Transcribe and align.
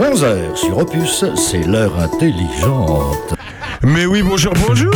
11h 0.00 0.56
sur 0.56 0.78
Opus, 0.78 1.26
c'est 1.36 1.66
l'heure 1.66 1.92
intelligente. 2.00 3.34
Mais 3.82 4.06
oui, 4.06 4.22
bonjour, 4.22 4.54
bonjour 4.66 4.90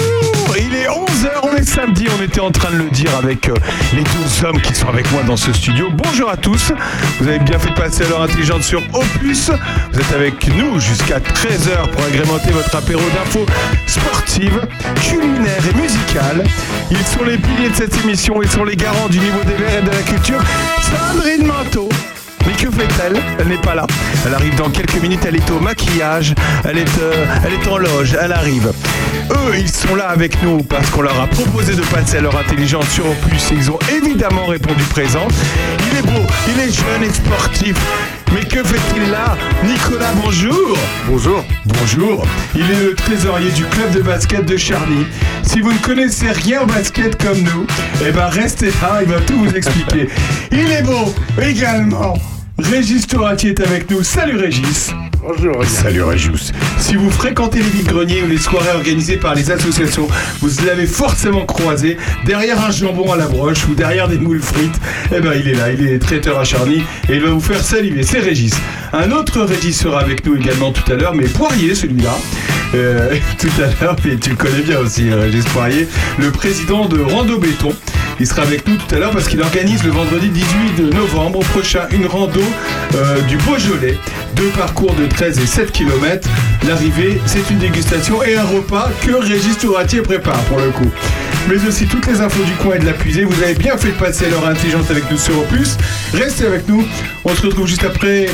Il 0.56 0.74
est 0.74 0.86
11h, 0.86 1.28
on 1.42 1.54
est 1.56 1.62
samedi, 1.62 2.06
on 2.18 2.22
était 2.22 2.40
en 2.40 2.50
train 2.50 2.70
de 2.70 2.78
le 2.78 2.88
dire 2.88 3.14
avec 3.14 3.50
euh, 3.50 3.54
les 3.92 4.02
deux 4.02 4.46
hommes 4.46 4.58
qui 4.62 4.74
sont 4.74 4.88
avec 4.88 5.12
moi 5.12 5.22
dans 5.24 5.36
ce 5.36 5.52
studio. 5.52 5.88
Bonjour 5.92 6.30
à 6.30 6.38
tous, 6.38 6.72
vous 7.20 7.28
avez 7.28 7.38
bien 7.40 7.58
fait 7.58 7.74
passer 7.74 8.04
à 8.04 8.08
l'heure 8.08 8.22
intelligente 8.22 8.62
sur 8.62 8.80
Opus. 8.94 9.50
Vous 9.92 10.00
êtes 10.00 10.12
avec 10.14 10.48
nous 10.56 10.80
jusqu'à 10.80 11.18
13h 11.18 11.90
pour 11.92 12.02
agrémenter 12.02 12.52
votre 12.52 12.74
apéro 12.74 13.02
d'infos 13.14 13.44
sportives, 13.86 14.66
culinaires 15.02 15.68
et 15.70 15.76
musicales. 15.76 16.44
Ils 16.90 17.04
sont 17.04 17.24
les 17.24 17.36
piliers 17.36 17.68
de 17.68 17.74
cette 17.74 18.02
émission, 18.02 18.40
ils 18.40 18.50
sont 18.50 18.64
les 18.64 18.76
garants 18.76 19.08
du 19.10 19.18
niveau 19.18 19.40
des 19.44 19.62
verts 19.62 19.80
et 19.80 19.82
de 19.82 19.90
la 19.90 20.02
culture. 20.02 20.40
Sandrine 20.80 21.46
Manteau 21.46 21.90
mais 22.54 22.64
que 22.64 22.70
fait-elle 22.70 23.20
Elle, 23.38 23.48
n'est 23.48 23.60
pas 23.60 23.74
là. 23.74 23.86
Elle 24.26 24.34
arrive 24.34 24.54
dans 24.56 24.70
quelques 24.70 25.00
minutes, 25.00 25.20
elle 25.26 25.36
est 25.36 25.50
au 25.50 25.60
maquillage, 25.60 26.34
elle 26.64 26.78
est, 26.78 26.98
euh, 27.00 27.26
elle 27.44 27.54
est 27.54 27.68
en 27.68 27.78
loge, 27.78 28.16
elle 28.20 28.32
arrive. 28.32 28.72
Eux, 29.30 29.56
ils 29.58 29.70
sont 29.70 29.94
là 29.94 30.08
avec 30.08 30.42
nous 30.42 30.62
parce 30.62 30.90
qu'on 30.90 31.02
leur 31.02 31.18
a 31.20 31.26
proposé 31.26 31.74
de 31.74 31.82
passer 31.82 32.18
à 32.18 32.20
leur 32.20 32.36
intelligence 32.36 32.88
sur 32.88 33.06
Opus 33.06 33.52
et 33.52 33.54
ils 33.54 33.70
ont 33.70 33.78
évidemment 33.94 34.46
répondu 34.46 34.82
présent. 34.84 35.26
Il 35.90 35.98
est 35.98 36.02
beau, 36.02 36.26
il 36.48 36.60
est 36.60 36.72
jeune 36.72 37.04
et 37.08 37.12
sportif. 37.12 37.76
Mais 38.32 38.44
que 38.44 38.64
fait-il 38.64 39.10
là? 39.10 39.36
Nicolas, 39.62 40.12
bonjour 40.24 40.76
Bonjour 41.06 41.44
Bonjour 41.66 42.26
Il 42.56 42.62
est 42.62 42.82
le 42.82 42.94
trésorier 42.94 43.50
du 43.52 43.64
club 43.64 43.92
de 43.92 44.00
basket 44.00 44.44
de 44.44 44.56
Charlie. 44.56 45.06
Si 45.44 45.60
vous 45.60 45.72
ne 45.72 45.78
connaissez 45.78 46.30
rien 46.32 46.62
au 46.62 46.66
basket 46.66 47.22
comme 47.22 47.38
nous, 47.38 47.66
eh 48.04 48.10
ben 48.10 48.26
restez 48.26 48.72
là, 48.82 49.02
il 49.02 49.08
va 49.08 49.20
tout 49.20 49.38
vous 49.38 49.54
expliquer. 49.54 50.08
Il 50.50 50.72
est 50.72 50.82
beau 50.82 51.14
également 51.40 52.14
Régis 52.58 53.06
Torati 53.08 53.48
est 53.48 53.60
avec 53.60 53.90
nous. 53.90 54.04
Salut 54.04 54.36
Régis 54.36 54.92
Bonjour. 55.20 55.64
Salut 55.64 56.04
Régis. 56.04 56.52
Si 56.78 56.94
vous 56.94 57.10
fréquentez 57.10 57.58
les 57.58 57.68
vides-greniers 57.68 58.22
ou 58.22 58.28
les 58.28 58.38
soirées 58.38 58.70
organisées 58.74 59.16
par 59.16 59.34
les 59.34 59.50
associations, 59.50 60.06
vous 60.40 60.50
l'avez 60.64 60.86
forcément 60.86 61.46
croisé 61.46 61.96
derrière 62.26 62.64
un 62.64 62.70
jambon 62.70 63.10
à 63.10 63.16
la 63.16 63.26
broche 63.26 63.66
ou 63.66 63.74
derrière 63.74 64.06
des 64.06 64.18
moules 64.18 64.42
frites. 64.42 64.78
Eh 65.12 65.20
ben 65.20 65.32
il 65.34 65.48
est 65.48 65.54
là, 65.54 65.72
il 65.72 65.84
est 65.84 65.98
traiteur 65.98 66.38
à 66.38 66.44
Charny 66.44 66.84
et 67.08 67.16
il 67.16 67.22
va 67.22 67.30
vous 67.30 67.40
faire 67.40 67.60
saliver. 67.64 68.04
C'est 68.04 68.20
Régis. 68.20 68.54
Un 68.92 69.10
autre 69.10 69.40
Régis 69.40 69.76
sera 69.76 70.00
avec 70.00 70.24
nous 70.24 70.36
également 70.36 70.70
tout 70.70 70.92
à 70.92 70.94
l'heure, 70.94 71.14
mais 71.14 71.24
Poirier 71.24 71.74
celui-là. 71.74 72.16
Euh, 72.74 73.16
tout 73.38 73.50
à 73.58 73.84
l'heure, 73.84 73.96
et 74.06 74.16
tu 74.16 74.30
le 74.30 74.36
connais 74.36 74.62
bien 74.62 74.78
aussi, 74.78 75.10
Régis 75.12 75.44
Poirier, 75.46 75.88
le 76.18 76.30
président 76.30 76.86
de 76.86 77.00
Rando 77.00 77.38
Béton. 77.38 77.74
Il 78.20 78.26
sera 78.26 78.42
avec 78.42 78.66
nous 78.68 78.76
tout 78.76 78.94
à 78.94 78.98
l'heure 78.98 79.10
parce 79.10 79.26
qu'il 79.28 79.40
organise 79.40 79.82
le 79.82 79.90
vendredi 79.90 80.28
18 80.28 80.94
novembre 80.94 81.40
prochain 81.40 81.86
une 81.90 82.06
rando 82.06 82.40
euh, 82.94 83.20
du 83.22 83.36
Beaujolais. 83.38 83.98
Deux 84.36 84.48
parcours 84.50 84.94
de 84.94 85.06
13 85.06 85.38
et 85.40 85.46
7 85.46 85.72
km. 85.72 86.28
L'arrivée, 86.66 87.20
c'est 87.26 87.50
une 87.50 87.58
dégustation 87.58 88.22
et 88.22 88.36
un 88.36 88.44
repas 88.44 88.90
que 89.04 89.12
Régis 89.12 89.58
Touratier 89.58 90.00
prépare 90.00 90.40
pour 90.44 90.58
le 90.58 90.70
coup. 90.70 90.90
Mais 91.48 91.56
aussi 91.66 91.86
toutes 91.86 92.06
les 92.06 92.20
infos 92.20 92.42
du 92.44 92.52
coin 92.52 92.76
et 92.76 92.78
de 92.78 92.86
la 92.86 92.92
puisée. 92.92 93.24
Vous 93.24 93.42
avez 93.42 93.54
bien 93.54 93.76
fait 93.76 93.88
de 93.88 93.94
passer 93.94 94.30
l'heure 94.30 94.46
intelligente 94.46 94.90
avec 94.90 95.10
nous 95.10 95.18
sur 95.18 95.38
Opus. 95.38 95.76
Restez 96.14 96.46
avec 96.46 96.68
nous. 96.68 96.84
On 97.24 97.34
se 97.34 97.42
retrouve 97.46 97.66
juste 97.66 97.84
après 97.84 98.26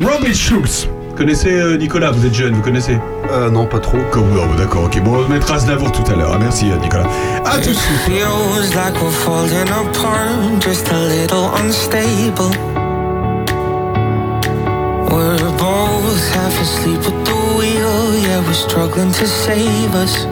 Robin 0.00 0.34
Schulz. 0.34 0.88
Vous 1.18 1.24
connaissez 1.24 1.50
euh, 1.50 1.76
Nicolas, 1.76 2.12
vous 2.12 2.24
êtes 2.24 2.32
jeune, 2.32 2.54
vous 2.54 2.62
connaissez 2.62 2.96
Euh, 3.32 3.50
non, 3.50 3.66
pas 3.66 3.80
trop. 3.80 3.98
Comme 4.12 4.30
non, 4.30 4.54
d'accord, 4.56 4.84
ok. 4.84 5.02
Bon, 5.02 5.24
on 5.24 5.28
mettra 5.28 5.56
Aznavour 5.56 5.90
tout 5.90 6.04
à 6.12 6.14
l'heure. 6.14 6.30
Ah, 6.32 6.38
merci 6.38 6.70
euh, 6.70 6.76
Nicolas. 6.76 7.08
À 7.44 7.58
tout 7.58 7.70
de 7.70 7.74
suite. 7.74 8.08
We're 8.08 9.10
falling 9.10 9.68
apart, 9.68 10.62
just 10.62 10.88
a 10.92 11.08
little 11.08 11.50
unstable. 11.56 12.52
We're 15.10 15.50
both 15.58 16.22
half 16.34 16.54
asleep 16.62 17.00
at 17.00 17.24
the 17.24 17.34
wheel, 17.58 18.16
yeah, 18.22 18.40
we're 18.46 18.52
struggling 18.52 19.10
to 19.10 19.26
save 19.26 19.96
us. 19.96 20.24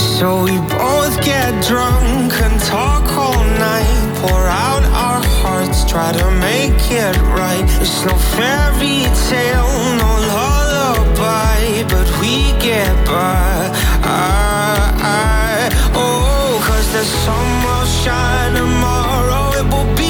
So 0.00 0.42
we 0.42 0.56
both 0.72 1.22
get 1.22 1.52
drunk 1.68 2.32
and 2.40 2.58
talk 2.62 3.04
all 3.12 3.44
night, 3.58 4.16
pour 4.22 4.40
out 4.48 4.84
our 4.94 5.20
hearts, 5.60 5.84
try 5.84 6.12
to 6.12 6.30
make 6.30 6.80
it 6.90 7.16
right. 7.38 7.64
It's 7.80 8.04
no 8.04 8.14
fairy 8.36 9.04
tale, 9.28 9.72
no 10.02 10.10
lullaby, 10.34 11.84
but 11.92 12.08
we 12.20 12.52
get 12.58 12.94
by. 13.06 13.70
I, 14.02 14.88
I, 15.02 15.70
oh, 15.94 16.60
cause 16.66 16.88
the 16.92 17.04
sun 17.04 17.48
will 17.64 17.86
shine 18.02 18.54
tomorrow, 18.54 19.44
it 19.60 19.66
will 19.72 19.90
be 19.96 20.09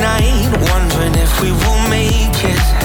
Night, 0.00 0.50
wondering 0.72 1.14
if 1.14 1.40
we 1.40 1.52
will 1.52 1.88
make 1.88 2.44
it. 2.44 2.79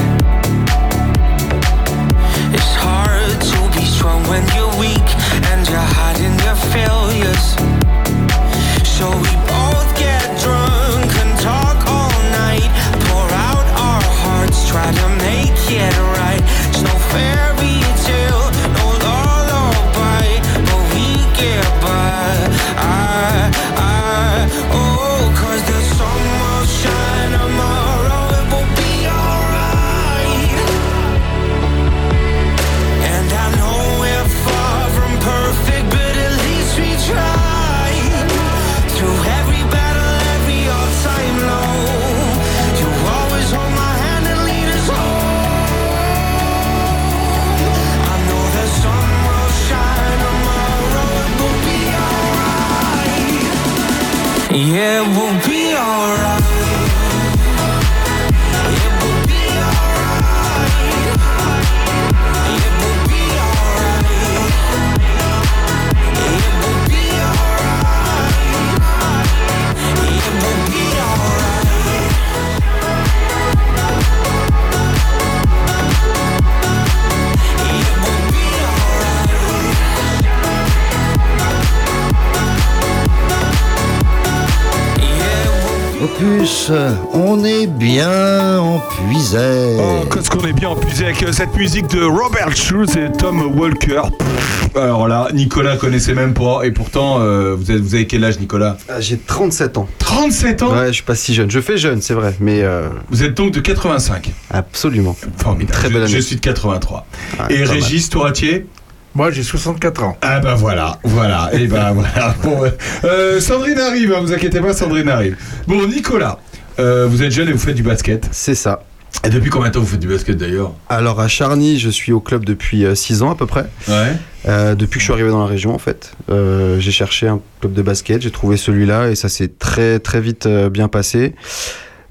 Bien 87.75 88.59
en 88.59 88.79
puisette. 88.79 89.77
Oh, 89.79 90.05
qu'est-ce 90.11 90.29
qu'on 90.29 90.45
est 90.47 90.53
bien 90.53 90.69
empuisé 90.69 91.05
avec 91.05 91.23
euh, 91.23 91.31
cette 91.31 91.55
musique 91.55 91.87
de 91.87 92.03
Robert 92.03 92.55
Schulz 92.55 92.95
et 92.97 93.11
Tom 93.17 93.41
Walker. 93.57 94.01
Pff, 94.17 94.69
Alors 94.77 95.07
là, 95.07 95.27
Nicolas 95.33 95.75
connaissait 95.77 96.13
même 96.13 96.33
pas, 96.33 96.61
et 96.63 96.71
pourtant, 96.71 97.17
euh, 97.19 97.55
vous, 97.57 97.71
avez 97.71 98.07
quel 98.07 98.23
âge, 98.23 98.39
Nicolas? 98.39 98.77
Ah, 98.89 98.99
J'ai 99.01 99.17
37 99.17 99.77
ans. 99.77 99.87
37 99.99 100.63
ans? 100.63 100.73
Ouais, 100.73 100.87
je 100.87 100.91
suis 100.93 101.03
pas 101.03 101.15
si 101.15 101.33
jeune. 101.33 101.51
Je 101.51 101.59
fais 101.59 101.77
jeune, 101.77 102.01
c'est 102.01 102.13
vrai, 102.13 102.33
mais 102.39 102.61
euh, 102.63 102.87
Vous 103.09 103.23
êtes 103.23 103.35
donc 103.35 103.51
de 103.51 103.59
85. 103.59 104.31
absolument. 104.51 105.15
Formidable. 105.37 105.77
Très 105.77 105.89
belle 105.89 106.03
Je- 106.03 106.07
Je 106.07 106.13
année. 106.13 106.21
suis 106.21 106.35
de 106.37 106.41
83. 106.41 107.05
Ouais, 107.49 107.55
et. 107.55 107.63
Régis 107.63 108.09
Touratier 108.09 108.67
Moi, 109.15 109.31
j'ai 109.31 109.43
64 109.43 110.03
ans. 110.03 110.17
Ah 110.21 110.39
bah 110.39 110.55
voilà, 110.55 110.99
voilà, 111.03 111.49
et 111.53 111.67
bah 111.67 111.91
voilà. 111.95 112.35
Bon. 112.43 112.61
Euh, 113.03 113.39
Sandrine 113.41 113.79
arrive, 113.79 114.13
hein, 114.13 114.19
vous 114.21 114.31
inquiétez 114.33 114.59
pas, 114.61 114.73
Sandrine 114.73 115.09
arrive. 115.09 115.37
Bon, 115.67 115.85
Nicolas, 115.87 116.39
euh, 116.79 117.07
vous 117.07 117.23
êtes 117.23 117.31
jeune 117.31 117.49
et 117.49 117.51
vous 117.51 117.59
faites 117.59 117.75
du 117.75 117.83
basket. 117.83 118.27
C'est 118.31 118.55
ça. 118.55 118.83
Et 119.23 119.29
depuis 119.29 119.49
combien 119.49 119.69
de 119.69 119.73
temps 119.73 119.79
vous 119.79 119.85
faites 119.85 119.99
du 119.99 120.07
basket 120.07 120.37
d'ailleurs? 120.37 120.73
Alors 120.89 121.19
à 121.19 121.27
Charny, 121.27 121.79
je 121.79 121.89
suis 121.89 122.11
au 122.11 122.19
club 122.19 122.43
depuis 122.43 122.85
6 122.93 123.21
ans 123.23 123.31
à 123.31 123.35
peu 123.35 123.45
près. 123.45 123.65
Ouais. 123.87 124.13
Euh, 124.47 124.75
depuis 124.75 124.95
que 124.95 124.99
je 124.99 125.05
suis 125.05 125.13
arrivé 125.13 125.29
dans 125.29 125.39
la 125.39 125.47
région 125.47 125.73
en 125.73 125.79
fait. 125.79 126.13
Euh, 126.29 126.79
j'ai 126.79 126.91
cherché 126.91 127.27
un 127.27 127.39
club 127.61 127.73
de 127.73 127.81
basket, 127.81 128.21
j'ai 128.21 128.31
trouvé 128.31 128.57
celui-là 128.57 129.09
et 129.09 129.15
ça 129.15 129.29
s'est 129.29 129.47
très 129.47 129.99
très 129.99 130.21
vite 130.21 130.45
euh, 130.45 130.69
bien 130.69 130.87
passé. 130.87 131.33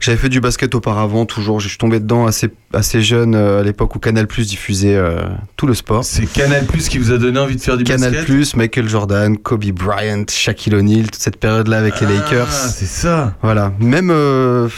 J'avais 0.05 0.19
fait 0.19 0.29
du 0.29 0.41
basket 0.41 0.75
auparavant, 0.75 1.25
toujours. 1.25 1.61
Je 1.61 1.69
suis 1.69 1.79
tombé 1.79 1.99
dedans 1.99 2.27
assez, 2.27 2.51
assez 2.75 3.01
jeune 3.01 3.35
euh, 3.35 3.61
à 3.61 3.63
l'époque 3.63 3.95
où 3.97 3.99
Canal 3.99 4.27
Plus 4.27 4.47
diffusait 4.49 4.97
euh, 4.97 5.23
tout 5.57 5.67
le 5.67 5.73
sport. 5.73 6.05
C'est 6.05 6.27
Canal 6.31 6.67
Plus 6.67 6.91
qui 6.91 6.99
vous 6.99 7.11
a 7.11 7.17
donné 7.17 7.39
envie 7.39 7.57
de 7.57 7.61
faire 7.63 7.79
du 7.79 7.85
Canal 7.85 8.11
basket 8.13 8.27
Plus, 8.27 8.55
Michael 8.55 8.87
Jordan, 8.87 9.39
Kobe 9.39 9.65
Bryant, 9.71 10.25
Shaquille 10.31 10.75
O'Neal, 10.75 11.05
toute 11.05 11.15
cette 11.23 11.39
période-là 11.39 11.79
avec 11.79 11.99
les 12.03 12.07
Ah, 12.07 12.11
Lakers. 12.11 12.53
c'est 12.53 12.85
ça. 12.85 13.35
Voilà, 13.43 13.73
même 13.81 14.11
euh, 14.11 14.69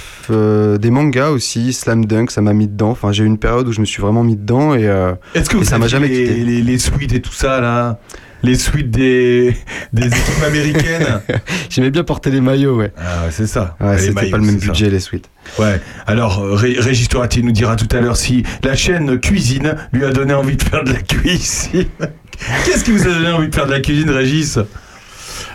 des 0.78 0.90
mangas 0.90 1.31
aussi, 1.31 1.72
Slam 1.72 2.05
Dunk, 2.05 2.31
ça 2.31 2.40
m'a 2.40 2.52
mis 2.52 2.69
dedans. 2.69 2.90
Enfin, 2.90 3.11
j'ai 3.11 3.25
eu 3.25 3.26
une 3.26 3.38
période 3.38 3.67
où 3.67 3.72
je 3.72 3.81
me 3.81 3.87
suis 3.87 4.00
vraiment 4.00 4.22
mis 4.22 4.37
dedans 4.37 4.75
et 4.75 4.87
euh, 4.87 5.12
Est-ce 5.34 5.50
que 5.50 5.56
Et 5.56 5.58
vous 5.61 5.64
ça 5.64 5.79
m'a 5.79 5.88
jamais 5.88 6.06
les, 6.08 6.22
quitté. 6.25 6.44
les, 6.44 6.62
les 6.62 6.79
suites 6.79 7.12
et 7.12 7.20
tout 7.20 7.32
ça 7.32 7.61
là? 7.61 7.99
Les 8.46 8.54
suites 8.54 8.90
des, 8.90 9.56
des 9.93 10.06
équipes 10.06 10.43
américaines 10.46 11.20
j'aimais 11.70 11.90
bien 11.90 12.04
porter 12.04 12.31
les 12.31 12.40
maillots, 12.40 12.76
ouais. 12.76 12.93
Ah 12.96 13.25
ouais, 13.25 13.31
c'est 13.32 13.46
ça. 13.48 13.76
Ouais, 13.81 13.98
c'était 13.98 14.31
pas 14.31 14.37
le 14.37 14.44
même 14.44 14.60
ça. 14.60 14.66
budget 14.66 14.88
les 14.88 15.00
suites. 15.00 15.28
Ouais. 15.58 15.81
Alors, 16.06 16.40
Ré- 16.56 16.76
Régis 16.78 17.08
Tourati 17.08 17.43
nous 17.43 17.50
dira 17.52 17.75
tout 17.76 17.88
à 17.96 18.00
l'heure 18.00 18.16
si 18.16 18.44
la 18.62 18.76
chaîne 18.76 19.19
Cuisine 19.19 19.75
lui 19.93 20.04
a 20.04 20.10
donné 20.10 20.32
envie 20.34 20.56
de 20.56 20.62
faire 20.62 20.84
de 20.84 20.93
la 20.93 21.00
cuisine. 21.02 21.87
Qu'est-ce 22.64 22.84
qui 22.84 22.93
vous 22.93 23.02
a 23.02 23.12
donné 23.12 23.32
envie 23.32 23.48
de 23.48 23.54
faire 23.54 23.66
de 23.66 23.72
la 23.72 23.81
cuisine, 23.81 24.10
Régis? 24.10 24.58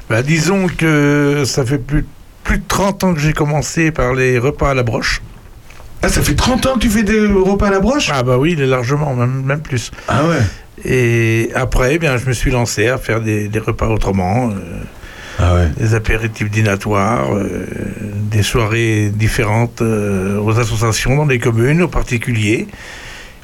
Bah, 0.09 0.21
disons 0.23 0.67
que 0.67 1.43
ça 1.45 1.65
fait 1.65 1.77
plus, 1.77 2.05
plus 2.43 2.57
de 2.57 2.63
30 2.67 3.03
ans 3.05 3.13
que 3.13 3.19
j'ai 3.21 3.33
commencé 3.33 3.91
par 3.91 4.13
les 4.13 4.37
repas 4.37 4.71
à 4.71 4.73
la 4.73 4.83
broche. 4.83 5.21
Ah, 6.03 6.09
ça 6.09 6.21
fait 6.21 6.33
30 6.35 6.65
ans 6.65 6.73
que 6.73 6.79
tu 6.79 6.89
fais 6.89 7.03
des 7.03 7.25
repas 7.27 7.67
à 7.67 7.71
la 7.71 7.79
broche? 7.79 8.09
Ah 8.11 8.23
bah 8.23 8.37
oui, 8.37 8.55
largement, 8.57 9.13
même, 9.13 9.43
même 9.43 9.61
plus. 9.61 9.91
Ah 10.07 10.25
ouais. 10.27 10.39
Et 10.85 11.49
après, 11.55 11.95
eh 11.95 11.99
bien, 11.99 12.17
je 12.17 12.25
me 12.25 12.33
suis 12.33 12.51
lancé 12.51 12.87
à 12.87 12.97
faire 12.97 13.21
des, 13.21 13.47
des 13.47 13.59
repas 13.59 13.87
autrement, 13.87 14.49
euh, 14.49 14.53
Ah 15.39 15.55
ouais. 15.55 15.67
des 15.77 15.93
apéritifs 15.95 16.49
dînatoires, 16.49 17.35
euh, 17.35 17.65
des 18.31 18.43
soirées 18.43 19.11
différentes 19.13 19.81
euh, 19.81 20.39
aux 20.39 20.59
associations, 20.59 21.15
dans 21.17 21.25
les 21.25 21.39
communes, 21.39 21.81
aux 21.83 21.87
particuliers. 21.87 22.67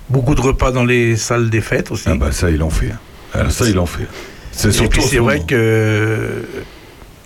Beaucoup 0.10 0.36
de 0.36 0.42
repas 0.42 0.72
dans 0.72 0.86
les 0.86 1.16
salles 1.18 1.50
des 1.50 1.62
fêtes 1.62 1.92
aussi. 1.92 2.06
Ah 2.08 2.16
bah 2.16 2.32
ça, 2.32 2.50
il 2.50 2.64
en 2.64 2.70
fait. 2.70 2.92
Ah, 3.34 3.50
ça, 3.50 3.66
il 3.68 3.78
en 3.78 3.86
fait. 3.86 4.08
C'est 4.52 4.72
surtout 4.72 5.02
c'est 5.02 5.18
vrai 5.20 5.42
que 5.46 6.44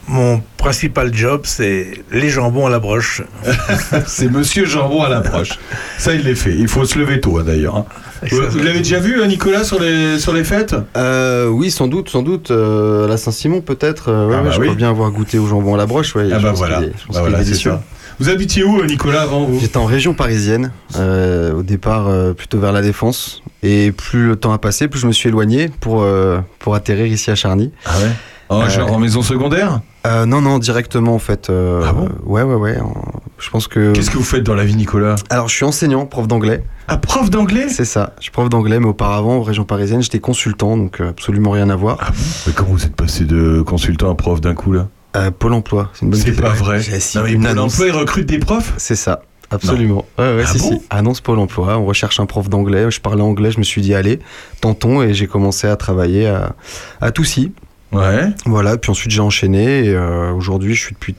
mon 0.07 0.41
principal 0.57 1.13
job, 1.13 1.41
c'est 1.45 1.91
les 2.11 2.29
jambons 2.29 2.65
à 2.65 2.69
la 2.69 2.79
broche. 2.79 3.21
C'est 4.07 4.29
Monsieur 4.29 4.65
Jambon 4.65 5.03
à 5.03 5.09
l'approche. 5.09 5.51
Ça, 5.97 6.13
il 6.13 6.23
l'est 6.23 6.35
fait. 6.35 6.53
Il 6.53 6.67
faut 6.67 6.83
se 6.83 6.99
lever 6.99 7.21
tôt, 7.21 7.37
hein, 7.37 7.43
d'ailleurs. 7.45 7.77
hein. 7.77 7.85
Vous, 8.29 8.59
l'avez 8.63 8.79
déjà 8.79 9.00
vu, 9.00 9.21
hein, 9.21 9.27
Nicolas, 9.27 9.63
sur 9.63 9.79
les, 9.81 10.19
sur 10.19 10.31
les 10.33 10.44
fêtes? 10.44 10.75
Euh, 10.95 11.47
oui, 11.47 11.71
sans 11.71 11.88
doute, 11.88 12.09
sans 12.09 12.21
doute. 12.21 12.51
euh, 12.51 13.06
à 13.06 13.07
la 13.07 13.18
Saint-Simon, 13.18 13.62
peut-être. 13.62 14.09
euh, 14.09 14.27
ouais, 14.27 14.35
Ah 14.35 14.39
ouais, 14.41 14.44
bah 14.45 14.51
je 14.53 14.59
oui. 14.59 14.65
crois 14.68 14.75
bien 14.75 14.89
avoir 14.89 15.09
goûté 15.12 15.39
au 15.39 15.47
jambon 15.47 15.73
à 15.73 15.77
la 15.77 15.85
broche. 15.88 16.15
Ouais, 16.15 16.29
Ah 16.31 16.39
bah 16.39 16.51
voilà. 16.53 16.81
est- 16.81 16.91
Bah 17.12 17.21
voilà, 17.21 17.44
c'est 17.44 17.56
ça. 17.56 17.81
Vous 18.19 18.29
habitiez 18.29 18.63
où, 18.63 18.79
euh, 18.79 18.85
Nicolas, 18.85 19.23
avant 19.23 19.45
vous? 19.45 19.59
J'étais 19.59 19.77
en 19.77 19.85
région 19.85 20.13
parisienne, 20.13 20.71
euh, 20.97 21.53
au 21.53 21.63
départ 21.63 22.07
euh, 22.07 22.33
plutôt 22.33 22.59
vers 22.59 22.71
la 22.71 22.81
Défense. 22.83 23.41
Et 23.63 23.91
plus 23.91 24.27
le 24.27 24.35
temps 24.35 24.53
a 24.53 24.57
passé, 24.59 24.88
plus 24.88 25.00
je 25.00 25.07
me 25.07 25.12
suis 25.12 25.29
éloigné 25.29 25.69
pour, 25.79 26.03
euh, 26.03 26.39
pour 26.59 26.75
atterrir 26.75 27.07
ici 27.07 27.31
à 27.31 27.35
Charny. 27.35 27.71
Ah 27.85 27.91
ouais? 28.00 28.12
En, 28.50 28.62
Euh, 28.63 28.69
genre 28.69 28.91
en 28.94 29.00
maison 29.00 29.21
secondaire? 29.23 29.79
Euh, 30.06 30.25
non, 30.25 30.41
non, 30.41 30.59
directement 30.59 31.15
en 31.15 31.19
fait. 31.19 31.50
euh, 31.50 31.81
Ah 31.88 31.94
bon? 31.94 32.09
Ouais, 32.25 32.44
ouais, 32.44 32.56
ouais. 32.56 32.77
en- 32.79 33.01
Je 33.41 33.49
pense 33.49 33.67
que. 33.67 33.91
Qu'est-ce 33.93 34.11
que 34.11 34.17
vous 34.17 34.23
faites 34.23 34.43
dans 34.43 34.53
la 34.55 34.63
vie, 34.63 34.75
Nicolas? 34.75 35.15
Alors, 35.29 35.49
je 35.49 35.55
suis 35.55 35.65
enseignant, 35.65 36.05
prof 36.05 36.27
d'anglais. 36.27 36.63
Ah, 36.88 36.97
prof 36.97 37.29
d'anglais? 37.29 37.67
C'est 37.69 37.85
ça. 37.85 38.13
Je 38.17 38.23
suis 38.23 38.31
prof 38.31 38.49
d'anglais, 38.49 38.79
mais 38.79 38.85
auparavant, 38.88 39.38
en 39.38 39.41
région 39.43 39.63
parisienne, 39.63 40.01
j'étais 40.01 40.19
consultant, 40.19 40.77
donc 40.77 41.01
euh, 41.01 41.09
absolument 41.09 41.51
rien 41.51 41.69
à 41.69 41.75
voir. 41.75 41.97
Ah 42.01 42.11
bon? 42.11 42.17
Mais 42.47 42.53
comment 42.53 42.71
vous 42.71 42.85
êtes 42.85 42.95
passé 42.95 43.25
de 43.25 43.61
consultant 43.61 44.11
à 44.11 44.15
prof 44.15 44.39
d'un 44.41 44.53
coup, 44.53 44.71
là? 44.73 44.88
Euh, 45.17 45.31
Pôle 45.31 45.53
emploi, 45.53 45.89
c'est 45.93 46.03
une 46.05 46.11
bonne 46.11 46.19
C'est 46.21 46.31
pas 46.39 46.49
vrai. 46.49 46.79
Non, 47.15 47.23
mais 47.23 47.33
Pôle 47.35 47.47
annonce. 47.47 47.73
emploi, 47.73 47.88
il 47.88 47.91
recrute 47.93 48.25
des 48.27 48.39
profs? 48.39 48.73
C'est 48.77 48.95
ça. 48.95 49.23
Absolument. 49.53 50.05
Ouais, 50.17 50.35
ouais, 50.37 50.44
Ah 50.45 50.51
si, 50.53 50.59
bon? 50.59 50.69
Si. 50.79 50.81
Annonce 50.89 51.19
Pôle 51.19 51.39
emploi. 51.39 51.77
On 51.77 51.85
recherche 51.85 52.19
un 52.21 52.25
prof 52.25 52.47
d'anglais. 52.47 52.89
Je 52.89 53.01
parlais 53.01 53.21
anglais. 53.21 53.51
Je 53.51 53.57
me 53.57 53.63
suis 53.63 53.81
dit, 53.81 53.94
allez, 53.94 54.19
tentons. 54.61 55.01
Et 55.01 55.13
j'ai 55.13 55.27
commencé 55.27 55.67
à 55.67 55.75
travailler 55.75 56.27
à, 56.27 56.55
à 57.01 57.11
Toussy. 57.11 57.51
Ouais. 57.91 58.29
Voilà. 58.45 58.77
Puis 58.77 58.91
ensuite, 58.91 59.11
j'ai 59.11 59.21
enchaîné. 59.21 59.85
Et 59.85 59.89
euh, 59.95 60.31
aujourd'hui, 60.33 60.75
je 60.75 60.81
suis 60.81 60.93
depuis 60.93 61.15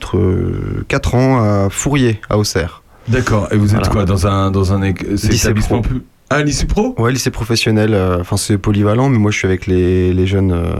4 0.89 1.15
ans 1.15 1.43
à 1.43 1.69
Fourier, 1.71 2.21
à 2.31 2.39
Auxerre. 2.39 2.83
D'accord. 3.09 3.49
Et 3.53 3.57
vous 3.57 3.67
êtes 3.75 3.79
Voilà. 3.79 3.89
quoi 3.89 4.05
Dans 4.05 4.27
un, 4.27 4.51
dans 4.51 4.73
un 4.73 4.83
établissement 4.83 5.81
pro. 5.83 5.95
pu- 5.95 6.03
Ah, 6.31 6.43
lycée 6.43 6.67
pro? 6.67 6.95
Ouais, 6.99 7.13
lycée 7.13 7.31
professionnel. 7.31 7.91
euh, 7.95 8.19
Enfin, 8.21 8.37
c'est 8.37 8.57
polyvalent, 8.59 9.09
mais 9.09 9.19
moi, 9.19 9.31
je 9.31 9.39
suis 9.39 9.47
avec 9.47 9.67
les, 9.67 10.13
les 10.15 10.27
jeunes. 10.27 10.53
euh, 10.53 10.73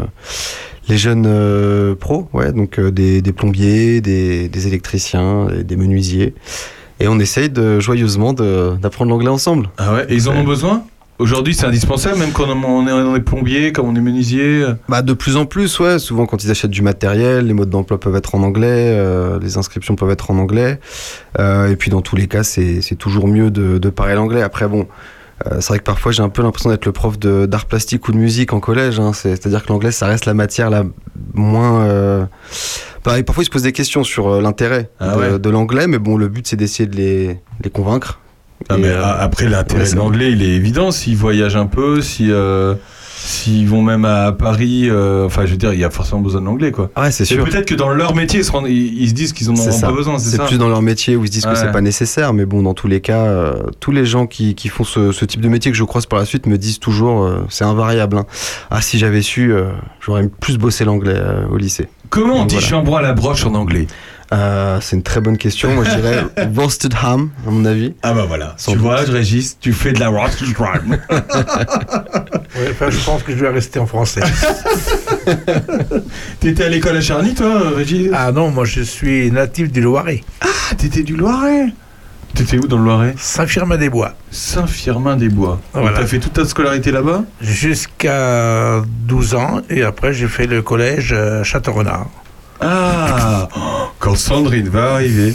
les 0.89 0.99
jeunes 0.99 1.27
euh, 1.29 1.95
pros, 1.95 2.29
ouais, 2.33 2.51
donc 2.53 2.81
euh, 2.81 2.91
des, 2.91 3.23
des 3.23 3.33
plombiers, 3.33 4.01
des, 4.01 4.49
des 4.49 4.67
électriciens, 4.67 5.45
des, 5.47 5.63
des 5.63 5.77
menuisiers. 5.77 6.35
Et 6.99 7.07
on 7.07 7.21
essaye 7.21 7.51
de, 7.51 7.79
joyeusement 7.79 8.33
de- 8.33 8.75
d'apprendre 8.83 9.11
l'anglais 9.13 9.29
ensemble. 9.29 9.69
Ah 9.79 9.95
ouais? 9.95 10.07
Et 10.09 10.15
ils 10.15 10.29
en 10.29 10.35
ont 10.35 10.43
besoin? 10.45 10.83
Aujourd'hui, 11.23 11.55
c'est 11.55 11.67
indispensable, 11.67 12.19
même 12.19 12.33
quand 12.33 12.47
on 12.49 12.87
est, 12.89 12.93
on 12.93 13.15
est 13.15 13.21
plombier, 13.21 13.71
quand 13.73 13.85
on 13.85 13.95
est 13.95 14.01
menuisier. 14.01 14.65
Bah, 14.89 15.03
de 15.03 15.13
plus 15.13 15.37
en 15.37 15.47
plus, 15.47 15.79
ouais. 15.79 16.01
Souvent, 16.01 16.27
quand 16.27 16.43
ils 16.43 16.51
achètent 16.51 16.73
du 16.73 16.83
matériel, 16.83 17.47
les 17.47 17.53
modes 17.55 17.71
d'emploi 17.71 18.01
peuvent 18.01 18.17
être 18.17 18.35
en 18.35 18.43
anglais, 18.43 18.67
euh, 18.97 19.39
les 19.41 19.57
inscriptions 19.57 19.95
peuvent 19.95 20.11
être 20.11 20.33
en 20.33 20.39
anglais. 20.39 20.81
Euh, 21.39 21.71
et 21.71 21.77
puis, 21.77 21.91
dans 21.93 22.01
tous 22.01 22.17
les 22.17 22.27
cas, 22.27 22.43
c'est 22.43 22.97
toujours 22.99 23.29
mieux 23.29 23.53
de, 23.53 23.79
de 23.79 23.89
parler 23.89 24.15
l'anglais. 24.15 24.43
Après, 24.43 24.67
bon, 24.67 24.89
euh, 25.47 25.59
c'est 25.61 25.69
vrai 25.69 25.79
que 25.79 25.85
parfois, 25.85 26.11
j'ai 26.11 26.25
un 26.25 26.29
peu 26.29 26.43
l'impression 26.43 26.71
d'être 26.71 26.87
le 26.87 26.93
prof 26.93 27.17
d'art 27.21 27.67
plastique 27.67 28.09
ou 28.09 28.13
de 28.13 28.19
musique 28.19 28.53
en 28.53 28.59
collège. 28.59 28.99
hein. 28.99 29.13
C'est- 29.13 29.37
C'est-à-dire 29.37 29.63
que 29.65 29.69
l'anglais, 29.73 29.93
ça 29.93 30.07
reste 30.07 30.27
la 30.27 30.35
matière 30.35 30.71
la 30.71 30.83
moins. 31.35 32.29
Pareil, 33.05 33.23
parfois, 33.23 33.43
ils 33.43 33.47
se 33.47 33.51
posent 33.51 33.63
des 33.63 33.71
questions 33.73 34.03
sur 34.03 34.41
l'intérêt 34.41 34.91
Ah 34.99 35.15
de, 35.15 35.21
ouais. 35.21 35.39
de 35.39 35.51
l'anglais, 35.51 35.87
mais 35.87 35.99
bon, 35.99 36.17
le 36.17 36.27
but, 36.27 36.49
c'est 36.49 36.57
d'essayer 36.57 36.89
de 36.89 36.97
les, 36.97 37.39
les 37.63 37.71
convaincre. 37.71 38.19
Ah, 38.69 38.77
mais 38.79 38.89
euh, 38.89 39.03
après, 39.05 39.49
l'intérêt 39.49 39.85
ouais, 39.85 39.91
de 39.93 39.97
l'anglais, 39.97 40.33
il 40.33 40.43
est 40.43 40.51
évident. 40.55 40.91
S'ils 40.91 41.17
voyagent 41.17 41.57
un 41.57 41.67
peu, 41.67 42.01
si, 42.01 42.31
euh, 42.31 42.75
s'ils 43.25 43.69
vont 43.69 43.83
même 43.83 44.05
à 44.05 44.33
Paris, 44.33 44.89
euh, 44.91 45.27
enfin, 45.27 45.45
je 45.47 45.53
veux 45.53 45.57
dire, 45.57 45.73
il 45.73 45.79
y 45.81 45.85
a 45.85 45.91
forcément 45.91 46.21
besoin 46.21 46.41
de 46.41 46.47
l'anglais, 46.47 46.73
quoi. 46.73 46.91
Ah 46.97 47.03
ouais, 47.03 47.11
c'est 47.11 47.25
sûr. 47.25 47.45
peut-être 47.45 47.67
que 47.67 47.75
dans 47.75 47.89
leur 47.91 48.15
métier, 48.15 48.41
ils 48.41 48.45
se, 48.45 48.51
rendent- 48.51 48.69
ils, 48.69 49.03
ils 49.03 49.09
se 49.09 49.15
disent 49.15 49.33
qu'ils 49.33 49.51
en 49.51 49.55
auront 49.55 49.81
pas 49.81 49.93
besoin, 49.93 50.19
c'est 50.19 50.37
ça 50.37 50.45
plus 50.45 50.59
dans 50.59 50.69
leur 50.69 50.83
métier 50.83 51.17
où 51.17 51.25
ils 51.25 51.29
se 51.29 51.33
disent 51.33 51.47
Ouais. 51.47 51.53
que 51.53 51.59
c'est 51.59 51.71
pas 51.73 51.81
nécessaire, 51.81 52.33
mais 52.33 52.47
bon, 52.47 52.63
dans 52.63 52.75
tous 52.75 52.89
les 52.89 53.01
cas, 53.01 53.25
euh, 53.27 53.53
tous 53.81 53.93
les 53.93 54.05
gens 54.07 54.27
qui, 54.27 54.55
qui 54.55 54.69
font 54.69 54.85
ce, 54.85 55.13
ce 55.13 55.25
type 55.25 55.41
de 55.41 55.49
métier 55.49 55.71
que 55.71 55.77
je 55.79 55.85
croise 55.85 56.07
par 56.07 56.19
la 56.19 56.25
suite 56.25 56.47
me 56.47 56.59
disent 56.59 56.79
toujours, 56.81 57.25
euh, 57.25 57.45
c'est 57.49 57.65
invariable. 57.65 58.17
hein. 58.19 58.27
Ah, 58.71 58.81
si 58.81 58.99
j'avais 58.99 59.23
su, 59.23 59.53
j'aurais 60.01 60.29
plus 60.41 60.59
bossé 60.59 60.85
l'anglais 60.85 61.21
au 61.51 61.57
lycée. 61.57 61.89
Comment 62.11 62.43
on 62.43 62.45
dit 62.45 62.57
voilà. 62.57 62.69
jambon 62.69 62.97
à 62.97 63.03
la 63.03 63.13
broche 63.13 63.47
en 63.47 63.55
anglais? 63.55 63.87
Euh, 64.33 64.79
c'est 64.81 64.97
une 64.97 65.03
très 65.03 65.21
bonne 65.21 65.37
question. 65.37 65.75
Moi, 65.75 65.85
je 65.85 65.91
dirais 65.95 66.25
roasted 66.57 66.95
ham, 67.03 67.31
à 67.47 67.51
mon 67.51 67.65
avis. 67.67 67.95
Ah 68.03 68.15
bah 68.15 68.25
voilà. 68.27 68.55
Sans 68.57 68.73
tu 68.73 68.79
doute. 68.79 68.87
vois, 68.87 68.97
Régis, 68.97 69.59
tu 69.61 69.73
fais 69.73 69.93
de 69.93 70.01
la. 70.01 70.11
Ouais, 72.55 72.69
enfin, 72.71 72.91
je 72.91 72.99
pense 73.03 73.23
que 73.23 73.33
je 73.35 73.41
vais 73.41 73.49
rester 73.49 73.79
en 73.79 73.87
français. 73.87 74.21
T'étais 76.41 76.65
à 76.65 76.69
l'école 76.69 76.97
à 76.97 77.01
Charny, 77.01 77.33
toi, 77.35 77.71
Régis? 77.75 78.11
Ah 78.13 78.31
non, 78.33 78.51
moi 78.51 78.65
je 78.67 78.83
suis 78.83 79.31
natif 79.31 79.71
du 79.73 79.81
Loiret, 79.81 80.23
Ah, 80.43 80.75
t'étais 80.77 81.03
du 81.03 81.17
Loiret? 81.17 81.69
T'étais 82.35 82.59
où 82.59 82.67
dans 82.67 82.77
le 82.79 82.85
Loiret? 82.85 83.15
Saint-Firmin-des-Bois. 83.19 84.15
Saint-Firmin-des-Bois. 84.31 85.61
Voilà. 85.73 85.99
T'as 85.99 86.07
fait 86.07 86.19
toute 86.19 86.33
ta 86.35 86.45
scolarité 86.45 86.91
là-bas? 86.91 87.25
Jusqu'à 87.41 88.83
12 89.07 89.35
ans, 89.35 89.61
et 89.71 89.83
après 89.83 90.13
j'ai 90.13 90.29
fait 90.29 90.47
le 90.47 90.61
collège 90.63 91.13
euh, 91.17 91.43
Château-Renard. 91.45 92.09
Ah 92.65 93.49
oh, 93.57 93.61
Quand 93.99 94.15
Sandrine 94.17 94.69
va 94.69 94.95
arriver, 94.95 95.35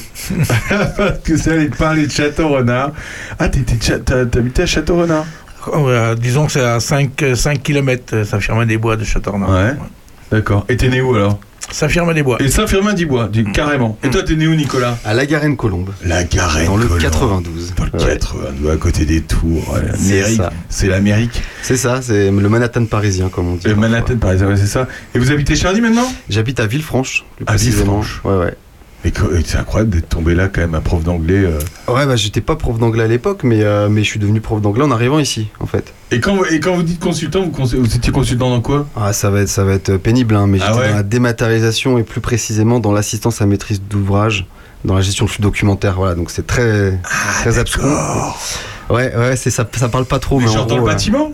parce 0.98 1.19
que 1.24 1.38
ça 1.38 1.51
allait 1.51 1.69
parler 1.69 2.07
de 2.07 2.12
Château-Renard. 2.12 2.91
Ah, 3.39 3.50
t'habitais 3.50 4.63
à 4.63 4.65
Château-Renard 4.65 5.25
Euh, 5.74 6.15
disons 6.15 6.46
que 6.46 6.53
c'est 6.53 6.63
à 6.63 6.79
5, 6.79 7.12
5 7.36 7.62
km, 7.62 8.24
Saint-Firmin-des-Bois 8.24 8.96
de 8.96 9.03
Château-Renard. 9.03 9.50
Ouais. 9.50 9.75
D'accord. 10.31 10.65
Et 10.69 10.77
t'es 10.77 10.89
né 10.89 11.01
où 11.01 11.15
alors? 11.15 11.39
Saint-Firmin-des-Bois. 11.71 12.38
Et 12.41 12.50
Saint-Firmin-des-Bois, 12.50 13.27
du- 13.27 13.43
carrément. 13.45 13.97
Et 14.03 14.09
toi, 14.09 14.24
t'es 14.24 14.36
né 14.36 14.47
où, 14.47 14.55
Nicolas 14.55 14.97
À 15.05 15.13
la 15.13 15.25
Garenne-Colombe, 15.25 15.89
La 16.03 16.24
Garenne. 16.24 16.65
dans 16.65 16.77
le 16.77 16.86
Colombe. 16.86 17.01
92. 17.01 17.74
Dans 17.75 17.86
le 17.86 17.91
Ouais. 17.91 18.13
82, 18.17 18.71
à 18.71 18.77
côté 18.77 19.05
des 19.05 19.21
tours. 19.21 19.69
ouais, 19.74 19.81
C'est 19.95 20.13
l'Amérique. 20.19 20.38
ça. 20.38 20.53
C'est 20.69 20.88
l'Amérique. 20.88 21.41
C'est 21.62 21.77
ça, 21.77 22.01
c'est 22.01 22.31
le 22.31 22.50
Manhattan 22.50 22.86
parisien, 22.86 23.29
comme 23.29 23.47
on 23.50 23.55
dit. 23.55 23.67
Le 23.67 23.74
parfois. 23.75 23.89
Manhattan, 23.89 24.17
par 24.17 24.31
exemple, 24.31 24.51
ouais, 24.53 24.57
c'est 24.57 24.67
ça. 24.67 24.88
Et 25.13 25.19
vous 25.19 25.31
habitez 25.31 25.55
Charny 25.55 25.81
maintenant? 25.81 26.12
J'habite 26.29 26.59
à 26.59 26.67
Villefranche, 26.67 27.25
plus 27.36 27.43
À 27.43 27.47
précisément. 27.47 28.00
Villefranche. 28.01 28.21
Ouais, 28.24 28.38
ouais. 28.45 28.53
Mais 29.06 29.12
co- 29.12 29.27
c'est 29.46 29.58
incroyable 29.58 29.92
d'être 29.92 30.10
tombé 30.10 30.34
là, 30.34 30.48
quand 30.48 30.62
même, 30.62 30.74
un 30.75 30.82
prof 30.82 31.04
d'anglais. 31.04 31.44
euh. 31.46 31.60
Ouais, 31.88 32.06
bah 32.06 32.16
j'étais 32.16 32.42
pas 32.42 32.56
prof 32.56 32.80
d'anglais 32.80 33.04
à 33.04 33.08
l'époque, 33.08 33.42
mais, 33.44 33.63
euh, 33.63 33.89
mais 33.89 34.04
je 34.04 34.10
suis 34.10 34.20
devenu 34.20 34.42
prof 34.42 34.60
d'anglais 34.62 34.84
en 34.84 34.92
arrivant 34.92 35.20
ici, 35.20 35.48
en 35.60 35.68
fait. 35.68 35.94
Et, 36.12 36.20
quand, 36.20 36.44
et 36.46 36.60
quand 36.60 36.74
vous 36.75 36.84
dites 36.84 37.00
consultant, 37.00 37.44
vous, 37.44 37.51
cons- 37.51 37.66
vous 37.66 37.96
étiez 37.96 38.12
consultant 38.12 38.50
dans 38.50 38.62
quoi? 38.62 38.88
Ah, 38.96 39.13
ça 39.13 39.30
va 39.30 39.42
être, 39.42 39.50
ça 39.50 39.63
va 39.63 39.74
être 39.74 39.98
pénible, 39.98 40.36
hein, 40.36 40.48
mais 40.48 40.58
Ah 40.62 40.68
j'étais 40.68 40.80
ouais? 40.80 40.89
dans 40.89 40.96
la 40.96 41.04
dématérialisation 41.04 41.98
et 42.00 42.04
plus 42.04 42.22
précisément 42.22 42.80
dans 42.80 42.92
l'assistance 42.92 43.42
à 43.42 43.46
maîtrise 43.46 43.82
d'ouvrage, 43.82 44.48
dans 44.84 44.96
la 44.96 45.01
gestion 45.01 45.25
de 45.25 45.30
flux 45.30 45.44
documentaire. 45.44 45.94
Voilà, 45.98 46.16
donc 46.16 46.32
c'est 46.32 46.48
très, 46.48 47.00
très 47.42 47.60
abscon. 47.60 47.88
Ouais, 48.89 49.13
ouais, 49.16 49.36
ça, 49.36 49.51
ça 49.51 49.89
parle 49.89 50.06
pas 50.06 50.20
trop, 50.20 50.39
mais, 50.39 50.46
Mais 50.46 50.51
en 50.51 50.54
genre 50.54 50.66
dans 50.66 50.75
gros, 50.77 50.86
le 50.86 50.89
euh, 50.92 50.94
bâtiment? 50.94 51.32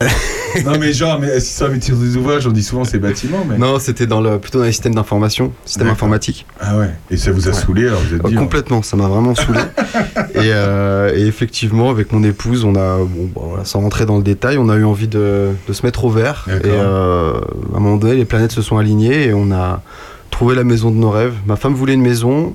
Non, 0.64 0.78
mais 0.80 0.94
genre, 0.94 1.18
mais 1.20 1.40
si 1.40 1.52
ça 1.52 1.68
maîtrise 1.68 1.98
des 1.98 2.16
ouvrages, 2.16 2.46
on 2.46 2.50
dit 2.50 2.62
souvent 2.62 2.82
c'est 2.84 2.98
bâtiment, 2.98 3.44
mais. 3.48 3.58
Non, 3.58 3.78
c'était 3.78 4.06
dans 4.06 4.20
le, 4.22 4.38
plutôt 4.38 4.58
dans 4.60 4.64
les 4.64 4.72
systèmes 4.72 4.94
d'information, 4.94 5.52
système 5.66 5.88
informatique. 5.88 6.46
Ah 6.58 6.78
ouais. 6.78 6.90
Et 7.10 7.18
ça 7.18 7.32
vous 7.32 7.48
a 7.48 7.50
Ouais. 7.50 7.56
saoulé, 7.56 7.86
alors 7.86 8.00
vous 8.00 8.14
êtes 8.14 8.24
Euh, 8.24 8.28
dit. 8.28 8.34
complètement, 8.34 8.82
ça 8.82 8.96
m'a 8.96 9.08
vraiment 9.08 9.34
saoulé. 9.34 9.60
et, 10.34 10.38
euh, 10.52 11.12
et 11.14 11.26
effectivement, 11.26 11.90
avec 11.90 12.12
mon 12.12 12.22
épouse, 12.24 12.64
on 12.64 12.74
a, 12.76 12.96
bon, 12.98 13.28
bah, 13.34 13.42
voilà, 13.44 13.64
sans 13.66 13.80
rentrer 13.80 14.06
dans 14.06 14.16
le 14.16 14.22
détail, 14.22 14.56
on 14.56 14.70
a 14.70 14.76
eu 14.76 14.84
envie 14.84 15.06
de, 15.08 15.50
de 15.68 15.72
se 15.74 15.84
mettre 15.84 16.04
au 16.06 16.10
vert. 16.10 16.46
Et 16.48 16.52
euh, 16.64 17.34
à 17.74 17.76
un 17.76 17.80
moment 17.80 17.96
donné, 17.96 18.16
les 18.16 18.24
planètes 18.24 18.52
se 18.52 18.62
sont 18.62 18.78
alignées 18.78 19.26
et 19.26 19.34
on 19.34 19.52
a 19.52 19.82
trouvé 20.30 20.54
la 20.54 20.64
maison 20.64 20.90
de 20.90 20.96
nos 20.96 21.10
rêves. 21.10 21.34
Ma 21.46 21.56
femme 21.56 21.74
voulait 21.74 21.94
une 21.94 22.02
maison. 22.02 22.54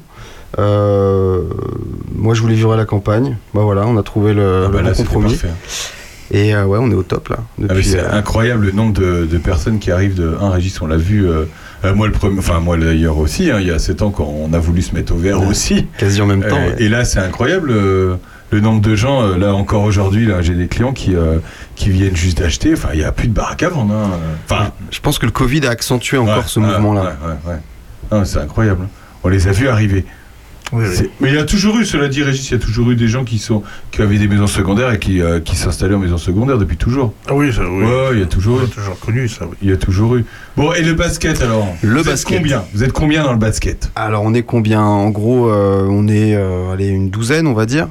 euh, 0.59 1.41
moi, 2.15 2.33
je 2.33 2.41
voulais 2.41 2.55
vivre 2.55 2.73
à 2.73 2.77
la 2.77 2.85
campagne. 2.85 3.37
Bah 3.53 3.61
voilà, 3.61 3.85
on 3.85 3.97
a 3.97 4.03
trouvé 4.03 4.33
le, 4.33 4.63
Ah 4.65 4.69
bah 4.69 4.81
le 4.81 4.89
là, 4.89 4.93
compromis. 4.95 5.39
Et 6.33 6.53
euh, 6.55 6.65
ouais, 6.65 6.79
on 6.81 6.89
est 6.89 6.95
au 6.95 7.03
top 7.03 7.29
là. 7.29 7.37
Ah, 7.69 7.73
c'est 7.83 7.99
euh, 7.99 8.11
incroyable 8.11 8.65
le 8.65 8.71
nombre 8.71 8.93
de, 8.93 9.25
de 9.25 9.37
personnes 9.37 9.79
qui 9.79 9.91
arrivent 9.91 10.15
de. 10.15 10.35
Un, 10.41 10.49
Régis, 10.49 10.81
on 10.81 10.87
l'a 10.87 10.97
vu. 10.97 11.27
euh, 11.29 11.45
moi, 11.95 12.07
le 12.07 12.13
premier, 12.13 12.39
enfin, 12.39 12.59
moi 12.59 12.75
d'ailleurs 12.77 13.17
aussi, 13.17 13.51
hein, 13.51 13.57
il 13.61 13.67
y 13.67 13.71
a 13.71 13.77
7 13.79 14.01
ans, 14.01 14.09
quand 14.09 14.25
on 14.25 14.51
a 14.53 14.59
voulu 14.59 14.81
se 14.81 14.95
mettre 14.95 15.13
au 15.13 15.17
vert 15.17 15.39
Ouais. 15.41 15.47
aussi. 15.47 15.85
quasi 15.97 16.21
en 16.21 16.25
même 16.25 16.41
temps. 16.43 16.55
Ouais. 16.55 16.75
Et 16.79 16.89
là, 16.89 17.05
c'est 17.05 17.19
incroyable 17.19 17.71
le 17.73 18.59
nombre 18.61 18.81
de 18.81 18.95
gens. 18.95 19.35
là, 19.37 19.53
encore 19.53 19.83
aujourd'hui, 19.83 20.25
là, 20.25 20.41
j'ai 20.41 20.53
des 20.55 20.67
clients 20.67 20.93
qui, 20.93 21.15
euh, 21.15 21.37
qui 21.75 21.89
viennent 21.89 22.15
juste 22.15 22.37
d'acheter. 22.39 22.73
Enfin, 22.73 22.89
il 22.93 22.99
n'y 22.99 23.05
a 23.05 23.11
plus 23.11 23.27
de 23.27 23.33
baraque 23.33 23.63
à 23.63 23.69
vendre. 23.69 23.93
hein. 23.93 24.11
Enfin, 24.49 24.71
Je 24.91 24.99
pense 25.01 25.19
que 25.19 25.25
le 25.25 25.31
Covid 25.31 25.65
a 25.67 25.69
accentué 25.71 26.17
encore 26.17 26.37
ouais, 26.37 26.43
ce 26.47 26.59
mouvement-là. 26.59 27.01
ouais, 27.03 27.29
ouais, 27.29 27.51
ouais. 27.53 27.59
Ah, 28.11 28.25
c'est 28.25 28.39
incroyable. 28.39 28.87
On 29.23 29.29
les 29.29 29.47
a 29.47 29.51
vus 29.51 29.67
arriver. 29.67 30.05
Oui, 30.73 30.85
oui. 30.87 30.95
C'est- 30.95 31.09
Mais 31.21 31.29
il 31.29 31.35
y 31.35 31.37
a 31.37 31.43
toujours 31.45 31.77
eu, 31.77 31.85
cela 31.85 32.07
dit, 32.09 32.23
Régis, 32.23 32.49
il 32.49 32.53
y 32.53 32.55
a 32.55 32.59
toujours 32.59 32.89
eu 32.91 32.95
des 32.95 33.07
gens 33.07 33.23
qui, 33.23 33.37
sont, 33.37 33.63
qui 33.91 34.01
avaient 34.01 34.17
des 34.17 34.27
maisons 34.27 34.47
secondaires 34.47 34.91
et 34.91 34.99
qui, 34.99 35.21
euh, 35.21 35.39
qui 35.39 35.55
s'installaient 35.55 35.95
en 35.95 35.99
maison 35.99 36.17
secondaire 36.17 36.57
depuis 36.57 36.77
toujours. 36.77 37.13
Ah 37.27 37.33
oui, 37.33 37.53
ça, 37.53 37.61
oui. 37.61 37.83
Ouais, 37.85 38.09
il 38.13 38.19
y 38.19 38.23
a 38.23 38.25
toujours 38.25 38.59
eu. 38.61 38.65
a 38.65 38.67
toujours 38.67 38.99
connu 38.99 39.27
ça, 39.29 39.45
oui. 39.45 39.55
Il 39.61 39.69
y 39.69 39.73
a 39.73 39.77
toujours 39.77 40.15
eu. 40.15 40.25
Bon, 40.57 40.73
et 40.73 40.81
le 40.81 40.93
basket 40.93 41.41
alors? 41.41 41.67
Le 41.81 41.99
Vous 41.99 42.03
basket. 42.05 42.33
Êtes 42.33 42.37
combien? 42.41 42.63
Vous 42.73 42.83
êtes 42.83 42.91
combien 42.93 43.23
dans 43.23 43.31
le 43.33 43.37
basket? 43.39 43.91
Alors 43.95 44.23
on 44.23 44.33
est 44.33 44.43
combien? 44.43 44.81
En 44.81 45.09
gros, 45.09 45.49
euh, 45.49 45.85
on 45.89 46.07
est 46.07 46.35
euh, 46.35 46.71
allez, 46.73 46.87
une 46.87 47.09
douzaine, 47.09 47.47
on 47.47 47.53
va 47.53 47.65
dire. 47.65 47.87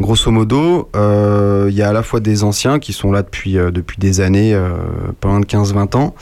Grosso 0.00 0.30
modo, 0.32 0.88
euh, 0.96 1.66
il 1.70 1.74
y 1.76 1.82
a 1.82 1.88
à 1.90 1.92
la 1.92 2.02
fois 2.02 2.18
des 2.18 2.42
anciens 2.42 2.80
qui 2.80 2.92
sont 2.92 3.12
là 3.12 3.22
depuis, 3.22 3.56
euh, 3.58 3.70
depuis 3.70 3.96
des 3.98 4.20
années, 4.20 4.52
euh, 4.52 4.70
pas 5.20 5.28
loin 5.28 5.38
de 5.38 5.46
15-20 5.46 5.94
ans. 5.94 6.14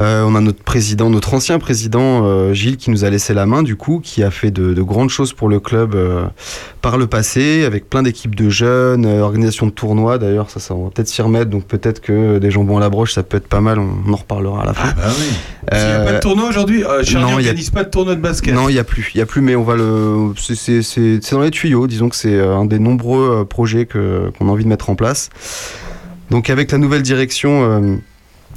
Euh, 0.00 0.22
on 0.24 0.36
a 0.36 0.40
notre 0.40 0.62
président, 0.62 1.10
notre 1.10 1.34
ancien 1.34 1.58
président 1.58 2.22
euh, 2.24 2.52
Gilles 2.52 2.76
qui 2.76 2.90
nous 2.90 3.04
a 3.04 3.10
laissé 3.10 3.34
la 3.34 3.46
main 3.46 3.64
du 3.64 3.74
coup, 3.74 3.98
qui 4.00 4.22
a 4.22 4.30
fait 4.30 4.52
de, 4.52 4.72
de 4.72 4.82
grandes 4.82 5.10
choses 5.10 5.32
pour 5.32 5.48
le 5.48 5.58
club 5.58 5.96
euh, 5.96 6.22
par 6.82 6.98
le 6.98 7.08
passé, 7.08 7.64
avec 7.64 7.90
plein 7.90 8.04
d'équipes 8.04 8.36
de 8.36 8.48
jeunes, 8.48 9.06
organisation 9.06 9.66
de 9.66 9.72
tournois 9.72 10.18
d'ailleurs, 10.18 10.50
ça, 10.50 10.60
ça 10.60 10.74
on 10.76 10.84
va 10.84 10.90
peut-être 10.90 11.08
s'y 11.08 11.20
remettre, 11.20 11.50
donc 11.50 11.64
peut-être 11.64 12.00
que 12.00 12.38
des 12.38 12.50
jambons 12.52 12.76
à 12.76 12.80
la 12.80 12.90
broche 12.90 13.12
ça 13.14 13.24
peut 13.24 13.38
être 13.38 13.48
pas 13.48 13.60
mal, 13.60 13.80
on, 13.80 13.88
on 14.06 14.12
en 14.12 14.16
reparlera 14.16 14.62
à 14.62 14.66
la 14.66 14.72
fin. 14.74 14.88
Ah 14.90 14.94
bah 14.96 15.08
oui. 15.18 15.36
Il 15.72 15.76
n'y 15.78 15.82
a 15.92 16.00
pas 16.04 16.12
de 16.12 16.20
tournoi 16.20 16.48
aujourd'hui 16.48 16.82
non, 16.82 16.88
il 17.02 17.12
y 17.12 17.16
a- 17.16 17.20
n'organise 17.20 17.70
pas 17.70 17.82
de 17.82 17.90
tournoi 17.90 18.14
de 18.14 18.20
basket. 18.20 18.54
Non, 18.54 18.68
il 18.68 18.76
y 18.76 18.78
a 18.78 18.84
plus, 18.84 19.10
il 19.14 19.18
y 19.18 19.20
a 19.20 19.26
plus, 19.26 19.40
mais 19.40 19.56
on 19.56 19.64
va 19.64 19.74
le. 19.74 20.32
C'est- 20.38 21.32
dans 21.32 21.40
les 21.40 21.50
tuyaux. 21.50 21.86
Disons 21.88 22.08
que 22.08 22.16
c'est 22.16 22.40
un 22.40 22.64
des 22.64 22.78
nombreux 22.78 23.44
projets 23.44 23.84
que 23.86 24.30
qu'on 24.38 24.48
a 24.48 24.52
envie 24.52 24.64
de 24.64 24.68
mettre 24.68 24.88
en 24.90 24.94
place. 24.94 25.28
Donc 26.30 26.50
avec 26.50 26.70
la 26.70 26.78
nouvelle 26.78 27.02
direction. 27.02 27.98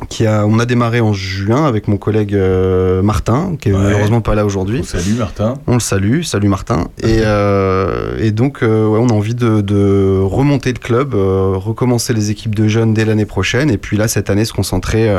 Qui 0.10 0.26
a, 0.26 0.46
on 0.46 0.60
a 0.60 0.66
démarré 0.66 1.00
en 1.00 1.14
juin 1.14 1.66
avec 1.66 1.88
mon 1.88 1.98
collègue 1.98 2.34
euh, 2.36 3.02
Martin, 3.02 3.56
qui 3.60 3.70
est 3.70 3.74
Ouais. 3.74 3.80
malheureusement 3.84 4.22
pas 4.22 4.36
là 4.36 4.46
aujourd'hui. 4.46 4.84
Salut 4.84 5.14
Martin. 5.14 5.56
On 5.68 5.76
le 5.76 5.80
salue, 5.80 6.22
salut 6.24 6.48
Martin. 6.50 6.88
Et, 7.02 7.20
euh, 7.22 8.18
et 8.20 8.32
donc, 8.32 8.64
euh, 8.64 8.88
ouais, 8.88 9.00
on 9.02 9.08
a 9.10 9.14
envie 9.14 9.36
de, 9.36 9.62
de 9.62 10.20
remonter 10.22 10.74
le 10.74 10.80
club, 10.80 11.14
recommencer 11.14 12.14
les 12.14 12.32
équipes 12.32 12.56
de 12.56 12.68
jeunes 12.68 12.94
dès 12.94 13.06
l'année 13.06 13.26
prochaine, 13.26 13.70
et 13.70 13.78
puis 13.78 13.96
là, 13.98 14.08
cette 14.08 14.30
année, 14.30 14.46
se 14.46 14.54
concentrer, 14.54 15.14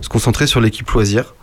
se 0.00 0.08
concentrer 0.08 0.46
sur 0.46 0.60
l'équipe 0.60 0.88
loisir. 0.90 1.34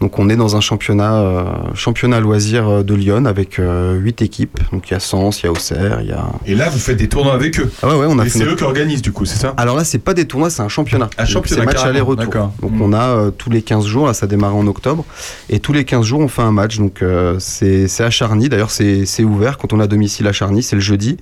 Donc, 0.00 0.18
on 0.18 0.28
est 0.28 0.36
dans 0.36 0.56
un 0.56 0.60
championnat, 0.60 1.14
euh, 1.14 1.44
championnat 1.74 2.20
loisir 2.20 2.68
euh, 2.68 2.82
de 2.82 2.94
Lyon 2.94 3.24
avec 3.24 3.58
euh, 3.58 3.94
8 3.94 4.20
équipes. 4.22 4.58
Donc, 4.72 4.88
il 4.90 4.92
y 4.92 4.96
a 4.96 5.00
Sens, 5.00 5.40
il 5.42 5.46
y 5.46 5.48
a 5.48 5.52
Auxerre, 5.52 6.00
il 6.02 6.08
y 6.08 6.12
a. 6.12 6.26
Et 6.46 6.54
là, 6.54 6.68
vous 6.68 6.78
faites 6.78 6.98
des 6.98 7.08
tournois 7.08 7.32
avec 7.34 7.58
eux. 7.58 7.70
Ah 7.82 7.88
ouais, 7.88 7.94
ouais, 7.94 8.06
on 8.08 8.18
a 8.18 8.22
Et 8.22 8.28
fait 8.28 8.38
c'est 8.38 8.38
notre- 8.40 8.52
eux 8.52 8.56
qui 8.56 8.64
organisent 8.64 9.00
du 9.02 9.12
coup, 9.12 9.24
c'est 9.24 9.38
ça? 9.38 9.54
Alors 9.56 9.76
là, 9.76 9.84
c'est 9.84 9.98
pas 9.98 10.12
des 10.14 10.26
tournois, 10.26 10.50
c'est 10.50 10.62
un 10.62 10.68
championnat. 10.68 11.08
Un 11.16 11.24
championnat, 11.24 11.62
C'est 11.62 11.66
match 11.66 11.82
aller-retour. 11.84 12.26
Donc 12.60 12.72
Mm. 12.72 12.82
on 12.82 12.92
a 12.92 13.02
euh, 13.02 13.30
tous 13.30 13.48
les 13.50 13.62
15 13.62 13.86
jours, 13.86 14.06
là 14.06 14.12
ça 14.14 14.26
démarre 14.26 14.54
en 14.54 14.66
octobre, 14.66 15.04
et 15.48 15.60
tous 15.60 15.72
les 15.72 15.84
15 15.84 16.04
jours 16.04 16.20
on 16.20 16.28
fait 16.28 16.42
un 16.42 16.52
match. 16.52 16.76
Donc 16.78 17.00
euh, 17.02 17.36
c'est 17.38 17.88
c'est 17.88 18.04
à 18.04 18.10
Charny, 18.10 18.48
d'ailleurs 18.48 18.70
c'est 18.70 19.06
c'est 19.06 19.24
ouvert 19.24 19.56
quand 19.56 19.72
on 19.72 19.80
a 19.80 19.86
domicile 19.86 20.26
à 20.26 20.32
Charny, 20.32 20.62
c'est 20.62 20.76
le 20.76 20.82
jeudi. 20.82 21.16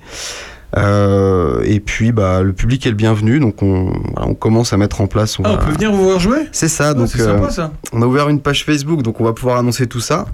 Euh, 0.77 1.61
et 1.63 1.79
puis 1.79 2.11
bah, 2.11 2.41
le 2.41 2.53
public 2.53 2.85
est 2.85 2.89
le 2.89 2.95
bienvenu, 2.95 3.39
donc 3.39 3.61
on, 3.63 3.93
voilà, 4.13 4.27
on 4.29 4.33
commence 4.33 4.73
à 4.73 4.77
mettre 4.77 5.01
en 5.01 5.07
place. 5.07 5.37
Ah, 5.43 5.47
on 5.49 5.51
va- 5.55 5.57
peut 5.65 5.71
venir 5.71 5.91
vous 5.91 6.03
voir 6.03 6.19
jouer 6.19 6.47
C'est 6.51 6.67
ça, 6.67 6.89
Ah, 6.89 6.93
donc 6.93 7.07
C'est 7.07 7.21
euh, 7.21 7.37
sympa 7.37 7.49
ça. 7.49 7.71
on 7.93 8.01
a 8.01 8.05
ouvert 8.05 8.27
une 8.29 8.41
page 8.41 8.65
Facebook, 8.65 9.01
donc 9.01 9.21
on 9.21 9.23
va 9.23 9.33
pouvoir 9.33 9.57
annoncer 9.57 9.87
tout 9.87 9.99
ça. 10.01 10.25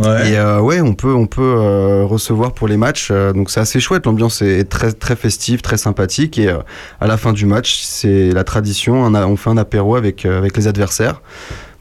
Ouais. 0.00 0.32
Et 0.32 0.36
euh, 0.36 0.58
ouais, 0.60 0.80
on 0.80 0.94
peut, 0.94 1.14
on 1.14 1.26
peut 1.26 1.40
euh, 1.42 2.04
recevoir 2.04 2.52
pour 2.52 2.66
les 2.66 2.76
matchs. 2.76 3.08
euh, 3.12 3.32
donc 3.32 3.50
c'est 3.50 3.60
assez 3.60 3.78
chouette. 3.78 4.04
L'ambiance 4.06 4.42
est 4.42 4.64
très, 4.68 4.90
très 4.90 5.14
festive, 5.14 5.60
très 5.62 5.76
sympathique. 5.76 6.38
Et 6.38 6.48
à 7.00 7.06
la 7.06 7.16
fin 7.16 7.32
du 7.32 7.46
match, 7.46 7.78
c'est 7.84 8.32
la 8.32 8.42
tradition. 8.42 8.94
On, 9.00 9.14
a- 9.14 9.26
on 9.26 9.36
fait 9.36 9.50
un 9.50 9.56
apéro 9.56 9.94
avec, 9.94 10.26
avec 10.26 10.56
les 10.56 10.66
adversaires. 10.66 11.22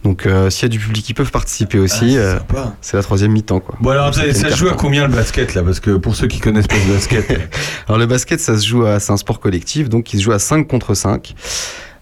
Donc 0.06 0.26
euh, 0.26 0.50
s'il 0.50 0.64
y 0.64 0.66
a 0.68 0.70
du 0.70 0.80
public 0.80 1.04
qui 1.04 1.14
peuvent 1.14 1.32
participer 1.32 1.80
Ah, 1.80 1.84
aussi, 1.84 2.12
c'est 2.14 2.18
euh, 2.20 2.36
c'est 2.80 2.96
la 2.96 3.04
troisième 3.04 3.32
mi-temps. 3.32 3.60
Quoi. 3.60 3.76
Bon 3.82 3.90
alors 3.90 4.12
Donc, 4.12 4.16
ça, 4.16 4.34
ça 4.34 4.50
se 4.52 4.56
joue 4.56 4.70
à 4.70 4.74
combien 4.74 5.08
le 5.08 5.14
basket 5.14 5.54
là? 5.56 5.64
Parce 5.64 5.80
que 5.82 5.92
pour 5.98 6.16
ceux 6.16 6.28
qui 6.28 6.40
connaissent 6.40 6.68
pas 6.68 6.76
le 6.88 6.94
basket, 6.94 7.26
Alors 7.88 7.98
le 7.98 8.06
basket, 8.06 8.40
ça 8.40 8.58
se 8.58 8.66
joue 8.66 8.86
à, 8.86 9.00
c'est 9.00 9.12
un 9.12 9.18
sport 9.18 9.40
collectif, 9.40 9.90
donc 9.90 10.14
il 10.14 10.20
se 10.20 10.24
joue 10.24 10.32
à 10.32 10.40
5 10.40 10.68
contre 10.68 10.94
5. 10.94 11.34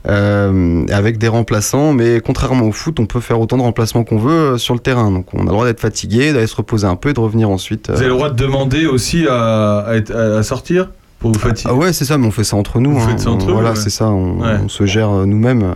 euh, 0.06 0.86
avec 0.92 1.18
des 1.18 1.30
remplaçants, 1.30 1.94
mais 1.94 2.20
contrairement 2.20 2.66
au 2.66 2.72
foot, 2.74 3.00
on 3.00 3.06
peut 3.06 3.22
faire 3.22 3.40
autant 3.40 3.56
de 3.58 3.62
remplacements 3.62 4.04
qu'on 4.04 4.18
veut 4.18 4.58
sur 4.58 4.74
le 4.74 4.82
terrain. 4.82 5.10
Donc 5.12 5.34
on 5.34 5.40
a 5.40 5.44
le 5.44 5.50
droit 5.50 5.66
d'être 5.66 5.80
fatigué, 5.80 6.34
d'aller 6.34 6.48
se 6.48 6.56
reposer 6.58 6.86
un 6.88 6.98
peu 6.98 7.10
et 7.10 7.14
de 7.14 7.20
revenir 7.22 7.50
ensuite. 7.50 7.90
euh, 7.90 7.94
vous 7.94 8.00
avez 8.00 8.10
le 8.10 8.16
droit 8.16 8.30
de 8.30 8.36
demander 8.36 8.86
aussi 8.86 9.26
à, 9.30 9.78
à, 9.80 9.96
être- 9.96 10.14
à- 10.14 10.40
à 10.40 10.44
sortir? 10.44 10.90
Pour 11.24 11.32
vous 11.32 11.40
fatiguer. 11.40 11.70
Ah 11.72 11.76
ouais, 11.76 11.92
c'est 11.94 12.06
ça, 12.06 12.18
mais 12.20 12.28
on 12.28 12.32
fait 12.32 12.44
ça 12.44 12.56
entre 12.58 12.80
nous. 12.80 12.92
Vous 12.94 13.00
hein. 13.04 13.08
faites 13.10 13.22
ça 13.22 13.32
entre 13.32 13.48
On- 13.50 13.54
Voilà, 13.54 13.72
ouais. 13.72 13.76
c'est 13.76 13.90
ça. 13.90 14.06
On, 14.10 14.40
Ouais. 14.42 14.58
on 14.64 14.70
se 14.70 14.86
gère 14.86 15.10
euh, 15.10 15.26
nous-mêmes 15.26 15.64
euh, 15.64 15.74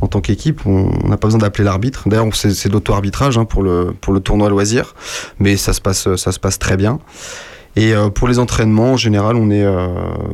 en 0.00 0.08
tant 0.08 0.20
qu'équipe. 0.20 0.62
On 0.66 0.90
on 1.04 1.08
n'a 1.08 1.16
pas 1.16 1.28
besoin 1.28 1.38
d'appeler 1.38 1.64
l'arbitre. 1.64 2.08
D'ailleurs, 2.08 2.26
c'est 2.34 2.68
l'auto-arbitrage 2.72 3.38
hein, 3.38 3.44
pour 3.44 3.62
le 3.62 3.94
pour 4.00 4.12
le 4.12 4.20
tournoi 4.20 4.48
loisir, 4.50 4.94
mais 5.38 5.56
ça 5.56 5.72
se 5.72 5.80
passe 5.80 6.14
ça 6.16 6.32
se 6.32 6.40
passe 6.40 6.58
très 6.58 6.76
bien. 6.76 6.98
Et 7.78 7.94
euh, 7.94 8.08
pour 8.08 8.26
les 8.26 8.38
entraînements, 8.38 8.92
en 8.92 8.96
général, 8.96 9.36
on 9.36 9.50
est 9.50 9.62
euh, 9.64 9.86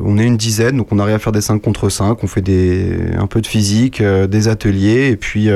on 0.03 0.17
est 0.17 0.23
une 0.23 0.37
dizaine, 0.37 0.77
donc 0.77 0.87
on 0.91 0.99
arrive 0.99 1.15
à 1.15 1.19
faire 1.19 1.33
des 1.33 1.41
5 1.41 1.61
contre 1.61 1.89
5. 1.89 2.23
On 2.23 2.27
fait 2.27 2.41
des 2.41 2.97
un 3.17 3.27
peu 3.27 3.41
de 3.41 3.47
physique, 3.47 3.99
euh, 3.99 4.27
des 4.27 4.47
ateliers, 4.47 5.09
et 5.09 5.17
puis 5.17 5.49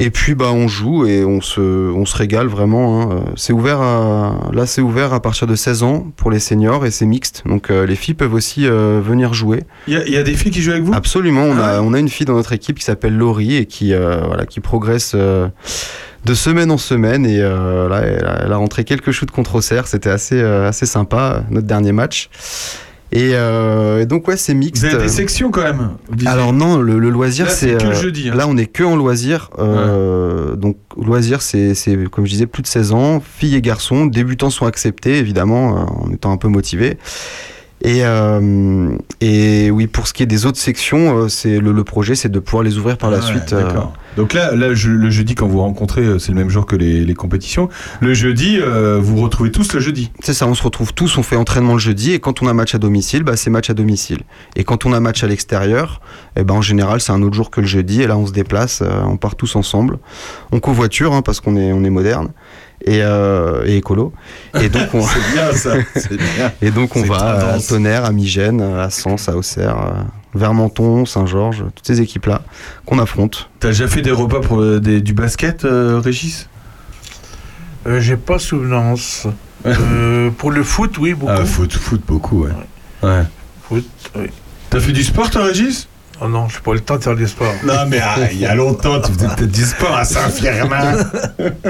et 0.00 0.10
puis 0.10 0.34
bah 0.36 0.50
on 0.52 0.68
joue 0.68 1.06
et 1.06 1.24
on 1.24 1.40
se 1.40 1.60
on 1.60 2.06
se 2.06 2.16
régale 2.16 2.46
vraiment. 2.46 3.02
hein. 3.02 3.20
C'est 3.36 3.52
ouvert 3.52 3.80
à, 3.82 4.48
là 4.52 4.64
c'est 4.64 4.80
ouvert 4.80 5.12
à 5.12 5.20
partir 5.20 5.46
de 5.46 5.56
16 5.56 5.82
ans 5.82 6.06
pour 6.16 6.30
les 6.30 6.38
seniors 6.38 6.86
et 6.86 6.90
c'est 6.90 7.04
mixte. 7.06 7.42
Donc 7.46 7.68
les 7.68 7.96
filles 7.96 8.14
peuvent 8.14 8.32
aussi 8.34 8.66
venir 8.66 9.34
jouer. 9.34 9.64
Il 9.88 9.94
y, 9.94 9.96
a- 9.96 10.06
il 10.06 10.12
y 10.12 10.16
a 10.16 10.22
des 10.22 10.34
filles 10.34 10.52
qui 10.52 10.62
jouent 10.62 10.70
avec 10.72 10.84
vous? 10.84 10.94
Absolument, 10.94 11.42
on 11.42 11.58
Ah 11.58 11.78
a 11.78 11.82
on 11.82 11.92
a 11.94 11.98
une 11.98 12.08
fille 12.08 12.26
dans 12.26 12.34
notre 12.36 12.52
équipe 12.52 12.78
qui 12.78 12.84
s'appelle 12.84 13.16
Laurie 13.16 13.56
et 13.56 13.66
qui 13.66 13.92
euh, 13.92 14.20
voilà 14.26 14.46
qui 14.46 14.60
progresse 14.60 15.12
euh, 15.16 15.48
de 16.28 16.34
semaine 16.34 16.70
en 16.70 16.78
semaine 16.78 17.24
et 17.24 17.40
euh, 17.40 17.88
là 17.88 18.00
elle 18.02 18.26
a, 18.26 18.42
elle 18.44 18.52
a 18.52 18.56
rentré 18.56 18.84
quelques 18.84 19.12
shoots 19.12 19.30
contre 19.30 19.54
Auxerre, 19.56 19.86
c'était 19.86 20.10
assez 20.10 20.40
euh, 20.40 20.68
assez 20.68 20.84
sympa 20.86 21.44
notre 21.50 21.66
dernier 21.66 21.92
match. 21.92 22.28
Et, 23.10 23.30
euh, 23.32 24.02
et 24.02 24.06
donc 24.06 24.28
ouais 24.28 24.36
c'est 24.36 24.52
mixte. 24.52 24.84
Vous 24.84 24.94
avez 24.94 25.04
des 25.04 25.08
sections 25.08 25.50
quand 25.50 25.62
même. 25.62 25.92
Alors 26.26 26.52
non, 26.52 26.76
le, 26.76 26.98
le 26.98 27.08
loisir 27.08 27.50
c'est 27.50 27.78
que 27.78 27.94
jeudi, 27.94 28.28
hein. 28.28 28.34
Là, 28.34 28.46
on 28.46 28.58
est 28.58 28.66
que 28.66 28.84
en 28.84 28.96
loisir. 28.96 29.48
Donc 29.56 30.76
loisir, 30.96 31.40
c'est 31.40 31.72
comme 32.12 32.26
je 32.26 32.30
disais 32.30 32.46
plus 32.46 32.62
de 32.62 32.66
16 32.66 32.92
ans, 32.92 33.22
filles 33.24 33.56
et 33.56 33.62
garçons. 33.62 34.04
Débutants 34.04 34.50
sont 34.50 34.66
acceptés 34.66 35.16
évidemment 35.16 36.04
en 36.04 36.12
étant 36.12 36.32
un 36.32 36.36
peu 36.36 36.48
motivés. 36.48 36.98
Et, 37.82 38.04
euh, 38.04 38.90
et 39.20 39.70
oui, 39.70 39.86
pour 39.86 40.08
ce 40.08 40.12
qui 40.12 40.22
est 40.22 40.26
des 40.26 40.46
autres 40.46 40.58
sections, 40.58 41.16
euh, 41.16 41.28
c'est 41.28 41.58
le, 41.60 41.70
le 41.72 41.84
projet, 41.84 42.14
c'est 42.16 42.28
de 42.28 42.40
pouvoir 42.40 42.64
les 42.64 42.76
ouvrir 42.76 42.98
par 42.98 43.10
la 43.10 43.18
Ah 43.18 43.20
ouais, 43.20 43.26
suite. 43.26 43.52
euh, 43.52 43.62
D'accord. 43.64 43.92
Donc 44.16 44.32
là, 44.32 44.52
là 44.56 44.74
je- 44.74 44.90
le 44.90 45.10
jeudi, 45.10 45.36
quand 45.36 45.46
vous 45.46 45.60
rencontrez, 45.60 46.18
c'est 46.18 46.30
le 46.32 46.34
même 46.38 46.48
jour 46.50 46.66
que 46.66 46.74
les, 46.74 47.04
les 47.04 47.14
compétitions. 47.14 47.68
Le 48.00 48.14
jeudi, 48.14 48.58
euh, 48.60 48.98
vous 49.00 49.16
vous 49.18 49.22
retrouvez 49.22 49.52
tous 49.52 49.72
le 49.74 49.78
jeudi. 49.80 50.10
C'est 50.20 50.34
ça, 50.34 50.48
on 50.48 50.54
se 50.54 50.62
retrouve 50.64 50.92
tous, 50.92 51.18
on 51.18 51.22
fait 51.22 51.36
entraînement 51.36 51.74
le 51.74 51.78
jeudi, 51.78 52.12
et 52.14 52.18
quand 52.18 52.42
on 52.42 52.48
a 52.48 52.52
match 52.52 52.74
à 52.74 52.78
domicile, 52.78 53.22
bah, 53.22 53.36
c'est 53.36 53.50
match 53.50 53.70
à 53.70 53.74
domicile. 53.74 54.22
Et 54.56 54.64
quand 54.64 54.84
on 54.84 54.92
a 54.92 54.98
match 54.98 55.22
à 55.22 55.28
l'extérieur, 55.28 56.00
eh 56.36 56.42
ben, 56.42 56.54
en 56.54 56.62
général, 56.62 57.00
c'est 57.00 57.12
un 57.12 57.22
autre 57.22 57.34
jour 57.36 57.50
que 57.50 57.60
le 57.60 57.68
jeudi, 57.68 58.02
et 58.02 58.08
là, 58.08 58.16
on 58.18 58.26
se 58.26 58.32
déplace, 58.32 58.82
on 59.06 59.16
part 59.16 59.36
tous 59.36 59.54
ensemble. 59.54 59.98
On 60.50 60.58
covoiture, 60.58 61.12
hein, 61.12 61.22
parce 61.22 61.40
qu'on 61.40 61.54
est, 61.56 61.72
on 61.72 61.84
est 61.84 61.90
moderne, 61.90 62.30
et, 62.84 63.02
euh, 63.02 63.64
et 63.66 63.76
écolo. 63.78 64.12
Et 64.60 64.68
donc, 64.70 64.88
on, 64.94 65.02
C'est 65.02 65.32
bien 65.32 65.52
ça. 65.52 65.74
Bien. 66.10 66.52
et 66.62 66.70
donc 66.70 66.96
on 66.96 67.02
va 67.02 67.54
à. 67.54 67.58
Tonnerre, 67.60 68.04
à 68.04 68.12
Migène, 68.12 68.60
à 68.62 68.90
Sens, 68.90 69.28
à 69.28 69.36
Auxerre, 69.36 69.76
à 69.76 70.06
Vermenton, 70.34 71.04
Saint-Georges, 71.06 71.64
toutes 71.74 71.86
ces 71.86 72.00
équipes-là 72.00 72.42
qu'on 72.86 72.98
affronte. 72.98 73.48
T'as 73.60 73.68
déjà 73.68 73.88
fait 73.88 74.02
des 74.02 74.10
repas 74.12 74.40
pour 74.40 74.60
euh, 74.60 74.78
des- 74.80 75.00
du 75.00 75.12
basket, 75.12 75.64
euh, 75.64 76.00
Régis? 76.02 76.48
Euh, 77.86 78.00
J'ai 78.00 78.16
pas 78.16 78.38
souvenance. 78.38 79.26
Euh, 79.66 80.30
pour 80.30 80.50
le 80.52 80.62
foot, 80.62 80.98
oui, 80.98 81.14
beaucoup. 81.14 81.32
Ah, 81.34 81.44
foot, 81.44 81.72
foot 81.72 82.00
beaucoup, 82.06 82.44
ouais. 82.44 82.52
Ouais. 83.02 83.22
Foot, 83.68 83.84
oui. 84.16 84.26
T'as 84.70 84.80
fait 84.80 84.92
du 84.92 85.02
sport, 85.02 85.30
toi, 85.30 85.44
Régis? 85.44 85.88
Oh 86.20 86.28
non, 86.28 86.48
j'ai 86.48 86.58
pas 86.60 86.72
eu 86.72 86.74
le 86.74 86.80
temps 86.80 86.96
de 86.96 87.02
faire 87.02 87.14
du 87.16 87.26
sport. 87.26 87.52
Non, 87.64 87.86
mais 87.88 88.00
ah, 88.02 88.16
il 88.32 88.38
y 88.38 88.46
a 88.46 88.54
longtemps, 88.54 89.00
tu 89.00 89.12
faisais 89.12 89.28
peut-être 89.28 89.50
du 89.50 89.64
sport 89.64 89.96
à 89.96 90.04
Saint-Firmin. 90.04 90.96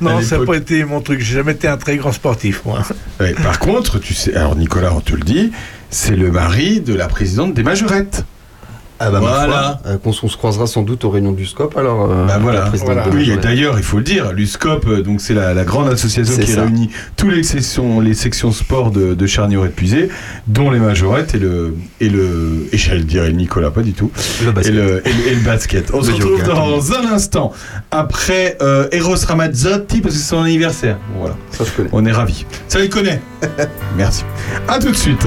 Non, 0.00 0.20
ça 0.22 0.38
n'a 0.38 0.44
pas 0.44 0.56
été 0.56 0.84
mon 0.84 1.00
truc. 1.00 1.20
J'ai 1.20 1.34
jamais 1.34 1.52
été 1.52 1.68
un 1.68 1.76
très 1.76 1.96
grand 1.96 2.12
sportif, 2.12 2.62
moi. 2.64 2.82
Ouais, 3.20 3.34
par 3.34 3.58
contre, 3.58 3.98
tu 3.98 4.14
sais, 4.14 4.34
alors 4.34 4.56
Nicolas, 4.56 4.92
on 4.94 5.00
te 5.00 5.14
le 5.14 5.22
dit, 5.22 5.52
c'est 5.90 6.16
le 6.16 6.30
mari 6.30 6.80
de 6.80 6.94
la 6.94 7.08
présidente 7.08 7.54
des 7.54 7.62
majorettes. 7.62 8.24
Ah 9.00 9.10
bah, 9.10 9.18
Voilà. 9.18 9.80
euh, 9.86 9.98
qu'on 9.98 10.10
on 10.10 10.28
se 10.28 10.36
croisera 10.36 10.66
sans 10.68 10.82
doute 10.82 11.04
aux 11.04 11.10
réunions 11.10 11.32
du 11.32 11.44
SCOP 11.46 11.76
alors. 11.76 12.08
euh, 12.10 12.26
Bah 12.26 12.38
voilà. 12.40 12.70
Oui, 13.12 13.30
et 13.30 13.36
d'ailleurs, 13.36 13.76
il 13.76 13.82
faut 13.82 13.96
le 13.98 14.04
dire, 14.04 14.32
l'USCOP, 14.32 14.86
euh, 14.86 15.02
donc 15.02 15.20
c'est 15.20 15.34
la, 15.34 15.52
la 15.52 15.64
grande 15.64 15.88
association 15.88 16.38
qui 16.38 16.52
ça. 16.52 16.62
réunit 16.62 16.90
toutes 17.16 17.32
les 17.32 17.42
sections, 17.42 18.00
les 18.00 18.14
sections 18.14 18.52
sport 18.52 18.92
de, 18.92 19.14
de 19.14 19.26
Charnier 19.26 19.58
épuisé, 19.64 20.08
dont 20.46 20.70
les 20.70 20.78
majorettes 20.78 21.34
et 21.34 21.38
le 21.38 21.74
et 22.00 22.08
le 22.08 22.68
et 22.72 22.78
j'allais 22.78 23.02
dire 23.02 23.24
Nicolas, 23.32 23.70
pas 23.72 23.82
du 23.82 23.94
tout. 23.94 24.10
Le 24.44 24.52
basket. 24.52 24.72
Et 24.72 24.76
le, 24.76 25.02
et, 25.06 25.12
le- 25.12 25.28
et 25.28 25.34
le 25.34 25.40
basket. 25.42 25.90
On 25.92 26.02
se 26.02 26.12
retrouve 26.12 26.38
yoga. 26.38 26.54
dans 26.54 26.92
un 26.92 27.12
instant 27.12 27.52
après 27.90 28.56
euh, 28.62 28.86
Eros 28.92 29.16
Ramazzotti 29.26 30.00
parce 30.02 30.14
que 30.14 30.20
c'est 30.20 30.28
son 30.28 30.42
anniversaire. 30.42 30.98
Bon, 31.12 31.20
Voilà, 31.20 31.36
Ça 31.50 31.64
je 31.64 31.70
connais. 31.72 31.88
on 31.92 32.04
est 32.06 32.12
ravis. 32.12 32.46
Ça 32.68 32.78
les 32.78 32.88
connaît. 32.88 33.20
Merci. 33.96 34.24
À 34.68 34.78
tout 34.78 34.90
de 34.90 34.96
suite. 34.96 35.26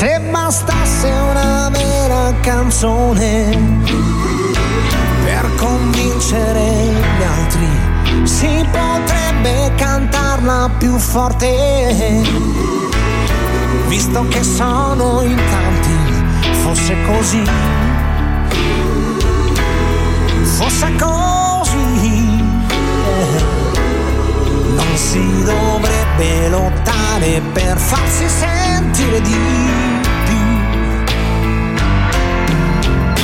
Se 0.00 0.18
bastasse 0.30 1.10
una 1.10 1.68
vera 1.68 2.32
canzone 2.40 3.82
per 5.24 5.54
convincere 5.56 6.86
gli 6.86 7.22
altri, 7.22 8.26
si 8.26 8.66
potrebbe 8.72 9.74
cantarla 9.76 10.70
più 10.78 10.96
forte. 10.96 12.22
Visto 13.88 14.26
che 14.28 14.42
sono 14.42 15.20
in 15.20 15.36
tanti, 15.36 16.50
fosse 16.62 16.96
così 17.06 17.42
fosse 20.56 20.94
così, 20.96 22.42
non 24.76 24.96
si 24.96 25.42
dovrebbe 25.44 25.99
lottare 26.50 27.40
per 27.52 27.78
farsi 27.78 28.28
sentire 28.28 29.20
di 29.22 29.36
più. 30.24 30.36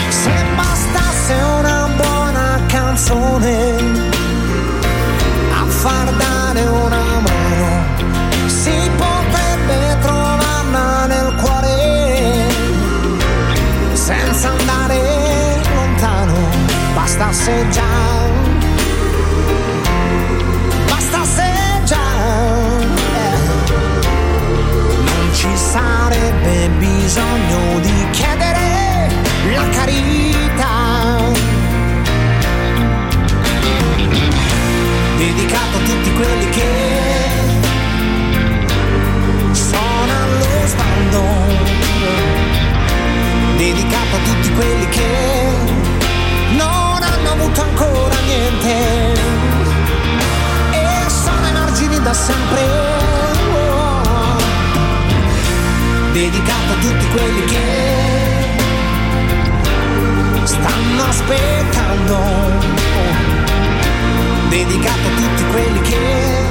Se 0.09 0.31
bastasse 0.57 1.35
una 1.59 1.89
buona 1.95 2.61
canzone 2.67 3.75
a 5.53 5.67
far 5.67 6.11
dare 6.13 6.63
una 6.67 7.21
mano, 7.21 7.85
si 8.47 8.91
potrebbe 8.97 9.99
trovarla 10.01 11.07
nel 11.07 11.35
cuore 11.43 12.49
senza 13.93 14.49
andare 14.51 14.99
lontano, 15.75 16.35
bastasse 16.95 17.69
già, 17.71 18.26
sarebbe 25.67 26.69
bisogno 26.79 27.81
di 27.81 28.07
chiedere 28.11 29.09
la 29.55 29.69
carità. 29.71 31.19
Dedicato 35.19 35.77
a 35.77 35.81
tutti 35.81 36.13
quelli 36.13 36.49
che 36.51 36.71
sono 39.53 40.13
allo 40.23 40.67
sbando 40.67 41.25
dedicato 43.57 44.17
a 44.17 44.19
tutti 44.19 44.53
quelli 44.53 44.89
che 44.91 45.49
non 46.57 47.03
hanno 47.03 47.31
avuto 47.31 47.63
ancora 47.63 48.15
niente 48.27 49.15
e 50.73 51.09
sono 51.09 51.47
emargini 51.47 52.01
da 52.03 52.13
sempre. 52.13 53.06
Dedicato 56.17 56.73
a 56.73 56.77
tutti 56.81 57.07
quelli 57.09 57.45
che 57.45 57.61
stanno 60.45 61.03
aspettando. 61.09 62.17
Dedicato 64.49 65.09
a 65.09 65.15
tutti 65.15 65.45
quelli 65.51 65.81
che 65.83 66.46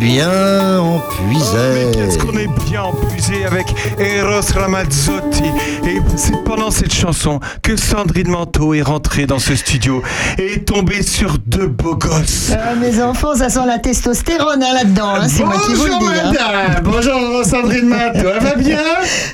bien 0.00 0.80
oh, 0.80 0.96
empuisé. 0.96 1.92
Oh, 1.94 2.26
qu'on 2.26 2.38
est 2.38 2.48
bien 2.68 2.82
empuisé 2.84 3.44
avec 3.44 3.66
Eros 3.98 4.40
Ramazzotti. 4.54 5.44
Et 5.86 6.00
c'est 6.16 6.42
pendant 6.44 6.70
cette 6.70 6.92
chanson 6.92 7.38
que 7.62 7.76
Sandrine 7.76 8.28
Manteau 8.28 8.72
est 8.72 8.82
rentrée 8.82 8.99
dans 9.26 9.38
ce 9.38 9.54
studio 9.54 10.02
et 10.38 10.60
tomber 10.60 11.02
sur 11.02 11.38
deux 11.38 11.66
beaux 11.66 11.96
gosses. 11.96 12.50
Euh, 12.52 12.76
mes 12.76 13.02
enfants, 13.02 13.34
ça 13.34 13.48
sent 13.48 13.66
la 13.66 13.78
testostérone 13.78 14.62
hein, 14.62 14.74
là-dedans. 14.74 15.14
Hein, 15.14 15.26
bonjour 15.28 15.46
moi 15.46 15.56
qui 15.66 15.74
vous 15.74 15.86
le 15.86 16.30
dis, 16.30 16.38
hein. 16.38 16.80
bonjour 16.82 17.44
Sandrine 17.44 17.88
Matt, 17.88 18.20
toi 18.20 18.38
va 18.38 18.54
bien 18.54 18.82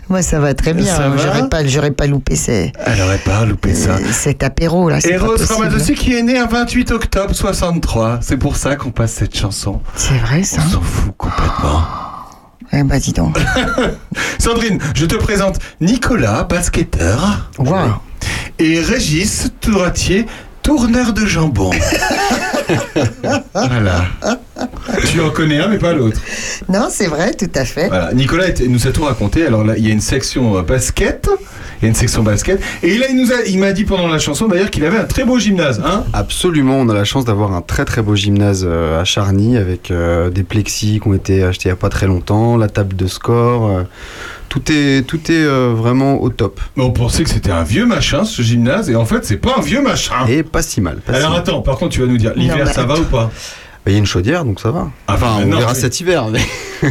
Moi 0.09 0.22
ça 0.22 0.38
va 0.38 0.55
très 0.55 0.75
bien, 0.75 0.94
j'aurais 1.16 1.49
pas, 1.49 1.62
pas 1.96 2.07
loupé 2.07 2.37
ces... 2.37 2.72
Elle 2.85 3.03
aurait 3.03 3.18
pas 3.18 3.44
loupé 3.44 3.75
ça. 3.75 3.90
Euh, 3.90 4.12
cet 4.12 4.42
apéro 4.42 4.88
là. 4.88 4.99
Et 5.05 5.16
Rose 5.16 5.44
Ramadossi 5.44 5.94
qui 5.94 6.14
est 6.14 6.22
né 6.22 6.38
un 6.38 6.46
28 6.46 6.90
octobre 6.92 7.35
63, 7.35 8.20
c'est 8.22 8.37
pour 8.37 8.57
ça 8.57 8.77
qu'on 8.77 8.90
passe 8.90 9.12
cette 9.12 9.37
chanson. 9.37 9.81
C'est 9.94 10.18
vrai 10.18 10.42
ça 10.42 10.62
On 10.66 10.70
s'en 10.70 10.81
fout 10.81 11.14
complètement. 11.16 11.55
Oh. 11.64 12.07
Eh 12.72 12.83
ben 12.83 12.99
dis 12.99 13.12
donc. 13.12 13.38
Sandrine, 14.38 14.79
je 14.94 15.07
te 15.07 15.16
présente 15.16 15.59
Nicolas, 15.81 16.44
basketteur. 16.44 17.51
Wow 17.59 18.01
et 18.59 18.81
Régis 18.81 19.51
Touratier, 19.61 20.27
tourneur 20.62 21.12
de 21.12 21.27
jambon. 21.27 21.71
voilà. 23.55 24.07
Tu 25.09 25.21
en 25.21 25.31
connais 25.31 25.61
un, 25.61 25.69
mais 25.69 25.79
pas 25.79 25.92
l'autre. 25.92 26.21
Non, 26.69 26.88
c'est 26.90 27.07
vrai, 27.07 27.35
tout 27.35 27.51
à 27.55 27.64
fait. 27.64 27.88
Voilà. 27.88 28.12
Nicolas 28.14 28.47
nous 28.69 28.87
a 28.87 28.92
tout 28.92 29.05
raconté. 29.05 29.47
Alors 29.47 29.64
là, 29.64 29.75
il 29.77 29.87
y 29.87 29.90
a 29.90 29.92
une 29.92 30.01
section 30.01 30.57
euh, 30.59 30.62
basket. 30.62 31.29
Il 31.81 31.85
y 31.85 31.87
a 31.87 31.88
une 31.88 31.95
section 31.95 32.23
basket. 32.23 32.61
Et 32.83 32.97
là, 32.97 33.07
il 33.47 33.59
m'a 33.59 33.73
dit 33.73 33.85
pendant 33.85 34.09
la 34.09 34.19
chanson 34.19 34.49
d'ailleurs 34.49 34.71
qu'il 34.71 34.85
avait 34.87 34.97
un 34.97 35.05
très 35.05 35.25
beau 35.25 35.38
gymnase. 35.38 35.83
Hein 35.85 36.05
Absolument, 36.14 36.79
on 36.79 36.88
a 36.88 36.95
la 36.95 37.05
chance 37.05 37.27
d'avoir 37.27 37.53
un 37.53 37.61
très 37.61 37.85
très 37.85 38.01
beau 38.01 38.16
gymnase 38.16 38.64
euh, 38.66 38.99
à 38.99 39.05
Charny 39.05 39.59
avec 39.59 39.90
euh, 39.90 40.31
des 40.31 40.42
plexis 40.42 41.01
qui 41.03 41.09
ont 41.09 41.14
été 41.14 41.42
achetés 41.42 41.69
il 41.69 41.73
n'y 41.73 41.73
a 41.73 41.77
pas 41.77 41.90
très 41.90 42.07
longtemps, 42.07 42.57
la 42.57 42.69
table 42.69 42.97
de 42.97 43.07
score 43.07 43.85
tout 44.48 44.62
est, 44.72 45.06
tout 45.06 45.20
est 45.30 45.35
euh, 45.44 45.72
vraiment 45.76 46.22
au 46.22 46.28
top. 46.30 46.61
Mais 46.76 46.82
on 46.85 46.90
pensait 46.92 47.24
que 47.24 47.30
c'était 47.30 47.50
un 47.50 47.62
vieux 47.64 47.87
machin, 47.87 48.24
ce 48.24 48.42
gymnase. 48.42 48.88
Et 48.90 48.96
en 48.96 49.04
fait, 49.04 49.24
c'est 49.24 49.37
pas 49.37 49.54
un 49.59 49.61
vieux 49.61 49.82
machin. 49.82 50.26
Et 50.28 50.42
pas 50.42 50.62
si 50.62 50.80
mal. 50.80 50.96
pas 50.98 51.12
si 51.12 51.18
Alors 51.18 51.30
mal. 51.32 51.40
attends, 51.40 51.61
par 51.62 51.76
contre, 51.78 51.92
tu 51.94 52.00
vas 52.00 52.06
nous 52.06 52.18
dire, 52.18 52.32
l'hiver, 52.37 52.68
ça 52.68 52.85
va 52.85 52.98
ou 52.98 53.04
pas? 53.04 53.30
Il 53.87 53.92
y 53.92 53.94
a 53.94 53.98
une 53.98 54.06
chaudière, 54.06 54.44
donc 54.44 54.59
ça 54.61 54.70
va. 54.72 54.88
Ah, 55.06 55.14
Enfin, 55.14 55.37
on 55.42 55.46
non, 55.46 55.59
verra 55.59 55.72
mais- 55.74 55.78
cet 55.78 56.00
hiver. 56.00 56.26
mais- 56.30 56.40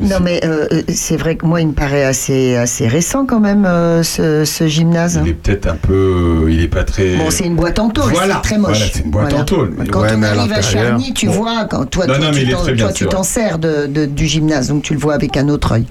Non, 0.00 0.16
mais 0.22 0.40
euh, 0.44 0.66
euh, 0.72 0.82
c'est 0.88 1.16
vrai 1.16 1.36
que 1.36 1.44
moi, 1.44 1.60
il 1.60 1.68
me 1.68 1.72
paraît 1.72 2.04
assez, 2.04 2.56
assez 2.56 2.88
récent 2.88 3.26
quand 3.26 3.40
même, 3.40 3.64
euh, 3.66 4.02
ce, 4.02 4.44
ce 4.44 4.66
gymnase. 4.66 5.20
Il 5.22 5.28
est 5.30 5.34
peut-être 5.34 5.66
un 5.66 5.76
peu. 5.76 6.46
Il 6.48 6.60
est 6.62 6.68
pas 6.68 6.84
très. 6.84 7.16
Bon, 7.16 7.30
c'est 7.30 7.44
une 7.44 7.56
boîte 7.56 7.78
en 7.78 7.90
tôle, 7.90 8.10
Voilà, 8.12 8.36
c'est 8.36 8.40
très 8.48 8.58
moche. 8.58 8.78
voilà, 8.78 8.92
c'est 8.92 9.04
une 9.04 9.10
boîte 9.10 9.32
en 9.34 9.44
tôle, 9.44 9.74
Quand 9.90 10.00
Ouais, 10.02 10.12
on 10.14 10.16
mais 10.18 10.26
à 10.26 10.30
arrive 10.30 10.52
à 10.52 10.56
l'intérieur, 10.56 10.88
Charny, 10.90 11.12
tu 11.12 11.26
bon. 11.26 11.32
vois, 11.32 11.64
quand 11.70 11.84
toi, 11.84 12.06
Non, 12.06 12.14
toi, 12.14 12.24
non, 12.24 12.30
mais 12.30 12.36
tu 12.38 12.42
il 12.44 12.48
est 12.50 12.52
t'en- 12.52 12.62
très 12.62 12.72
bien, 12.72 12.84
toi, 12.86 12.92
tu 12.94 13.06
t'en 13.06 13.22
sers 13.22 13.58
de, 13.58 13.86
de- 13.86 14.06
du 14.06 14.26
gymnase, 14.26 14.68
donc 14.68 14.82
tu 14.82 14.94
le 14.94 14.98
vois 15.00 15.14
avec 15.14 15.36
un 15.36 15.48
autre 15.48 15.72
œil. 15.72 15.86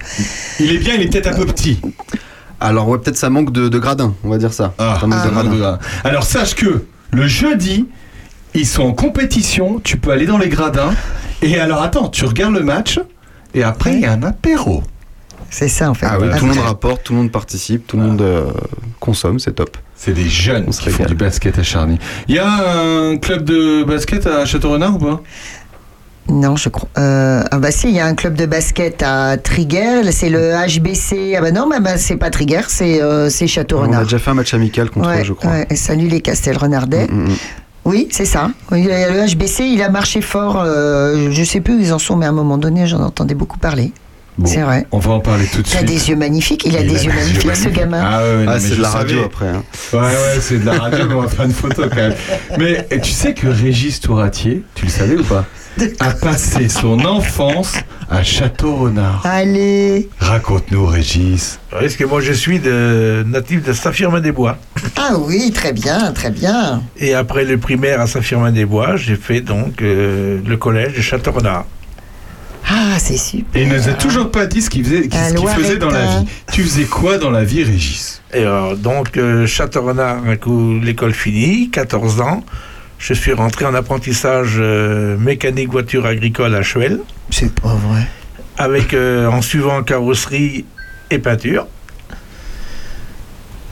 Il 0.59 0.71
est 0.73 0.77
bien, 0.79 0.95
il 0.95 1.03
est 1.03 1.07
peut-être 1.11 1.27
un 1.27 1.33
peu 1.35 1.45
petit. 1.45 1.79
Alors, 2.59 2.89
ouais, 2.89 2.97
peut-être 2.97 3.15
ça 3.17 3.29
manque 3.29 3.51
de, 3.51 3.69
de 3.69 3.79
gradins, 3.79 4.13
on 4.23 4.29
va 4.29 4.37
dire 4.37 4.53
ça. 4.53 4.73
Ah, 4.79 4.97
Ça 4.99 5.07
manque 5.07 5.23
de 5.23 5.27
ah, 5.27 5.31
gradins. 5.31 5.49
non. 5.49 5.77
Alors 6.03 6.23
sache 6.23 6.55
que 6.55 6.83
le 7.11 7.27
jeudi, 7.27 7.85
ils 8.55 8.65
sont 8.67 8.83
en 8.83 8.93
compétition. 8.93 9.79
Tu 9.83 9.97
peux 9.97 10.11
aller 10.11 10.25
dans 10.25 10.37
les 10.37 10.49
gradins. 10.49 10.91
Et 11.41 11.57
alors 11.59 11.81
attends, 11.83 12.09
tu 12.09 12.25
regardes 12.25 12.53
le 12.55 12.63
match. 12.63 12.99
Et 13.53 13.63
après, 13.63 13.93
il 13.93 14.01
y 14.01 14.05
a 14.05 14.11
un 14.13 14.23
apéro. 14.23 14.83
C'est 15.49 15.67
ça, 15.67 15.89
en 15.89 15.93
fait. 15.95 16.05
Ah 16.07 16.13
ouais, 16.13 16.25
Voilà. 16.25 16.37
tout 16.37 16.45
le 16.45 16.53
monde 16.53 16.63
rapporte, 16.63 17.03
tout 17.03 17.13
le 17.13 17.19
monde 17.19 17.31
participe, 17.31 17.87
tout 17.87 17.97
le 17.97 18.03
monde 18.03 18.21
euh, 18.21 18.45
consomme, 18.99 19.39
c'est 19.39 19.53
top. 19.53 19.77
C'est 19.95 20.13
des 20.13 20.29
jeunes 20.29 20.65
On 20.67 20.71
se 20.71 20.81
qui 20.81 20.89
font 20.89 20.97
régale. 21.03 21.07
du 21.09 21.15
basket 21.15 21.57
à 21.59 21.63
Charny. 21.63 21.97
Il 22.27 22.35
y 22.35 22.39
a 22.39 22.47
un 22.47 23.17
club 23.17 23.43
de 23.45 23.83
basket 23.83 24.27
à 24.27 24.45
Château-Renard 24.45 24.95
ou 24.95 24.99
pas? 24.99 25.21
Non, 26.29 26.55
je 26.55 26.69
crois. 26.69 26.87
euh, 26.99 27.43
ah 27.49 27.57
bah 27.57 27.71
si, 27.71 27.87
il 27.89 27.95
y 27.95 27.99
a 27.99 28.05
un 28.05 28.13
club 28.13 28.35
de 28.35 28.45
basket 28.45 29.01
à 29.01 29.35
Triguer, 29.37 30.11
c'est 30.11 30.29
le 30.29 30.51
HBC. 30.67 31.33
Ah 31.35 31.41
bah 31.41 31.51
non, 31.51 31.67
mais 31.67 31.79
bah, 31.79 31.97
c'est 31.97 32.17
pas 32.17 32.29
Triguer, 32.29 32.61
c'est 32.67 33.01
euh, 33.01 33.29
c'est 33.31 33.45
On 33.45 33.47
a 33.47 33.49
Château-Renard. 33.49 34.03
déjà 34.03 34.19
fait 34.19 34.29
un 34.29 34.35
match 34.35 34.53
amical 34.53 34.91
contre 34.91 35.09
Ouais, 35.09 35.21
eux, 35.21 35.25
je 35.25 35.33
crois. 35.33 35.49
ouais, 35.49 35.67
salut 35.75 36.07
les 36.07 36.21
Castelrenardais. 36.21 37.07
Mm, 37.07 37.15
mm, 37.23 37.29
mm. 37.29 37.35
Oui, 37.85 38.07
c'est 38.11 38.25
ça. 38.25 38.51
Le 38.71 39.33
HBC, 39.33 39.63
il 39.65 39.81
a 39.81 39.89
marché 39.89 40.21
fort. 40.21 40.61
euh, 40.61 41.29
je 41.31 41.43
sais 41.43 41.61
plus 41.61 41.75
où 41.75 41.79
ils 41.79 41.93
en 41.93 41.99
sont, 41.99 42.15
mais 42.15 42.25
à 42.25 42.29
un 42.29 42.33
moment 42.33 42.57
donné, 42.57 42.85
j'en 42.87 43.01
entendais 43.01 43.35
beaucoup 43.35 43.57
parler. 43.57 43.91
Bon, 44.39 44.45
C'est 44.47 44.61
vrai. 44.61 44.87
On 44.93 44.99
va 44.99 45.11
en 45.11 45.19
parler 45.19 45.45
tout 45.47 45.61
de 45.61 45.67
Il 45.67 45.73
a 45.73 45.77
suite. 45.79 45.85
des 45.89 46.09
yeux 46.09 46.15
magnifiques. 46.15 46.63
Il 46.65 46.75
a 46.77 46.81
des 46.81 47.05
yeux 47.05 47.11
magnifiques, 47.13 47.55
ce 47.57 47.67
gamin. 47.69 48.01
Ah, 48.01 48.19
ouais, 48.23 48.45
Ah, 48.47 48.53
mais 48.53 48.59
c'est 48.61 48.77
de 48.77 48.81
la 48.81 48.87
savais. 48.89 49.03
radio 49.15 49.23
après. 49.25 49.47
hein. 49.49 49.63
Ouais, 49.91 49.99
ouais, 49.99 50.39
c'est 50.39 50.59
de 50.59 50.65
la 50.65 50.79
radio, 50.79 51.05
mais 51.09 51.13
on 51.15 51.21
va 51.21 51.27
faire 51.27 51.45
une 51.45 51.51
photo 51.51 51.83
quand 51.89 51.95
même. 51.97 52.15
Mais 52.57 52.87
tu 53.01 53.11
sais 53.11 53.33
que 53.33 53.47
Régis 53.47 53.99
Touratier, 53.99 54.63
tu 54.75 54.85
le 54.85 54.91
savais 54.91 55.15
ou 55.17 55.23
pas 55.23 55.45
A 55.99 56.11
passé 56.11 56.69
son 56.69 56.99
enfance 57.05 57.73
à 58.09 58.23
Château-Renard. 58.23 59.21
Allez. 59.25 60.07
Raconte-nous, 60.19 60.85
Régis. 60.85 61.59
Parce 61.69 61.95
que 61.95 62.05
moi, 62.05 62.21
je 62.21 62.31
suis 62.33 62.59
de, 62.59 63.23
natif 63.27 63.63
de 63.63 63.73
Saint-Firmin-des-Bois. 63.73 64.57
Ah 64.95 65.15
oui, 65.19 65.51
très 65.53 65.73
bien, 65.73 66.11
très 66.13 66.31
bien. 66.31 66.81
Et 66.97 67.13
après 67.13 67.43
le 67.43 67.57
primaire 67.57 67.99
à 67.99 68.07
Saint-Firmin-des-Bois, 68.07 68.95
j'ai 68.95 69.15
fait 69.15 69.41
donc 69.41 69.81
euh, 69.81 70.39
le 70.45 70.57
collège 70.57 70.95
de 70.95 71.01
Château-Renard. 71.01 71.65
Ah, 72.67 72.97
c'est 72.99 73.17
super. 73.17 73.59
Et 73.59 73.65
il 73.65 73.69
nous 73.69 73.87
a 73.89 73.93
toujours 73.93 74.29
pas 74.31 74.45
dit 74.45 74.61
ce 74.61 74.69
qu'il 74.69 74.83
faisait, 74.85 75.09
Un 75.13 75.29
ce 75.29 75.33
qu'il 75.35 75.47
faisait 75.49 75.77
dans 75.77 75.89
la 75.89 76.05
vie. 76.05 76.25
Tu 76.51 76.63
faisais 76.63 76.85
quoi 76.85 77.17
dans 77.17 77.31
la 77.31 77.43
vie, 77.43 77.63
Régis? 77.63 78.21
Et 78.33 78.41
alors, 78.41 78.75
donc, 78.77 79.17
euh, 79.17 79.47
Château-Renard, 79.47 80.23
un 80.27 80.35
coup, 80.35 80.79
l'école 80.79 81.13
finie, 81.13 81.69
14 81.71 82.21
ans. 82.21 82.43
Je 82.99 83.13
suis 83.13 83.33
rentré 83.33 83.65
en 83.65 83.73
apprentissage 83.73 84.55
euh, 84.59 85.17
mécanique 85.17 85.71
voiture 85.71 86.05
agricole 86.05 86.53
à 86.53 86.61
Chevel, 86.61 86.99
C'est 87.29 87.53
pas 87.53 87.73
vrai. 87.73 88.05
avec, 88.57 88.93
euh, 88.93 89.27
en 89.27 89.41
suivant 89.41 89.81
carrosserie 89.83 90.65
et 91.09 91.17
peinture. 91.19 91.65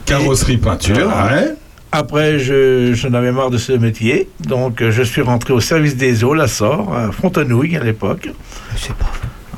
Carrosserie, 0.06 0.56
peinture, 0.56 1.08
ouais. 1.08 1.54
Après, 1.90 2.38
je, 2.38 2.92
j'en 2.94 3.14
avais 3.14 3.32
marre 3.32 3.50
de 3.50 3.56
ce 3.58 3.72
métier, 3.72 4.28
donc 4.40 4.82
euh, 4.82 4.90
je 4.90 5.02
suis 5.02 5.22
rentré 5.22 5.54
au 5.54 5.60
service 5.60 5.96
des 5.96 6.22
eaux, 6.22 6.34
la 6.34 6.46
SOR, 6.46 6.94
à 6.94 7.12
Fontenouille 7.12 7.76
à 7.78 7.82
l'époque, 7.82 8.28
C'est 8.76 8.94
pas 8.94 9.04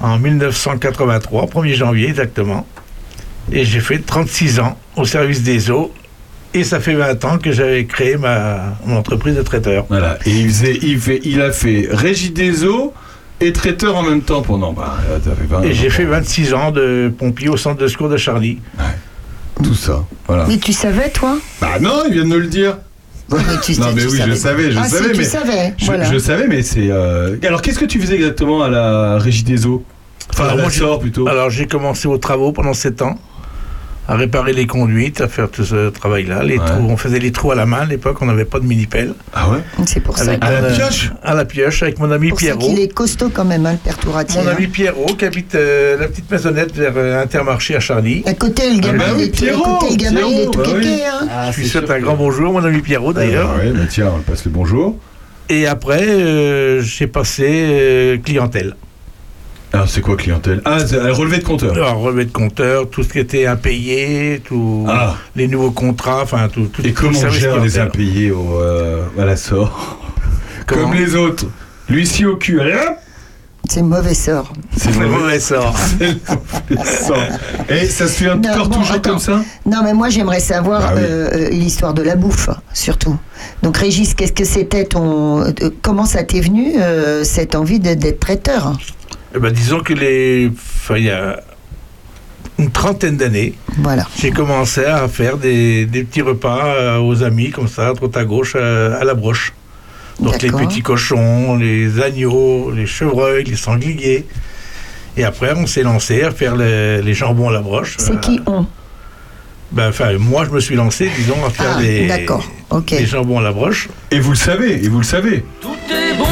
vrai. 0.01 0.09
en 0.15 0.19
1983, 0.19 1.47
1er 1.47 1.75
janvier 1.75 2.09
exactement. 2.09 2.67
Et 3.51 3.65
j'ai 3.65 3.81
fait 3.81 3.99
36 3.99 4.61
ans 4.61 4.79
au 4.97 5.05
service 5.05 5.43
des 5.43 5.73
eaux, 5.73 5.93
et 6.55 6.63
ça 6.63 6.79
fait 6.79 6.95
20 6.95 7.25
ans 7.25 7.39
que 7.39 7.51
j'avais 7.51 7.85
créé 7.87 8.17
ma, 8.17 8.77
mon 8.87 8.97
entreprise 8.97 9.35
de 9.35 9.43
traiteur. 9.43 9.87
Voilà. 9.89 10.17
Et 10.25 10.31
il, 10.31 10.49
faisait, 10.49 10.79
il, 10.83 11.01
fait, 11.01 11.21
il 11.25 11.41
a 11.43 11.51
fait 11.51 11.89
régie 11.91 12.31
des 12.31 12.65
eaux 12.65 12.93
et 13.41 13.53
traiteur 13.53 13.97
en 13.97 14.03
même 14.05 14.23
temps 14.23 14.43
pendant. 14.43 14.73
Bah, 14.73 14.99
là, 15.11 15.19
t'avais 15.19 15.47
20 15.47 15.63
Et 15.63 15.73
j'ai 15.73 15.91
fait 15.91 16.05
26 16.05 16.55
ans 16.55 16.71
de 16.71 17.13
pompier 17.17 17.49
au 17.49 17.57
centre 17.57 17.81
de 17.81 17.89
secours 17.89 18.09
de 18.09 18.17
Charlie. 18.17 18.59
Tout 19.63 19.75
ça. 19.75 20.05
Voilà. 20.27 20.47
Mais 20.49 20.59
tu 20.59 20.73
savais, 20.73 21.11
toi 21.11 21.39
Bah 21.61 21.79
non, 21.81 22.03
il 22.07 22.13
vient 22.15 22.25
de 22.25 22.29
nous 22.29 22.39
le 22.41 22.47
dire. 22.47 22.79
Mais 23.33 23.39
tu, 23.63 23.73
Non, 23.81 23.87
mais 23.95 24.03
tu 24.03 24.09
oui, 24.09 24.21
je 24.27 24.35
savais, 24.35 24.71
je 24.73 24.79
ah, 24.79 24.85
si, 24.85 24.91
savais, 24.91 25.13
tu 25.13 25.19
mais- 25.19 25.25
savais. 25.25 25.75
Je, 25.79 25.87
voilà. 25.87 26.05
je 26.13 26.19
savais, 26.19 26.47
mais 26.49 26.63
c'est. 26.63 26.89
euh, 26.91 27.37
Alors, 27.45 27.63
qu'est-ce 27.63 27.79
que 27.79 27.85
tu 27.85 28.01
faisais 28.01 28.17
exactement 28.17 28.63
à 28.63 28.69
la 28.69 29.19
régie 29.19 29.45
des 29.45 29.67
eaux? 29.67 29.85
Enfin, 30.33 30.45
Alors, 30.45 30.55
à 30.55 30.57
la 30.57 30.63
moi, 30.63 30.71
j'ai- 30.73 30.79
SOR 30.81 30.99
plutôt? 31.01 31.27
Alors 31.29 31.51
j'ai 31.51 31.67
commencé 31.67 32.07
aux 32.09 32.19
travaux 32.19 32.53
pendant 32.53 32.73
7 32.75 33.03
ans, 33.03 33.19
à 34.11 34.17
réparer 34.17 34.53
les 34.53 34.67
conduites, 34.67 35.21
à 35.21 35.29
faire 35.29 35.49
tout 35.49 35.65
ce 35.65 35.89
travail-là. 35.89 36.43
Les 36.43 36.59
Ouais. 36.59 36.65
trous, 36.67 36.85
on 36.89 36.97
faisait 36.97 37.21
les 37.21 37.31
trous 37.31 37.53
à 37.53 37.55
la 37.55 37.65
main 37.65 37.83
à 37.83 37.85
l'époque, 37.85 38.17
on 38.21 38.27
n'avait 38.27 38.45
pas 38.45 38.59
de 38.59 38.67
mini-pelle. 38.67 39.15
Ah 39.33 39.49
ouais? 39.51 39.59
C'est 39.87 40.01
pour 40.01 40.19
ça. 40.19 40.25
Avec 40.33 40.43
À 40.45 40.51
la 40.51 40.57
euh, 40.65 40.75
pioche? 40.77 41.13
À 41.23 41.35
la 41.35 41.45
pioche, 41.45 41.85
avec 41.85 42.01
mon 42.01 42.11
ami 42.11 42.31
pour 42.31 42.41
ça 42.41 42.47
Pierrot. 42.47 42.59
qu'il 42.61 42.81
est 42.81 42.93
costaud 42.93 43.31
quand 43.33 43.45
même, 43.45 43.65
hein, 43.67 43.73
le 43.73 43.79
père 43.79 43.97
Touratier. 43.99 44.43
Mon 44.43 44.49
hein. 44.49 44.55
ami 44.59 44.67
Pierrot 44.67 45.15
qui 45.17 45.25
habite 45.25 45.55
euh, 45.55 45.97
la 45.97 46.09
petite 46.09 46.29
maisonnette 46.29 46.75
vers 46.75 46.93
euh, 46.97 47.23
Intermarché 47.23 47.77
à 47.77 47.81
Charlie. 47.81 48.25
À 48.27 48.35
côté, 48.35 48.69
le 48.75 48.81
gamin, 48.81 48.99
bah 48.99 49.05
oui, 49.17 49.23
il 49.23 49.25
est, 49.27 49.29
à 49.29 49.53
Pierrot, 49.53 49.79
côté, 49.79 49.91
le 49.93 49.97
gamin, 49.97 50.21
il 50.29 50.41
est 50.41 50.45
tout 50.47 50.51
Pierrot, 50.59 50.75
bah 50.75 50.81
kéké, 50.81 51.07
hein. 51.07 51.29
Ah, 51.31 51.51
Je 51.53 51.61
lui 51.61 51.69
souhaite 51.69 51.91
un 51.91 52.01
grand 52.01 52.17
bonjour, 52.17 52.53
mon 52.53 52.65
ami 52.65 52.81
Pierrot 52.81 53.13
d'ailleurs. 53.13 53.55
Ouais, 53.63 53.71
bah 53.71 53.85
tiens, 53.89 54.11
on 54.17 54.21
passe 54.29 54.45
le 54.45 54.51
bonjour. 54.51 54.99
Et 55.49 55.69
après, 55.69 56.03
euh, 56.03 56.83
j'ai 56.83 57.07
passé 57.07 57.45
euh, 57.49 58.17
clientèle. 58.19 58.75
Alors, 59.73 59.89
c'est 59.89 60.01
quoi 60.01 60.17
clientèle 60.17 60.61
Ah, 60.65 60.79
relevé 61.13 61.39
de 61.39 61.45
compteur. 61.45 61.73
Alors, 61.75 61.99
relevé 62.01 62.25
de 62.25 62.33
compteur, 62.33 62.89
tout 62.91 63.03
ce 63.05 63.09
qui 63.09 63.19
était 63.21 63.47
impayé, 63.47 64.43
tout, 64.45 64.85
Ah. 64.89 65.15
les 65.37 65.47
nouveaux 65.47 65.71
contrats, 65.71 66.23
enfin 66.23 66.49
tout. 66.49 66.67
tout 66.67 66.83
Et 66.85 66.93
tout 66.93 67.03
comment 67.07 67.19
on 67.25 67.31
gère 67.31 67.61
les 67.61 67.79
impayés 67.79 68.33
au, 68.33 68.61
euh, 68.61 69.05
à 69.19 69.25
la 69.25 69.37
Comment 70.67 70.83
Comme 70.91 70.95
les 70.95 71.15
autres. 71.15 71.45
L'huissier 71.89 72.27
au 72.27 72.37
cul, 72.37 72.61
allez 72.61 72.75
hop 72.75 72.97
C'est 73.69 73.83
mauvais 73.83 74.15
sort. 74.15 74.53
C'est 74.77 74.93
mauvais. 74.97 75.07
mauvais 75.09 75.41
sort. 75.41 75.77
C'est 75.99 76.05
le 76.05 76.77
mauvais 76.77 76.91
sort. 76.91 77.17
Et 77.69 77.87
ça 77.87 78.07
se 78.09 78.13
fait 78.25 78.31
encore 78.31 78.69
bon, 78.69 78.79
toujours 78.81 78.95
attends. 78.97 79.11
comme 79.11 79.19
ça 79.21 79.41
Non, 79.67 79.83
mais 79.85 79.93
moi, 79.95 80.09
j'aimerais 80.09 80.41
savoir 80.41 80.81
Bah 80.81 80.93
oui. 80.97 81.03
euh, 81.05 81.49
l'histoire 81.51 81.95
de 81.95 82.03
la 82.03 82.17
bouffe, 82.17 82.51
surtout. 82.73 83.17
Donc, 83.63 83.77
Régis, 83.77 84.15
qu'est-ce 84.15 84.33
que 84.33 84.45
c'était 84.45 84.85
ton. 84.85 85.43
euh, 85.43 85.53
comment 85.83 86.07
ça 86.07 86.25
t'est 86.25 86.41
venu, 86.41 86.73
euh, 86.77 87.23
cette 87.23 87.55
envie 87.55 87.79
de- 87.79 87.95
d'être 87.95 88.19
traiteur? 88.19 88.77
Eh 89.35 89.39
ben, 89.39 89.53
disons 89.53 89.81
que 89.81 89.93
les, 89.95 90.51
enfin, 90.53 90.97
il 90.97 91.05
y 91.05 91.11
a 91.11 91.41
une 92.59 92.71
trentaine 92.71 93.17
d'années, 93.17 93.55
Voilà. 93.79 94.07
j'ai 94.19 94.31
commencé 94.33 94.85
à 94.85 95.09
faire 95.09 95.39
des, 95.39 95.87
des 95.87 96.03
petits 96.05 96.21
repas 96.23 96.67
euh, 96.67 96.99
aux 96.99 97.23
amis, 97.23 97.51
comme 97.51 97.69
ça, 97.69 97.89
à 97.89 97.93
droite 97.95 98.17
à 98.17 98.25
gauche, 98.25 98.53
euh, 98.57 99.01
à 99.01 99.05
la 99.05 99.15
broche. 99.15 99.53
Donc 100.19 100.43
les 100.43 100.51
petits 100.51 100.83
cochons, 100.83 101.57
les 101.57 102.01
agneaux, 102.03 102.71
les 102.71 102.85
chevreuils, 102.87 103.45
les 103.45 103.57
sangliers. 103.57 104.27
Et 105.17 105.25
après, 105.25 105.55
on 105.57 105.67
s'est 105.67 105.83
lancé 105.83 106.23
à 106.23 106.31
faire 106.31 106.57
les, 106.57 107.01
les 107.01 107.15
jambons 107.15 107.49
à 107.49 107.53
la 107.53 107.61
broche. 107.61 107.95
C'est 107.99 108.13
Euh, 108.13 108.17
qui 108.17 108.41
on? 108.47 108.67
ben, 109.73 109.89
Enfin, 109.89 110.19
moi, 110.19 110.45
je 110.45 110.51
me 110.51 110.61
suis 110.61 110.75
lancé, 110.77 111.11
disons, 111.17 111.43
à 111.47 111.49
faire 111.51 111.77
Ah, 111.79 111.81
les, 111.81 112.07
d'accord. 112.07 112.45
Ok. 112.69 112.91
les 112.91 113.07
jambons 113.07 113.39
à 113.39 113.43
la 113.43 113.53
broche. 113.53 113.89
Et 114.11 114.21
vous 114.21 114.31
le 114.31 114.37
savez, 114.37 114.85
et 114.85 114.89
vous 114.89 114.99
le 114.99 115.05
savez. 115.05 115.43
Tout 115.63 115.75
est 115.91 116.19
bon, 116.19 116.27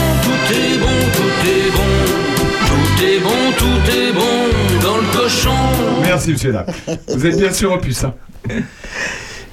est 3.02 3.20
bon, 3.20 3.52
tout 3.56 3.90
est 3.90 4.12
bon 4.12 4.80
dans 4.82 4.96
le 4.98 5.06
cochon. 5.16 5.54
Merci, 6.02 6.32
monsieur 6.32 6.52
là. 6.52 6.66
Vous 7.08 7.26
êtes 7.26 7.36
bien 7.38 7.52
sûr 7.52 7.72
opus, 7.72 8.04
hein 8.04 8.14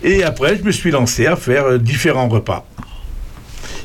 Et 0.03 0.23
après, 0.23 0.57
je 0.57 0.63
me 0.63 0.71
suis 0.71 0.91
lancé 0.91 1.25
à 1.25 1.35
faire 1.35 1.65
euh, 1.65 1.77
différents 1.79 2.27
repas. 2.27 2.65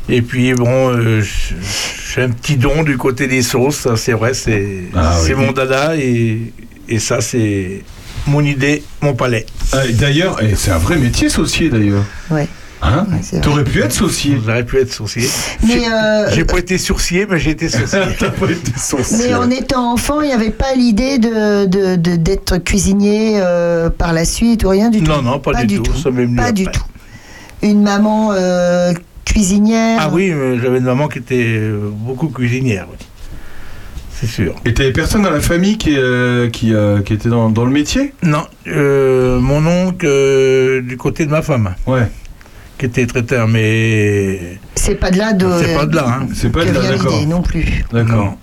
Et 0.09 0.23
puis, 0.23 0.53
bon, 0.55 0.91
euh, 0.95 1.23
j'ai 1.23 2.23
un 2.23 2.31
petit 2.31 2.57
don 2.57 2.83
du 2.83 2.97
côté 2.99 3.27
des 3.27 3.43
sauces, 3.43 3.87
c'est 3.97 4.13
vrai, 4.13 4.35
c'est 4.35 4.83
Ah 4.95 5.19
oui. 5.25 5.33
mon 5.35 5.53
dada, 5.53 5.97
et, 5.97 6.53
et 6.89 6.99
ça, 6.99 7.21
c'est 7.21 7.83
mon 8.27 8.45
idée, 8.45 8.83
mon 9.01 9.15
palais. 9.15 9.47
Ah, 9.73 9.87
et 9.87 9.93
D'ailleurs, 9.93 10.43
et 10.43 10.57
c'est 10.57 10.73
un 10.73 10.79
vrai 10.79 10.97
métier 10.97 11.29
saucier 11.29 11.71
d'ailleurs. 11.71 12.05
Ouais. 12.31 12.49
Hein 12.83 13.07
vrai. 13.09 13.41
T'aurais 13.41 13.65
pu 13.65 13.81
être 13.83 13.93
saucier. 13.93 14.39
J'aurais 14.45 14.65
pu 14.65 14.79
être 14.79 14.93
sourcier. 14.93 15.29
Mais, 15.67 15.73
J'ai- 15.75 15.87
euh, 15.93 16.31
J'ai 16.33 16.45
pas 16.45 16.59
été 16.59 16.79
sourcier, 16.79 17.27
mais 17.29 17.39
j'ai 17.39 17.51
été 17.51 17.69
sourcier. 17.69 18.01
T'as 18.19 18.31
pas 18.31 18.47
été 18.51 18.73
saucier. 18.79 19.29
Mais 19.29 19.35
en 19.35 19.51
étant 19.51 19.93
enfant, 19.93 20.21
il 20.23 20.29
n'y 20.29 20.33
avait 20.33 20.51
pas 20.51 20.75
l'idée 20.75 21.19
de, 21.19 21.67
de- 21.67 21.97
de- 21.97 22.17
d'être 22.17 22.57
cuisinier 22.59 23.35
euh, 23.37 23.91
par 23.91 24.13
la 24.15 24.25
suite 24.25 24.65
ou 24.65 24.69
rien 24.71 24.89
du 24.91 25.03
tout 25.03 25.11
non, 25.11 25.21
non, 25.23 25.39
pas, 25.39 25.65
du, 25.65 25.81
tout. 25.83 25.95
Ça 25.95 26.11
Pas 26.37 26.53
du 26.53 26.63
après. 26.67 26.73
tout. 26.79 26.85
Une 27.63 27.83
maman 27.83 28.31
euh, 28.33 28.95
cuisinière. 29.27 29.99
Ah 30.03 30.09
oui, 30.11 30.33
j'avais 30.63 30.79
une 30.79 30.85
maman 30.85 31.09
qui 31.09 31.19
était 31.19 31.61
beaucoup 31.91 32.29
cuisinière, 32.29 32.87
oui. 32.91 32.97
C'est 34.19 34.27
sûr. 34.27 34.55
Et 34.67 34.75
t'avais 34.75 34.93
personne 34.93 35.23
dans 35.23 35.31
la 35.31 35.41
famille 35.41 35.79
qui, 35.79 35.95
euh, 35.97 36.51
qui, 36.51 36.75
euh, 36.75 37.01
qui 37.01 37.15
était 37.15 37.29
dans, 37.31 37.49
dans 37.51 37.65
le 37.65 37.71
métier? 37.71 38.13
Non, 38.23 38.45
euh, 38.67 39.39
mon 39.41 39.65
oncle 39.67 40.05
euh, 40.07 40.83
du 40.83 40.97
côté 40.99 41.25
de 41.25 41.31
ma 41.31 41.41
femme, 41.43 41.75
Ouais. 41.87 42.07
Qui 42.81 42.87
était 42.87 43.07
traiteur, 43.07 43.47
mais 43.47 44.59
C'est 44.75 44.95
pas 44.95 45.11
de 45.11 45.19
là 45.19 45.35
de, 45.35 45.47
c'est 45.63 45.75
pas 45.75 45.85
de 45.87 45.95
là. 45.95 46.07
Hein. 46.23 46.27
C'est 46.35 46.51
pas 46.51 46.65
de 46.65 46.73
là, 46.73 46.81
d'accord. 46.97 47.27
non 47.29 47.43
plus. 47.43 47.85
D'accord. 47.93 48.37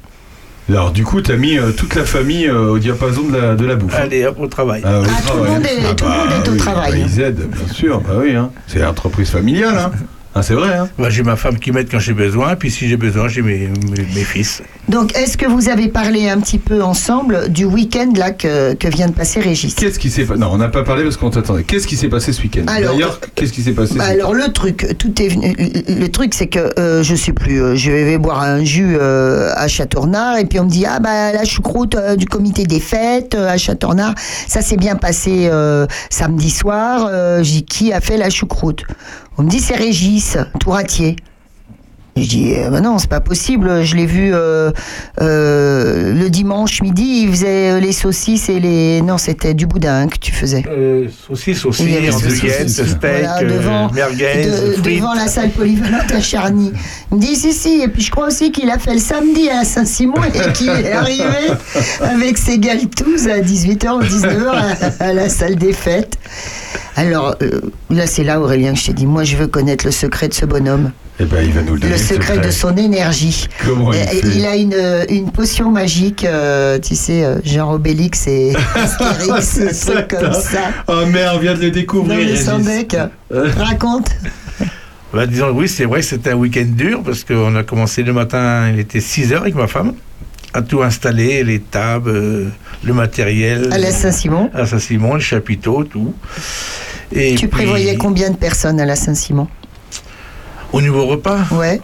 Alors 0.69 0.91
du 0.91 1.03
coup, 1.03 1.21
t'as 1.21 1.37
mis 1.37 1.57
euh, 1.57 1.71
toute 1.71 1.95
la 1.95 2.03
famille 2.05 2.45
euh, 2.47 2.71
au 2.73 2.77
diapason 2.77 3.23
de 3.23 3.35
la, 3.37 3.55
de 3.55 3.65
la 3.65 3.75
bouffe. 3.75 3.95
Allez, 3.95 4.25
hop, 4.25 4.37
au 4.39 4.47
travail. 4.47 4.81
Ah, 4.85 4.99
au 4.99 5.03
Ah, 5.03 5.07
tout 5.07 5.13
le 5.15 5.23
travail. 5.23 5.51
monde 5.53 5.65
est- 5.65 5.95
tout 5.95 6.05
le 6.05 6.11
monde 6.11 6.27
est 6.45 6.49
au 6.49 6.51
oui, 6.51 6.57
travail. 6.59 6.91
bah, 6.91 6.97
ils 7.09 7.21
aident, 7.21 7.47
bien 7.49 7.73
sûr. 7.73 8.01
Bah 8.01 8.13
oui, 8.19 8.35
hein. 8.35 8.51
c'est 8.67 8.79
l'entreprise 8.79 9.29
familiale. 9.31 9.75
Hein. 9.77 9.91
Ah, 10.37 10.43
c'est 10.43 10.53
vrai. 10.53 10.75
Hein. 10.75 10.87
Bah, 10.99 11.09
j'ai 11.09 11.23
ma 11.23 11.35
femme 11.35 11.57
qui 11.57 11.71
m'aide 11.71 11.87
quand 11.89 11.97
j'ai 11.99 12.13
besoin, 12.13 12.55
puis 12.55 12.69
si 12.69 12.87
j'ai 12.87 12.95
besoin, 12.97 13.27
j'ai 13.27 13.41
mes, 13.41 13.69
mes, 13.89 14.03
mes 14.15 14.23
fils. 14.23 14.61
Donc, 14.87 15.17
est-ce 15.17 15.35
que 15.35 15.47
vous 15.47 15.67
avez 15.69 15.87
parlé 15.87 16.29
un 16.29 16.39
petit 16.39 16.59
peu 16.59 16.83
ensemble 16.83 17.49
du 17.49 17.65
week-end 17.65 18.11
là 18.15 18.31
que, 18.31 18.73
que 18.75 18.87
vient 18.87 19.07
de 19.07 19.13
passer 19.13 19.39
Régis? 19.39 19.73
Qu'est-ce 19.73 19.97
qui 19.97 20.09
s'est 20.11 20.25
passé 20.25 20.39
Non, 20.39 20.49
on 20.51 20.57
n'a 20.57 20.67
pas 20.69 20.83
parlé 20.83 21.03
parce 21.03 21.17
qu'on 21.17 21.31
t'attendait. 21.31 21.63
Qu'est-ce 21.63 21.87
qui 21.87 21.97
s'est 21.97 22.07
passé 22.07 22.33
ce 22.33 22.41
week-end? 22.43 22.65
Alors, 22.67 22.93
D'ailleurs, 22.93 23.19
qu'est-ce 23.35 23.51
qui 23.51 23.63
s'est 23.63 23.71
passé 23.71 23.93
ce 23.93 23.97
Bah, 23.97 24.05
alors 24.05 24.33
le 24.35 24.47
truc, 24.53 24.95
tout 24.99 25.19
est 25.21 25.27
venu. 25.27 25.55
Le 25.89 26.07
truc, 26.09 26.33
c'est 26.35 26.47
que 26.47 26.71
euh, 26.79 27.01
je 27.01 27.15
sais 27.15 27.33
plus. 27.33 27.61
euh, 27.61 27.75
je 27.75 27.89
vais 27.91 28.17
boire 28.19 28.41
un 28.43 28.63
jus 28.63 28.95
euh, 28.99 29.49
à 29.55 29.67
Châteaurnard 29.67 30.37
et 30.37 30.45
puis 30.45 30.59
on 30.59 30.65
me 30.65 30.69
dit 30.69 30.85
ah 30.85 30.99
bah 30.99 31.31
la 31.33 31.45
choucroute 31.45 31.95
euh, 31.95 32.15
du 32.15 32.25
comité 32.27 32.63
des 32.65 32.79
fêtes 32.79 33.33
euh, 33.35 33.49
à 33.49 33.57
Châteaurnard, 33.57 34.13
ça 34.47 34.61
s'est 34.61 34.77
bien 34.77 34.95
passé 34.95 35.47
euh, 35.51 35.87
samedi 36.11 36.51
soir. 36.51 37.07
Euh, 37.11 37.41
J'ai 37.43 37.61
qui 37.63 37.91
a 37.91 38.01
fait 38.01 38.17
la 38.17 38.29
choucroute? 38.29 38.83
On 39.39 39.43
me 39.43 39.49
dit 39.49 39.59
c'est 39.59 39.75
Régis 39.75 40.35
Touratier. 40.59 41.15
Je 42.21 42.27
dis 42.27 42.51
eh 42.55 42.69
ben 42.69 42.81
non 42.81 42.97
c'est 42.97 43.09
pas 43.09 43.19
possible. 43.21 43.83
Je 43.83 43.95
l'ai 43.95 44.05
vu 44.05 44.31
euh, 44.33 44.71
euh, 45.21 46.13
le 46.13 46.29
dimanche 46.29 46.81
midi. 46.81 47.21
Il 47.23 47.29
faisait 47.31 47.71
euh, 47.71 47.79
les 47.79 47.91
saucisses 47.91 48.49
et 48.49 48.59
les 48.59 49.01
non 49.01 49.17
c'était 49.17 49.53
du 49.53 49.65
boudin 49.67 50.07
que 50.07 50.17
tu 50.17 50.31
faisais. 50.31 50.63
Euh, 50.69 51.07
saucisses 51.27 51.65
aussi, 51.65 51.83
saucisses. 52.11 52.73
steak, 52.83 52.99
Voilà, 53.01 53.37
euh, 53.41 53.57
devant- 53.57 53.91
merguez, 53.91 54.45
de- 54.45 54.81
devant 54.81 55.13
la 55.13 55.27
salle 55.27 55.49
polyvalente 55.51 56.11
à 56.11 56.21
Charny. 56.21 56.71
Il 57.11 57.17
me 57.17 57.21
dit 57.21 57.35
si, 57.35 57.53
si, 57.53 57.81
et 57.81 57.87
puis 57.87 58.01
je 58.01 58.11
crois 58.11 58.27
aussi 58.27 58.51
qu'il 58.51 58.69
a 58.69 58.77
fait 58.79 58.93
le 58.93 58.99
samedi 58.99 59.49
à 59.49 59.63
Saint-Simon 59.63 60.15
et 60.33 60.51
qu'il 60.53 60.69
est 60.69 60.91
arrivé 60.91 61.23
avec 62.01 62.37
ses 62.37 62.59
galtous 62.59 63.27
à 63.29 63.39
18h 63.39 63.89
ou 63.97 64.03
19h 64.03 64.49
à, 64.99 65.03
à 65.03 65.13
la 65.13 65.29
salle 65.29 65.55
des 65.55 65.73
fêtes. 65.73 66.17
Alors 66.95 67.35
euh, 67.41 67.61
là, 67.89 68.07
c'est 68.07 68.23
là, 68.23 68.39
Aurélien, 68.41 68.73
que 68.73 68.79
je 68.79 68.85
t'ai 68.87 68.93
dit 68.93 69.05
moi, 69.05 69.23
je 69.23 69.37
veux 69.37 69.47
connaître 69.47 69.85
le 69.85 69.91
secret 69.91 70.27
de 70.27 70.33
ce 70.33 70.45
bonhomme, 70.45 70.91
Eh 71.19 71.25
ben, 71.25 71.41
il 71.43 71.51
va 71.51 71.61
nous 71.63 71.73
le 71.73 71.79
donner. 71.79 71.93
le 71.93 71.97
secret 71.99 72.37
de 72.37 72.51
son 72.51 72.75
énergie. 72.77 73.47
Comment 73.65 73.91
il 73.91 73.99
fait 73.99 74.21
il 74.35 74.45
a 74.45 74.55
une, 74.55 74.75
une 75.09 75.31
potion 75.31 75.71
magique, 75.71 76.23
euh, 76.23 76.77
tu 76.77 76.95
sais, 76.95 77.23
euh, 77.25 77.37
genre 77.43 77.71
Obélix 77.71 78.27
et 78.27 78.53
Astérix, 78.75 79.43
C'est 79.47 79.69
un 79.69 79.73
ça 79.73 79.91
truc 79.93 80.07
que 80.09 80.15
comme 80.17 80.29
t'as. 80.29 80.39
ça. 80.41 80.59
Oh 80.87 81.05
merde, 81.07 81.37
on 81.37 81.39
vient 81.39 81.55
de 81.55 81.59
le 81.61 81.67
Non, 81.67 81.73
découvrir. 81.73 82.59
bec. 82.59 82.95
Euh. 83.31 83.51
Raconte. 83.57 84.09
Bah, 85.13 85.25
disons, 85.25 85.51
oui, 85.51 85.69
c'est 85.69 85.85
vrai 85.85 86.01
que 86.01 86.05
c'était 86.05 86.31
un 86.31 86.35
week-end 86.35 86.65
dur 86.67 87.01
parce 87.01 87.23
qu'on 87.23 87.55
a 87.55 87.63
commencé 87.63 88.03
le 88.03 88.11
matin, 88.11 88.69
il 88.73 88.77
était 88.79 88.99
6 88.99 89.31
heures 89.31 89.41
avec 89.43 89.55
ma 89.55 89.65
femme, 89.67 89.93
à 90.53 90.61
tout 90.61 90.83
installer, 90.83 91.45
les 91.45 91.59
tables, 91.61 92.09
euh, 92.09 92.49
le 92.83 92.93
matériel. 92.93 93.69
À 93.71 93.77
la 93.77 93.91
Saint-Simon. 93.91 94.51
à 94.53 94.65
Saint-Simon, 94.65 95.13
le 95.15 95.19
chapiteau, 95.21 95.85
tout. 95.85 96.13
Et 97.13 97.31
Tu 97.35 97.47
puis, 97.47 97.47
prévoyais 97.47 97.95
combien 97.95 98.29
de 98.31 98.35
personnes 98.35 98.81
à 98.81 98.85
la 98.85 98.97
Saint-Simon 98.97 99.47
Au 100.73 100.81
niveau 100.81 101.05
repas, 101.05 101.39
Ouais. 101.51 101.81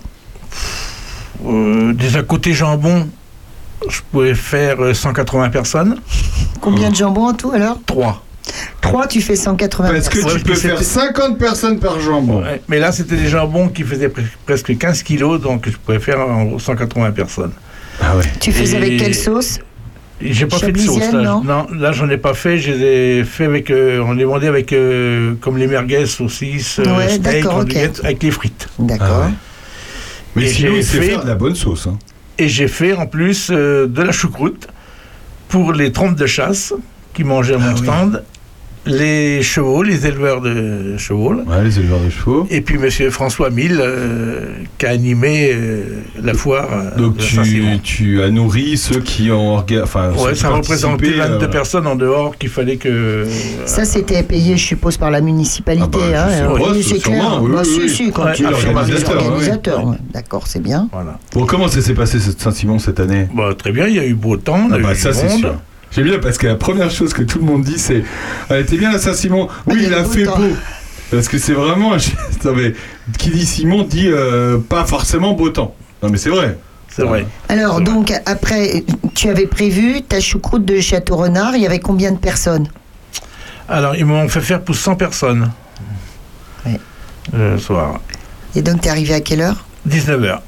euh, 1.45 1.93
déjà 1.93 2.21
côté 2.23 2.53
jambon, 2.53 3.07
je 3.89 3.99
pouvais 4.11 4.35
faire 4.35 4.81
euh, 4.81 4.93
180 4.93 5.49
personnes. 5.49 5.99
Combien 6.61 6.89
de 6.89 6.95
jambon 6.95 7.27
en 7.27 7.33
tout 7.33 7.51
alors? 7.51 7.79
3. 7.85 8.23
3, 8.81 9.07
tu 9.07 9.21
fais 9.21 9.35
180 9.37 9.89
Parce 9.93 10.09
que 10.09 10.15
personnes. 10.15 10.31
Ouais, 10.33 10.37
tu 10.39 10.43
peux 10.45 10.55
faire 10.55 10.77
c'était- 10.77 10.83
50 10.89 11.37
personnes 11.37 11.79
par 11.79 11.99
jambon. 11.99 12.43
Mais 12.67 12.79
là, 12.79 12.91
c'était 12.91 13.15
des 13.15 13.27
jambons 13.29 13.69
qui 13.69 13.83
faisaient 13.83 14.09
pre- 14.09 14.23
presque 14.45 14.77
15 14.77 15.01
kilos, 15.03 15.39
donc 15.41 15.67
je 15.69 15.77
pouvais 15.77 15.99
faire 15.99 16.19
en 16.19 16.43
gros 16.45 16.59
180 16.59 17.11
personnes. 17.11 17.53
Ah 18.01 18.17
ouais. 18.17 18.23
Tu 18.41 18.51
faisais 18.51 18.73
Et- 18.75 18.77
avec 18.77 18.97
quelle 18.99 19.15
sauce? 19.15 19.59
J'ai 20.21 20.45
pas 20.45 20.57
fait 20.57 20.71
de 20.71 20.77
sauce. 20.79 21.11
Là, 21.11 21.41
non 21.43 21.67
là, 21.73 21.91
j'en 21.91 22.09
ai 22.09 22.17
pas 22.17 22.33
fait. 22.33 22.57
Je 22.57 22.71
les 22.71 22.81
ai 23.19 23.23
fait 23.23 23.45
avec. 23.45 23.69
euh, 23.71 23.99
on 24.05 24.13
les 24.13 24.23
vendait 24.25 24.47
avec. 24.47 24.71
euh, 24.71 25.33
comme 25.41 25.57
les 25.57 25.67
merguez, 25.67 26.05
saucisses, 26.05 26.79
euh, 26.79 26.97
Ouais, 26.97 27.09
steak, 27.09 27.45
avec 28.03 28.23
les 28.23 28.31
frites. 28.31 28.67
D'accord. 28.79 29.07
Ah 29.23 29.25
ouais. 29.27 29.33
Mais 30.35 30.47
sinon, 30.47 30.71
j'ai 30.75 30.83
fait- 30.83 31.01
faire 31.09 31.23
de 31.23 31.27
la 31.27 31.35
bonne 31.35 31.55
sauce. 31.55 31.87
Hein. 31.87 31.97
Et 32.37 32.47
j'ai 32.47 32.67
fait 32.67 32.93
en 32.93 33.05
plus 33.05 33.49
euh, 33.51 33.85
de 33.87 34.01
la 34.01 34.11
choucroute 34.11 34.67
pour 35.49 35.73
les 35.73 35.91
trompes 35.91 36.15
de 36.15 36.25
chasse 36.25 36.73
qui 37.13 37.23
mangeaient 37.23 37.55
à 37.55 37.57
mon 37.59 37.67
Ah 37.69 37.73
oui. 37.79 37.85
Les 38.85 39.41
chevaux, 39.41 39.81
les 39.83 40.05
éleveurs 40.05 40.41
de 40.41 40.97
chevaux. 40.97 41.33
Ouais, 41.33 41.63
les 41.63 41.79
éleveurs 41.79 41.99
de 42.01 42.09
chevaux. 42.09 42.45
Et 42.49 42.61
puis 42.61 42.77
Monsieur 42.77 43.09
François 43.09 43.49
Mille 43.49 43.77
euh, 43.79 44.47
qui 44.77 44.85
a 44.85 44.89
animé 44.89 45.51
euh, 45.53 46.01
la 46.21 46.33
foire. 46.33 46.67
euh, 46.71 46.97
Donc 46.97 47.17
tu, 47.17 47.37
tu 47.81 48.21
as 48.21 48.29
nourri 48.29 48.75
ceux 48.77 48.99
qui 48.99 49.31
ont 49.31 49.63
enfin, 49.81 50.11
Ouais, 50.17 50.35
ça 50.35 50.49
représentait 50.49 51.07
participaient, 51.11 51.29
22 51.35 51.45
euh, 51.45 51.47
personnes 51.47 51.87
en 51.87 51.95
dehors 51.95 52.37
qu'il 52.37 52.49
fallait 52.49 52.75
que. 52.77 53.25
Ça, 53.65 53.85
c'était 53.85 54.21
payé, 54.23 54.57
je 54.57 54.65
suppose, 54.65 54.97
par 54.97 55.11
la 55.11 55.21
municipalité. 55.21 55.99
Ah 56.13 56.13
bah, 56.13 56.25
hein, 56.25 56.29
je 56.29 56.35
sais 56.35 56.43
pas, 56.43 56.71
oui, 56.71 56.83
c'est 56.83 56.99
clair. 56.99 57.21
sûrement, 57.21 57.41
oui, 57.41 57.51
Bah, 57.53 57.61
oui, 57.63 57.69
si, 57.73 57.79
oui. 57.81 57.89
si, 57.89 58.11
quand 58.11 58.25
Ouais, 58.25 58.33
tu 58.33 58.43
es 58.45 58.49
l'organisateur, 58.49 59.15
ouais. 59.21 59.27
organisateur. 59.27 59.87
ouais. 59.87 59.97
D'accord, 60.13 60.47
c'est 60.47 60.61
bien. 60.61 60.89
Voilà. 60.91 61.19
Bon, 61.33 61.45
comment 61.45 61.67
ça 61.69 61.81
s'est 61.81 61.93
passé 61.93 62.19
Saint-Simon 62.19 62.79
cette 62.79 62.99
année? 62.99 63.27
Bah, 63.33 63.51
très 63.57 63.71
bien, 63.71 63.87
il 63.87 63.95
y 63.95 63.99
a 63.99 64.05
eu 64.05 64.13
beau 64.13 64.35
temps. 64.37 64.59
on 64.67 64.71
a 64.71 64.75
Ah 64.75 64.79
bah 64.79 64.91
eu 64.91 64.95
ça 64.95 65.11
du 65.11 65.17
c'est 65.17 65.27
monde. 65.29 65.53
J'aime 65.95 66.05
bien 66.05 66.19
parce 66.19 66.37
que 66.37 66.47
la 66.47 66.55
première 66.55 66.89
chose 66.89 67.13
que 67.13 67.21
tout 67.23 67.39
le 67.39 67.45
monde 67.45 67.63
dit 67.63 67.77
c'est 67.77 68.03
Elle 68.49 68.61
était 68.61 68.77
bien 68.77 68.91
la 68.91 68.99
Saint-Simon 68.99 69.47
Oui, 69.67 69.75
Ah, 69.79 69.83
il 69.87 69.93
a 69.93 70.03
fait 70.03 70.23
temps. 70.23 70.37
beau. 70.37 70.49
Parce 71.11 71.27
que 71.27 71.37
c'est 71.37 71.53
vraiment. 71.53 71.91
Non, 72.45 72.53
mais, 72.55 72.73
qui 73.17 73.29
dit 73.29 73.45
Simon 73.45 73.83
dit 73.83 74.09
euh, 74.09 74.57
pas 74.57 74.85
forcément 74.85 75.33
beau 75.33 75.49
temps. 75.49 75.75
Non 76.01 76.09
mais 76.09 76.17
c'est 76.17 76.29
vrai. 76.29 76.57
C'est 76.89 77.03
vrai. 77.03 77.25
Alors, 77.49 77.81
donc, 77.81 78.13
après, 78.27 78.83
tu 79.15 79.27
avais 79.27 79.47
prévu 79.47 80.03
ta 80.03 80.19
choucroute 80.19 80.63
de 80.63 80.79
Château 80.79 81.15
Renard, 81.15 81.55
il 81.55 81.63
y 81.63 81.65
avait 81.65 81.79
combien 81.79 82.11
de 82.11 82.17
personnes? 82.17 82.67
Alors, 83.67 83.95
ils 83.95 84.05
m'ont 84.05 84.27
fait 84.29 84.41
faire 84.41 84.61
pour 84.61 84.75
100 84.75 84.95
personnes. 84.95 85.51
Ouais. 86.65 86.79
Le 87.33 87.57
soir. 87.57 87.99
Et 88.55 88.61
donc, 88.61 88.81
tu 88.81 88.87
es 88.89 88.91
arrivé 88.91 89.15
à 89.15 89.21
quelle 89.21 89.41
heure? 89.41 89.65
19h. 89.89 90.39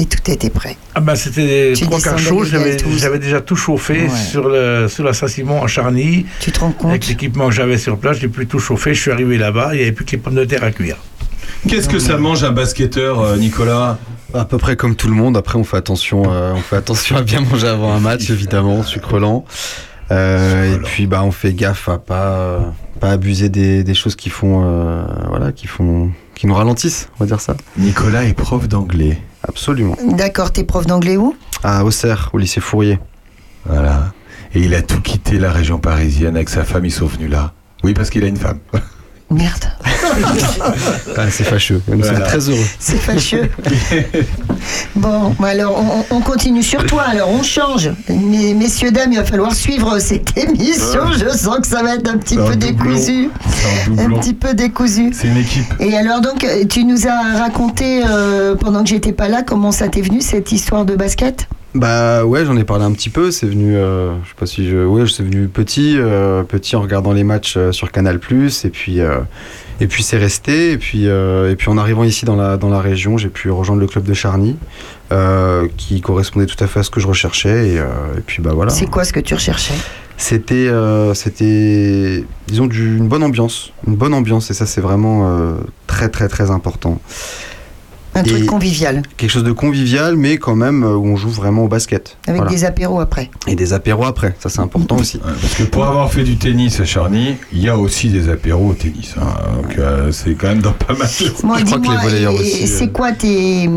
Et 0.00 0.06
tout 0.06 0.30
était 0.30 0.48
prêt. 0.48 0.78
Ah 0.94 1.00
ben 1.00 1.14
c'était 1.14 1.74
trois 1.82 2.00
quarts 2.00 2.18
chaud, 2.18 2.42
j'avais 2.44 3.18
déjà 3.18 3.40
tout 3.42 3.54
chauffé 3.56 4.04
Ouais. 4.04 4.08
sur, 4.30 4.48
le, 4.48 4.88
sur 4.88 5.04
la 5.04 5.12
Saint-Simon 5.12 5.60
en 5.60 5.66
Charny. 5.66 6.24
Tu 6.40 6.52
te 6.52 6.60
rends 6.60 6.66
Avec 6.68 6.78
compte 6.78 7.08
l'équipement 7.08 7.48
que 7.48 7.54
j'avais 7.54 7.76
sur 7.76 7.98
place, 7.98 8.16
j'ai 8.18 8.28
pu 8.28 8.46
tout 8.46 8.58
chauffer. 8.58 8.94
Je 8.94 9.00
suis 9.02 9.10
arrivé 9.10 9.36
là-bas, 9.36 9.70
il 9.74 9.76
n'y 9.76 9.82
avait 9.82 9.92
plus 9.92 10.06
que 10.06 10.12
les 10.12 10.16
pommes 10.18 10.36
de 10.36 10.44
terre 10.46 10.64
à 10.64 10.70
cuire. 10.70 10.96
Qu'est-ce 11.68 11.88
que 11.88 11.98
ça 11.98 12.16
mange 12.16 12.42
un 12.44 12.52
basketteur, 12.52 13.20
euh, 13.20 13.36
Nicolas? 13.36 13.98
À 14.32 14.46
peu 14.46 14.56
près 14.56 14.76
comme 14.76 14.94
tout 14.96 15.08
le 15.08 15.14
monde. 15.14 15.36
Après, 15.36 15.58
on 15.58 15.64
fait 15.64 15.76
attention, 15.76 16.22
euh, 16.32 16.54
on 16.54 16.60
fait 16.62 16.76
attention 16.76 17.16
à 17.16 17.22
bien 17.22 17.40
manger 17.42 17.66
avant 17.68 17.92
un 17.92 18.00
match, 18.00 18.30
évidemment, 18.30 18.82
sucre 18.82 19.18
lent. 19.18 19.44
Euh, 20.12 20.76
et 20.76 20.78
puis, 20.78 21.06
bah, 21.06 21.22
on 21.24 21.30
fait 21.32 21.52
gaffe 21.52 21.88
à 21.90 21.98
pas, 21.98 22.28
euh, 22.30 22.60
pas 23.00 23.10
abuser 23.10 23.48
des, 23.50 23.84
des 23.84 23.94
choses 23.94 24.16
qui 24.16 24.30
font, 24.30 24.62
euh, 24.64 25.02
voilà, 25.28 25.52
qui 25.52 25.66
font, 25.66 26.10
qui 26.34 26.46
nous 26.46 26.54
ralentissent, 26.54 27.08
on 27.18 27.24
va 27.24 27.26
dire 27.26 27.40
ça. 27.40 27.54
Nicolas 27.76 28.24
est 28.24 28.32
prof 28.34 28.66
d'anglais. 28.66 29.18
Absolument. 29.46 29.96
D'accord, 30.04 30.52
t'es 30.52 30.64
prof 30.64 30.86
d'anglais 30.86 31.16
où? 31.16 31.34
À 31.62 31.84
Auxerre, 31.84 32.30
au 32.32 32.38
lycée 32.38 32.60
Fourier. 32.60 32.98
Voilà. 33.64 34.12
Et 34.54 34.60
il 34.60 34.74
a 34.74 34.82
tout 34.82 35.00
quitté 35.00 35.38
la 35.38 35.52
région 35.52 35.78
parisienne 35.78 36.36
avec 36.36 36.48
sa 36.48 36.64
femme, 36.64 36.84
ils 36.84 36.90
sont 36.90 37.06
venus 37.06 37.30
là. 37.30 37.52
Oui, 37.84 37.94
parce 37.94 38.10
qu'il 38.10 38.24
a 38.24 38.26
une 38.26 38.36
femme. 38.36 38.58
Merde, 39.30 39.64
Ah, 41.16 41.30
c'est 41.30 41.44
fâcheux. 41.44 41.80
Nous 41.88 41.98
Voilà. 41.98 42.14
sommes 42.18 42.26
très 42.26 42.48
heureux. 42.48 42.64
c'est 42.80 42.96
fâcheux. 42.96 43.48
bon, 44.96 45.34
alors 45.44 45.78
on, 46.10 46.16
on 46.16 46.20
continue 46.20 46.62
sur 46.64 46.84
toi, 46.86 47.02
alors 47.02 47.28
on 47.30 47.42
change. 47.44 47.90
Mais, 48.08 48.54
messieurs, 48.54 48.90
dames, 48.90 49.12
il 49.12 49.18
va 49.18 49.24
falloir 49.24 49.54
suivre 49.54 49.98
cette 50.00 50.36
émission. 50.36 51.12
Je 51.12 51.28
sens 51.36 51.58
que 51.60 51.66
ça 51.68 51.82
va 51.82 51.94
être 51.94 52.10
un 52.10 52.18
petit 52.18 52.36
peu 52.36 52.56
décousu. 52.56 53.30
Un 53.98 54.06
Un 54.06 54.18
petit 54.18 54.34
peu 54.34 54.54
décousu. 54.54 55.12
C'est 55.14 55.28
une 55.28 55.36
équipe. 55.36 55.72
Et 55.78 55.96
alors 55.96 56.20
donc, 56.20 56.44
tu 56.68 56.84
nous 56.84 57.06
as 57.06 57.38
raconté, 57.38 58.02
euh, 58.04 58.56
pendant 58.56 58.82
que 58.82 58.88
j'étais 58.88 59.12
pas 59.12 59.28
là, 59.28 59.42
comment 59.42 59.70
ça 59.70 59.88
t'est 59.88 60.02
venu 60.02 60.20
cette 60.22 60.50
histoire 60.50 60.84
de 60.84 60.96
basket? 60.96 61.46
Bah 61.74 62.24
ouais, 62.24 62.44
j'en 62.44 62.56
ai 62.56 62.64
parlé 62.64 62.84
un 62.84 62.92
petit 62.92 63.10
peu. 63.10 63.30
C'est 63.30 63.46
venu, 63.46 63.76
euh, 63.76 64.12
je 64.24 64.28
sais 64.30 64.34
pas 64.36 64.46
si 64.46 64.68
je, 64.68 64.84
ouais, 64.84 65.04
c'est 65.06 65.22
venu 65.22 65.46
petit, 65.46 65.94
euh, 65.98 66.42
petit 66.42 66.74
en 66.74 66.80
regardant 66.82 67.12
les 67.12 67.22
matchs 67.22 67.54
euh, 67.56 67.70
sur 67.70 67.92
Canal+. 67.92 68.16
Et 68.16 68.68
puis, 68.70 69.00
euh, 69.00 69.18
et 69.80 69.86
puis 69.86 70.02
c'est 70.02 70.16
resté. 70.18 70.72
Et 70.72 70.78
puis, 70.78 71.04
et 71.06 71.54
puis 71.56 71.68
en 71.68 71.78
arrivant 71.78 72.02
ici 72.02 72.24
dans 72.24 72.34
la 72.36 72.56
dans 72.56 72.70
la 72.70 72.80
région, 72.80 73.18
j'ai 73.18 73.28
pu 73.28 73.50
rejoindre 73.50 73.80
le 73.80 73.86
club 73.86 74.04
de 74.04 74.14
Charny, 74.14 74.56
qui 75.76 76.00
correspondait 76.00 76.46
tout 76.46 76.62
à 76.62 76.66
fait 76.66 76.80
à 76.80 76.82
ce 76.82 76.90
que 76.90 76.98
je 77.00 77.06
recherchais. 77.06 77.68
Et, 77.68 77.74
et 77.76 78.20
puis 78.26 78.42
bah 78.42 78.50
voilà. 78.52 78.70
C'est 78.70 78.86
quoi 78.90 79.04
ce 79.04 79.12
que 79.12 79.20
tu 79.20 79.34
recherchais? 79.34 79.74
C'était, 80.16 80.68
c'était, 81.14 82.24
disons, 82.46 82.66
du- 82.66 82.98
une 82.98 83.08
bonne 83.08 83.22
ambiance, 83.22 83.72
une 83.86 83.94
bonne 83.96 84.12
ambiance. 84.12 84.50
Et 84.50 84.54
ça, 84.54 84.66
c'est 84.66 84.82
vraiment 84.82 85.54
très 85.86 86.08
très 86.10 86.28
très 86.28 86.50
important. 86.50 87.00
Un 88.14 88.22
truc 88.24 88.44
convivial, 88.46 89.02
Quelque 89.16 89.30
chose 89.30 89.44
de 89.44 89.52
convivial, 89.52 90.16
mais 90.16 90.36
quand 90.36 90.56
même 90.56 90.82
euh, 90.82 90.96
où 90.96 91.06
on 91.06 91.16
joue 91.16 91.28
vraiment 91.30 91.64
au 91.64 91.68
basket. 91.68 92.16
avec 92.26 92.40
Voilà. 92.40 92.50
des 92.54 92.64
apéros 92.64 92.98
après. 93.00 93.30
Et 93.46 93.54
des 93.54 93.72
apéros 93.72 94.04
après, 94.04 94.34
ça 94.40 94.48
c'est 94.48 94.60
important 94.60 94.96
aussi. 94.96 95.18
Parce 95.18 95.54
que 95.54 95.62
pour 95.62 95.84
avoir 95.86 96.12
fait 96.12 96.24
du 96.24 96.36
tennis 96.36 96.80
à 96.80 96.84
Charny, 96.84 97.36
il 97.52 97.60
y 97.62 97.68
a 97.68 97.78
aussi 97.78 98.08
des 98.08 98.28
apéros 98.28 98.70
au 98.70 98.74
tennis. 98.74 99.14
hein. 99.20 99.26
Donc 99.54 99.78
euh, 99.78 100.10
c'est 100.12 100.34
quand 100.34 100.48
même 100.48 100.60
dans 100.60 100.72
pas 100.72 100.94
mal 100.94 101.08
de... 101.20 101.46
Moi, 101.46 101.58
Je 101.58 101.64
crois 101.66 101.78
que 101.78 101.88
les 101.90 101.96
volleyeurs 102.10 102.34
aussi, 102.34 102.66
c'est 102.66 102.84
euh. 102.84 102.88
quoi 102.88 103.12
tes, 103.12 103.68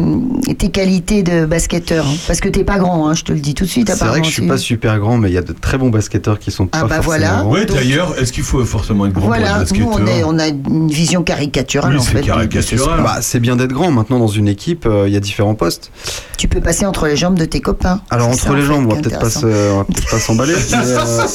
tes 0.58 0.70
qualités 0.70 1.22
de 1.24 1.46
basketteur 1.46 2.06
hein? 2.08 2.14
Parce 2.28 2.40
que 2.40 2.50
t'es 2.50 2.64
pas 2.64 2.80
grand, 2.80 3.08
hein, 3.10 3.14
je 3.14 3.24
te 3.24 3.34
le 3.34 3.40
dis 3.40 3.54
tout 3.54 3.66
de 3.66 3.70
suite. 3.70 3.92
C'est 3.94 4.06
vrai 4.06 4.22
que 4.22 4.28
je 4.28 4.32
suis 4.32 4.48
pas 4.48 4.58
super 4.58 4.98
grand, 5.00 5.18
mais 5.18 5.30
il 5.30 5.34
y 5.34 5.38
a 5.38 5.42
de 5.44 5.54
très 5.54 5.78
bons 5.78 5.90
basketteurs 5.90 6.40
qui 6.40 6.50
sont 6.52 6.68
Ah 6.72 6.82
pas 6.82 6.88
bah 6.88 6.96
forcément 7.02 7.26
voilà. 7.28 7.42
grands. 7.44 7.52
Ouais, 7.52 7.66
Donc- 7.66 7.78
d'ailleurs, 7.78 8.16
est-ce 8.20 8.34
qu'il 8.34 8.44
faut 8.44 8.64
forcément 8.66 9.06
être 9.06 9.14
grand 9.14 9.28
Voilà, 9.28 9.54
pour 9.54 9.62
être 9.62 9.78
nous 9.78 9.86
on, 9.86 9.98
est, 9.98 10.02
basketteur 10.02 10.30
on 10.30 10.40
a 10.40 10.48
une 10.48 10.88
vision 10.90 11.22
caricaturale 11.24 11.94
Oui, 11.94 12.00
en 12.00 12.02
c'est 12.02 12.12
fait. 12.14 12.22
caricatural. 12.22 13.04
Bah, 13.04 13.18
c'est 13.22 13.40
bien 13.40 13.56
d'être 13.56 13.74
grand. 13.74 13.92
Maintenant, 13.92 14.23
dans 14.24 14.32
une 14.32 14.48
équipe, 14.48 14.86
euh, 14.86 15.08
il 15.08 15.14
y 15.14 15.18
a 15.18 15.20
différents 15.20 15.56
postes. 15.56 15.92
Tu 16.38 16.48
peux 16.48 16.62
passer 16.62 16.86
entre 16.86 17.08
les 17.08 17.16
jambes 17.18 17.38
de 17.38 17.46
tes 17.46 17.60
copains. 17.62 18.02
Alors, 18.10 18.30
entre 18.30 18.40
ça, 18.40 18.50
en 18.52 18.54
les 18.54 18.62
fait, 18.62 18.68
jambes, 18.68 18.86
on 18.90 18.96
va 18.96 19.02
peut-être 19.02 19.20
pas 19.20 19.30
se- 19.30 20.20
s'emballer. 20.20 20.54
mais, 20.72 20.78
euh, 20.78 21.28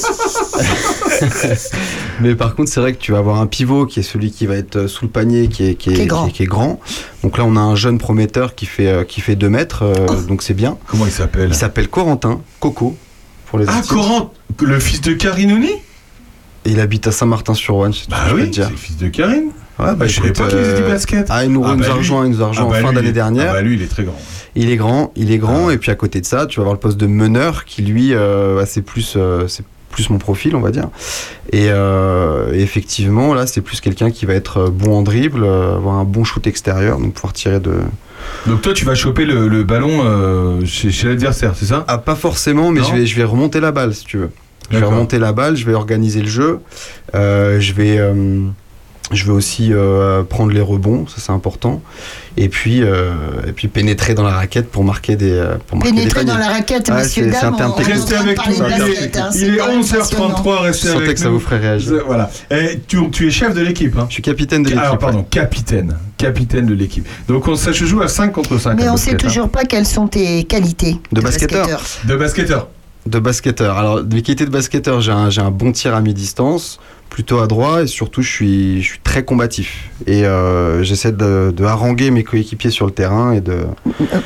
mais 2.20 2.34
par 2.34 2.54
contre, 2.54 2.70
c'est 2.70 2.80
vrai 2.80 2.92
que 2.94 2.98
tu 2.98 3.12
vas 3.12 3.18
avoir 3.18 3.40
un 3.40 3.46
pivot 3.46 3.86
qui 3.86 4.00
est 4.00 4.02
celui 4.02 4.30
qui 4.30 4.46
va 4.46 4.56
être 4.56 4.76
euh, 4.76 4.88
sous 4.88 5.04
le 5.04 5.10
panier, 5.10 5.48
qui 5.48 5.64
est, 5.66 5.74
qui 5.74 5.90
est, 5.90 5.94
Qui 5.94 6.00
est 6.02 6.06
grand. 6.06 6.24
qui 6.24 6.30
est- 6.30 6.32
qui 6.32 6.42
est 6.44 6.46
grand. 6.46 6.80
Donc 7.22 7.38
là, 7.38 7.44
on 7.46 7.56
a 7.56 7.60
un 7.60 7.76
jeune 7.76 7.98
prometteur 7.98 8.54
qui 8.54 8.66
fait, 8.66 9.06
qui 9.06 9.20
fait 9.20 9.36
2 9.36 9.48
mètres, 9.50 9.82
euh, 9.82 10.06
Oh. 10.08 10.14
donc 10.28 10.42
c'est 10.42 10.54
bien. 10.54 10.78
Comment 10.86 11.06
il 11.06 11.12
s'appelle? 11.12 11.48
Il 11.50 11.54
s'appelle 11.54 11.88
Corentin, 11.88 12.40
Coco, 12.60 12.96
pour 13.46 13.58
les 13.58 13.66
Ah. 13.68 13.80
Coran, 13.88 14.32
le 14.60 14.78
fils 14.80 15.00
de 15.00 15.12
Karinouni 15.12 15.70
Et 16.64 16.70
il 16.72 16.80
habite 16.80 17.06
à 17.06 17.12
Saint-Martin-sur-Ouane, 17.12 17.92
c'est 17.92 18.04
tout 18.06 18.10
Bah 18.10 18.16
ce 18.28 18.34
que 18.34 18.38
je 18.40 18.44
peux 18.44 18.48
oui, 18.48 18.50
c'est 18.54 18.70
le 18.70 18.76
fils 18.76 18.96
de 18.96 19.08
Karine. 19.08 19.50
Ouais, 19.78 19.94
Bah, 19.96 20.06
je 20.06 20.14
savais 20.16 20.32
pas 20.32 20.48
qu'il 20.48 20.58
faisait 20.58 20.76
du 20.76 20.82
euh, 20.82 20.88
basket. 20.88 21.26
Ah, 21.30 21.44
il 21.44 21.52
nous, 21.52 21.62
Ah, 21.64 21.74
nous 21.76 21.84
bah, 21.84 21.92
rejoint, 21.94 22.26
il 22.26 22.32
nous 22.32 22.42
a 22.42 22.46
rejoint 22.48 22.66
Ah, 22.68 22.70
bah, 22.72 22.78
en 22.78 22.82
fin 22.82 22.88
lui, 22.90 22.96
d'année 22.96 23.12
dernière. 23.12 23.50
Ah 23.50 23.54
bah 23.54 23.62
lui, 23.62 23.74
il 23.74 23.82
est 23.82 23.86
très 23.88 24.04
grand. 24.04 24.18
Il 24.56 24.70
est 24.70 24.76
grand, 24.76 25.12
il 25.16 25.30
est 25.30 25.38
grand, 25.38 25.68
Ah. 25.68 25.72
et 25.74 25.78
puis 25.78 25.90
à 25.90 25.94
côté 25.94 26.20
de 26.20 26.26
ça, 26.26 26.46
tu 26.46 26.56
vas 26.56 26.62
avoir 26.62 26.74
le 26.74 26.80
poste 26.80 26.96
de 26.98 27.06
meneur 27.06 27.64
qui 27.64 27.82
lui, 27.82 28.10
euh, 28.12 28.56
bah, 28.56 28.66
c'est 28.66 28.82
plus, 28.82 29.14
euh, 29.16 29.46
c'est 29.46 29.64
plus 29.90 30.10
mon 30.10 30.18
profil, 30.18 30.54
on 30.56 30.60
va 30.60 30.70
dire. 30.70 30.88
Et, 31.52 31.66
euh, 31.70 32.52
effectivement, 32.54 33.34
là, 33.34 33.46
c'est 33.46 33.60
plus 33.60 33.80
quelqu'un 33.80 34.10
qui 34.10 34.26
va 34.26 34.34
être 34.34 34.68
bon 34.68 34.98
en 34.98 35.02
dribble, 35.02 35.44
euh, 35.44 35.76
avoir 35.76 35.94
un 35.96 36.04
bon 36.04 36.24
shoot 36.24 36.46
extérieur, 36.46 36.98
donc 36.98 37.14
pouvoir 37.14 37.32
tirer 37.32 37.60
de. 37.60 37.72
Donc 38.46 38.62
toi, 38.62 38.72
tu 38.74 38.84
vas 38.84 38.94
choper 38.96 39.24
le, 39.24 39.46
le 39.48 39.62
ballon 39.62 40.00
euh, 40.04 40.64
chez, 40.66 40.90
chez 40.90 41.06
l'adversaire, 41.08 41.52
c'est 41.56 41.66
ça? 41.66 41.84
Ah, 41.88 41.98
pas 41.98 42.16
forcément, 42.16 42.70
mais 42.72 42.82
je 42.82 42.92
vais, 42.92 43.06
je 43.06 43.16
vais 43.16 43.24
remonter 43.24 43.60
la 43.60 43.70
balle, 43.72 43.94
si 43.94 44.04
tu 44.04 44.18
veux. 44.18 44.30
Je 44.70 44.78
vais 44.78 44.84
remonter 44.84 45.18
la 45.18 45.32
balle, 45.32 45.56
je 45.56 45.64
vais 45.64 45.72
organiser 45.74 46.20
le 46.20 46.28
jeu, 46.28 46.58
euh, 47.14 47.58
je 47.60 47.72
vais. 47.72 47.96
euh, 47.98 48.40
je 49.10 49.24
vais 49.24 49.32
aussi 49.32 49.72
euh, 49.72 50.22
prendre 50.22 50.52
les 50.52 50.60
rebonds, 50.60 51.06
ça 51.06 51.16
c'est 51.18 51.32
important, 51.32 51.80
et 52.36 52.48
puis 52.48 52.82
euh, 52.82 53.12
et 53.46 53.52
puis 53.52 53.68
pénétrer 53.68 54.14
dans 54.14 54.22
la 54.22 54.32
raquette 54.32 54.70
pour 54.70 54.84
marquer 54.84 55.16
des 55.16 55.32
euh, 55.32 55.56
pour 55.66 55.78
marquer 55.78 55.92
des 55.92 55.98
Pénétrer 55.98 56.24
dans 56.24 56.36
la 56.36 56.48
raquette, 56.48 56.88
est 56.88 56.92
en 56.92 56.96
Restez 56.96 57.22
de 57.22 57.34
avec 58.16 58.38
nous. 58.46 58.54
de 58.54 58.58
Il 58.58 58.74
est- 58.74 58.78
basket, 58.78 59.16
hein, 59.16 59.28
c'est 59.32 59.38
Il 59.38 59.54
est 59.54 59.56
quand 59.56 59.68
même 59.68 59.80
11h33, 59.80 60.56
Je 60.58 60.62
restez 60.64 60.88
avec 60.90 61.14
que 61.14 61.18
ça 61.20 61.26
nous. 61.26 61.32
vous 61.34 61.40
ferait 61.40 61.58
réagir. 61.58 62.02
Voilà. 62.06 62.30
Et 62.50 62.80
tu, 62.86 63.10
tu 63.10 63.26
es 63.26 63.30
chef 63.30 63.54
de 63.54 63.60
l'équipe. 63.62 63.96
Hein. 63.98 64.06
Je 64.08 64.14
suis 64.14 64.22
capitaine 64.22 64.62
de 64.62 64.68
l'équipe. 64.68 64.82
Alors, 64.82 64.94
ouais. 64.94 64.98
pardon, 65.00 65.22
capitaine. 65.30 65.96
Capitaine 66.18 66.66
de 66.66 66.74
l'équipe. 66.74 67.06
Donc, 67.28 67.48
on, 67.48 67.54
ça 67.56 67.72
se 67.72 67.84
joue 67.84 68.02
à 68.02 68.08
5 68.08 68.32
contre 68.32 68.58
5. 68.58 68.74
Mais 68.76 68.88
on 68.88 68.92
basket, 68.92 69.08
sait 69.10 69.14
hein. 69.14 69.28
toujours 69.28 69.48
pas 69.48 69.64
quelles 69.64 69.86
sont 69.86 70.06
tes 70.08 70.44
qualités 70.44 70.96
De 71.12 71.20
basketteur. 71.20 71.66
De 72.04 72.16
basketteur. 72.16 72.68
De 73.06 73.18
basketteur. 73.20 73.78
Alors, 73.78 74.02
mes 74.02 74.20
qualités 74.22 74.44
de 74.44 74.50
basketteur, 74.50 75.00
j'ai 75.00 75.12
un, 75.12 75.30
j'ai 75.30 75.40
un 75.40 75.50
bon 75.50 75.72
tir 75.72 75.94
à 75.94 76.00
mi-distance, 76.02 76.78
plutôt 77.10 77.40
adroit, 77.40 77.82
et 77.82 77.86
surtout, 77.86 78.22
je 78.22 78.28
suis, 78.30 78.82
je 78.82 78.88
suis 78.88 78.98
très 79.00 79.24
combatif. 79.24 79.90
Et 80.06 80.24
euh, 80.24 80.82
j'essaie 80.82 81.12
de, 81.12 81.52
de 81.54 81.64
haranguer 81.64 82.10
mes 82.10 82.22
coéquipiers 82.24 82.70
sur 82.70 82.86
le 82.86 82.92
terrain 82.92 83.32
et 83.32 83.40
de. 83.40 83.58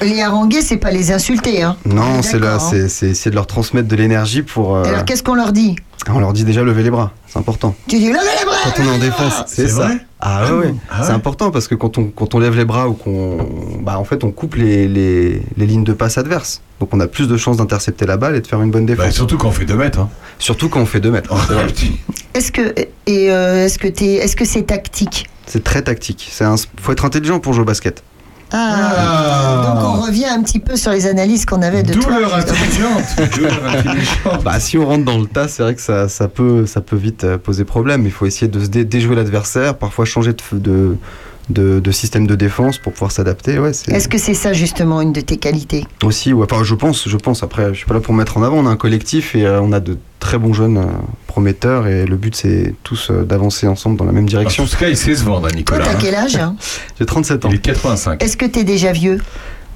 Les 0.03 0.21
haranguer, 0.23 0.61
c'est 0.63 0.77
pas 0.77 0.91
les 0.91 1.13
insulter. 1.13 1.63
Hein. 1.63 1.77
On 1.87 1.95
Non, 1.95 2.19
est 2.19 2.23
c'est 2.23 2.39
là, 2.39 2.57
hein. 2.57 2.59
c'est 2.59 2.89
c'est 2.89 3.07
essayer 3.09 3.31
de 3.31 3.37
leur 3.37 3.47
transmettre 3.47 3.89
de 3.89 3.97
l'énergie 3.97 4.43
pour. 4.43 4.77
euh, 4.77 4.85
Alors 4.85 5.05
qu'est-ce 5.05 5.23
qu'on 5.23 5.35
leur 5.35 5.53
dit? 5.53 5.77
On 6.13 6.19
leur 6.19 6.33
dit 6.33 6.43
déjà 6.45 6.65
lever 6.65 6.83
les 6.83 6.91
bras, 6.91 7.13
c'est 7.29 7.39
important. 7.39 7.77
Tu 7.87 7.97
dis 7.99 8.09
levez 8.09 8.19
les 8.41 8.45
bras 8.45 8.57
Quand 8.65 8.83
on 8.83 8.87
est 8.87 8.91
en 8.97 8.99
défense, 8.99 9.45
c'est 9.47 9.63
c'est 9.63 9.69
ça. 9.69 9.85
vrai? 9.87 9.99
Ah 10.25 10.45
ouais, 10.47 10.59
ouais. 10.67 10.75
Ah 10.91 11.01
ouais. 11.01 11.07
c'est 11.07 11.13
important 11.13 11.51
parce 11.53 11.69
que 11.69 11.77
quand 11.77 11.97
on, 11.97 12.05
quand 12.07 12.35
on 12.35 12.41
lève 12.41 12.57
les 12.57 12.65
bras 12.65 12.89
ou 12.89 12.95
qu'on. 12.95 13.39
Bah, 13.83 13.99
en 13.99 14.05
fait, 14.05 14.25
on 14.25 14.33
coupe 14.33 14.57
les, 14.57 14.89
les, 14.89 15.43
les 15.57 15.67
lignes 15.67 15.85
de 15.85 15.93
passe 15.93 16.19
adverses. 16.19 16.61
Donc, 16.81 16.89
on 16.93 16.99
a 16.99 17.07
plus 17.07 17.29
de 17.29 17.37
chances 17.37 17.59
d'intercepter 17.59 18.05
la 18.07 18.17
balle 18.17 18.35
et 18.35 18.41
de 18.41 18.47
faire 18.49 18.61
une 18.63 18.73
bonne 18.73 18.87
défense. 18.87 19.05
Bah, 19.07 19.11
surtout 19.13 19.39
quand 19.39 19.49
on 19.49 19.53
fait 19.53 19.65
2 19.65 19.77
mètres. 19.77 20.01
Hein. 20.01 20.09
Surtout 20.41 20.69
quand 20.69 20.81
on 20.81 20.87
fait 20.87 20.99
2 21.01 21.11
mètres. 21.13 21.33
c'est 21.47 21.55
vrai. 21.55 21.67
Est-ce 22.35 22.51
que 22.51 22.72
et 23.07 23.31
euh, 23.31 23.65
est-ce 23.67 23.79
que 23.79 23.89
t'es 23.89 24.15
est-ce 24.15 24.37
que 24.37 24.45
c'est 24.45 24.63
tactique 24.63 25.29
C'est 25.47 25.63
très 25.65 25.83
tactique. 25.83 26.29
C'est 26.31 26.45
un... 26.45 26.57
faut 26.81 26.93
être 26.93 27.05
intelligent 27.05 27.39
pour 27.41 27.53
jouer 27.53 27.63
au 27.63 27.67
basket. 27.67 28.03
ah. 28.53 29.75
Donc 29.81 29.85
on 29.99 30.01
revient 30.03 30.27
un 30.27 30.43
petit 30.43 30.59
peu 30.59 30.77
sur 30.77 30.91
les 30.91 31.07
analyses 31.07 31.47
qu'on 31.47 31.63
avait 31.63 31.83
de 31.83 31.95
toi. 31.95 32.13
Douleur 32.13 32.37
justement. 32.37 32.59
intelligente. 32.99 33.35
Douleur 33.35 33.67
intelligente. 33.67 34.45
Bah, 34.45 34.61
si 34.61 34.77
on 34.79 34.87
rentre 34.87 35.05
dans 35.05 35.19
le 35.19 35.27
tas, 35.27 35.49
c'est 35.49 35.63
vrai 35.63 35.75
que 35.75 35.81
ça, 35.81 36.09
ça, 36.09 36.29
peut, 36.29 36.67
ça 36.67 36.81
peut 36.81 36.97
vite 36.97 37.25
euh, 37.25 37.39
poser 37.39 37.65
problème. 37.65 38.05
Il 38.05 38.13
faut 38.13 38.27
essayer 38.27 38.49
de 38.49 38.61
se 38.61 38.67
dé- 38.69 38.85
déjouer 38.85 39.17
l'adversaire, 39.17 39.77
parfois 39.77 40.05
changer 40.05 40.33
de, 40.35 40.59
de, 40.59 40.97
de, 41.51 41.81
de 41.81 41.91
système 41.91 42.27
de 42.27 42.35
défense 42.35 42.79
pour 42.79 42.93
pouvoir 42.93 43.11
s'adapter. 43.13 43.59
Ouais, 43.59 43.71
Est-ce 43.71 44.09
que 44.09 44.19
c'est 44.19 44.35
ça 44.35 44.53
justement 44.53 45.01
une 45.01 45.13
de 45.13 45.21
tes 45.21 45.37
qualités 45.37 45.85
aussi. 46.05 46.33
Ouais, 46.33 46.47
enfin, 46.51 46.63
je 46.65 46.75
pense, 46.75 47.09
je 47.09 47.17
pense. 47.17 47.43
Après, 47.43 47.69
je 47.73 47.79
suis 47.79 47.87
pas 47.87 47.95
là 47.95 48.01
pour 48.01 48.15
me 48.15 48.19
mettre 48.19 48.37
en 48.37 48.43
avant. 48.43 48.57
On 48.59 48.67
a 48.67 48.71
un 48.71 48.77
collectif 48.77 49.35
et 49.35 49.45
euh, 49.47 49.61
on 49.61 49.73
a 49.73 49.81
de 49.81 49.99
très 50.21 50.39
bons 50.39 50.53
jeunes 50.53 50.79
euh, 50.79 50.85
prometteurs 51.27 51.87
et 51.89 52.05
le 52.07 52.17
but 52.17 52.35
c'est 52.37 52.75
tous 52.85 53.11
euh, 53.11 53.25
d'avancer 53.25 53.67
ensemble 53.67 53.97
dans 53.99 54.05
la 54.05 54.13
même 54.13 54.25
En 54.25 54.29
direction. 54.29 54.67
tout 54.67 54.77
cas, 54.77 54.89
il 54.89 54.97
sait 54.97 55.17
se 55.17 55.25
vendre, 55.25 55.47
hein, 55.47 55.51
Toi, 55.51 55.57
Nicolas. 55.59 55.85
t'as 55.85 55.93
hein. 55.93 55.99
quel 56.01 56.15
âge 56.15 56.37
hein 56.37 56.55
J'ai 56.99 57.07
37 57.07 57.45
ans. 57.45 57.49
Il 57.51 57.57
est 57.57 57.59
85. 57.59 58.23
Est-ce 58.23 58.37
que 58.37 58.47
t'es 58.47 58.65
déjà 58.65 58.93
vieux 58.93 59.19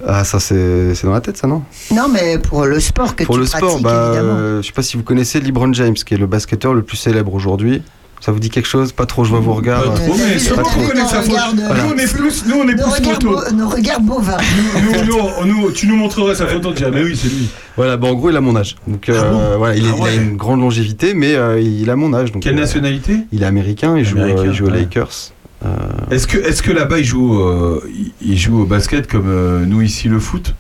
Ah, 0.07 0.23
ça 0.25 0.39
c'est 0.39 0.95
c'est 0.95 1.07
dans 1.07 1.13
la 1.15 1.21
tête, 1.21 1.37
ça 1.37 1.47
non? 1.49 1.63
Non, 1.93 2.07
mais 2.13 2.39
pour 2.39 2.65
le 2.65 2.79
sport 2.81 3.17
que 3.17 3.25
Pour 3.25 3.37
tu 3.37 3.41
le 3.41 3.47
pratiques, 3.49 3.69
sport, 3.69 3.81
bah, 3.81 4.11
évidemment. 4.13 4.35
euh, 4.39 4.63
je 4.63 4.67
sais 4.69 4.73
pas 4.73 4.83
si 4.83 4.97
vous 4.97 5.03
connaissez 5.03 5.41
LeBron 5.41 5.73
James, 5.73 5.95
qui 5.95 6.15
est 6.15 6.19
le 6.19 6.27
basketteur 6.27 6.75
le 6.75 6.83
plus 6.83 6.97
célèbre 6.97 7.35
aujourd'hui. 7.35 7.83
Ça 8.27 8.33
vous 8.33 8.41
dit 8.41 8.51
quelque 8.51 8.67
chose? 8.67 8.91
Pas 8.91 9.07
trop, 9.07 9.23
je 9.23 9.31
vois 9.31 9.39
vos 9.39 9.53
regards. 9.55 9.85
Pas 9.85 9.91
trop, 10.01 10.15
mais 10.17 10.35
regards 10.35 11.55
de- 11.55 11.61
Nous, 11.61 11.95
on 11.95 11.97
est 11.97 12.13
plus, 12.13 12.45
nous, 12.49 12.57
on 12.57 12.69
est 12.69 12.75
plus 12.75 13.25
beau- 13.25 13.41
nos 13.55 13.69
regards 13.69 14.01
bovins. 14.01 14.37
Nous, 14.83 15.05
nous, 15.05 15.47
nous, 15.63 15.71
tu 15.71 15.87
nous 15.87 15.95
montrerais 15.95 16.35
sa 16.35 16.49
photo, 16.49 16.71
tu 16.73 16.79
dirais, 16.79 16.91
mais 16.93 17.05
oui, 17.05 17.17
c'est 17.17 17.29
lui. 17.29 17.47
Voilà, 17.77 17.97
bah, 17.97 18.09
en 18.09 18.15
gros, 18.15 18.31
il 18.31 18.37
a 18.37 18.41
mon 18.41 18.57
âge. 18.57 18.75
Donc, 18.89 19.09
euh, 19.09 19.21
Ah 19.25 19.31
bon 19.31 19.59
voilà, 19.59 19.77
il, 19.77 19.87
est- 19.87 19.91
Ah 19.93 20.07
il 20.13 20.19
a 20.19 20.23
une 20.23 20.37
grande 20.37 20.59
longévité, 20.59 21.15
mais 21.15 21.37
euh, 21.37 21.61
il 21.61 21.89
a 21.89 21.95
mon 21.95 22.13
âge. 22.15 22.33
Donc, 22.33 22.43
Quelle 22.43 22.57
euh, 22.57 22.61
nationalité? 22.63 23.19
Il 23.31 23.45
est 23.45 23.47
américain, 23.47 23.97
il 23.97 24.05
joue, 24.05 24.19
Américain, 24.19 24.41
euh, 24.43 24.47
il 24.49 24.55
joue 24.55 24.67
aux. 24.67 24.71
Lakers. 24.71 25.31
Euh, 25.65 25.69
Est-ce 26.11 26.27
que, 26.27 26.37
est-ce 26.39 26.65
que 26.65 26.73
là-bas, 26.73 26.99
il 26.99 27.05
joue, 27.05 27.39
euh, 27.41 27.81
il- 28.21 28.37
joue 28.37 28.63
au 28.63 28.67
basket 28.67 29.07
comme 29.07 29.29
euh, 29.29 29.65
nous 29.65 29.83
ici 29.83 30.09
le 30.09 30.19
foot? 30.19 30.53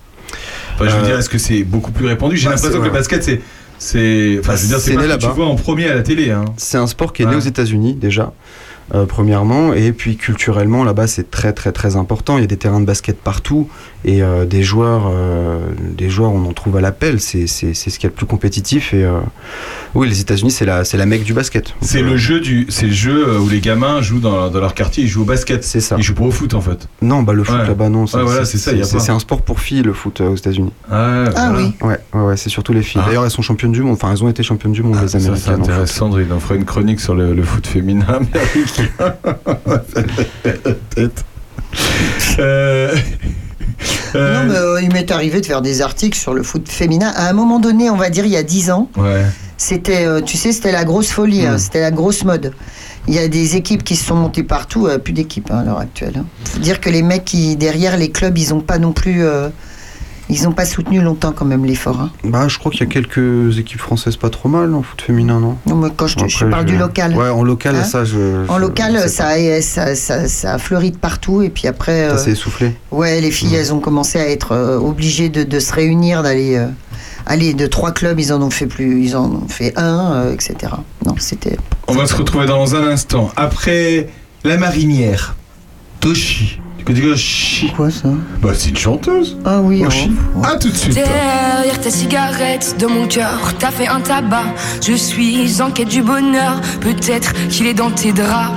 Enfin, 0.76 0.88
je 0.88 0.94
veux 0.94 1.02
Euh, 1.02 1.06
dire, 1.06 1.18
est-ce 1.18 1.28
que 1.28 1.38
c'est 1.38 1.64
beaucoup 1.64 1.90
plus 1.90 2.06
répandu? 2.06 2.36
J'ai 2.36 2.44
bah, 2.46 2.54
l'impression 2.54 2.78
que 2.78 2.84
le 2.84 2.90
basket, 2.92 3.24
c'est. 3.24 3.40
C'est 3.78 4.36
enfin, 4.40 4.56
je 4.56 4.62
veux 4.62 4.68
dire, 4.68 4.78
c'est 4.80 4.94
pas 4.94 5.00
que 5.00 5.04
tu 5.04 5.08
là-bas. 5.10 5.28
vois 5.28 5.46
en 5.46 5.54
premier 5.56 5.88
à 5.88 5.94
la 5.94 6.02
télé. 6.02 6.30
Hein. 6.30 6.44
C'est 6.56 6.78
un 6.78 6.86
sport 6.86 7.12
qui 7.12 7.22
est 7.22 7.26
né 7.26 7.36
aux 7.36 7.40
États-Unis 7.40 7.94
déjà, 7.94 8.32
euh, 8.94 9.04
premièrement, 9.06 9.72
et 9.74 9.92
puis 9.92 10.16
culturellement 10.16 10.84
là-bas 10.84 11.06
c'est 11.06 11.30
très 11.30 11.52
très 11.52 11.72
très 11.72 11.96
important. 11.96 12.38
Il 12.38 12.42
y 12.42 12.44
a 12.44 12.46
des 12.46 12.56
terrains 12.56 12.80
de 12.80 12.86
basket 12.86 13.16
partout 13.18 13.68
et 14.04 14.22
euh, 14.22 14.44
des 14.44 14.62
joueurs, 14.62 15.10
euh, 15.12 15.58
des 15.96 16.08
joueurs 16.10 16.30
on 16.32 16.44
en 16.44 16.52
trouve 16.52 16.76
à 16.76 16.80
l'appel. 16.80 17.20
C'est 17.20 17.46
c'est 17.48 17.74
c'est 17.74 17.90
ce 17.90 17.98
qui 17.98 18.06
est 18.06 18.10
le 18.10 18.14
plus 18.14 18.26
compétitif 18.26 18.94
et 18.94 19.02
euh, 19.04 19.18
oui 19.94 20.08
les 20.08 20.20
États-Unis 20.20 20.50
c'est 20.52 20.64
la 20.64 20.84
c'est 20.84 20.96
la 20.96 21.06
mecque 21.06 21.24
du 21.24 21.32
basket. 21.34 21.74
C'est 21.80 22.02
le 22.02 22.16
jeu 22.16 22.40
du, 22.40 22.66
c'est 22.68 22.86
le 22.86 22.92
jeu 22.92 23.38
où 23.40 23.48
les 23.48 23.60
gamins 23.60 24.00
jouent 24.02 24.20
dans, 24.20 24.48
dans 24.50 24.60
leur 24.60 24.74
quartier, 24.74 25.04
ils 25.04 25.08
jouent 25.08 25.22
au 25.22 25.26
basket. 25.26 25.64
C'est 25.64 25.80
ça. 25.80 25.96
Ils 25.98 26.02
jouent 26.04 26.14
pas 26.14 26.24
au 26.24 26.30
foot 26.30 26.54
en 26.54 26.60
fait. 26.60 26.88
Non 27.02 27.22
bah 27.22 27.32
le 27.32 27.42
foot 27.42 27.56
Ouais. 27.56 27.66
là-bas 27.66 27.88
non. 27.88 28.04
Ouais, 28.04 28.22
voilà, 28.22 28.44
c'est 28.44 28.58
ça. 28.58 28.70
C'est 28.84 29.10
un 29.12 29.18
sport 29.18 29.42
pour 29.42 29.58
filles 29.60 29.82
le 29.82 29.92
foot 29.92 30.20
euh, 30.20 30.28
aux 30.30 30.36
États-Unis. 30.36 30.72
Ah, 30.90 31.24
Ah 31.34 31.50
voilà. 31.50 31.58
oui. 31.58 31.74
Ouais 31.82 31.98
ouais, 32.14 32.20
ouais 32.28 32.36
c'est 32.36 32.50
surtout 32.50 32.72
les 32.72 32.82
filles. 32.82 33.00
Ah. 33.02 33.06
D'ailleurs 33.08 33.24
elles 33.24 33.30
sont 33.30 33.42
championnes 33.42 33.72
du 33.72 33.82
monde. 33.82 33.94
Enfin 33.94 34.12
elles 34.12 34.22
ont 34.22 34.28
été 34.28 34.42
championnes 34.42 34.72
du 34.72 34.82
monde 34.82 34.96
Ah, 34.98 35.02
les 35.02 35.08
c'est 35.08 35.16
Américaines. 35.16 35.54
en 35.54 35.56
foot. 35.56 35.64
intéressant, 35.64 35.94
Sandrine. 36.06 36.28
On 36.32 36.38
fera 36.40 36.54
une 36.54 36.64
chronique 36.64 37.00
sur 37.00 37.14
le, 37.14 37.32
le 37.34 37.42
foot 37.42 37.66
féminin 37.66 38.06
américain. 38.08 38.75
Peut-être. 40.42 41.24
Euh, 42.38 42.94
euh, 44.14 44.34
Non, 44.44 44.52
mais 44.52 44.56
euh, 44.58 44.80
il 44.82 44.92
m'est 44.92 45.10
arrivé 45.10 45.40
de 45.40 45.46
faire 45.46 45.62
des 45.62 45.82
articles 45.82 46.16
sur 46.18 46.34
le 46.34 46.42
foot 46.42 46.68
féminin. 46.68 47.12
À 47.14 47.28
un 47.28 47.32
moment 47.32 47.58
donné, 47.58 47.90
on 47.90 47.96
va 47.96 48.10
dire 48.10 48.24
il 48.24 48.32
y 48.32 48.36
a 48.36 48.42
10 48.42 48.70
ans, 48.70 48.88
Ouais. 48.96 49.24
c'était, 49.56 50.06
euh, 50.06 50.20
tu 50.20 50.36
sais, 50.36 50.52
c'était 50.52 50.72
la 50.72 50.84
grosse 50.84 51.08
folie, 51.10 51.46
hein, 51.46 51.58
c'était 51.58 51.80
la 51.80 51.90
grosse 51.90 52.24
mode. 52.24 52.52
Il 53.08 53.14
y 53.14 53.18
a 53.18 53.28
des 53.28 53.56
équipes 53.56 53.84
qui 53.84 53.94
se 53.96 54.04
sont 54.06 54.16
montées 54.16 54.42
partout, 54.42 54.86
euh, 54.86 54.98
plus 54.98 55.12
d'équipes 55.12 55.50
hein, 55.52 55.58
à 55.58 55.64
l'heure 55.64 55.78
actuelle. 55.78 56.14
hein. 56.18 56.24
Faut 56.44 56.58
dire 56.58 56.80
que 56.80 56.90
les 56.90 57.02
mecs 57.02 57.24
qui 57.24 57.56
derrière 57.56 57.96
les 57.96 58.10
clubs, 58.10 58.36
ils 58.36 58.52
ont 58.54 58.60
pas 58.60 58.78
non 58.78 58.92
plus, 58.92 59.24
euh, 59.24 59.48
Ils 60.28 60.42
n'ont 60.42 60.52
pas 60.52 60.64
soutenu 60.64 61.00
longtemps 61.00 61.32
quand 61.32 61.44
même 61.44 61.64
l'effort. 61.64 62.00
hein. 62.00 62.10
Bah, 62.24 62.48
je 62.48 62.58
crois 62.58 62.72
qu'il 62.72 62.80
y 62.80 62.82
a 62.82 62.86
quelques 62.86 63.58
équipes 63.58 63.78
françaises 63.80 64.16
pas 64.16 64.28
trop 64.28 64.48
mal 64.48 64.74
en 64.74 64.82
foot 64.82 65.00
féminin, 65.00 65.38
non? 65.38 65.56
Non, 65.66 65.76
mais 65.76 65.88
quand 65.96 66.08
je, 66.08 66.16
parle 66.16 66.66
je- 66.66 66.72
du 66.72 66.76
local. 66.78 67.14
Ouais, 67.16 67.28
en 67.28 67.44
local, 67.44 67.76
Hein 67.76 67.84
ça, 67.84 68.04
je. 68.04 68.48
En 68.48 68.58
local, 68.58 69.08
ça, 69.08 69.34
ça, 69.62 69.94
ça, 69.94 70.26
ça 70.28 70.54
a 70.54 70.58
fleuri 70.58 70.90
de 70.90 70.96
partout. 70.96 71.42
Et 71.42 71.48
puis 71.50 71.68
après, 71.68 72.08
euh, 72.08 72.16
Ça 72.16 72.24
s'est 72.24 72.32
essoufflé. 72.32 72.74
ouais, 72.90 73.20
les 73.20 73.30
filles, 73.30 73.54
elles 73.54 73.72
ont 73.72 73.78
commencé 73.80 74.18
à 74.18 74.28
être 74.28 74.52
euh, 74.52 74.78
obligées 74.78 75.28
de, 75.28 75.44
de 75.44 75.60
se 75.60 75.72
réunir, 75.72 76.22
d'aller. 76.24 76.56
euh, 76.56 76.66
aller 77.28 77.54
de 77.54 77.66
trois 77.66 77.90
clubs, 77.92 78.18
ils 78.20 78.32
en 78.32 78.40
ont 78.40 78.50
fait 78.50 78.66
plus, 78.66 79.02
ils 79.04 79.16
en 79.16 79.26
ont 79.26 79.48
fait 79.48 79.72
un, 79.76 80.12
euh, 80.14 80.32
etc. 80.32 80.54
Non, 81.04 81.14
c'était. 81.18 81.56
On 81.88 81.92
va 81.94 82.06
se 82.06 82.14
retrouver 82.14 82.46
dans 82.46 82.74
un 82.76 82.84
instant. 82.86 83.30
Après 83.36 84.08
la 84.44 84.56
marinière, 84.56 85.34
Toshi. 86.00 86.60
Tu 86.86 86.92
connais 86.92 87.00
Toshi 87.00 87.72
Quoi 87.74 87.90
ça 87.90 88.10
Bah, 88.40 88.50
c'est 88.54 88.70
une 88.70 88.76
chanteuse. 88.76 89.36
Ah 89.44 89.60
oui. 89.60 89.82
Oh. 90.36 90.44
À 90.44 90.56
tout 90.56 90.68
de 90.68 90.76
suite. 90.76 90.94
Derrière 90.94 91.80
ta 91.80 91.90
cigarette, 91.90 92.76
de 92.78 92.86
mon 92.86 93.08
cœur, 93.08 93.54
t'as 93.58 93.72
fait 93.72 93.88
un 93.88 94.00
tabac. 94.00 94.44
Je 94.86 94.92
suis 94.92 95.60
en 95.60 95.72
quête 95.72 95.88
du 95.88 96.02
bonheur, 96.02 96.60
peut-être 96.80 97.32
qu'il 97.48 97.66
est 97.66 97.74
dans 97.74 97.90
tes 97.90 98.12
draps. 98.12 98.52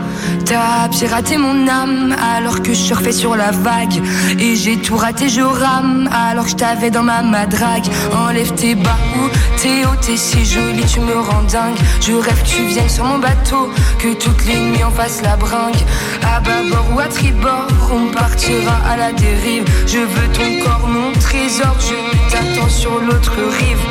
T'as 0.46 0.88
piraté 0.90 1.38
mon 1.38 1.68
âme 1.68 2.16
alors 2.36 2.62
que 2.62 2.74
je 2.74 2.80
surfais 2.80 3.12
sur 3.12 3.36
la 3.36 3.52
vague. 3.52 4.02
Et 4.40 4.56
j'ai 4.56 4.78
tout 4.78 4.98
raté, 4.98 5.30
je 5.30 5.42
rame 5.42 6.10
alors 6.12 6.46
que 6.46 6.52
je 6.52 6.56
t'avais 6.56 6.90
dans 6.90 7.04
ma 7.04 7.22
madrague. 7.22 7.86
Enlève 8.14 8.54
tes 8.54 8.76
bas 8.76 8.98
ou 9.18 9.30
t'es 9.58 9.86
haut, 9.86 9.96
t'es 10.02 10.18
si 10.18 10.46
jolie, 10.46 10.86
tu 10.86 11.00
me 11.02 11.14
rends 11.14 11.44
dingue. 11.44 11.78
Je 12.02 12.14
rêve 12.14 12.42
que 12.44 12.48
tu 12.48 12.64
viennes 12.64 12.90
sur 12.90 13.06
mon 13.06 13.20
bateau, 13.20 13.70
que 14.00 14.14
toutes 14.14 14.46
les 14.46 14.60
nuits 14.60 14.84
on 14.88 14.92
fasse 14.92 15.22
la 15.22 15.36
bringue. 15.36 15.76
À 16.24 16.40
bâbord 16.40 16.86
ou 16.96 17.00
à 17.00 17.06
tribord, 17.06 17.68
on 17.92 18.12
partira 18.12 18.78
à 18.90 18.98
la 18.98 19.12
dérive. 19.14 19.66
Je 19.88 20.00
veux 20.00 20.28
ton 20.34 20.66
corps, 20.66 20.88
mon 20.88 21.12
trésor, 21.20 21.76
je 21.80 22.32
t'attends 22.32 22.70
sur 22.70 23.00
l'autre 23.00 23.34
rive. 23.34 23.84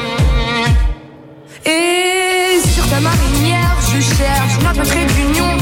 Et 1.64 2.60
sur 2.66 2.88
ta 2.88 3.00
marinière, 3.00 3.76
je 3.94 4.00
cherche 4.00 4.56
notre 4.62 4.82
trait 4.82 5.06
d'union. 5.06 5.52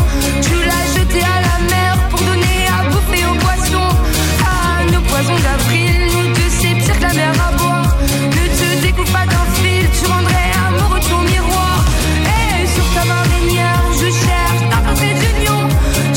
Tu 0.43 0.55
l'as 0.69 0.87
jeté 0.99 1.21
à 1.23 1.39
la 1.49 1.59
mer 1.71 1.93
pour 2.11 2.21
donner 2.21 2.59
à 2.77 2.89
bouffer 2.91 3.25
aux 3.27 3.39
poissons. 3.45 3.91
À 4.43 4.91
nos 4.93 5.01
poisons 5.03 5.39
d'avril, 5.47 5.95
nous 6.15 6.35
deux 6.35 6.51
c'est 6.59 6.75
pire 6.75 6.99
que 6.99 7.03
la 7.03 7.15
mer 7.15 7.33
à 7.49 7.57
boire. 7.57 7.97
Ne 8.37 8.45
te 8.59 8.83
découpe 8.83 9.13
pas 9.13 9.27
d'un 9.27 9.47
fil, 9.55 9.87
tu 9.99 10.07
rendrais 10.11 10.51
amoureux 10.67 11.01
ton 11.11 11.21
miroir. 11.31 11.79
Et 12.37 12.67
sur 12.75 12.87
ta 12.95 13.05
marinière, 13.15 13.83
je 14.01 14.09
cherche 14.25 14.63
notre 14.73 14.95
trait 14.99 15.15
d'union. 15.23 15.61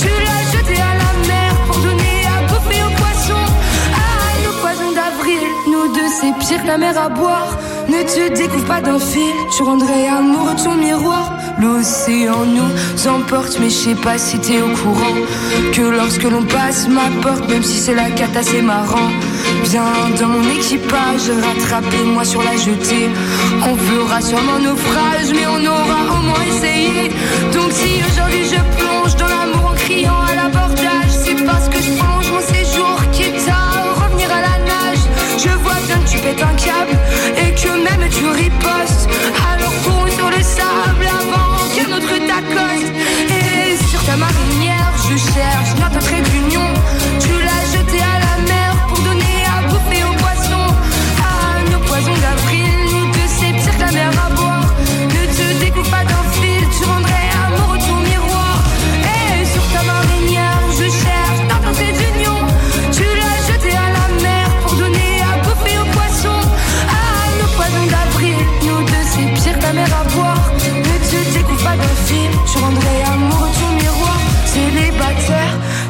Tu 0.02 0.10
l'as 0.26 0.44
jeté 0.54 0.76
à 0.82 0.94
la 1.04 1.12
mer 1.28 1.52
pour 1.68 1.78
donner 1.78 2.18
à 2.34 2.38
bouffer 2.50 2.82
aux 2.88 2.96
poissons. 3.02 3.48
À 3.94 4.10
nos 4.46 4.56
poisons 4.62 4.92
d'avril, 5.00 5.44
nous 5.72 5.94
deux 5.94 6.10
c'est 6.20 6.34
pire 6.40 6.62
que 6.64 6.68
la 6.68 6.78
mer 6.78 6.98
à 6.98 7.10
boire. 7.10 7.52
Ne 7.90 8.04
te 8.04 8.38
découvre 8.38 8.66
pas 8.66 8.82
d'un 8.82 9.00
fil, 9.00 9.34
tu 9.58 9.64
rendrais 9.64 10.08
amoureux 10.08 10.56
ton 10.64 10.76
miroir. 10.76 11.34
L'océan 11.60 12.46
nous 12.46 13.08
emporte, 13.08 13.58
mais 13.60 13.72
je 13.72 13.76
sais 13.76 13.96
pas 13.96 14.20
si 14.20 14.38
t'es 14.38 14.62
au 14.62 14.70
courant. 14.78 15.18
Que 15.74 15.82
lorsque 15.82 16.24
l'on 16.24 16.44
passe 16.44 16.88
ma 16.88 17.10
porte, 17.24 17.50
même 17.50 17.64
si 17.64 17.80
c'est 17.80 17.96
la 17.96 18.12
cata, 18.12 18.44
c'est 18.44 18.62
marrant. 18.62 19.10
Viens 19.64 19.84
dans 20.20 20.28
mon 20.28 20.48
équipage, 20.52 21.32
rattrapez-moi 21.48 22.24
sur 22.26 22.44
la 22.44 22.56
jetée. 22.58 23.10
On 23.68 23.76
fera 23.76 24.22
sûrement 24.22 24.60
naufrage, 24.60 25.30
mais 25.34 25.48
on 25.48 25.66
aura 25.66 26.00
au 26.14 26.22
moins 26.22 26.44
essayé. 26.48 27.10
Donc 27.54 27.72
si 27.72 28.04
aujourd'hui 28.08 28.46
je 28.46 28.62
plonge 28.78 29.16
dans 29.16 29.28
l'amour 29.28 29.72
en 29.72 29.76
criant 29.76 30.29
pètes 36.22 36.42
un 36.42 36.56
câble 36.56 36.98
et 37.38 37.52
que 37.54 37.70
même 37.70 38.10
tu 38.10 38.26
ripostes. 38.28 39.10
Alors 39.52 39.74
cours 39.84 40.10
sur 40.10 40.30
le 40.30 40.42
sable 40.44 41.08
avant 41.08 41.58
que 41.76 41.90
notre 41.90 42.16
t'accoste. 42.28 42.94
Et 43.30 43.78
sur 43.88 44.04
ta 44.04 44.16
marinière, 44.18 44.92
je 45.10 45.18
cherche 45.18 45.76
notre 45.80 46.00
trait 46.00 46.22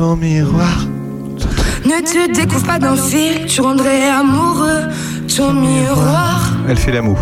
Ton 0.00 0.16
miroir. 0.16 0.86
Ne 1.84 2.00
te 2.00 2.32
découvre 2.32 2.64
pas 2.66 2.78
d'un 2.78 2.96
fil, 2.96 3.44
tu 3.44 3.60
rendrais 3.60 4.08
amoureux 4.08 4.84
ton 5.36 5.52
miroir. 5.52 6.40
Elle 6.66 6.78
fait 6.78 6.90
la 6.92 7.02
moue. 7.02 7.18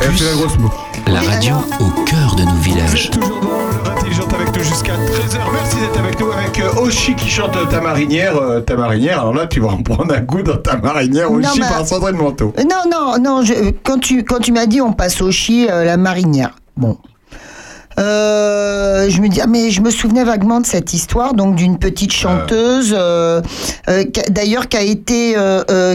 Elle 0.00 0.12
fait 0.12 0.24
la 0.26 0.32
grosse 0.40 0.56
moue. 0.58 0.70
La 1.08 1.22
radio 1.22 1.56
au 1.80 2.04
cœur 2.04 2.36
de 2.36 2.44
nos 2.44 2.54
villages. 2.62 3.10
toujours 3.10 3.40
dans 3.40 3.90
intelligente 3.90 4.32
avec 4.32 4.56
nous 4.56 4.62
jusqu'à 4.62 4.92
13h. 4.92 5.38
Merci 5.52 5.76
d'être 5.80 5.98
avec 5.98 6.20
nous 6.20 6.30
avec 6.30 6.60
euh, 6.60 6.80
Oshi 6.82 7.16
qui 7.16 7.28
chante 7.28 7.56
euh, 7.56 7.64
ta 7.64 7.80
marinière. 7.80 8.36
euh, 8.36 8.60
ta 8.60 8.76
marinière, 8.76 9.22
alors 9.22 9.34
là 9.34 9.48
tu 9.48 9.58
vas 9.58 9.70
en 9.70 9.82
prendre 9.82 10.14
un 10.14 10.20
coup 10.20 10.42
dans 10.42 10.56
ta 10.58 10.76
marinière. 10.76 11.28
Non, 11.32 11.38
Oshi 11.38 11.60
mais- 11.62 11.68
par 11.68 11.84
Sandrine 11.84 12.14
Manteau. 12.16 12.54
Euh, 12.56 12.62
Non, 12.62 12.88
non, 12.88 13.16
non. 13.20 13.42
je- 13.44 13.72
quand 13.82 13.98
tu, 13.98 14.22
quand 14.22 14.38
tu 14.38 14.52
m'as 14.52 14.66
dit 14.66 14.80
on 14.80 14.92
passe 14.92 15.20
au 15.20 15.30
euh, 15.30 15.84
la 15.84 15.96
marinière. 15.96 16.54
Bon. 16.76 16.96
Euh, 18.00 19.08
je 19.10 19.20
me 19.20 19.28
dis, 19.28 19.40
ah, 19.40 19.46
mais 19.46 19.70
je 19.70 19.80
me 19.82 19.90
souvenais 19.90 20.24
vaguement 20.24 20.60
de 20.60 20.66
cette 20.66 20.94
histoire, 20.94 21.34
donc 21.34 21.54
d'une 21.54 21.78
petite 21.78 22.12
chanteuse, 22.12 22.94
euh, 22.96 23.40
euh, 23.88 24.04
d'ailleurs 24.30 24.68
qui 24.68 24.76
a 24.76 24.82
été, 24.82 25.34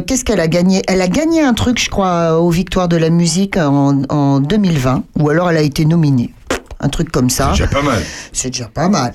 qu'est-ce 0.05 0.23
qu'elle 0.23 0.39
a 0.39 0.47
gagné? 0.47 0.81
Elle 0.87 1.01
a 1.01 1.07
gagné 1.07 1.41
un 1.41 1.53
truc, 1.53 1.79
je 1.81 1.89
crois, 1.89 2.39
aux 2.39 2.49
Victoires 2.49 2.87
de 2.87 2.97
la 2.97 3.09
musique 3.09 3.57
en, 3.57 4.03
en 4.09 4.39
2020, 4.39 5.03
ou 5.19 5.29
alors 5.29 5.49
elle 5.49 5.57
a 5.57 5.61
été 5.61 5.85
nominée, 5.85 6.33
un 6.79 6.89
truc 6.89 7.11
comme 7.11 7.29
ça. 7.29 7.51
C'est 7.55 7.63
déjà 7.63 7.67
pas 7.67 7.81
mal. 7.81 8.01
C'est 8.33 8.49
déjà 8.51 8.65
pas 8.67 8.87
mal. 8.89 9.13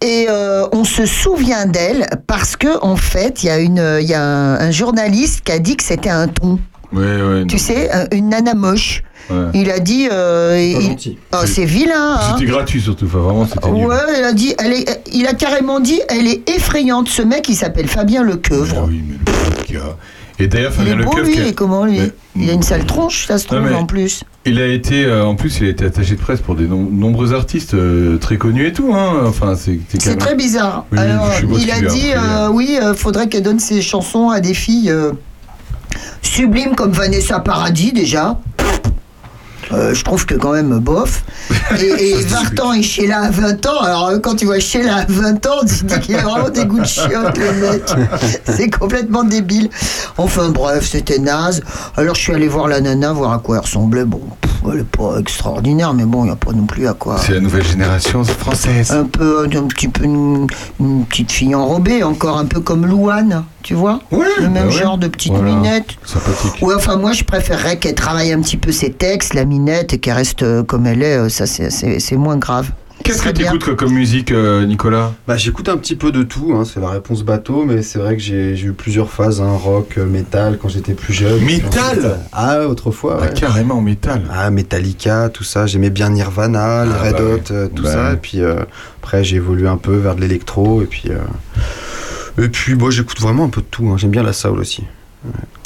Et 0.00 0.26
euh, 0.28 0.66
on 0.72 0.84
se 0.84 1.06
souvient 1.06 1.66
d'elle 1.66 2.06
parce 2.28 2.56
que 2.56 2.80
en 2.84 2.94
fait, 2.96 3.42
il 3.42 3.46
y 3.46 3.50
a 3.50 3.58
une, 3.58 3.98
il 4.00 4.06
y 4.06 4.14
a 4.14 4.22
un, 4.22 4.54
un 4.60 4.70
journaliste 4.70 5.40
qui 5.42 5.50
a 5.52 5.58
dit 5.58 5.76
que 5.76 5.82
c'était 5.82 6.08
un 6.10 6.28
ton. 6.28 6.58
Ouais, 6.92 7.20
ouais. 7.20 7.44
Tu 7.46 7.58
sais, 7.58 7.90
un- 7.90 8.06
une 8.12 8.28
nana 8.28 8.54
moche. 8.54 9.02
Ouais. 9.30 9.36
Il 9.54 9.70
a 9.70 9.78
dit. 9.78 10.08
euh, 10.10 10.58
il-. 10.80 11.16
Oh, 11.32 11.36
c'est 11.46 11.64
vilain. 11.64 12.16
hein. 12.20 12.34
C'était 12.36 12.50
gratuit 12.50 12.80
surtout. 12.80 13.06
Enfin, 13.06 13.18
vraiment, 13.18 13.46
c'était 13.46 13.70
nul. 13.70 13.86
Ouais, 13.86 13.96
il 14.18 14.24
a 14.24 14.32
dit. 14.32 14.54
Elle 14.58 14.72
est, 14.72 15.02
il 15.12 15.26
a 15.26 15.34
carrément 15.34 15.80
dit. 15.80 16.00
Elle 16.08 16.26
est 16.26 16.48
effrayante. 16.48 17.08
Ce 17.08 17.22
mec, 17.22 17.48
il 17.48 17.54
s'appelle 17.56 17.88
Fabien 17.88 18.22
Ah 18.24 18.30
Lecoeuvre. 18.30 18.86
oui, 18.88 19.02
mais 19.06 19.14
le 19.18 19.24
pauvre 19.24 19.64
gars. 19.72 19.96
Et 20.40 20.46
d'ailleurs, 20.46 20.72
Il 20.78 20.86
est 20.86 20.90
Fabien 20.90 20.96
beau, 21.04 21.10
Lecoeuvre. 21.10 21.26
lui. 21.26 21.34
qui 21.34 21.48
a- 21.48 21.52
comment, 21.52 21.84
lui 21.84 21.98
Mais- 21.98 22.12
Il 22.40 22.48
a 22.50 22.52
une 22.52 22.62
sale 22.62 22.86
tronche, 22.86 23.26
ça 23.26 23.38
se 23.38 23.46
trouve, 23.48 23.60
mais- 23.62 23.74
en 23.74 23.86
plus. 23.86 24.22
Il 24.46 24.60
a 24.60 24.66
été, 24.68 25.04
euh, 25.04 25.24
en 25.26 25.34
plus, 25.34 25.58
il 25.60 25.66
a 25.66 25.70
été 25.70 25.84
attaché 25.84 26.14
de 26.14 26.20
presse 26.20 26.40
pour 26.40 26.54
de 26.54 26.64
nombreux 26.64 27.34
artistes 27.34 27.74
euh, 27.74 28.16
très 28.18 28.36
connus 28.38 28.68
et 28.68 28.72
tout. 28.72 28.94
Hein. 28.94 29.24
Enfin, 29.26 29.56
c'est 29.56 29.80
très 30.16 30.36
bizarre. 30.36 30.84
Oui, 30.92 30.98
Alors, 30.98 31.28
il 31.58 31.70
a 31.72 31.80
dit, 31.80 32.12
euh, 32.14 32.48
oui, 32.50 32.78
euh, 32.80 32.94
faudrait 32.94 33.28
qu'elle 33.28 33.42
donne 33.42 33.58
ses 33.58 33.82
chansons 33.82 34.30
à 34.30 34.38
des 34.40 34.54
filles 34.54 34.90
euh, 34.90 35.10
sublimes 36.22 36.74
comme 36.76 36.92
Vanessa 36.92 37.40
Paradis 37.40 37.92
déjà. 37.92 38.38
Euh, 39.72 39.94
je 39.94 40.02
trouve 40.04 40.24
que 40.26 40.34
quand 40.34 40.52
même 40.52 40.78
bof. 40.78 41.24
Et, 41.80 42.10
et 42.10 42.22
20 42.22 42.60
ans 42.60 42.72
et 42.72 42.82
Sheila 42.82 43.22
à 43.24 43.30
20 43.30 43.66
ans. 43.66 43.80
Alors 43.80 44.08
euh, 44.08 44.18
quand 44.18 44.36
tu 44.36 44.46
vois 44.46 44.58
Sheila 44.58 44.96
à 44.98 45.04
20 45.06 45.46
ans, 45.46 45.60
tu 45.66 45.74
te 45.84 45.94
dis 45.94 46.00
qu'il 46.00 46.16
a 46.16 46.22
vraiment 46.22 46.48
des 46.48 46.64
goûts 46.64 46.80
de 46.80 46.86
chiotte 46.86 47.36
le 47.36 47.52
mec. 47.52 47.82
C'est 48.44 48.70
complètement 48.70 49.24
débile. 49.24 49.68
Enfin 50.16 50.48
bref, 50.48 50.88
c'était 50.90 51.18
naze. 51.18 51.62
Alors 51.96 52.14
je 52.14 52.20
suis 52.20 52.32
allé 52.34 52.48
voir 52.48 52.68
la 52.68 52.80
nana, 52.80 53.12
voir 53.12 53.32
à 53.32 53.38
quoi 53.38 53.56
elle 53.56 53.62
ressemblait. 53.62 54.04
Bon, 54.04 54.20
pff, 54.40 54.50
elle 54.72 54.80
est 54.80 54.84
pas 54.84 55.18
extraordinaire, 55.18 55.92
mais 55.94 56.04
bon, 56.04 56.22
il 56.24 56.26
n'y 56.28 56.32
a 56.32 56.36
pas 56.36 56.52
non 56.52 56.64
plus 56.66 56.86
à 56.88 56.94
quoi. 56.94 57.16
C'est 57.18 57.34
la 57.34 57.40
nouvelle 57.40 57.64
génération 57.64 58.24
française. 58.24 58.90
Un 58.92 59.04
peu, 59.04 59.44
un 59.44 59.66
petit 59.66 59.88
peu 59.88 60.04
une, 60.04 60.46
une 60.80 61.04
petite 61.04 61.30
fille 61.32 61.54
enrobée, 61.54 62.02
encore 62.02 62.38
un 62.38 62.46
peu 62.46 62.60
comme 62.60 62.86
Louane, 62.86 63.44
tu 63.68 63.74
vois 63.74 64.00
Le 64.10 64.48
même 64.48 64.54
bah 64.54 64.64
ouais. 64.64 64.70
genre 64.72 64.96
de 64.96 65.08
petite 65.08 65.34
Voilà. 65.34 65.50
minette. 65.54 65.88
Sympathique. 66.02 66.62
Ouais, 66.62 66.74
enfin, 66.74 66.96
moi, 66.96 67.12
je 67.12 67.22
préférerais 67.22 67.78
qu'elle 67.78 67.94
travaille 67.94 68.32
un 68.32 68.40
petit 68.40 68.56
peu 68.56 68.72
ses 68.72 68.90
textes, 68.90 69.34
la 69.34 69.44
minette, 69.44 69.92
et 69.92 69.98
qu'elle 69.98 70.14
reste 70.14 70.42
euh, 70.42 70.62
comme 70.62 70.86
elle 70.86 71.02
est. 71.02 71.18
euh, 71.18 71.28
Ça, 71.28 71.44
c'est- 71.46 72.16
moins 72.16 72.38
grave. 72.38 72.70
Qu'est-ce 73.04 73.18
que 73.18 73.22
Très 73.24 73.32
tu 73.34 73.42
bien. 73.42 73.50
écoutes 73.50 73.64
quoi, 73.64 73.76
comme 73.76 73.92
musique, 73.92 74.32
euh, 74.32 74.64
Nicolas? 74.64 75.12
Bah, 75.26 75.36
j'écoute 75.36 75.68
un 75.68 75.76
petit 75.76 75.96
peu 75.96 76.10
de 76.12 76.22
tout, 76.22 76.54
hein, 76.56 76.64
c'est 76.64 76.80
la 76.80 76.88
réponse 76.88 77.22
bateau, 77.24 77.64
mais 77.66 77.82
c'est 77.82 77.98
vrai 77.98 78.16
que 78.16 78.22
j'ai 78.22 78.58
eu 78.58 78.72
plusieurs 78.72 79.10
phases, 79.10 79.42
hein, 79.42 79.52
rock, 79.62 79.98
métal 79.98 80.56
quand 80.60 80.70
j'étais 80.70 80.94
plus 80.94 81.12
jeune. 81.12 81.38
Métal 81.44 82.20
Ah, 82.32 82.60
autrefois, 82.66 83.20
Ah. 83.22 83.28
Carrément 83.28 83.82
métal. 83.82 84.22
Ah, 84.34 84.50
Metallica, 84.50 85.28
tout 85.28 85.44
ça, 85.44 85.66
j'aimais 85.66 85.90
bien 85.90 86.08
Nirvana, 86.08 86.86
les 86.86 86.90
Ah, 86.98 87.02
Red 87.04 87.12
bah 87.12 87.22
Hot, 87.22 87.68
tout 87.76 87.82
Bah 87.82 87.92
ça, 87.92 88.12
et 88.14 88.16
puis 88.16 88.40
euh, 88.40 88.62
après 89.02 89.22
j'ai 89.24 89.36
évolué 89.36 89.68
un 89.68 89.76
peu 89.76 89.94
vers 89.96 90.14
de 90.16 90.22
l'électro, 90.22 90.80
et 90.80 90.86
puis... 90.86 91.04
euh, 91.10 91.18
Et 92.40 92.48
puis, 92.48 92.74
bon, 92.74 92.90
j'écoute 92.90 93.20
vraiment 93.20 93.44
un 93.44 93.48
peu 93.48 93.60
de 93.60 93.66
tout, 93.70 93.88
hein, 93.88 93.96
j'aime 93.98 94.10
bien 94.10 94.22
la 94.22 94.32
soul 94.32 94.58
aussi. 94.60 94.84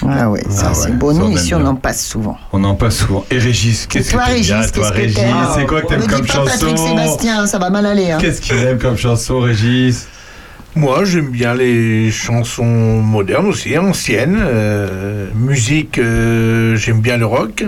Ah 0.08 0.30
ouais, 0.30 0.42
ça, 0.48 0.68
Ah 0.70 0.74
c'est 0.74 0.88
ouais, 0.90 0.96
beau. 0.96 1.12
ça, 1.12 1.18
Nous, 1.20 1.30
ici, 1.30 1.54
on 1.54 1.64
en 1.66 1.74
passe 1.74 2.06
souvent. 2.06 2.38
On 2.52 2.64
en 2.64 2.74
passe 2.74 2.96
souvent. 2.98 3.24
Et 3.30 3.38
Régis, 3.38 3.86
qu'est-ce 3.86 4.12
que 4.12 4.16
t'aimes 4.16 4.26
Régis, 4.26 4.46
bien, 4.48 4.66
toi, 4.68 4.90
que 4.90 4.96
Régis 4.96 5.14
t'aimes 5.16 5.34
C'est 5.54 5.66
quoi 5.66 5.82
que 5.82 5.86
t'aimes 5.88 6.00
Me 6.00 6.06
comme 6.06 6.26
pas 6.26 6.44
Patrick 6.44 6.70
chanson 6.70 6.88
Sébastien, 6.88 7.46
ça 7.46 7.58
va 7.58 7.68
mal 7.70 7.84
aller. 7.86 8.10
hein. 8.10 8.18
Qu'est-ce 8.20 8.40
qu'il 8.40 8.56
aime 8.56 8.78
comme 8.78 8.96
chanson, 8.96 9.40
Régis? 9.40 10.06
Moi, 10.74 11.04
j'aime 11.04 11.28
bien 11.28 11.54
les 11.54 12.10
chansons 12.10 12.64
modernes 12.64 13.46
aussi, 13.46 13.76
anciennes. 13.76 14.38
euh, 14.40 15.28
musique, 15.34 15.98
euh, 15.98 16.74
j'aime 16.76 17.00
bien 17.00 17.18
le 17.18 17.26
rock. 17.26 17.64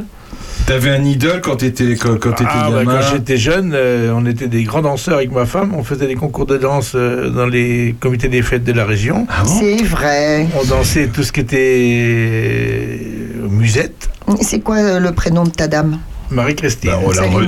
T'avais 0.66 0.90
un 0.90 1.04
idole 1.04 1.40
quand 1.42 1.56
t'étais 1.56 1.94
quand, 1.96 2.18
quand 2.18 2.32
t'étais 2.32 2.50
Ah, 2.50 2.70
bah, 2.70 2.82
quand 2.84 3.00
j'étais 3.12 3.36
jeune, 3.36 3.72
euh, 3.74 4.12
on 4.14 4.24
était 4.26 4.48
des 4.48 4.64
grands 4.64 4.82
danseurs 4.82 5.16
avec 5.16 5.30
ma 5.30 5.44
femme. 5.46 5.74
On 5.76 5.84
faisait 5.84 6.06
des 6.06 6.14
concours 6.14 6.46
de 6.46 6.56
danse 6.56 6.92
euh, 6.94 7.28
dans 7.30 7.46
les 7.46 7.94
comités 8.00 8.28
des 8.28 8.42
fêtes 8.42 8.64
de 8.64 8.72
la 8.72 8.84
région. 8.84 9.26
Ah 9.28 9.42
bon? 9.44 9.50
C'est 9.60 9.82
vrai. 9.84 10.46
On 10.60 10.64
dansait 10.64 11.08
tout 11.08 11.22
ce 11.22 11.32
qui 11.32 11.40
était 11.40 11.98
euh, 12.00 13.48
musette. 13.48 14.08
C'est 14.40 14.60
quoi 14.60 14.76
euh, 14.76 14.98
le 15.00 15.12
prénom 15.12 15.44
de 15.44 15.50
ta 15.50 15.68
dame? 15.68 15.98
Marie-Christine. 16.30 16.90
Bah, 16.90 17.00
on 17.04 17.10
l'a 17.10 17.14
Salut, 17.16 17.34
re- 17.36 17.44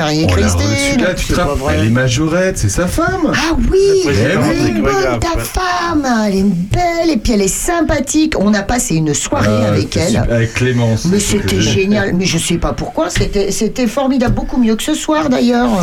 là, 1.00 1.14
tu 1.14 1.26
te 1.26 1.34
rappelles. 1.40 1.78
Elle 1.80 1.86
est 1.86 1.90
majorette, 1.90 2.58
c'est 2.58 2.68
sa 2.68 2.86
femme 2.86 3.32
Ah 3.34 3.56
oui, 3.70 3.78
elle 4.06 4.30
est 4.30 4.36
bonne 4.36 4.82
chorégraphes, 4.82 5.20
ta 5.20 5.38
femme, 5.38 6.06
elle 6.26 6.36
est 6.36 6.42
belle 6.44 7.10
et 7.12 7.16
puis 7.16 7.32
elle 7.32 7.42
est 7.42 7.48
sympathique. 7.48 8.34
On 8.38 8.52
a 8.54 8.62
passé 8.62 8.96
une 8.96 9.14
soirée 9.14 9.48
Ah, 9.64 9.68
avec 9.68 9.96
elle. 9.96 10.08
super. 10.08 10.32
Avec 10.32 10.54
Clémence. 10.54 11.04
Mais 11.06 11.18
c'était 11.20 11.60
génial, 11.60 12.14
mais 12.14 12.24
je 12.26 12.38
sais 12.38 12.58
pas 12.58 12.72
pourquoi, 12.72 13.10
c'était 13.10 13.50
c'était 13.50 13.86
formidable, 13.86 14.34
beaucoup 14.34 14.58
mieux 14.58 14.76
que 14.76 14.82
ce 14.82 14.94
soir 14.94 15.28
d'ailleurs. 15.28 15.68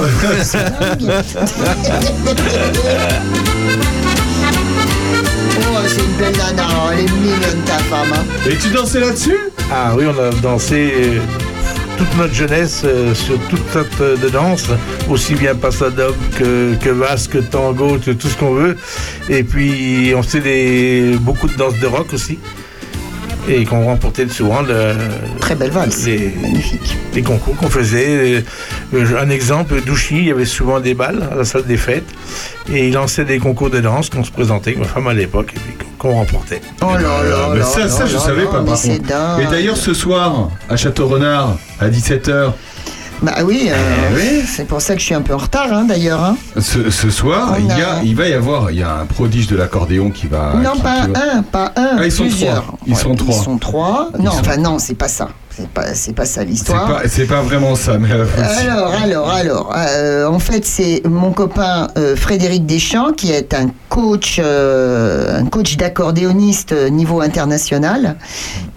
Oh, 4.55 5.77
c'est 5.87 6.01
une 6.01 6.11
belle 6.17 6.37
nana, 6.37 6.67
elle 6.93 6.99
est 6.99 7.11
mignonne 7.11 7.63
ta 7.65 7.77
femme. 7.79 8.13
hein. 8.13 8.49
Et 8.49 8.55
tu 8.57 8.69
dansais 8.69 8.99
là-dessus? 8.99 9.37
Ah 9.71 9.93
oui, 9.97 10.05
on 10.05 10.19
a 10.21 10.29
dansé 10.41 11.21
toute 11.97 12.17
notre 12.17 12.33
jeunesse 12.33 12.81
euh, 12.85 13.13
sur 13.13 13.39
toute 13.49 13.67
sorte 13.71 14.01
de 14.01 14.29
danse, 14.29 14.67
aussi 15.09 15.35
bien 15.35 15.55
passadop 15.55 16.15
que, 16.37 16.75
que 16.75 16.89
vasque, 16.89 17.31
que 17.31 17.37
tango, 17.39 17.97
tout 17.97 18.27
ce 18.27 18.37
qu'on 18.37 18.53
veut. 18.53 18.77
Et 19.29 19.43
puis 19.43 20.13
on 20.15 20.21
des, 20.39 21.15
beaucoup 21.19 21.47
de 21.47 21.55
danses 21.55 21.79
de 21.79 21.87
rock 21.87 22.13
aussi. 22.13 22.39
Et 23.49 23.65
qu'on 23.65 23.83
remportait 23.85 24.27
souvent 24.29 24.61
le- 24.61 24.93
Très 25.41 25.55
belle 25.55 25.71
valse, 25.71 26.05
les, 26.05 26.33
magnifique. 26.41 26.95
les 27.13 27.21
concours 27.21 27.55
qu'on 27.57 27.69
faisait. 27.69 28.43
Euh, 28.93 29.17
Un 29.19 29.29
exemple, 29.29 29.81
Douchy, 29.85 30.17
il 30.19 30.25
y 30.27 30.31
avait 30.31 30.45
souvent 30.45 30.79
des 30.79 30.93
balles 30.93 31.27
à 31.31 31.35
la 31.35 31.43
salle 31.43 31.65
des 31.65 31.75
fêtes. 31.77 32.07
Et 32.71 32.87
il 32.87 32.93
lançait 32.93 33.25
des 33.25 33.39
concours 33.39 33.69
de 33.69 33.81
danse 33.81 34.09
qu'on 34.09 34.23
se 34.23 34.31
présentait 34.31 34.69
avec 34.71 34.79
ma 34.79 34.85
femme 34.87 35.07
à 35.07 35.13
l'époque 35.13 35.51
et 35.55 35.59
puis 35.59 35.87
qu'on 35.97 36.13
remportait. 36.13 36.61
Oh 36.81 36.93
là 36.93 37.01
là 37.01 37.49
Mais 37.51 37.59
là 37.59 37.65
ça, 37.65 37.79
là 37.81 37.89
ça, 37.89 38.05
je 38.05 38.13
là 38.13 38.19
savais 38.19 38.43
là, 38.45 38.49
pas 38.49 38.61
mais 38.61 38.99
par. 39.07 39.39
Et 39.41 39.45
d'ailleurs, 39.51 39.77
ce 39.77 39.93
soir, 39.93 40.49
à 40.69 40.77
Château-Renard, 40.77 41.57
à 41.81 41.89
17h, 41.89 42.53
Bah 43.23 43.35
oui, 43.45 43.69
euh, 43.69 43.75
Eh 44.11 44.15
oui. 44.15 44.45
c'est 44.45 44.65
pour 44.67 44.81
ça 44.81 44.93
que 44.95 44.99
je 44.99 45.05
suis 45.05 45.15
un 45.15 45.21
peu 45.21 45.33
en 45.33 45.37
retard 45.37 45.71
hein, 45.71 45.85
d'ailleurs. 45.85 46.21
hein. 46.21 46.35
ce, 46.59 46.89
ce 46.89 47.09
soir, 47.09 47.55
il, 47.57 47.67
y 47.67 47.71
a- 47.71 47.93
a, 47.99 48.03
il 48.03 48.15
va 48.15 48.27
y 48.27 48.33
avoir 48.33 48.69
il 48.71 48.79
y 48.79 48.83
a 48.83 48.93
un 48.97 49.05
prodige 49.05 49.47
de 49.47 49.55
l'accordéon 49.55 50.09
qui 50.11 50.27
va. 50.27 50.53
non, 50.61 50.73
qui- 50.73 50.81
pas 50.81 51.01
qui 51.05 51.11
va- 51.11 51.19
un, 51.37 51.41
pas 51.41 51.71
un, 51.77 51.89
Ah, 51.99 52.05
ils 52.05 52.11
sont 52.11 52.23
plusieurs. 52.23 52.63
trois. 52.63 52.77
Ils 52.85 52.95
sont 52.97 53.15
trois. 53.15 53.33
Ils 53.35 53.43
sont 53.43 53.57
trois. 53.57 54.09
Ils 54.19 54.23
non, 54.25 54.31
sont- 54.31 54.39
enfin 54.41 54.57
non, 54.57 54.77
c'est 54.77 54.95
pas 54.95 55.07
ça. 55.07 55.29
C'est 55.55 55.69
pas, 55.69 55.93
c'est 55.93 56.13
pas 56.13 56.25
ça 56.25 56.41
C'est 56.41 56.47
l'histoire. 56.47 56.87
pas, 56.87 57.01
c'est 57.07 57.25
pas 57.27 57.41
vraiment 57.43 57.75
ça, 57.75 57.97
mais. 57.99 58.09
euh. 58.11 58.25
Alors, 58.59 58.91
alors, 59.03 59.29
alors, 59.29 59.73
euh, 59.77 60.25
en 60.25 60.39
fait, 60.39 60.65
c'est 60.65 61.03
mon 61.05 61.31
copain 61.31 61.89
euh, 61.97 62.15
Frédéric 62.15 62.65
Deschamps 62.65 63.11
qui 63.13 63.31
est 63.31 63.53
un 63.53 63.69
coach, 63.87 64.39
euh, 64.43 65.39
un 65.39 65.45
coach 65.45 65.77
d'accordéoniste 65.77 66.73
niveau 66.89 67.21
international, 67.21 68.15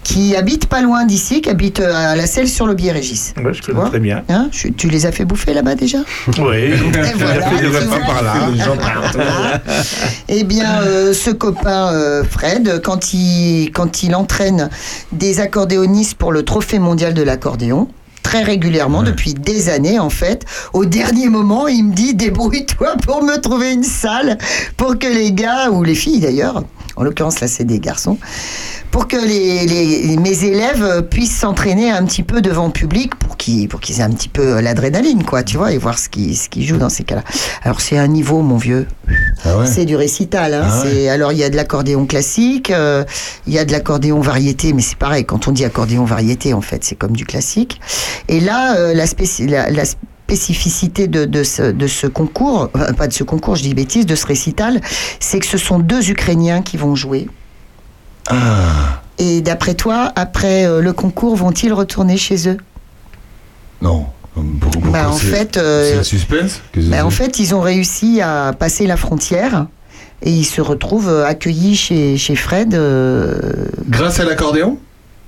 qui 0.04 0.36
habite 0.36 0.66
pas 0.66 0.82
loin 0.82 1.04
d'ici, 1.06 1.40
qui 1.40 1.48
habite 1.48 1.80
à 1.80 2.14
la 2.14 2.26
Selle 2.26 2.46
sur 2.48 2.66
le 2.66 2.74
Biais 2.74 2.92
Régis. 2.92 3.32
Ouais, 3.42 3.54
je 3.54 3.62
connais 3.62 3.80
vois 3.80 3.88
très 3.88 3.98
bien. 3.98 4.22
Hein, 4.28 4.48
je- 4.52 4.68
tu 4.68 4.88
les 4.88 5.06
as 5.06 5.12
fait 5.12 5.24
bouffer 5.24 5.54
là-bas 5.54 5.74
déjà? 5.76 5.98
Oui, 6.28 6.34
voilà, 7.16 7.42
fait 7.42 7.56
des 7.64 7.70
tu 7.70 7.76
repas 7.76 7.86
vois. 7.86 7.98
par 8.00 8.22
là. 8.22 8.34
Eh 10.28 10.44
bien, 10.44 10.82
euh, 10.82 11.12
ce 11.14 11.30
copain 11.30 11.92
euh, 11.92 12.22
Fred, 12.28 12.80
quand 12.84 13.14
il, 13.14 13.70
quand 13.72 14.02
il 14.02 14.14
entraîne 14.14 14.68
des 15.12 15.40
accordéonistes 15.40 16.14
pour 16.16 16.32
le 16.32 16.42
Trophée 16.42 16.65
mondial 16.74 17.14
de 17.14 17.22
l'accordéon, 17.22 17.88
très 18.22 18.42
régulièrement, 18.42 19.02
depuis 19.02 19.34
des 19.34 19.68
années 19.68 19.98
en 19.98 20.10
fait, 20.10 20.44
au 20.72 20.84
dernier 20.84 21.28
moment, 21.28 21.68
il 21.68 21.84
me 21.84 21.94
dit 21.94 22.14
débrouille-toi 22.14 22.96
pour 23.04 23.22
me 23.22 23.36
trouver 23.36 23.72
une 23.72 23.84
salle 23.84 24.36
pour 24.76 24.98
que 24.98 25.06
les 25.06 25.32
gars, 25.32 25.70
ou 25.70 25.84
les 25.84 25.94
filles 25.94 26.20
d'ailleurs, 26.20 26.64
en 26.96 27.02
l'occurrence 27.04 27.40
là 27.40 27.48
c'est 27.48 27.64
des 27.64 27.78
garçons, 27.80 28.18
pour 28.90 29.08
que 29.08 29.16
les, 29.16 29.66
les- 29.66 30.16
mes 30.16 30.44
élèves 30.44 31.02
puissent 31.10 31.36
s'entraîner 31.36 31.90
un 31.90 32.04
petit 32.04 32.22
peu 32.22 32.40
devant 32.40 32.66
le 32.66 32.72
public 32.72 33.14
pour 33.16 33.36
qu'ils 33.36 33.68
pour 33.68 33.80
qu'ils 33.80 34.00
aient 34.00 34.04
un 34.04 34.10
petit 34.10 34.28
peu 34.28 34.56
euh, 34.56 34.60
l'adrénaline, 34.62 35.22
quoi, 35.24 35.42
tu 35.42 35.56
vois, 35.56 35.72
et 35.72 35.78
voir 35.78 35.98
ce 35.98 36.08
qu'ils 36.08 36.36
ce 36.36 36.48
qu'ils 36.48 36.64
jouent 36.66 36.78
dans 36.78 36.88
ces 36.88 37.04
cas-là. 37.04 37.22
Alors 37.62 37.80
c'est 37.80 37.98
un 37.98 38.06
niveau, 38.08 38.40
mon 38.42 38.56
vieux. 38.56 38.86
Ah 39.44 39.58
ouais. 39.58 39.66
C'est 39.66 39.84
du 39.84 39.96
récital. 39.96 40.54
Hein. 40.54 40.66
Ah 40.68 40.82
ouais. 40.84 41.08
Alors 41.08 41.32
il 41.32 41.38
y 41.38 41.44
a 41.44 41.50
de 41.50 41.56
l'accordéon 41.56 42.06
classique, 42.06 42.70
euh, 42.70 43.04
il 43.46 43.52
y 43.52 43.58
a 43.58 43.64
de 43.64 43.72
l'accordéon 43.72 44.20
variété, 44.20 44.72
mais 44.72 44.82
c'est 44.82 44.96
pareil, 44.98 45.24
quand 45.24 45.48
on 45.48 45.52
dit 45.52 45.64
accordéon 45.64 46.04
variété, 46.04 46.54
en 46.54 46.60
fait, 46.62 46.82
c'est 46.84 46.96
comme 46.96 47.12
du 47.16 47.26
classique. 47.26 47.80
Et 48.28 48.40
là, 48.40 48.76
euh, 48.76 48.94
la, 48.94 49.06
spéci- 49.06 49.46
la- 49.48 49.70
la 49.70 49.82
spécificité 50.36 51.06
de, 51.06 51.24
de 51.24 51.44
ce, 51.44 51.70
de 51.70 51.86
ce 51.86 52.08
concours, 52.08 52.68
euh, 52.76 52.92
pas 52.94 53.06
de 53.06 53.12
ce 53.12 53.22
concours, 53.22 53.54
je 53.54 53.62
dis 53.62 53.74
bêtise, 53.74 54.06
de 54.06 54.16
ce 54.16 54.26
récital, 54.26 54.80
c'est 55.20 55.38
que 55.38 55.46
ce 55.46 55.56
sont 55.56 55.78
deux 55.78 56.10
Ukrainiens 56.10 56.62
qui 56.62 56.76
vont 56.76 56.96
jouer. 56.96 57.28
Ah, 58.28 59.02
Et 59.18 59.40
d'après 59.40 59.74
toi, 59.74 60.10
après 60.16 60.66
euh, 60.66 60.80
le 60.82 60.92
concours, 60.92 61.36
vont-ils 61.36 61.72
retourner 61.72 62.16
chez 62.16 62.48
eux? 62.48 62.56
Non. 63.80 64.06
Pour- 64.34 64.70
pour- 64.72 64.90
Bah, 64.92 65.08
En 65.10 65.12
c'est- 65.12 65.26
fait, 65.28 65.56
euh, 65.56 66.02
suspense? 66.02 66.60
Ben, 66.74 67.04
en 67.04 67.10
fait, 67.10 67.38
ils 67.38 67.54
ont 67.54 67.60
réussi 67.60 68.20
à 68.20 68.52
passer 68.52 68.86
la 68.88 68.96
frontière 68.96 69.66
et 70.22 70.30
ils 70.32 70.44
se 70.44 70.60
retrouvent 70.60 71.22
accueillis 71.24 71.76
chez, 71.76 72.16
chez 72.18 72.34
Fred. 72.34 72.74
euh, 72.74 73.38
Grâce 73.88 74.18
à 74.18 74.24
l'accordéon? 74.24 74.76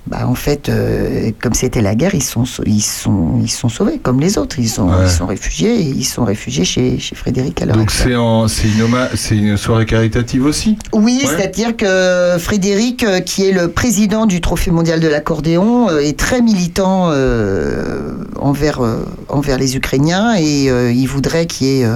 Bah, 0.09 0.27
en 0.27 0.33
fait, 0.33 0.69
euh, 0.69 1.29
comme 1.39 1.53
c'était 1.53 1.81
la 1.81 1.93
guerre, 1.93 2.15
ils 2.15 2.23
sont, 2.23 2.43
ils, 2.65 2.81
sont, 2.81 3.39
ils 3.43 3.51
sont 3.51 3.69
sauvés, 3.69 3.99
comme 4.01 4.19
les 4.19 4.39
autres. 4.39 4.57
Ils 4.57 4.67
sont, 4.67 4.89
Ouais. 4.89 5.05
ils 5.05 5.09
sont 5.09 5.27
réfugiés 5.27 5.75
et 5.75 5.83
ils 5.83 6.03
sont 6.03 6.25
réfugiés 6.25 6.65
chez, 6.65 6.97
chez 6.97 7.15
Frédéric 7.15 7.61
à 7.61 7.67
Donc 7.67 7.91
c'est 7.91 8.15
en- 8.15 8.47
c'est 8.47 8.67
une, 8.69 9.45
une 9.49 9.57
soirée 9.57 9.85
caritative 9.85 10.45
aussi? 10.45 10.77
Oui, 10.93 11.19
Ouais. 11.23 11.29
c'est-à-dire 11.29 11.77
que 11.77 12.37
Frédéric, 12.39 13.03
euh, 13.03 13.19
qui 13.19 13.45
est 13.45 13.51
le 13.51 13.67
président 13.69 14.25
du 14.25 14.41
Trophée 14.41 14.71
mondial 14.71 14.99
de 14.99 15.07
l'accordéon, 15.07 15.89
euh, 15.89 15.99
est 15.99 16.17
très 16.17 16.41
militant 16.41 17.09
euh, 17.11 18.15
envers, 18.39 18.81
euh, 18.81 19.05
envers 19.27 19.59
les 19.59 19.75
Ukrainiens 19.77 20.35
et 20.39 20.65
il 20.91 21.05
voudrait 21.05 21.45
qu'il 21.45 21.67
y 21.67 21.81
ait 21.81 21.87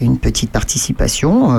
une 0.00 0.18
petite 0.18 0.50
participation. 0.50 1.50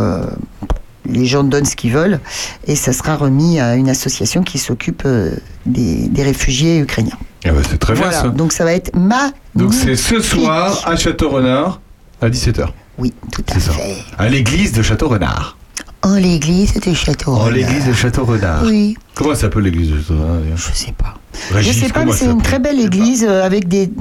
Les 1.08 1.26
gens 1.26 1.44
donnent 1.44 1.66
ce 1.66 1.76
qu'ils 1.76 1.92
veulent 1.94 2.20
et 2.68 2.76
ça 2.76 2.94
sera 2.94 3.16
remis 3.16 3.60
à 3.60 3.76
une 3.76 3.90
association 3.90 4.44
qui 4.44 4.58
s'occupe 4.58 5.04
euh, 5.06 5.32
des, 5.66 6.08
des 6.08 6.24
réfugiés 6.24 6.80
ukrainiens. 6.80 7.18
Eh 7.46 7.52
ben, 7.52 7.62
c'est 7.70 7.78
très 7.78 7.94
bien 7.94 8.04
Voilà, 8.04 8.22
ça. 8.22 8.28
donc 8.30 8.54
ça 8.54 8.64
va 8.64 8.74
être 8.74 8.96
ma. 8.96 9.32
Donc 9.56 9.74
c'est 9.74 9.96
ce 9.96 10.20
soir 10.20 10.82
à 10.86 10.96
Château-Renard 10.96 11.80
à 12.22 12.30
17h. 12.30 12.68
Oui, 12.98 13.14
tout 13.32 13.44
à 13.50 13.54
C'est 13.54 13.60
ça. 13.60 13.72
fait. 13.74 13.98
À 14.18 14.30
l'église 14.30 14.72
de 14.72 14.82
Château-Renard. 14.82 15.58
En 16.02 16.14
l'église 16.16 16.74
de 16.76 16.94
Château. 16.94 17.32
En 17.34 17.50
l'église 17.50 17.86
de 17.88 17.94
Château-Renard. 17.94 18.64
Oui. 18.66 18.96
Comment 19.16 19.32
elle 19.32 19.38
s'appelle 19.38 19.64
l'église 19.64 19.90
de 19.92 19.98
Château-Renard 19.98 20.38
Je 20.56 20.72
sais 20.74 20.94
pas. 20.98 21.16
Régis, 21.52 21.76
je 21.76 21.86
sais 21.86 21.92
pas, 21.92 22.06
mais 22.06 22.14
c'est 22.14 22.26
une 22.26 22.42
très 22.42 22.60
belle 22.60 22.80
église 22.80 23.24
avec 23.26 23.68
des. 23.68 23.92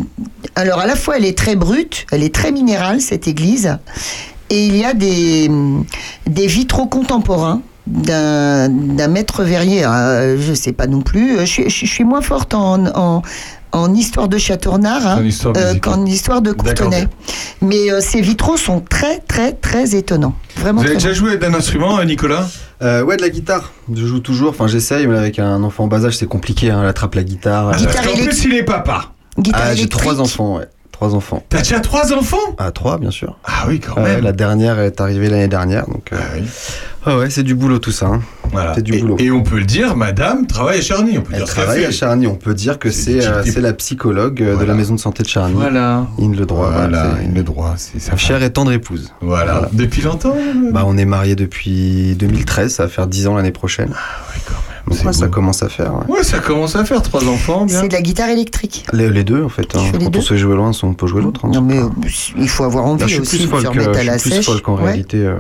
Alors 0.55 0.79
à 0.79 0.87
la 0.87 0.95
fois 0.97 1.17
elle 1.17 1.25
est 1.25 1.37
très 1.37 1.57
brute, 1.57 2.07
elle 2.13 2.23
est 2.23 2.33
très 2.35 2.53
minérale 2.53 3.01
cette 3.01 3.27
église, 3.27 3.79
et 4.51 4.67
il 4.67 4.77
y 4.77 4.85
a 4.85 4.95
des 4.95 5.51
des 6.27 6.47
vitraux 6.47 6.87
contemporains 6.87 7.61
d'un 7.87 8.69
d'un 8.69 9.09
maître 9.09 9.43
verrier. 9.45 9.85
euh, 9.85 10.37
je 10.41 10.55
sais 10.55 10.73
pas 10.73 10.87
non 10.87 11.01
plus. 11.03 11.39
Je, 11.41 11.45
suis- 11.45 11.71
je 11.71 11.87
suis 11.87 12.05
moins 12.05 12.23
forte 12.23 12.55
en, 12.55 12.87
en 12.97 13.23
en 13.73 13.93
histoire 13.93 14.29
de 14.29 14.39
Châteaurenard 14.39 15.05
hein, 15.05 15.17
En 15.45 15.53
euh, 15.57 15.75
qu'en 15.81 16.07
histoire 16.07 16.41
de 16.43 16.53
Courtenay. 16.53 17.09
Mais 17.61 17.91
euh, 17.91 18.01
ces 18.01 18.21
vitraux 18.21 18.57
sont 18.57 18.81
très 18.81 19.19
très 19.19 19.53
très 19.53 19.97
étonnants. 19.97 20.35
Vraiment 20.57 20.81
Vous 20.81 20.87
avez 20.87 20.95
déjà 20.97 21.13
joué 21.13 21.37
d'un 21.39 21.53
instrument, 21.55 21.99
euh, 21.99 22.05
Nicolas? 22.05 22.47
Euh, 22.83 23.03
ouais, 23.03 23.17
de 23.17 23.23
la 23.23 23.31
guitare. 23.31 23.73
Je 23.93 24.07
joue 24.07 24.21
toujours. 24.21 24.51
Enfin, 24.51 24.69
j'essaye, 24.69 25.07
mais 25.09 25.19
avec 25.19 25.39
un 25.41 25.63
enfant 25.65 25.85
en 25.85 25.87
bas 25.89 26.05
âge, 26.05 26.17
c'est 26.17 26.27
compliqué. 26.29 26.71
Hein. 26.71 26.81
Elle 26.83 26.89
attrape 26.89 27.15
la 27.17 27.25
guitare. 27.25 27.71
Parce 27.71 27.85
qu'en 27.87 28.13
plus, 28.13 28.45
il 28.45 28.55
est 28.55 28.63
papa. 28.63 29.13
Guitare 29.39 29.63
Ah, 29.65 29.75
j'ai 29.75 29.89
trois 29.89 30.21
enfants, 30.21 30.57
ouais. 30.59 30.69
Trois 30.95 31.13
enfants. 31.17 31.43
T'as 31.49 31.59
déjà 31.59 31.81
trois 31.81 32.13
enfants? 32.13 32.37
Ah, 32.57 32.71
trois, 32.71 32.99
bien 32.99 33.11
sûr. 33.11 33.37
Ah 33.45 33.65
oui, 33.67 33.81
quand 33.81 34.01
même. 34.01 34.23
la 34.23 34.31
dernière 34.31 34.79
est 34.79 35.01
arrivée 35.01 35.29
l'année 35.29 35.49
dernière, 35.49 35.87
donc. 35.89 36.13
euh, 36.13 36.17
Ah 36.21 36.25
oui. 36.37 36.43
ah 37.05 37.19
ouais, 37.19 37.31
c'est 37.31 37.43
du 37.43 37.57
boulot 37.57 37.81
tout 37.81 37.91
ça. 37.91 38.07
hein. 38.07 38.23
Voilà. 38.53 38.75
C'est 38.77 38.83
du 38.83 38.95
et, 38.95 39.01
boulot. 39.01 39.17
et 39.19 39.33
on 39.33 39.43
peut 39.43 39.59
le 39.59 39.65
dire, 39.65 39.97
madame 39.97 40.47
travaille 40.47 40.79
à 40.79 40.83
Charny. 40.83 41.19
On 41.19 41.23
peut 41.23 41.33
Elle 41.33 41.39
dire 41.39 41.47
travaille 41.49 41.85
à 41.85 41.91
Charny. 41.91 42.29
On 42.29 42.37
peut 42.37 42.55
dire 42.55 42.79
que 42.79 42.91
C'est 42.93 43.21
c'est 43.23 43.59
euh, 43.59 43.61
la 43.61 43.73
psychologue 43.73 44.41
euh, 44.41 44.57
de 44.57 44.65
la 44.65 44.75
maison 44.75 44.95
de 44.95 45.01
santé 45.01 45.25
de 45.25 45.29
Charny. 45.29 45.55
Voilà. 45.55 46.07
In 46.21 46.31
le 46.31 46.47
droit. 46.47 46.71
Voilà, 46.71 47.15
il 47.25 47.35
le 47.35 47.43
droit, 47.43 47.75
c'est. 47.77 47.99
Sa 47.99 48.17
chère 48.17 48.41
et 48.45 48.53
tendre 48.53 48.71
épouse. 48.71 49.13
Voilà. 49.21 49.53
Voilà. 49.55 49.69
Depuis 49.73 50.03
longtemps 50.03 50.37
Bah, 50.71 50.85
on 50.87 50.97
est 50.97 51.05
mariés 51.05 51.35
depuis 51.35 52.15
2013, 52.15 52.73
ça 52.73 52.85
va 52.85 52.89
faire 52.89 53.09
10 53.09 53.27
ans 53.27 53.35
l'année 53.35 53.51
prochaine. 53.51 53.89
ouais, 53.89 54.41
quand 54.47 54.53
même. 54.69 54.74
Donc 54.87 55.03
ouais, 55.05 55.13
ça 55.13 55.29
commence 55.29 55.63
à 55.63 55.69
faire. 55.69 55.95
ouais. 55.95 56.17
Ouais, 56.17 56.23
ça 56.23 56.39
commence 56.41 56.77
à 56.77 56.85
faire 56.85 57.01
trois 57.03 57.27
enfants. 57.27 57.67
C'est 57.69 57.89
de 57.89 57.93
la 57.93 58.03
guitare 58.03 58.29
électrique. 58.29 58.85
Les, 58.93 59.09
les 59.11 59.25
deux 59.25 59.43
en 59.43 59.49
fait. 59.49 59.75
hein. 59.77 59.81
les 59.95 60.05
Quand 60.05 60.11
deux 60.11 60.19
on 60.19 60.23
sait 60.23 60.37
jouer 60.37 60.57
l'un, 60.57 60.71
on 60.83 60.95
peut 60.95 61.07
jouer 61.07 61.23
l'autre. 61.23 61.45
hein. 61.47 61.51
Non 61.55 61.61
mais 61.63 61.79
euh, 61.79 61.89
il 62.39 62.49
faut 62.49 62.65
avoir 62.65 62.85
envie 62.85 63.01
Là, 63.01 63.07
je 63.07 63.13
suis 63.15 63.21
aussi 63.23 63.37
plus 63.39 63.47
de 63.57 63.61
se 63.63 63.67
remettre 63.69 63.91
euh, 63.91 64.01
à 64.01 64.05
la 64.05 64.13
je 64.15 64.19
suis 64.23 64.31
plus 64.31 64.37
sèche. 64.37 64.47
folk 64.47 64.69
en 64.69 64.77
Ouais. 64.77 64.85
réalité. 64.85 65.19
euh. 65.25 65.37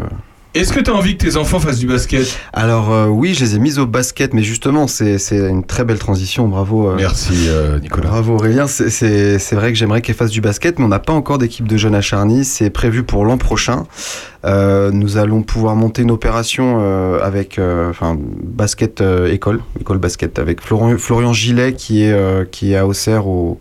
Est-ce 0.54 0.72
que 0.72 0.78
t'as 0.78 0.92
envie 0.92 1.16
que 1.16 1.24
tes 1.26 1.36
enfants 1.36 1.58
fassent 1.58 1.80
du 1.80 1.86
basket? 1.88 2.38
Alors 2.52 2.92
euh, 2.92 3.06
oui, 3.08 3.34
je 3.34 3.44
les 3.44 3.56
ai 3.56 3.58
mis 3.58 3.78
au 3.80 3.86
basket, 3.86 4.32
mais 4.34 4.44
justement, 4.44 4.86
c'est 4.86 5.18
c'est 5.18 5.38
une 5.38 5.64
très 5.64 5.84
belle 5.84 5.98
transition. 5.98 6.46
Bravo. 6.46 6.90
euh, 6.90 6.94
Merci, 6.96 7.46
euh, 7.48 7.80
Nicolas. 7.80 8.08
Bravo 8.08 8.34
Aurélien, 8.34 8.68
c'est- 8.68 8.88
c'est 8.88 9.40
c'est 9.40 9.56
vrai 9.56 9.72
que 9.72 9.78
j'aimerais 9.78 10.00
qu'elle 10.00 10.14
fasse 10.14 10.30
du 10.30 10.40
basket, 10.40 10.78
mais 10.78 10.84
on 10.84 10.88
n'a 10.88 11.00
pas 11.00 11.12
encore 11.12 11.38
d'équipe 11.38 11.66
de 11.66 11.76
jeunes 11.76 11.96
à 11.96 12.00
Charny, 12.00 12.44
c'est 12.44 12.70
prévu 12.70 13.02
pour 13.02 13.24
l'an 13.24 13.36
prochain. 13.36 13.84
Euh, 14.44 14.92
nous 14.92 15.16
allons 15.16 15.42
pouvoir 15.42 15.74
monter 15.74 16.02
une 16.02 16.12
opération 16.12 16.78
euh, 16.80 17.18
avec, 17.20 17.58
euh, 17.58 17.90
enfin, 17.90 18.16
basket 18.20 19.00
euh, 19.00 19.32
école, 19.32 19.60
école 19.80 19.98
basket, 19.98 20.38
avec 20.38 20.60
Florian, 20.60 20.98
Florian 20.98 21.32
Gillet 21.32 21.72
qui 21.72 22.04
est, 22.04 22.12
euh, 22.12 22.44
qui 22.48 22.74
est 22.74 22.76
à 22.76 22.86
Auxerre 22.86 23.26
au... 23.26 23.58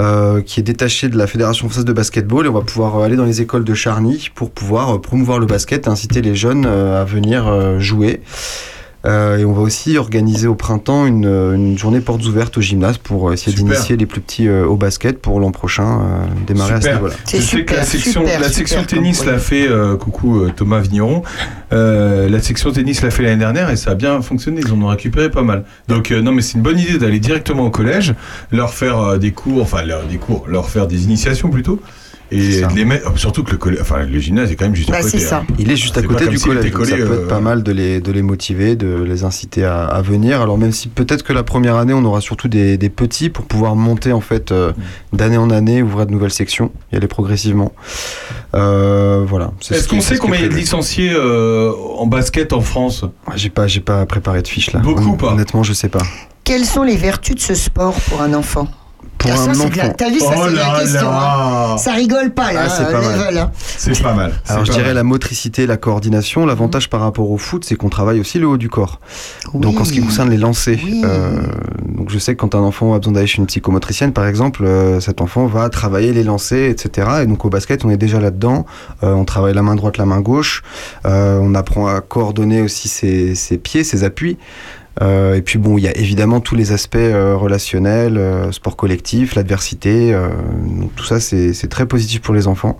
euh, 0.00 0.40
qui 0.40 0.60
est 0.60 0.62
détaché 0.62 1.10
de 1.10 1.18
la 1.18 1.26
Fédération 1.26 1.68
française 1.68 1.84
de 1.84 1.92
basketball 1.92 2.46
et 2.46 2.48
on 2.48 2.54
va 2.54 2.62
pouvoir 2.62 2.96
euh, 2.96 3.04
aller 3.04 3.16
dans 3.16 3.26
les 3.26 3.42
écoles 3.42 3.64
de 3.64 3.74
Charny 3.74 4.30
pour 4.34 4.50
pouvoir 4.50 4.94
euh, 4.94 4.98
promouvoir 4.98 5.38
le 5.38 5.44
basket 5.44 5.86
et 5.86 5.90
inciter 5.90 6.22
les 6.22 6.34
jeunes 6.34 6.64
à 6.64 7.04
venir 7.04 7.78
jouer. 7.78 8.22
Euh, 9.06 9.38
et 9.38 9.44
on 9.46 9.52
va 9.52 9.62
aussi 9.62 9.96
organiser 9.96 10.46
au 10.46 10.54
printemps 10.54 11.06
une, 11.06 11.24
euh, 11.24 11.54
une 11.54 11.78
journée 11.78 12.00
portes 12.00 12.24
ouvertes 12.26 12.58
au 12.58 12.60
gymnase 12.60 12.98
pour 12.98 13.30
euh, 13.30 13.32
essayer 13.32 13.56
d'initier 13.56 13.96
les 13.96 14.04
plus 14.04 14.20
petits 14.20 14.46
euh, 14.46 14.66
au 14.66 14.76
basket 14.76 15.20
pour 15.20 15.40
l'an 15.40 15.52
prochain 15.52 16.00
euh, 16.02 16.44
démarrer 16.46 16.74
à 16.74 16.80
ce 16.82 16.88
niveau-là. 16.90 17.14
C'est 17.24 17.38
Je 17.38 17.42
sais 17.42 17.64
que 17.64 17.74
la 17.74 17.84
section, 17.84 18.20
super, 18.20 18.40
la 18.40 18.48
section 18.50 18.84
tennis 18.84 19.24
l'a 19.24 19.38
fait, 19.38 19.66
euh, 19.68 19.96
coucou 19.96 20.40
euh, 20.40 20.52
Thomas 20.54 20.80
Vigneron, 20.80 21.22
euh, 21.72 22.28
la 22.28 22.40
section 22.42 22.72
tennis 22.72 23.00
l'a 23.00 23.10
fait 23.10 23.22
l'année 23.22 23.38
dernière 23.38 23.70
et 23.70 23.76
ça 23.76 23.92
a 23.92 23.94
bien 23.94 24.20
fonctionné, 24.20 24.60
ils 24.66 24.72
en 24.72 24.82
ont 24.82 24.88
récupéré 24.88 25.30
pas 25.30 25.42
mal. 25.42 25.64
Donc 25.88 26.10
euh, 26.10 26.20
non 26.20 26.32
mais 26.32 26.42
c'est 26.42 26.54
une 26.58 26.62
bonne 26.62 26.78
idée 26.78 26.98
d'aller 26.98 27.20
directement 27.20 27.64
au 27.64 27.70
collège, 27.70 28.14
leur 28.52 28.74
faire 28.74 28.98
euh, 28.98 29.18
des 29.18 29.32
cours, 29.32 29.62
enfin 29.62 29.82
leur, 29.82 30.04
des 30.04 30.18
cours, 30.18 30.44
leur 30.46 30.68
faire 30.68 30.86
des 30.86 31.04
initiations 31.04 31.48
plutôt. 31.48 31.80
Et 32.32 32.62
de 32.62 32.74
les 32.76 32.84
mettre, 32.84 33.18
surtout 33.18 33.42
que 33.42 33.50
le, 33.50 33.56
collège, 33.56 33.80
enfin, 33.80 34.04
le 34.04 34.18
gymnase 34.20 34.50
est 34.52 34.56
quand 34.56 34.66
même 34.66 34.74
juste 34.76 34.88
à 34.90 34.92
Bah, 34.92 34.98
côté. 35.02 35.18
c'est 35.18 35.24
ça. 35.24 35.38
hein. 35.38 35.54
Il 35.58 35.70
est 35.70 35.76
juste 35.76 35.96
à 35.98 36.02
côté 36.02 36.28
du 36.28 36.38
collège, 36.38 36.70
ça 36.70 36.96
peut 36.96 37.02
euh, 37.02 37.14
être 37.22 37.28
pas 37.28 37.40
mal 37.40 37.62
de 37.62 37.72
les, 37.72 38.00
de 38.00 38.12
les 38.12 38.22
motiver, 38.22 38.76
de 38.76 39.02
les 39.02 39.24
inciter 39.24 39.64
à, 39.64 39.84
à 39.84 40.00
venir. 40.02 40.40
Alors 40.40 40.56
même 40.58 40.72
si 40.72 40.88
peut-être 40.88 41.22
que 41.24 41.32
la 41.32 41.42
première 41.42 41.76
année, 41.76 41.92
on 41.92 42.04
aura 42.04 42.20
surtout 42.20 42.48
des, 42.48 42.76
des 42.78 42.88
petits 42.90 43.30
pour 43.30 43.44
pouvoir 43.46 43.74
monter 43.76 44.12
en 44.12 44.20
fait 44.20 44.52
euh, 44.52 44.72
Mm. 45.12 45.16
d'année 45.16 45.36
en 45.38 45.50
année, 45.50 45.82
ouvrir 45.82 46.06
de 46.06 46.12
nouvelles 46.12 46.30
sections, 46.30 46.70
y 46.92 46.96
aller 46.96 47.08
progressivement. 47.08 47.72
Euh, 48.54 49.24
voilà. 49.26 49.52
Est-ce 49.70 49.88
qu'on 49.88 50.00
sait 50.00 50.16
combien 50.18 50.36
il 50.38 50.42
y 50.42 50.46
a 50.46 50.48
de 50.48 50.54
licenciés 50.54 51.12
euh, 51.14 51.72
en 51.98 52.06
basket 52.06 52.52
en 52.52 52.60
France? 52.60 53.02
Ouais, 53.02 53.34
J'ai 53.36 53.50
pas, 53.50 53.66
j'ai 53.66 53.80
pas 53.80 54.06
préparé 54.06 54.42
de 54.42 54.48
fiche 54.48 54.72
là. 54.72 54.80
Beaucoup, 54.80 55.10
Hon- 55.10 55.16
pas? 55.16 55.32
Honnêtement, 55.32 55.62
je 55.62 55.72
sais 55.72 55.88
pas. 55.88 56.02
Quelles 56.44 56.64
sont 56.64 56.82
les 56.82 56.96
vertus 56.96 57.36
de 57.36 57.40
ce 57.40 57.54
sport 57.54 57.94
pour 58.08 58.22
un 58.22 58.34
enfant? 58.34 58.68
Pour 59.20 59.30
Ah, 59.32 59.36
ça, 59.36 59.42
un 59.42 59.46
la- 59.52 59.64
enfant. 59.64 59.94
T'as 59.98 60.08
vu, 60.10 60.18
ça 60.18 60.26
Oh 60.34 60.40
c'est 60.48 60.54
là 60.54 60.72
la 60.72 60.80
question. 60.80 61.02
là 61.10 61.72
hein. 61.74 61.76
Ça 61.76 61.92
rigole 61.92 62.30
pas 62.30 62.52
là, 62.52 62.62
Ah, 62.64 62.68
c'est 62.70 62.82
euh, 62.84 62.92
pas 62.92 63.00
mal. 63.16 63.36
hein. 63.38 63.50
C'est 63.76 64.02
pas 64.02 64.14
mal. 64.14 64.32
Alors 64.48 64.60
c'est 64.60 64.66
je 64.66 64.70
pas 64.70 64.76
dirais 64.78 64.86
mal. 64.88 64.94
la 64.94 65.02
motricité, 65.04 65.66
la 65.66 65.76
coordination. 65.76 66.46
L'avantage 66.46 66.88
par 66.88 67.00
rapport 67.02 67.30
au 67.30 67.36
foot, 67.36 67.64
c'est 67.66 67.74
qu'on 67.74 67.90
travaille 67.90 68.18
aussi 68.18 68.38
le 68.38 68.46
haut 68.48 68.56
du 68.56 68.70
corps. 68.70 68.98
Donc 69.54 69.78
en 69.78 69.84
ce 69.84 69.92
qui 69.92 70.00
concerne 70.00 70.30
les 70.30 70.38
lancers, 70.38 70.78
Oui. 70.82 71.02
euh, 71.04 71.36
donc 71.86 72.10
je 72.10 72.18
sais 72.18 72.34
que 72.34 72.40
quand 72.40 72.54
un 72.54 72.60
enfant 72.60 72.94
a 72.94 72.98
besoin 72.98 73.12
d'aller 73.12 73.26
chez 73.26 73.38
une 73.38 73.46
psychomotricienne, 73.46 74.12
par 74.14 74.26
exemple, 74.26 74.64
euh, 74.64 75.00
cet 75.00 75.20
enfant 75.20 75.46
va 75.46 75.68
travailler 75.68 76.12
les 76.14 76.24
lancers, 76.24 76.70
etc. 76.70 77.08
Et 77.22 77.26
donc 77.26 77.44
au 77.44 77.50
basket, 77.50 77.84
on 77.84 77.90
est 77.90 77.98
déjà 77.98 78.20
là-dedans. 78.20 78.64
Euh, 79.02 79.12
on 79.12 79.24
travaille 79.26 79.52
la 79.54 79.62
main 79.62 79.74
droite, 79.74 79.98
la 79.98 80.06
main 80.06 80.20
gauche. 80.20 80.62
Euh, 81.04 81.38
on 81.42 81.54
apprend 81.54 81.86
à 81.88 82.00
coordonner 82.00 82.62
aussi 82.62 82.88
ses, 82.88 83.34
ses 83.34 83.58
pieds, 83.58 83.84
ses 83.84 84.02
appuis. 84.04 84.38
Euh, 85.00 85.34
et 85.34 85.42
puis 85.42 85.58
bon, 85.58 85.78
il 85.78 85.84
y 85.84 85.88
a 85.88 85.96
évidemment 85.96 86.40
tous 86.40 86.54
les 86.54 86.72
aspects 86.72 86.96
euh, 86.96 87.36
relationnels, 87.36 88.18
euh, 88.18 88.52
sport 88.52 88.76
collectif, 88.76 89.34
l'adversité. 89.34 90.16
tout 90.96 91.04
ça, 91.04 91.20
c'est 91.20 91.68
très 91.68 91.86
positif 91.86 92.20
pour 92.20 92.34
les 92.34 92.46
enfants. 92.46 92.78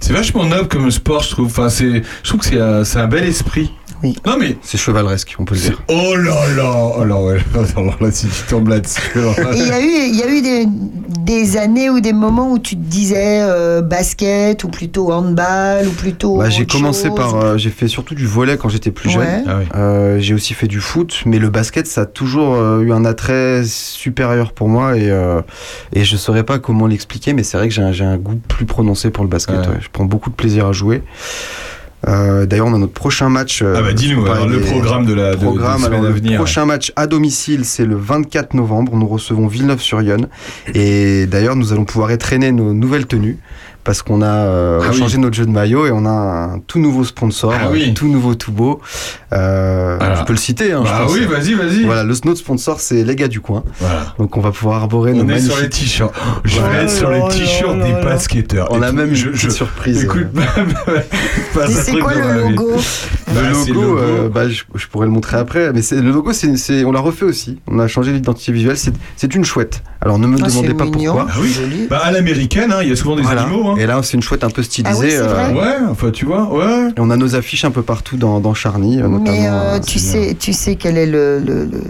C'est 0.00 0.12
vachement 0.12 0.44
noble 0.44 0.68
comme 0.68 0.90
sport, 0.90 1.22
je 1.22 1.30
trouve. 1.30 1.46
Enfin, 1.46 1.68
je 1.68 2.02
trouve 2.22 2.40
que 2.40 2.84
c'est 2.84 2.98
un 2.98 3.08
bel 3.08 3.24
esprit. 3.24 3.72
Oui. 4.02 4.16
Non 4.26 4.36
mais. 4.38 4.56
C'est 4.62 4.78
chevaleresque, 4.78 5.34
on 5.38 5.44
peut 5.44 5.54
le 5.54 5.60
dire. 5.60 5.82
Oh 5.88 6.14
là 6.16 6.36
là 6.56 6.92
Oh 6.98 7.04
là 7.04 7.20
ouais. 7.20 7.38
Alors 7.76 7.96
là, 8.00 8.10
si 8.12 8.26
tu 8.28 8.42
tombes 8.48 8.68
là-dessus. 8.68 9.18
Et 9.18 9.58
il 9.58 9.66
y 9.66 9.70
a 9.72 9.80
eu, 9.80 10.08
il 10.10 10.16
y 10.16 10.22
a 10.22 10.28
eu 10.30 10.42
des, 10.42 10.66
des 11.24 11.56
années 11.56 11.90
ou 11.90 12.00
des 12.00 12.12
moments 12.12 12.52
où 12.52 12.58
tu 12.58 12.76
te 12.76 12.80
disais 12.80 13.40
euh, 13.42 13.82
basket 13.82 14.62
ou 14.64 14.68
plutôt 14.68 15.12
handball 15.12 15.86
ou 15.86 15.90
plutôt. 15.92 16.38
Bah, 16.38 16.48
j'ai 16.48 16.66
commencé 16.66 17.08
chose. 17.08 17.16
par, 17.16 17.34
euh, 17.34 17.56
j'ai 17.58 17.70
fait 17.70 17.88
surtout 17.88 18.14
du 18.14 18.26
volet 18.26 18.56
quand 18.56 18.68
j'étais 18.68 18.90
plus 18.90 19.10
jeune. 19.10 19.22
Ouais. 19.22 19.44
Ah 19.46 19.56
oui. 19.58 19.64
Euh, 19.74 20.18
j'ai 20.20 20.34
aussi 20.34 20.54
fait 20.54 20.68
du 20.68 20.80
foot, 20.80 21.22
mais 21.26 21.38
le 21.38 21.50
basket, 21.50 21.86
ça 21.86 22.02
a 22.02 22.06
toujours 22.06 22.54
euh, 22.54 22.80
eu 22.82 22.92
un 22.92 23.04
attrait 23.04 23.62
supérieur 23.64 24.52
pour 24.52 24.68
moi 24.68 24.96
et, 24.96 25.10
euh, 25.10 25.40
et 25.92 26.04
je 26.04 26.16
saurais 26.16 26.44
pas 26.44 26.58
comment 26.58 26.86
l'expliquer, 26.86 27.32
mais 27.32 27.42
c'est 27.42 27.56
vrai 27.56 27.68
que 27.68 27.74
j'ai 27.74 27.82
un, 27.82 27.92
j'ai 27.92 28.04
un 28.04 28.16
goût 28.16 28.38
plus 28.48 28.64
prononcé 28.64 29.10
pour 29.10 29.24
le 29.24 29.30
basket. 29.30 29.56
Ouais. 29.56 29.66
ouais. 29.66 29.78
Je 29.80 29.88
prends 29.92 30.04
beaucoup 30.04 30.30
de 30.30 30.34
plaisir 30.36 30.66
à 30.66 30.72
jouer. 30.72 31.02
Euh, 32.06 32.46
D'ailleurs, 32.46 32.66
on 32.68 32.74
a 32.74 32.78
notre 32.78 32.92
prochain 32.92 33.28
match. 33.28 33.60
euh, 33.62 33.74
Ah 33.76 33.82
bah 33.82 33.92
dis-nous 33.92 34.24
le 34.24 34.60
programme 34.60 35.04
de 35.04 35.14
la 35.14 35.32
de, 35.32 35.36
programme. 35.36 35.80
de 35.80 35.86
Alors, 35.86 35.98
semaine 36.00 36.04
à 36.04 36.30
le 36.30 36.36
prochain 36.36 36.64
match 36.64 36.92
à 36.94 37.06
domicile, 37.08 37.64
c'est 37.64 37.84
le 37.84 37.96
24 37.96 38.54
novembre. 38.54 38.94
Nous 38.96 39.08
recevons 39.08 39.48
Villeneuve-sur-Yonne. 39.48 40.28
Et 40.74 41.26
d'ailleurs, 41.26 41.56
nous 41.56 41.72
allons 41.72 41.84
pouvoir 41.84 42.10
étraîner 42.12 42.52
nos 42.52 42.72
nouvelles 42.72 43.06
tenues 43.06 43.38
parce 43.88 44.02
qu'on 44.02 44.20
a 44.20 44.26
euh, 44.26 44.80
Ah 44.84 44.88
oui. 44.92 44.98
changé 44.98 45.16
notre 45.16 45.34
jeu 45.34 45.46
de 45.46 45.50
maillot 45.50 45.86
et 45.86 45.90
on 45.92 46.04
a 46.04 46.10
un 46.10 46.58
tout 46.58 46.78
nouveau 46.78 47.04
sponsor, 47.04 47.54
Ah 47.58 47.68
oui. 47.72 47.86
euh, 47.88 47.94
tout 47.94 48.06
nouveau, 48.06 48.34
tout 48.34 48.52
beau. 48.52 48.82
Euh, 49.32 49.96
Voilà. 49.98 50.16
Je 50.16 50.24
peux 50.24 50.34
le 50.34 50.38
citer. 50.38 50.72
Hein, 50.72 50.82
je 50.84 50.90
Ah 50.92 51.06
oui, 51.08 51.24
vas-y, 51.24 51.54
vas-y. 51.54 51.84
Voilà, 51.84 52.04
le 52.04 52.14
notre 52.26 52.40
sponsor, 52.40 52.80
c'est 52.80 53.02
les 53.02 53.16
gars 53.16 53.28
du 53.28 53.40
coin. 53.40 53.64
Voilà. 53.80 54.14
Donc, 54.18 54.36
on 54.36 54.40
va 54.42 54.50
pouvoir 54.52 54.82
arborer 54.82 55.12
nos 55.14 55.20
On 55.20 55.22
est 55.22 55.26
magnifiques. 55.28 55.52
sur 55.52 55.62
les 55.62 55.70
t-shirts. 55.70 56.14
Je 56.44 56.60
vais 56.60 56.82
être 56.82 56.90
sur 56.90 57.08
les 57.10 57.22
t-shirts 57.30 57.78
des 57.78 57.92
basketteurs. 58.04 58.68
On 58.72 58.82
Et 58.82 58.84
a 58.84 58.90
tout, 58.90 58.96
même 58.96 59.08
une 59.08 59.14
je, 59.14 59.48
surprise. 59.48 60.04
Écoute, 60.04 60.26
euh. 60.36 61.00
un 61.62 61.66
c'est 61.68 61.98
quoi 61.98 62.12
le 62.14 62.42
logo? 62.50 62.72
Le 63.34 63.54
c'est 63.54 63.70
logo, 63.72 63.98
euh, 63.98 64.28
bah, 64.28 64.48
je, 64.48 64.62
je 64.74 64.86
pourrais 64.86 65.06
le 65.06 65.12
montrer 65.12 65.36
après, 65.36 65.72
mais 65.72 65.82
c'est 65.82 66.00
le 66.00 66.10
logo, 66.10 66.32
c'est, 66.32 66.56
c'est- 66.56 66.84
on 66.84 66.92
l'a 66.92 67.00
refait 67.00 67.24
aussi. 67.24 67.58
On 67.66 67.78
a 67.78 67.86
changé 67.88 68.12
l'identité 68.12 68.52
visuelle. 68.52 68.76
C'est, 68.76 68.92
c'est 69.16 69.34
une 69.34 69.44
chouette. 69.44 69.82
Alors 70.00 70.18
ne 70.18 70.26
me 70.26 70.36
Ah, 70.42 70.46
demandez 70.48 70.74
pas 70.74 70.84
mignon. 70.84 71.14
pourquoi. 71.14 71.26
Ah 71.30 71.38
oui. 71.40 71.48
Joli. 71.52 71.86
Bah 71.90 72.00
à 72.04 72.10
l'américaine, 72.12 72.72
hein, 72.72 72.78
il 72.82 72.88
y 72.88 72.92
a 72.92 72.96
souvent 72.96 73.16
des 73.16 73.22
Voilà. 73.22 73.42
animaux. 73.42 73.70
Hein. 73.70 73.74
Et 73.78 73.86
là, 73.86 74.00
c'est 74.02 74.14
une 74.16 74.22
chouette 74.22 74.44
un 74.44 74.50
peu 74.50 74.62
stylisée. 74.62 74.96
Ah 74.96 75.02
oui, 75.04 75.10
c'est 75.10 75.18
vrai 75.22 75.52
Ouais, 75.54 75.76
enfin 75.90 76.10
tu 76.10 76.24
vois, 76.24 76.52
ouais. 76.52 76.88
Et 76.96 77.00
on 77.00 77.10
a 77.10 77.16
nos 77.16 77.34
affiches 77.34 77.64
un 77.64 77.70
peu 77.70 77.82
partout 77.82 78.16
dans, 78.16 78.40
dans 78.40 78.54
Charny, 78.54 78.98
euh, 79.00 79.08
notamment. 79.08 79.24
Mais 79.24 79.48
euh, 79.48 79.50
euh, 79.76 79.78
tu, 79.80 79.98
sais, 79.98 80.36
tu 80.38 80.52
sais 80.52 80.76
quel 80.76 80.96
est 80.96 81.06
le, 81.06 81.40
le, 81.40 81.64
le, 81.64 81.80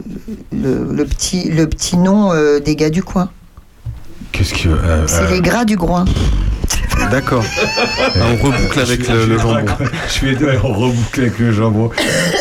le- 0.52 0.92
le 0.94 1.04
petit, 1.04 1.50
le 1.50 1.66
petit 1.68 1.96
nom 1.96 2.32
euh, 2.32 2.60
des 2.60 2.76
gars 2.76 2.90
du 2.90 3.02
coin 3.02 3.30
Qu'est-ce 4.32 4.54
que. 4.54 4.68
euh, 4.68 5.06
C'est 5.06 5.22
euh, 5.22 5.30
les 5.30 5.40
gras 5.40 5.64
du 5.64 5.76
groin. 5.76 6.04
D'accord. 7.10 7.44
On 8.16 8.44
reboucle 8.44 8.80
avec 8.80 9.08
le, 9.08 9.26
le 9.26 9.38
jambon. 9.38 9.64
Je 10.20 10.26
vais 10.26 10.58
on 10.64 10.72
reboucle 10.72 11.20
avec 11.20 11.38
le 11.38 11.52
jambon. 11.52 11.90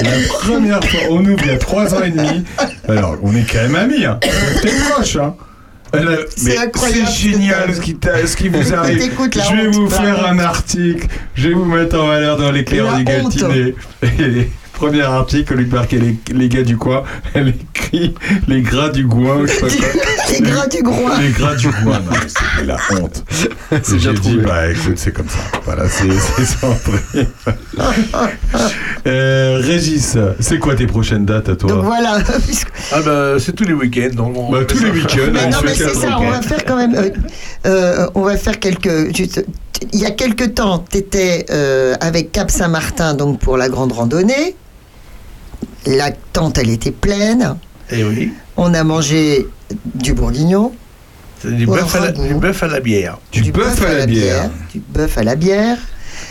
La 0.03 0.11
première 0.39 0.83
fois, 0.83 0.99
on 1.11 1.19
ouvre 1.25 1.41
il 1.43 1.47
y 1.47 1.51
a 1.51 1.57
trois 1.57 1.93
ans 1.93 2.01
et 2.03 2.09
demi, 2.11 2.43
Alors, 2.87 3.15
on 3.21 3.35
est 3.35 3.45
quand 3.51 3.59
même 3.61 3.75
amis, 3.75 4.05
hein. 4.05 4.19
T'es 4.61 4.71
proche, 4.89 5.15
hein. 5.17 5.35
A- 5.93 5.97
C'est 6.35 6.57
incroyable, 6.57 7.07
c'est 7.07 7.29
génial 7.29 7.73
ce 7.75 7.79
qui, 7.81 7.97
ce 8.25 8.35
qui 8.35 8.49
vous 8.49 8.73
arrive. 8.73 8.99
Je 9.01 9.55
vais 9.55 9.67
honte, 9.67 9.75
vous 9.75 9.89
faire 9.89 10.19
honte. 10.19 10.25
un 10.27 10.39
article. 10.39 11.07
Je 11.35 11.47
vais 11.49 11.53
vous 11.53 11.65
mettre 11.65 11.97
en 11.99 12.07
valeur 12.07 12.37
dans 12.37 12.51
l'éclair 12.51 12.85
La 12.91 12.97
du 13.03 13.05
honte. 13.21 13.37
Premier 14.77 15.01
article, 15.01 15.55
lui 15.55 15.65
marquait 15.65 15.97
les, 15.97 16.17
les 16.33 16.49
gars 16.49 16.61
du 16.63 16.77
coin. 16.77 17.03
Elle 17.33 17.49
écrit 17.49 18.13
les 18.47 18.61
gras 18.61 18.89
du 18.89 19.05
goin. 19.05 19.37
ou 19.37 19.47
je 19.47 19.53
sais 19.53 19.59
pas 19.61 19.67
quoi. 19.67 19.87
Les 20.39 20.41
gras 20.41 20.67
du 20.67 20.83
groin. 20.83 21.19
Les 21.19 21.29
gras 21.31 21.55
du. 21.55 21.67
Non, 21.67 21.73
mais 22.11 22.17
c'est 22.27 22.65
la 22.65 22.77
honte. 22.91 23.23
C'est 23.83 24.13
dit, 24.21 24.37
bah 24.37 24.69
écoute, 24.69 24.97
c'est 24.97 25.11
comme 25.11 25.27
ça. 25.29 25.37
Voilà, 25.65 25.87
c'est 25.89 26.09
c'est 26.35 26.45
centré. 26.45 27.27
euh, 29.07 29.59
Régis, 29.63 30.17
c'est 30.39 30.59
quoi 30.59 30.75
tes 30.75 30.85
prochaines 30.87 31.25
dates 31.25 31.49
à 31.49 31.55
toi 31.55 31.71
Donc 31.71 31.85
voilà. 31.85 32.19
Ah 32.91 33.01
bah 33.01 33.33
c'est 33.39 33.53
tous 33.55 33.63
les 33.63 33.73
week-ends. 33.73 34.13
Donc 34.13 34.37
on- 34.37 34.51
Bah, 34.51 34.65
tous 34.65 34.83
les 34.83 34.91
week-ends, 34.91 35.31
Mais 35.33 35.45
on 35.45 35.49
non, 35.49 35.57
mais 35.63 35.73
c'est 35.75 35.93
ça, 35.93 36.17
on 36.19 36.29
va 36.29 36.41
faire 36.41 36.65
quand 36.65 36.75
même. 36.77 36.95
euh, 36.95 37.09
euh, 37.65 38.07
on 38.15 38.21
va 38.21 38.37
faire 38.37 38.59
quelques. 38.59 39.15
juste- 39.15 39.43
il 39.93 39.99
y 39.99 40.05
a 40.05 40.11
quelques 40.11 40.55
temps, 40.55 40.83
tu 40.91 40.97
étais 40.97 41.45
avec 42.01 42.31
Cap 42.31 42.51
Saint-Martin 42.51 43.13
donc 43.13 43.39
pour 43.39 43.57
la 43.57 43.69
grande 43.69 43.91
randonnée. 43.91 44.55
La 45.87 46.11
tente, 46.11 46.57
elle 46.57 46.69
était 46.69 46.91
pleine. 46.91 47.55
Eh 47.91 48.03
oui. 48.03 48.31
On 48.57 48.73
a 48.73 48.83
mangé 48.83 49.47
du 49.95 50.13
bourguignon, 50.13 50.73
du 51.45 51.65
bœuf 51.65 51.95
à, 51.95 51.99
la- 51.99 52.05
ragoût. 52.07 52.27
du 52.27 52.33
bœuf 52.35 52.63
à 52.63 52.67
la 52.67 52.79
bière. 52.79 53.17
Du, 53.31 53.51
bœuf 53.51 53.81
à 53.85 53.93
la 53.93 54.05
bière. 54.05 54.49
du 54.73 54.81
bœuf 54.89 55.17
à 55.17 55.23
la 55.23 55.35
bière. 55.35 55.77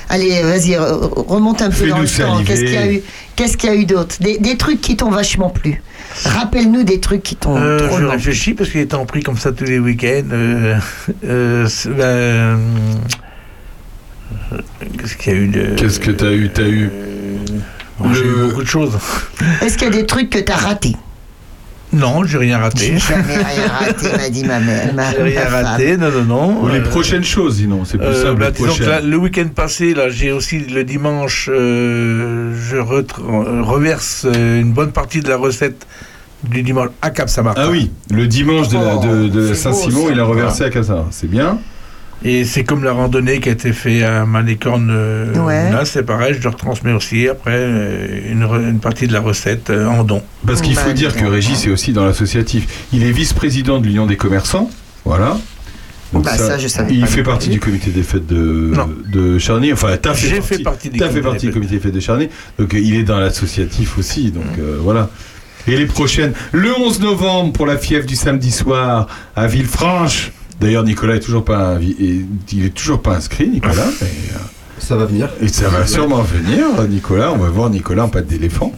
Allez, 0.08 0.42
vas-y, 0.42 0.72
re- 0.72 1.24
remonte 1.28 1.62
un 1.62 1.70
peu 1.70 1.88
dans 1.88 1.98
le 2.00 2.08
temps. 2.08 2.42
Qu'est-ce 2.44 2.60
qu'il 2.64 2.72
y 2.74 2.76
a 2.76 2.92
eu 2.92 3.00
Qu'est-ce 3.36 3.56
qu'il 3.56 3.70
y 3.70 3.72
a 3.72 3.76
eu 3.76 3.86
d'autre 3.86 4.16
des, 4.20 4.38
des 4.38 4.56
trucs 4.56 4.80
qui 4.80 4.96
t'ont 4.96 5.10
vachement 5.10 5.48
plu. 5.50 5.82
Rappelle-nous 6.24 6.82
des 6.82 7.00
trucs 7.00 7.22
qui 7.22 7.36
t'ont 7.36 7.56
Euh, 7.56 7.78
trop 7.78 7.96
je 7.96 8.00
plu. 8.02 8.06
réfléchis 8.08 8.54
parce 8.54 8.70
qu'il 8.70 8.80
est 8.80 8.94
en 8.94 9.04
pris 9.06 9.22
comme 9.22 9.36
ça 9.38 9.52
tous 9.52 9.64
les 9.64 9.78
week-ends. 9.78 10.24
euh, 10.32 10.76
euh, 11.24 11.68
ben, 11.86 12.02
euh, 12.04 12.56
Qu'est-ce 14.98 15.16
qu'il 15.16 15.32
y 15.32 15.36
a 15.36 15.38
eu 15.38 15.48
de. 15.48 15.74
Qu'est-ce 15.76 16.00
que 16.00 16.10
t'as 16.10 16.32
eu? 16.32 16.50
T'as 16.52 16.62
eu 16.62 16.90
Bon, 17.98 18.12
J'ai 18.12 18.24
eu 18.26 18.48
beaucoup 18.48 18.62
de 18.62 18.68
choses. 18.68 18.98
Est-ce 19.62 19.78
qu'il 19.78 19.88
y 19.88 19.90
a 19.90 19.94
des 19.94 20.06
trucs 20.06 20.28
que 20.30 20.38
t'as 20.38 20.56
ratés 20.56 20.94
Non, 21.92 22.24
j'ai 22.24 22.36
rien 22.38 22.58
raté. 22.58 22.78
J'ai 22.94 22.98
jamais 22.98 23.36
rien 23.36 23.68
raté, 23.68 24.12
m'a 24.16 24.28
dit 24.28 24.44
ma 24.44 24.58
mère. 24.60 24.92
Ma, 24.94 25.10
J'ai 25.12 25.22
rien 25.22 25.48
ma 25.50 25.62
raté, 25.62 25.96
non, 25.96 26.10
non, 26.10 26.24
non. 26.24 26.62
Ou 26.64 26.68
les 26.68 26.80
Euh, 26.80 26.82
prochaines 26.90 27.24
choses, 27.24 27.56
sinon, 27.56 27.84
c'est 27.86 27.96
plus 27.96 28.06
Euh, 28.08 28.22
simple. 28.24 28.40
bah, 28.40 28.46
les 28.46 28.52
disons 28.52 28.64
que 28.64 28.68
prochaines. 28.82 28.88
là, 28.88 29.00
le 29.00 29.16
week-end 29.16 29.46
passé, 29.54 29.94
là, 29.94 30.10
j'ai 30.10 30.30
aussi 30.30 30.58
le 30.58 30.84
dimanche, 30.84 31.48
euh, 31.50 32.52
je 32.68 32.76
reverse 32.76 34.26
euh, 34.26 34.60
une 34.60 34.72
bonne 34.72 34.92
partie 34.92 35.20
de 35.20 35.28
la 35.28 35.36
recette 35.38 35.86
du 36.44 36.62
dimanche 36.62 36.90
à 37.00 37.08
Cap 37.10 37.30
Saint-Martin. 37.30 37.62
Ah 37.64 37.70
oui, 37.70 37.90
le 38.10 38.26
dimanche 38.26 38.68
de, 38.68 38.76
la- 38.76 38.96
de- 38.96 39.28
de 39.28 39.48
Oh, 39.52 39.54
Saint-Simon, 39.54 40.08
il 40.10 40.20
a 40.20 40.24
reversé 40.24 40.64
à 40.64 40.70
Cassin. 40.70 41.06
C'est 41.10 41.30
bien. 41.30 41.58
Et 42.24 42.44
c'est 42.44 42.64
comme 42.64 42.82
la 42.82 42.92
randonnée 42.92 43.40
qui 43.40 43.50
a 43.50 43.52
été 43.52 43.72
faite 43.72 44.02
à 44.02 44.24
Malicorne. 44.24 44.90
euh, 44.90 45.34
Ouais. 45.36 45.70
Là, 45.70 45.84
c'est 45.84 46.02
pareil, 46.02 46.34
je 46.34 46.42
le 46.42 46.48
retransmets 46.48 46.92
aussi 46.92 47.28
après 47.28 47.52
euh, 47.54 48.32
une, 48.32 48.80
partie 48.80 49.06
de 49.06 49.12
la 49.12 49.20
recette 49.20 49.70
euh, 49.70 49.86
en 49.86 50.02
don. 50.02 50.22
Parce 50.46 50.60
qu'il 50.62 50.74
faut 50.74 50.86
Bah, 50.88 50.92
dire 50.94 51.14
que. 51.14 51.24
Régis 51.24 51.66
est 51.66 51.70
aussi 51.70 51.92
dans 51.92 52.04
l'associatif. 52.06 52.86
Il 52.92 53.04
est 53.04 53.12
vice-président 53.12 53.78
de 53.78 53.86
l'Union 53.86 54.06
des 54.06 54.16
commerçants. 54.16 54.70
Voilà. 55.04 55.36
Donc 56.12 56.24
Bah, 56.24 56.36
ça, 56.38 56.56
je 56.56 56.68
savais 56.68 56.94
il 56.94 57.00
pas 57.02 57.06
fait 57.06 57.22
partie 57.22 57.48
du 57.50 57.60
comité 57.60 57.90
des 57.90 58.02
fêtes 58.02 58.26
de, 58.26 58.72
de 59.12 59.38
Charny. 59.38 59.72
Enfin, 59.72 59.96
t'as 60.00 60.14
fait, 60.14 60.40
fait 60.40 60.62
partie 60.62 60.88
du 60.88 60.98
t'as 60.98 61.06
fait 61.10 61.20
comité 61.20 61.28
partie 61.28 61.46
des 61.46 61.52
du 61.52 61.52
comité 61.52 61.74
des 61.74 61.80
fêtes 61.80 61.94
de 61.94 62.00
Charny. 62.00 62.28
Donc 62.58 62.72
il 62.72 62.94
est 62.94 63.02
dans 63.04 63.18
l'associatif 63.20 63.98
aussi. 63.98 64.30
Donc 64.30 64.44
euh, 64.58 64.78
voilà. 64.80 65.10
Et 65.68 65.76
les 65.76 65.86
prochaines, 65.86 66.32
le 66.52 66.70
11 66.78 67.00
novembre 67.00 67.52
pour 67.52 67.66
la 67.66 67.76
fièvre 67.76 68.06
du 68.06 68.14
samedi 68.16 68.52
soir 68.52 69.08
à 69.34 69.46
Villefranche. 69.48 70.30
D'ailleurs, 70.60 70.84
Nicolas 70.84 71.16
est 71.16 71.20
toujours 71.20 71.44
pas, 71.44 71.76
invi- 71.76 71.96
et- 72.00 72.24
il 72.52 72.64
est 72.64 72.70
toujours 72.74 73.00
pas 73.02 73.14
inscrit, 73.16 73.48
Nicolas. 73.48 73.74
mais, 74.00 74.06
euh, 74.06 74.38
Ça 74.78 74.96
va 74.96 75.04
venir. 75.04 75.28
et 75.40 75.48
ça 75.48 75.68
va 75.68 75.86
sûrement 75.86 76.22
venir, 76.22 76.66
Nicolas. 76.88 77.32
On 77.32 77.36
va 77.38 77.48
voir 77.50 77.70
Nicolas 77.70 78.04
en 78.04 78.08
pâte 78.08 78.26
d'éléphant. 78.26 78.72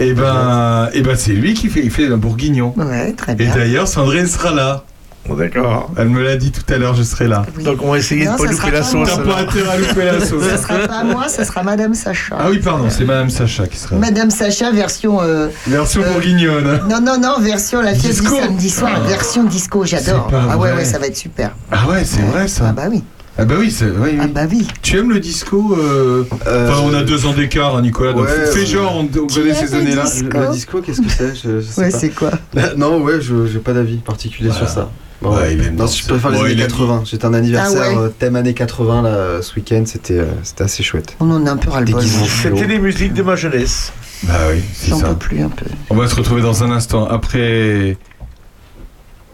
Et 0.00 0.12
ben, 0.12 0.88
et 0.92 1.02
ben 1.02 1.14
c'est 1.16 1.32
lui 1.34 1.54
qui 1.54 1.68
fait, 1.68 1.80
il 1.84 1.90
fait 1.90 2.08
un 2.08 2.16
bourguignon. 2.16 2.74
Ouais, 2.76 3.12
très 3.12 3.32
Et 3.32 3.36
bien. 3.36 3.54
d'ailleurs, 3.54 3.86
Sandrine 3.86 4.26
sera 4.26 4.52
là. 4.52 4.84
Bon, 5.26 5.36
D'accord. 5.36 5.90
Elle 5.96 6.10
me 6.10 6.22
l'a 6.22 6.36
dit 6.36 6.52
tout 6.52 6.62
à 6.72 6.76
l'heure, 6.76 6.94
je 6.94 7.02
serai 7.02 7.26
là. 7.28 7.46
Oui. 7.56 7.64
Donc 7.64 7.78
on 7.82 7.92
va 7.92 7.98
essayer 7.98 8.26
Non, 8.26 8.32
de 8.32 8.38
pas 8.38 8.44
louper 8.52 8.70
la 8.70 8.82
sauce. 8.82 9.08
T'as 9.08 9.22
pas 9.22 9.40
intérêt 9.40 9.70
à 9.70 9.78
louper 9.78 10.04
la 10.04 10.20
sauce. 10.26 10.44
Ça 10.44 10.56
sera 10.58 10.78
pas 10.86 11.02
moi, 11.04 11.28
ça 11.28 11.44
sera 11.44 11.62
Madame 11.62 11.94
Sacha. 11.94 12.36
Ah 12.38 12.48
oui, 12.50 12.58
pardon, 12.58 12.86
c'est 12.90 13.04
Madame 13.04 13.30
Sacha 13.30 13.66
qui 13.66 13.78
sera 13.78 13.94
là. 13.94 14.00
Madame 14.02 14.30
Sacha, 14.30 14.70
version. 14.70 15.22
euh, 15.22 15.48
Version 15.66 16.02
Euh, 16.02 16.12
bourguignonne. 16.12 16.80
Non, 16.90 17.00
non, 17.00 17.18
non, 17.18 17.40
version 17.40 17.80
la 17.80 17.94
fièvre 17.94 18.14
du 18.14 18.20
Disco. 18.20 18.36
samedi 18.38 18.68
soir, 18.70 18.92
Ah. 18.96 19.08
version 19.08 19.44
disco, 19.44 19.84
j'adore. 19.86 20.30
Ah 20.32 20.58
ouais, 20.58 20.68
vrai. 20.70 20.72
ouais, 20.78 20.84
ça 20.84 20.98
va 20.98 21.06
être 21.06 21.16
super. 21.16 21.52
Ah 21.72 21.88
ouais, 21.88 22.04
c'est 22.04 22.20
vrai 22.22 22.42
Ah 22.44 22.48
ça. 22.48 22.72
bah 22.72 22.84
oui. 22.90 23.02
Ah 23.36 23.44
bah 23.46 23.54
oui, 23.58 23.70
c'est 23.70 23.86
oui, 23.86 24.10
oui. 24.12 24.18
Ah 24.22 24.26
bah 24.28 24.42
oui. 24.48 24.68
Tu 24.82 24.96
aimes 24.98 25.10
le 25.10 25.18
disco 25.18 25.74
euh, 25.76 26.22
Euh, 26.46 26.70
Enfin, 26.70 26.82
on 26.84 26.94
a 26.94 27.02
deux 27.02 27.26
ans 27.26 27.32
d'écart, 27.32 27.74
hein, 27.76 27.82
Nicolas. 27.82 28.12
Donc 28.12 28.26
Ouais, 28.26 28.46
fais 28.52 28.60
ouais. 28.60 28.66
genre, 28.66 28.94
on, 28.96 29.04
on 29.20 29.26
connaît 29.26 29.54
ces 29.54 29.74
années-là. 29.74 30.04
Le, 30.22 30.40
le 30.48 30.52
disco, 30.52 30.80
qu'est-ce 30.80 31.00
que 31.00 31.08
c'est? 31.10 31.80
Ouais, 31.80 31.90
c'est 31.90 32.10
quoi? 32.10 32.30
Non, 32.76 33.00
ouais, 33.02 33.20
je 33.20 33.46
j'ai 33.46 33.58
pas 33.58 33.72
d'avis 33.72 33.96
particulier 33.96 34.50
Voilà. 34.50 34.66
sur 34.66 34.72
ça. 34.74 34.90
Ouais, 35.22 35.54
il 35.54 35.64
aime 35.64 35.76
non, 35.76 35.86
je 35.86 36.06
préfère 36.06 36.30
les 36.30 36.36
Bon, 36.38 36.44
années 36.44 36.52
il 36.54 36.60
aime- 36.60 36.66
80. 36.68 37.02
J'étais 37.06 37.24
un 37.24 37.34
anniversaire 37.34 37.82
Ah 37.84 37.88
ouais. 37.90 37.96
euh, 37.98 38.08
thème 38.10 38.36
années 38.36 38.52
80 38.52 39.02
là, 39.02 39.40
ce 39.42 39.54
week-end, 39.54 39.82
c'était 39.86 40.18
euh, 40.18 40.26
c'était 40.42 40.64
assez 40.64 40.82
chouette. 40.82 41.16
On 41.20 41.30
en 41.30 41.46
a 41.46 41.52
un 41.52 41.56
peu. 41.56 41.70
Déguisement. 41.84 42.26
C'était 42.26 42.66
les 42.66 42.78
musiques 42.78 43.14
de 43.14 43.22
ma 43.22 43.34
jeunesse. 43.36 43.92
Bah 44.24 44.34
oui, 44.50 44.62
c'est 44.74 44.92
ça. 44.94 45.14
plus 45.14 45.42
un 45.42 45.48
peu. 45.48 45.66
On 45.90 45.94
va 45.96 46.08
se 46.08 46.14
retrouver 46.14 46.42
dans 46.42 46.62
un 46.62 46.70
instant 46.72 47.06
après. 47.06 47.96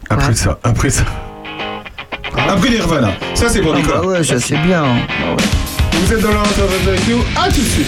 Après 0.08 0.34
ça, 0.34 0.58
après 0.62 0.90
ça. 0.90 1.04
Après 2.48 2.70
Nirvana. 2.70 3.10
Ça, 3.34 3.48
c'est 3.48 3.60
pour 3.60 3.74
Ah 3.74 3.78
Nicolas. 3.78 4.00
bah 4.00 4.06
ouais, 4.06 4.24
ça 4.24 4.38
c'est 4.40 4.56
bien. 4.62 4.82
Ah 4.84 5.30
ouais. 5.32 5.36
Vous 6.04 6.12
êtes 6.12 6.20
dans 6.22 6.28
l'entente 6.32 6.70
avec 6.86 7.08
nous. 7.08 7.18
À 7.36 7.48
tout 7.48 7.60
de 7.60 7.66
suite. 7.66 7.86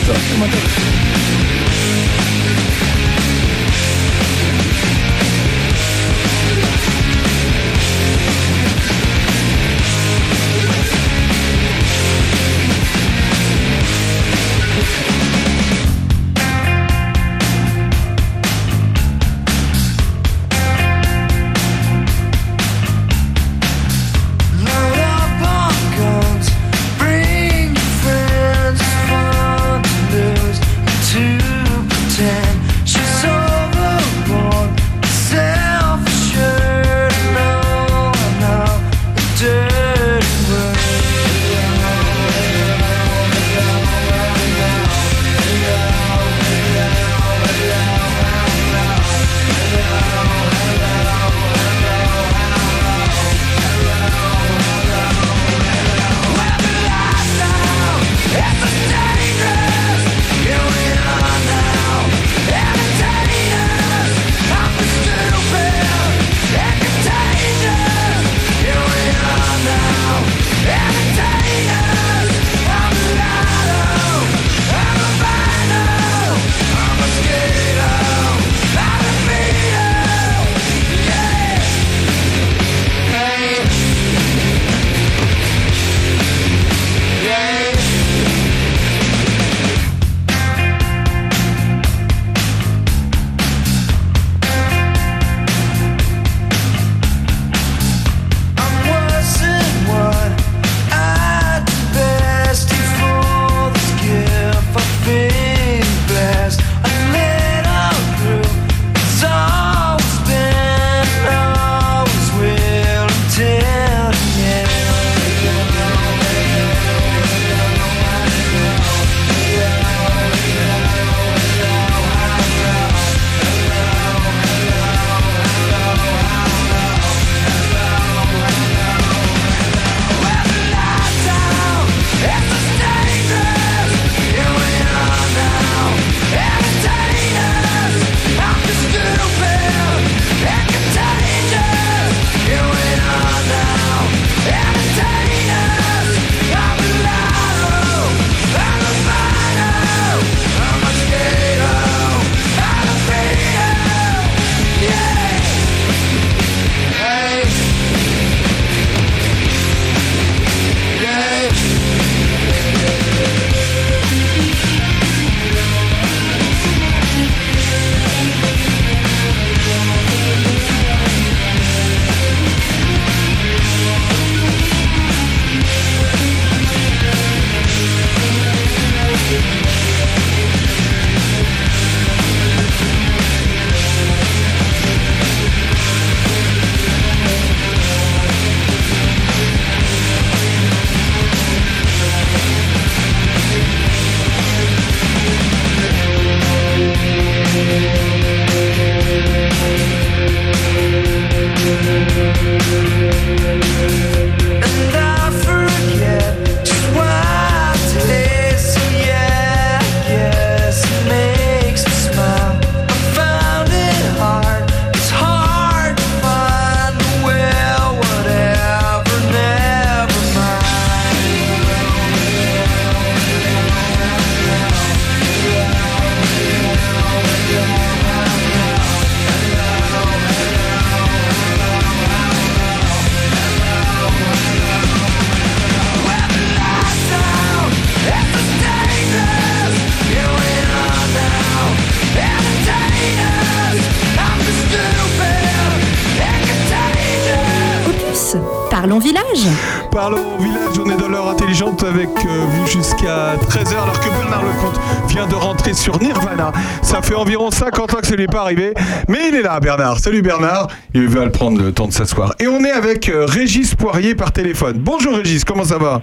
N'est 258.22 258.28
pas 258.28 258.42
arrivé, 258.42 258.72
mais 259.08 259.28
il 259.28 259.34
est 259.34 259.42
là 259.42 259.58
Bernard. 259.58 259.98
Salut 259.98 260.22
Bernard, 260.22 260.68
il 260.94 261.08
va 261.08 261.24
le 261.24 261.32
prendre 261.32 261.60
le 261.60 261.72
temps 261.72 261.88
de 261.88 261.92
s'asseoir. 261.92 262.34
Et 262.40 262.46
on 262.46 262.64
est 262.64 262.70
avec 262.70 263.08
euh, 263.08 263.26
Régis 263.26 263.74
Poirier 263.74 264.14
par 264.14 264.32
téléphone. 264.32 264.76
Bonjour 264.78 265.16
Régis, 265.16 265.44
comment 265.44 265.64
ça 265.64 265.78
va? 265.78 266.02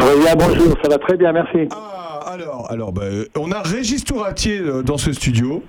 Oui, 0.00 0.26
bonjour, 0.36 0.74
ça 0.82 0.88
va 0.88 0.98
très 0.98 1.16
bien, 1.16 1.32
merci. 1.32 1.68
Alors, 2.26 2.66
alors 2.70 2.92
bah, 2.92 3.02
euh, 3.04 3.26
on 3.38 3.52
a 3.52 3.60
Régis 3.60 4.04
Touratier 4.04 4.58
euh, 4.58 4.82
dans 4.82 4.96
ce 4.96 5.12
studio. 5.12 5.62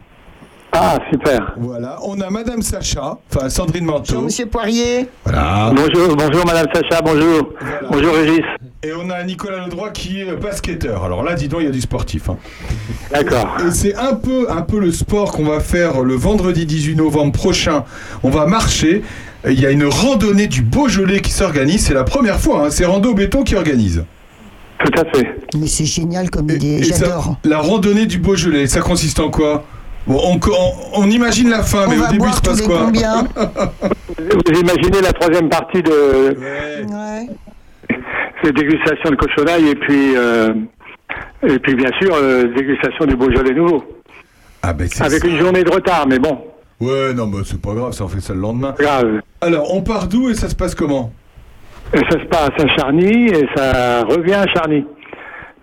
Ah, 0.78 1.00
super. 1.10 1.54
Voilà, 1.58 1.98
on 2.04 2.20
a 2.20 2.30
Madame 2.30 2.62
Sacha, 2.62 3.18
enfin 3.34 3.48
Sandrine 3.50 3.86
Manteau. 3.86 4.22
Monsieur 4.22 4.46
Poirier. 4.46 5.08
Voilà. 5.24 5.72
Bonjour, 5.74 6.16
bonjour 6.18 6.46
Madame 6.46 6.66
Sacha, 6.74 7.02
bonjour. 7.02 7.50
Bonjour 7.90 8.14
Régis. 8.14 8.44
Et 8.84 8.92
on 8.94 9.10
a 9.10 9.24
Nicolas 9.24 9.66
Ledroit 9.66 9.92
qui 9.92 10.20
est 10.22 10.36
basketteur. 10.36 11.06
Alors 11.06 11.24
là, 11.24 11.34
dis 11.36 11.48
donc, 11.48 11.62
il 11.62 11.66
y 11.66 11.70
a 11.70 11.72
du 11.72 11.80
sportif. 11.80 12.30
hein. 12.30 12.38
D'accord. 13.12 13.56
Et 13.66 13.72
c'est 13.72 13.96
un 13.96 14.16
peu, 14.16 14.48
un 14.52 14.62
peu 14.64 14.80
le 14.80 14.92
sport 14.92 15.32
qu'on 15.32 15.46
va 15.46 15.62
faire 15.62 16.02
le 16.02 16.14
vendredi 16.16 16.66
18 16.66 16.96
novembre 16.96 17.32
prochain. 17.32 17.86
On 18.24 18.30
va 18.30 18.46
marcher. 18.46 19.02
Il 19.48 19.60
y 19.60 19.66
a 19.66 19.72
une 19.72 19.86
randonnée 19.86 20.48
du 20.48 20.62
Beaujolais 20.62 21.22
qui 21.22 21.32
s'organise. 21.32 21.86
C'est 21.86 21.94
la 21.94 22.04
première 22.04 22.40
fois. 22.40 22.66
hein. 22.66 22.70
C'est 22.70 22.86
Rando 22.86 23.14
Béton 23.14 23.44
qui 23.44 23.56
organise. 23.56 24.04
Tout 24.84 25.00
à 25.00 25.06
fait. 25.06 25.36
Mais 25.58 25.68
c'est 25.68 25.86
génial 25.86 26.30
comme 26.30 26.50
idée, 26.50 26.84
j'adore. 26.84 27.38
la 27.46 27.60
randonnée 27.60 28.06
du 28.08 28.18
Beaujolais, 28.18 28.68
ça 28.68 28.82
consiste 28.82 29.20
en 29.22 29.30
quoi? 29.30 29.64
Bon, 30.08 30.20
on, 30.24 30.40
on- 30.52 31.02
on 31.04 31.10
imagine 31.10 31.50
la 31.50 31.64
fin, 31.64 31.86
On 31.88 31.90
mais 31.90 31.98
au 31.98 32.08
début, 32.12 32.26
il 32.28 32.34
se 32.34 32.42
passe 32.42 32.62
quoi 32.62 32.84
combien 32.86 33.24
Vous 34.18 34.60
imaginez 34.60 35.02
la 35.02 35.12
troisième 35.14 35.50
partie 35.50 35.82
de 35.82 36.38
ces 38.44 38.52
dégustations 38.52 39.10
de 39.12 39.16
cochonaille 39.16 39.70
et 39.70 39.76
puis, 39.76 40.16
euh, 40.16 40.54
et 41.48 41.60
puis 41.60 41.76
bien 41.76 41.90
sûr, 42.00 42.14
euh, 42.14 42.54
dégustation 42.56 43.06
du 43.06 43.16
Beaujolais 43.16 43.54
nouveau. 43.56 43.84
Ah, 44.62 44.74
ben, 44.74 44.88
c'est 44.92 45.04
Avec 45.04 45.22
ça. 45.22 45.28
une 45.28 45.40
journée 45.40 45.64
de 45.64 45.72
retard, 45.72 46.06
mais 46.08 46.20
bon. 46.20 46.40
Ouais, 46.80 47.14
non, 47.14 47.28
mais 47.28 47.40
c'est 47.46 47.62
pas 47.62 47.74
grave, 47.74 47.94
ça 47.94 48.04
on 48.04 48.08
fait 48.08 48.20
ça 48.22 48.34
le 48.34 48.42
lendemain. 48.42 48.76
Grave. 48.78 49.22
Alors, 49.42 49.74
on 49.74 49.82
part 49.82 50.08
d'où 50.08 50.30
et 50.30 50.34
ça 50.36 50.50
se 50.50 50.56
passe 50.56 50.76
comment? 50.76 51.12
Et 51.94 52.00
ça 52.00 52.20
se 52.20 52.26
passe 52.26 52.50
à 52.60 52.68
Charny 52.76 53.28
et 53.28 53.48
ça 53.56 54.04
revient 54.04 54.34
à 54.34 54.48
Charny. 54.48 54.86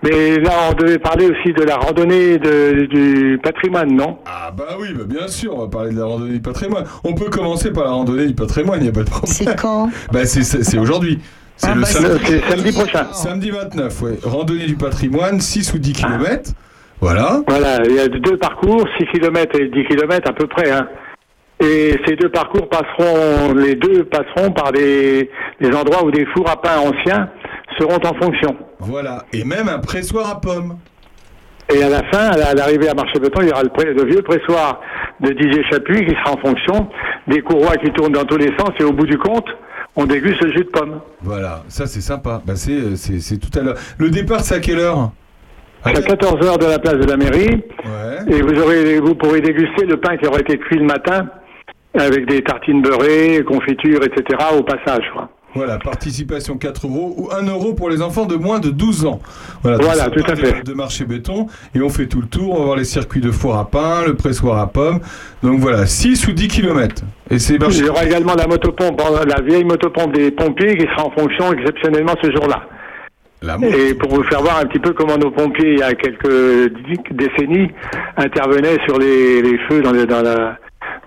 Mais 0.03 0.37
là, 0.39 0.51
on 0.71 0.75
devait 0.75 0.99
parler 0.99 1.27
aussi 1.27 1.53
de 1.53 1.63
la 1.63 1.77
randonnée 1.77 2.39
de- 2.39 2.87
du 2.87 3.39
patrimoine, 3.43 3.95
non? 3.95 4.19
Ah 4.27 4.51
bah 4.57 4.77
oui, 4.81 4.89
bah 4.97 5.05
bien 5.07 5.29
sûr, 5.29 5.55
on 5.57 5.61
va 5.63 5.69
parler 5.69 5.93
de 5.93 5.99
la 5.99 6.07
randonnée 6.07 6.33
du 6.35 6.41
patrimoine. 6.41 6.85
On 7.05 7.15
peut 7.15 7.31
commencer 7.31 7.71
par 7.73 7.85
la 7.85 7.91
randonnée 7.91 8.27
du 8.27 8.35
patrimoine, 8.35 8.81
il 8.81 8.85
n'y 8.85 8.89
a 8.89 8.93
pas 8.93 9.05
de 9.05 9.11
problème. 9.11 9.33
C'est 9.33 9.57
quand? 9.57 9.91
Bah 10.13 10.25
c'est, 10.25 10.79
aujourd'hui. 10.79 11.21
C'est 11.57 11.69
Ah 11.71 11.75
le 11.77 11.81
bah, 11.83 11.87
samedi. 11.87 12.73
prochain. 12.73 13.07
Samedi 13.13 13.51
29, 13.51 14.03
ouais. 14.03 14.19
Randonnée 14.25 14.67
du 14.67 14.75
patrimoine, 14.75 15.41
6 15.41 15.73
ou 15.75 15.79
10 15.79 15.93
km. 15.93 16.51
Voilà. 17.01 17.41
Voilà, 17.47 17.79
il 17.85 17.95
y 17.95 18.01
a 18.01 18.09
deux 18.09 18.37
parcours, 18.39 18.85
6 18.99 19.07
km 19.07 19.59
et 19.61 19.69
10 19.69 19.85
km 19.85 20.29
à 20.29 20.33
peu 20.33 20.47
près. 20.49 20.71
Hein. 20.71 20.89
Et 21.61 21.97
ces 22.07 22.17
deux 22.17 22.29
parcours 22.29 22.69
passeront, 22.69 23.55
les 23.55 23.77
deux 23.77 24.03
passeront 24.05 24.51
par 24.51 24.73
des, 24.73 25.31
des 25.61 25.71
endroits 25.77 26.05
où 26.05 26.11
des 26.11 26.27
fours 26.27 26.51
à 26.51 26.61
pain 26.61 26.79
anciens 26.79 27.29
seront 27.79 27.97
en 28.05 28.15
fonction. 28.21 28.57
Voilà. 28.81 29.25
Et 29.33 29.45
même 29.45 29.69
un 29.69 29.79
pressoir 29.79 30.31
à 30.31 30.41
pommes. 30.41 30.77
Et 31.75 31.83
à 31.83 31.89
la 31.89 32.03
fin, 32.11 32.29
à 32.31 32.37
la- 32.37 32.49
à 32.49 32.55
l'arrivée 32.55 32.89
à 32.89 32.95
Marché-Beton, 32.95 33.41
il 33.43 33.49
y 33.49 33.53
aura 33.53 33.63
le, 33.63 33.69
pré- 33.71 33.95
le 33.95 34.05
vieux 34.05 34.23
pressoir 34.23 34.81
de 35.21 35.31
Didier 35.31 35.63
Chapuis 35.71 36.05
qui 36.05 36.13
sera 36.15 36.33
en 36.33 36.37
fonction, 36.39 36.89
des 37.29 37.41
courroies 37.41 37.77
qui 37.77 37.91
tournent 37.93 38.13
dans 38.13 38.25
tous 38.25 38.37
les 38.37 38.51
sens 38.59 38.71
et 38.81 38.85
au 38.85 38.93
bout 38.93 39.07
du 39.07 39.17
compte, 39.17 39.47
on 39.97 40.05
déguste 40.05 40.43
le 40.43 40.53
jus 40.53 40.65
de 40.65 40.71
pomme. 40.71 41.01
Voilà, 41.23 41.63
ça 41.69 41.87
c'est 41.87 42.01
sympa. 42.01 42.43
Bah 42.45 42.57
c'est, 42.57 42.97
c'est, 42.97 43.39
tout 43.39 43.57
à 43.59 43.63
l'heure. 43.63 43.77
Le 43.99 44.11
départ 44.11 44.41
c'est 44.41 44.57
à 44.57 44.61
quelle 44.61 44.79
heure? 44.81 45.13
C'est 45.85 45.97
à 45.99 46.15
14h 46.15 46.59
de 46.59 46.67
la 46.67 46.79
place 46.79 46.95
de 46.97 47.07
la 47.09 47.17
mairie. 47.17 47.63
Ouais. 47.85 48.37
Et 48.37 48.41
vous, 48.43 48.61
aurez, 48.61 48.99
vous 49.01 49.15
pourrez 49.15 49.41
déguster 49.41 49.85
le 49.87 49.97
pain 49.97 50.17
qui 50.17 50.27
aura 50.27 50.39
été 50.41 50.59
cuit 50.59 50.79
le 50.79 50.85
matin 50.87 51.27
avec 51.99 52.27
des 52.27 52.43
tartines 52.43 52.83
beurrées, 52.83 53.43
confitures, 53.47 54.01
etc. 54.05 54.39
au 54.59 54.63
passage. 54.63 55.05
quoi. 55.13 55.29
Voilà, 55.55 55.79
participation 55.79 56.57
4 56.57 56.87
euros 56.87 57.15
ou 57.19 57.29
1 57.31 57.47
euro 57.47 57.75
pour 57.75 57.91
les 57.91 58.01
enfants 58.01 58.25
de 58.25 58.37
moins 58.37 58.59
de 58.59 58.71
12 58.71 59.05
ans. 59.05 59.21
Voilà, 59.63 60.09
tout 60.09 60.25
à 60.27 60.37
fait. 60.37 60.63
De, 60.65 60.73
marché 60.73 61.05
béton 61.05 61.47
et 61.75 61.83
on 61.83 61.89
fait 61.89 62.07
tout 62.07 62.21
le 62.21 62.27
tour. 62.27 62.55
On 62.55 62.59
va 62.59 62.65
voir 62.65 62.77
les 62.77 62.85
circuits 62.85 63.21
de 63.21 63.31
four 63.31 63.57
à 63.57 63.69
pain, 63.69 64.05
le 64.07 64.15
pressoir 64.15 64.59
à 64.59 64.67
pommes. 64.69 65.01
Donc 65.43 65.61
voilà, 65.61 65.87
6 65.87 66.27
ou 66.29 66.33
10 66.33 66.49
km. 66.49 67.03
Et 67.31 67.39
c'est 67.39 67.59
marché. 67.59 67.79
Il 67.81 67.87
y 67.87 67.89
aura 67.89 68.05
également 68.05 68.35
la 68.35 68.47
motopompe, 68.47 69.01
euh, 69.01 69.25
la 69.27 69.43
vieille 69.43 69.65
motopompe 69.65 70.15
des 70.15 70.31
pompiers 70.31 70.77
qui 70.77 70.87
sera 70.87 71.07
en 71.07 71.11
fonction 71.11 71.53
exceptionnellement 71.53 72.15
ce 72.23 72.31
jour-là. 72.31 72.63
Et 73.63 73.95
pour 73.95 74.15
vous 74.15 74.23
faire 74.25 74.41
voir 74.41 74.59
un 74.59 74.67
petit 74.67 74.79
peu 74.79 74.93
comment 74.93 75.19
nos 75.19 75.33
pompiers, 75.33 75.73
il 75.73 75.79
y 75.81 75.83
a 75.83 75.95
quelques 75.95 76.73
décennies, 77.11 77.71
intervenaient 78.17 78.79
sur 78.87 78.99
les, 78.99 79.43
les 79.43 79.59
feux 79.69 79.83
dans 79.83 79.91
la, 79.93 80.07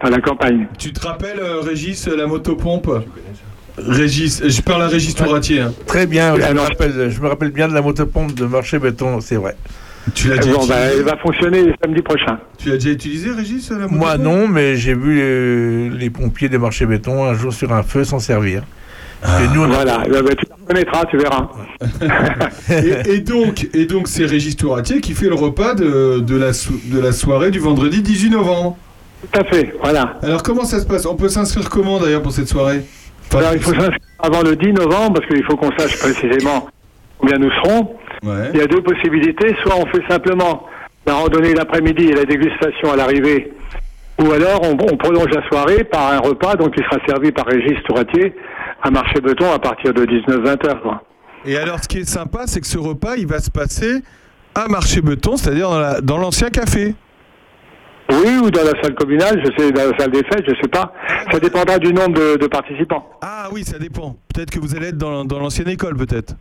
dans 0.03 0.09
la 0.09 0.19
campagne. 0.19 0.67
Tu 0.77 0.91
te 0.91 1.05
rappelles, 1.05 1.39
euh, 1.39 1.61
Régis, 1.61 2.07
la 2.07 2.27
motopompe? 2.27 2.89
Régis, 3.77 4.41
je 4.47 4.61
parle 4.61 4.83
à 4.83 4.87
Régis 4.87 5.15
Touratier. 5.15 5.61
hein. 5.61 5.73
Très 5.85 6.05
bien, 6.07 6.35
je 6.37 6.41
Ah 6.47 6.53
me, 6.53 6.59
rappelle, 6.61 7.09
je 7.11 7.21
me 7.21 7.27
rappelle 7.27 7.51
bien 7.51 7.67
de 7.67 7.73
la 7.73 7.81
motopompe 7.81 8.33
de 8.33 8.45
marché 8.45 8.79
béton, 8.79 9.19
c'est 9.21 9.35
vrai. 9.35 9.55
Tu 10.13 10.27
l'as 10.29 10.37
déjà, 10.37 10.55
Bon, 10.55 10.65
bah, 10.67 10.75
elle 10.93 11.01
va 11.03 11.17
fonctionner 11.17 11.63
samedi 11.83 12.01
prochain. 12.01 12.37
tu 12.57 12.69
l'as 12.69 12.75
déjà 12.75 12.91
utilisé, 12.91 13.31
Régis, 13.31 13.69
la 13.71 13.77
motopompe? 13.77 13.97
Moi 13.97 14.17
non, 14.17 14.47
mais 14.47 14.75
j'ai 14.77 14.93
vu 14.93 15.19
euh, 15.21 15.89
les 15.97 16.09
pompiers 16.09 16.47
des 16.47 16.57
marchés 16.57 16.85
béton 16.85 17.25
un 17.25 17.33
jour 17.33 17.51
sur 17.51 17.73
un 17.73 17.83
feu 17.83 18.03
s'en 18.03 18.19
servir. 18.19 18.63
Parce 19.21 19.41
que 19.47 19.53
nous, 19.55 19.61
on 19.61 19.65
a- 19.65 19.67
Voilà, 19.75 19.97
Bah, 20.09 20.21
bah, 20.21 20.35
tu 20.37 20.45
la 20.47 20.55
reconnaîtras, 20.61 21.05
tu 21.05 21.17
verras. 21.17 21.49
et, 22.69 23.15
et 23.15 23.19
donc, 23.21 23.67
et 23.73 23.85
donc 23.85 24.07
c'est 24.07 24.25
Régis 24.25 24.55
Touratier 24.55 25.01
qui 25.01 25.13
fait 25.13 25.27
le 25.27 25.35
repas 25.35 25.73
de, 25.73 26.19
de, 26.19 26.35
la, 26.37 26.53
so- 26.53 26.73
de 26.85 26.99
la 26.99 27.11
soirée 27.11 27.49
du 27.51 27.59
vendredi 27.59 28.01
18 28.01 28.29
novembre. 28.29 28.77
Tout 29.31 29.39
à 29.39 29.43
fait, 29.43 29.73
voilà. 29.81 30.17
Alors 30.21 30.43
comment 30.43 30.65
ça 30.65 30.79
se 30.79 30.85
passe? 30.85 31.05
On 31.07 31.15
peut 31.15 31.29
s'inscrire 31.29 31.69
comment 31.69 31.99
d'ailleurs 31.99 32.21
pour 32.21 32.31
cette 32.31 32.47
soirée? 32.47 32.83
Alors, 33.33 33.53
il 33.53 33.59
faut 33.61 33.73
s'inscrire 33.73 33.97
avant 34.19 34.41
le 34.43 34.55
10 34.55 34.73
novembre 34.73 35.19
parce 35.19 35.27
qu'il 35.27 35.43
faut 35.45 35.57
qu'on 35.57 35.71
sache 35.77 35.97
précisément 35.99 36.67
combien 37.17 37.37
nous 37.37 37.51
serons. 37.51 37.95
Ouais. 38.23 38.49
Il 38.53 38.59
y 38.59 38.63
a 38.63 38.67
deux 38.67 38.81
possibilités. 38.81 39.55
Soit 39.63 39.75
on 39.75 39.85
fait 39.87 40.03
simplement 40.09 40.65
la 41.05 41.13
randonnée 41.15 41.53
l'après-midi 41.53 42.05
et 42.05 42.13
la 42.13 42.25
dégustation 42.25 42.91
à 42.91 42.95
l'arrivée, 42.95 43.53
ou 44.21 44.31
alors 44.31 44.61
on, 44.63 44.71
on 44.91 44.97
prolonge 44.97 45.29
la 45.33 45.47
soirée 45.49 45.83
par 45.83 46.11
un 46.13 46.19
repas 46.19 46.55
donc 46.55 46.73
qui 46.75 46.83
sera 46.83 46.97
servi 47.05 47.31
par 47.31 47.45
Régis 47.45 47.77
Touratier 47.85 48.33
à 48.81 48.89
Marché 48.89 49.19
Beton 49.21 49.51
à 49.51 49.59
partir 49.59 49.93
de 49.93 50.05
19-20 50.05 50.67
heures. 50.67 51.03
Et 51.45 51.57
alors 51.57 51.79
ce 51.83 51.87
qui 51.87 51.99
est 51.99 52.09
sympa, 52.09 52.43
c'est 52.47 52.59
que 52.61 52.65
ce 52.67 52.77
repas, 52.79 53.15
il 53.17 53.27
va 53.27 53.39
se 53.39 53.51
passer 53.51 54.01
à 54.55 54.67
Marché 54.67 55.01
Beton, 55.01 55.35
c'est-à-dire 55.37 55.69
dans 55.69 55.79
la- 55.79 56.01
dans 56.01 56.17
l'ancien 56.17 56.49
café. 56.49 56.95
Oui, 58.11 58.37
ou 58.43 58.51
dans 58.51 58.63
la 58.63 58.79
salle 58.83 58.93
communale, 58.93 59.41
je 59.43 59.51
sais, 59.63 59.71
dans 59.71 59.89
la 59.91 59.97
salle 59.97 60.11
des 60.11 60.23
fêtes, 60.23 60.43
je 60.47 60.53
sais 60.61 60.67
pas. 60.67 60.93
Ça 61.31 61.39
dépendra 61.39 61.79
du 61.79 61.91
nombre 61.91 62.13
de, 62.13 62.37
de 62.37 62.45
participants. 62.47 63.09
Ah 63.21 63.49
oui, 63.51 63.63
ça 63.63 63.79
dépend. 63.79 64.15
Peut-être 64.33 64.51
que 64.51 64.59
vous 64.59 64.75
allez 64.75 64.87
être 64.89 64.97
dans, 64.97 65.25
dans 65.25 65.39
l'ancienne 65.39 65.69
école, 65.69 65.95
peut-être. 65.97 66.35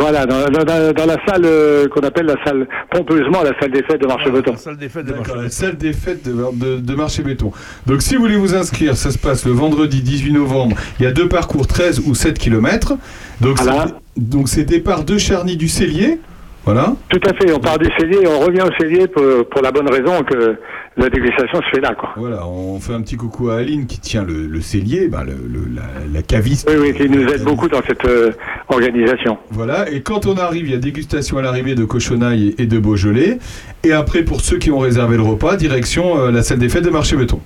Voilà, 0.00 0.26
dans, 0.26 0.46
dans- 0.50 0.64
dans- 0.64 0.92
dans 0.92 1.06
la 1.06 1.16
salle 1.26 1.42
euh, 1.44 1.86
qu'on 1.88 2.00
appelle 2.00 2.26
la 2.26 2.34
salle, 2.44 2.66
pompeusement 2.90 3.42
la 3.44 3.52
salle 3.60 3.70
des 3.70 3.84
fêtes 3.84 4.00
de 4.02 4.06
Marché 4.08 4.30
Beton. 4.30 4.52
la 4.52 4.58
salle 4.58 4.76
des 4.76 4.88
fêtes 4.88 5.06
de 5.06 5.10
marché 5.12 5.22
D'accord, 5.22 5.36
la 5.36 5.42
béton. 5.44 5.54
salle 5.54 5.76
des 5.76 5.92
fêtes 5.92 6.24
de, 6.26 6.32
de, 6.52 6.80
de 6.80 6.94
Marché 6.94 7.22
Béton. 7.22 7.52
Donc 7.86 8.02
si 8.02 8.16
vous 8.16 8.22
voulez 8.22 8.36
vous 8.36 8.54
inscrire, 8.56 8.96
ça 8.96 9.10
se 9.12 9.18
passe 9.18 9.46
le 9.46 9.52
vendredi 9.52 10.02
18 10.02 10.32
novembre. 10.32 10.76
Il 10.98 11.04
y 11.04 11.06
a 11.06 11.12
deux 11.12 11.28
parcours, 11.28 11.66
13 11.68 12.00
ou 12.06 12.14
7 12.16 12.38
km. 12.38 12.94
Donc 13.40 13.58
Voilà. 13.62 13.86
c'est- 13.86 13.94
donc 14.20 14.48
c'est 14.48 14.64
départ 14.64 15.04
de 15.04 15.16
Charny 15.16 15.56
du 15.56 15.68
Cellier. 15.68 16.18
Voilà. 16.64 16.94
Tout 17.10 17.20
à 17.28 17.34
fait, 17.34 17.52
on 17.52 17.58
part 17.60 17.78
du 17.78 17.86
cellier 17.98 18.20
et 18.22 18.26
on 18.26 18.40
revient 18.40 18.62
au 18.62 18.72
cellier 18.80 19.06
pour, 19.06 19.22
pour 19.50 19.60
la 19.62 19.70
bonne 19.70 19.88
raison 19.90 20.22
que 20.22 20.56
la 20.96 21.10
dégustation 21.10 21.60
se 21.60 21.68
fait 21.76 21.80
là. 21.80 21.94
Quoi. 21.94 22.10
Voilà, 22.16 22.46
on 22.46 22.80
fait 22.80 22.94
un 22.94 23.02
petit 23.02 23.16
coucou 23.16 23.50
à 23.50 23.56
Aline 23.56 23.86
qui 23.86 23.98
tient 24.00 24.24
le, 24.24 24.46
le 24.46 24.60
cellier, 24.62 25.08
ben, 25.08 25.24
le, 25.24 25.32
le- 25.32 25.68
la, 25.74 25.82
la 26.12 26.22
caviste. 26.22 26.66
Oui, 26.70 26.76
oui, 26.80 26.94
qui 26.94 27.08
nous 27.10 27.26
aide 27.28 27.42
beaucoup 27.44 27.68
dans 27.68 27.82
cette 27.86 28.04
euh, 28.06 28.30
organisation. 28.68 29.36
Voilà, 29.50 29.90
et 29.90 30.00
quand 30.02 30.24
on 30.26 30.36
arrive, 30.36 30.66
il 30.66 30.70
y 30.72 30.74
a 30.74 30.78
dégustation 30.78 31.36
à 31.38 31.42
l'arrivée 31.42 31.74
de 31.74 31.84
cochonaille 31.84 32.54
et, 32.56 32.66
de 32.66 32.78
Beaujolais. 32.78 33.38
Et 33.82 33.92
après, 33.92 34.22
pour 34.22 34.40
ceux 34.40 34.56
qui 34.58 34.70
ont 34.70 34.78
réservé 34.78 35.16
le 35.16 35.22
repas, 35.22 35.56
direction 35.56 36.18
euh, 36.18 36.30
la 36.30 36.42
salle 36.42 36.58
des 36.60 36.68
fêtes 36.70 36.84
de 36.84 36.90
Marché 36.90 37.16
Béton. 37.16 37.40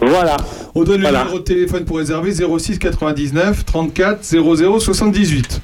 Voilà. 0.00 0.36
On 0.74 0.84
donne 0.84 1.00
Voilà. 1.00 1.18
le 1.20 1.24
numéro 1.24 1.38
de 1.38 1.44
téléphone 1.44 1.84
pour 1.84 1.96
réserver 1.96 2.32
06 2.32 2.78
99 2.78 3.64
34 3.64 4.22
00 4.22 4.78
78. 4.78 5.60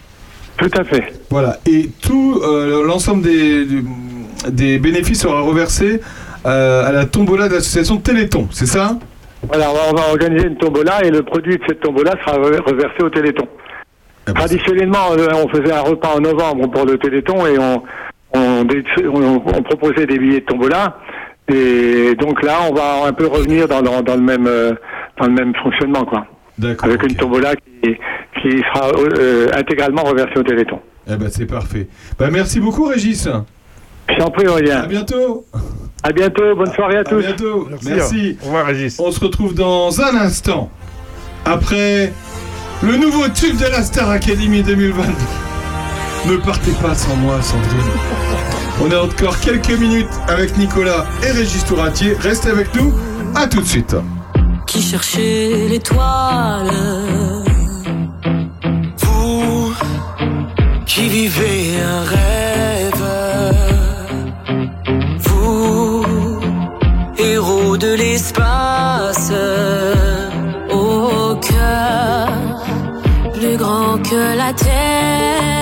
Tout 0.56 0.70
à 0.78 0.84
fait. 0.84 1.12
Voilà, 1.30 1.58
et 1.66 1.88
tout 2.00 2.40
euh, 2.44 2.84
l'ensemble 2.86 3.22
des, 3.22 3.66
des 4.50 4.78
bénéfices 4.78 5.22
sera 5.22 5.40
reversé 5.40 6.00
euh, 6.46 6.84
à 6.86 6.92
la 6.92 7.06
tombola 7.06 7.48
de 7.48 7.54
l'association 7.54 7.96
Téléthon, 7.96 8.46
c'est 8.52 8.66
ça 8.66 8.96
Voilà, 9.48 9.70
on 9.70 9.74
va, 9.74 9.80
on 9.90 9.94
va 9.94 10.08
organiser 10.10 10.46
une 10.46 10.56
tombola 10.56 11.04
et 11.04 11.10
le 11.10 11.22
produit 11.22 11.56
de 11.56 11.62
cette 11.66 11.80
tombola 11.80 12.12
sera 12.24 12.36
re- 12.38 12.60
reversé 12.62 13.02
au 13.02 13.10
Téléthon. 13.10 13.48
Ah 14.26 14.32
bah, 14.32 14.32
Traditionnellement, 14.40 15.10
on 15.12 15.48
faisait 15.48 15.72
un 15.72 15.80
repas 15.82 16.14
en 16.16 16.20
novembre 16.20 16.70
pour 16.70 16.84
le 16.86 16.98
Téléthon 16.98 17.46
et 17.46 17.58
on, 17.58 17.82
on- 18.34 18.66
on 19.46 19.62
proposait 19.62 20.06
des 20.06 20.18
billets 20.18 20.40
de 20.40 20.46
tombola. 20.46 20.98
Et 21.52 22.14
donc 22.14 22.42
là, 22.42 22.60
on 22.70 22.74
va 22.74 23.06
un 23.06 23.12
peu 23.12 23.26
revenir 23.26 23.68
dans, 23.68 23.82
dans, 23.82 24.00
dans 24.02 24.14
le 24.16 24.22
même 24.22 24.46
euh, 24.46 24.72
dans 25.18 25.26
le 25.26 25.32
même 25.32 25.52
fonctionnement, 25.62 26.04
quoi. 26.04 26.26
D'accord. 26.58 26.88
Avec 26.88 27.02
une 27.02 27.16
tombola 27.16 27.54
qui, 27.56 27.96
qui 28.40 28.58
sera 28.58 28.90
euh, 28.96 29.48
intégralement 29.54 30.02
reversé 30.04 30.38
au 30.38 30.42
Téléthon. 30.42 30.80
Eh 31.08 31.16
ben 31.16 31.28
c'est 31.30 31.46
parfait. 31.46 31.88
Bah, 32.18 32.28
merci 32.30 32.60
beaucoup 32.60 32.86
Régis. 32.86 33.28
Je 34.08 34.16
t'en 34.16 34.30
prie, 34.30 34.46
Aurélien. 34.46 34.82
À 34.82 34.86
bientôt. 34.86 35.44
À 36.02 36.12
bientôt, 36.12 36.54
bonne 36.54 36.72
soirée 36.72 36.98
à 36.98 37.04
tous. 37.04 37.18
À 37.18 37.32
bientôt. 37.32 37.68
Merci. 37.70 37.88
Merci. 37.88 38.38
Au 38.42 38.46
revoir, 38.46 38.66
Régis. 38.66 39.00
On 39.00 39.10
se 39.10 39.20
retrouve 39.20 39.54
dans 39.54 40.00
un 40.00 40.16
instant. 40.16 40.70
Après 41.44 42.12
le 42.82 42.96
nouveau 42.96 43.28
tube 43.28 43.56
de 43.56 43.66
la 43.66 43.82
Star 43.82 44.10
Academy 44.10 44.62
2022. 44.62 45.12
Ne 46.26 46.36
partez 46.38 46.72
pas 46.82 46.94
sans 46.94 47.16
moi, 47.16 47.40
Sandrine. 47.42 47.80
On 48.82 48.90
a 48.90 49.02
encore 49.02 49.38
quelques 49.40 49.78
minutes 49.78 50.08
avec 50.28 50.56
Nicolas 50.56 51.06
et 51.22 51.30
Régis 51.30 51.64
Touratier. 51.64 52.14
Restez 52.18 52.50
avec 52.50 52.74
nous. 52.74 52.92
À 53.34 53.46
tout 53.46 53.60
de 53.60 53.66
suite. 53.66 53.94
Qui 54.74 54.82
cherchez 54.82 55.68
l'étoile. 55.68 56.74
Vous 58.98 59.72
qui 60.84 61.08
vivez 61.08 61.60
un 61.92 62.02
rêve. 62.14 63.06
Vous, 65.26 66.04
héros 67.18 67.76
de 67.76 67.92
l'espace. 67.94 69.32
Au 70.70 71.36
cœur 71.36 72.28
plus 73.32 73.56
grand 73.56 73.98
que 74.02 74.22
la 74.36 74.52
terre. 74.52 75.53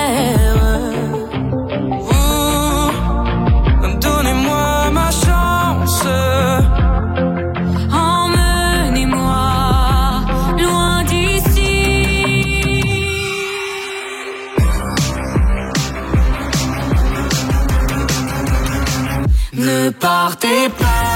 Ne 20.03 20.09
partez 20.09 21.12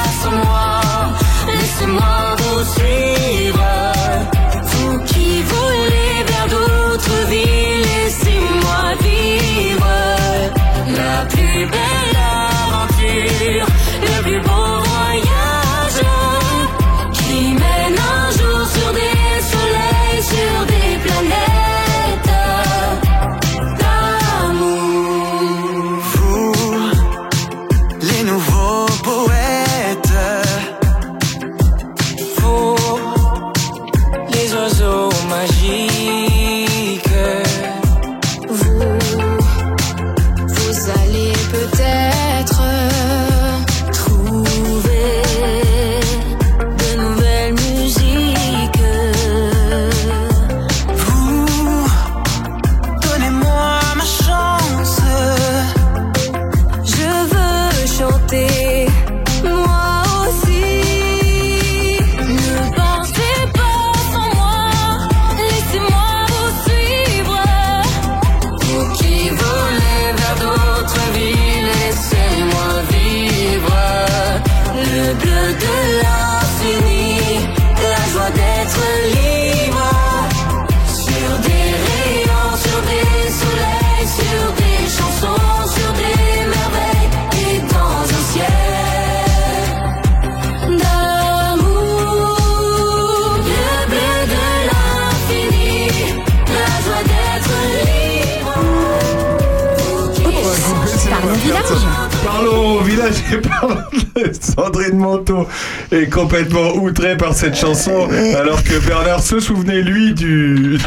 Parlons 102.37 102.77
au 102.77 102.81
village 102.83 103.15
et 103.33 103.39
parlons 103.39 103.77
de 104.15 104.31
Sandrine 104.39 104.99
Manteau 104.99 105.47
est 105.91 106.11
complètement 106.13 106.75
outrée 106.75 107.17
par 107.17 107.33
cette 107.33 107.57
chanson 107.57 108.09
alors 108.39 108.63
que 108.63 108.79
Bernard 108.87 109.23
se 109.23 109.41
souvenait 109.41 109.81
lui 109.81 110.13
du, 110.13 110.79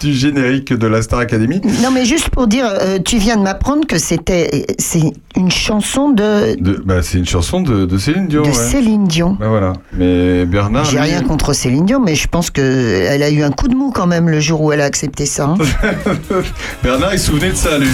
du 0.00 0.12
générique 0.12 0.72
de 0.72 0.86
la 0.88 1.02
Star 1.02 1.20
Academy. 1.20 1.60
Non, 1.80 1.92
mais 1.92 2.04
juste 2.06 2.30
pour 2.30 2.48
dire, 2.48 2.66
euh, 2.68 2.98
tu 2.98 3.18
viens 3.18 3.36
de 3.36 3.42
m'apprendre 3.42 3.86
que 3.86 3.98
c'était 3.98 4.66
c'est 4.80 5.12
une 5.36 5.50
chanson 5.52 6.10
de, 6.10 6.60
De- 6.60 6.82
bah, 6.84 7.02
c'est 7.02 7.18
une 7.18 7.26
chanson 7.26 7.60
de, 7.60 7.86
de 7.86 7.98
Céline 7.98 8.26
Dion. 8.26 8.42
de 8.42 8.48
ouais. 8.48 8.52
Céline 8.54 9.06
Dion. 9.06 9.36
Bah, 9.38 9.46
voilà. 9.48 9.74
Mais 9.92 10.44
Bernard. 10.44 10.86
J'ai 10.86 10.96
lui- 10.96 11.02
rien 11.04 11.22
contre 11.22 11.52
Céline 11.52 11.86
Dion, 11.86 12.00
mais 12.04 12.16
je 12.16 12.26
pense 12.26 12.50
que 12.50 12.60
elle 13.08 13.22
a 13.22 13.30
eu 13.30 13.42
un 13.44 13.52
coup 13.52 13.68
de 13.68 13.76
mou 13.76 13.92
quand 13.94 14.08
même 14.08 14.28
le 14.28 14.40
jour 14.40 14.60
où 14.60 14.72
elle 14.72 14.80
a 14.80 14.84
accepté 14.86 15.24
ça. 15.24 15.50
hein. 15.50 15.92
Bernard, 16.82 17.14
il 17.14 17.20
se 17.20 17.26
souvenait 17.26 17.50
de 17.50 17.54
ça, 17.56 17.78
lui. 17.78 17.90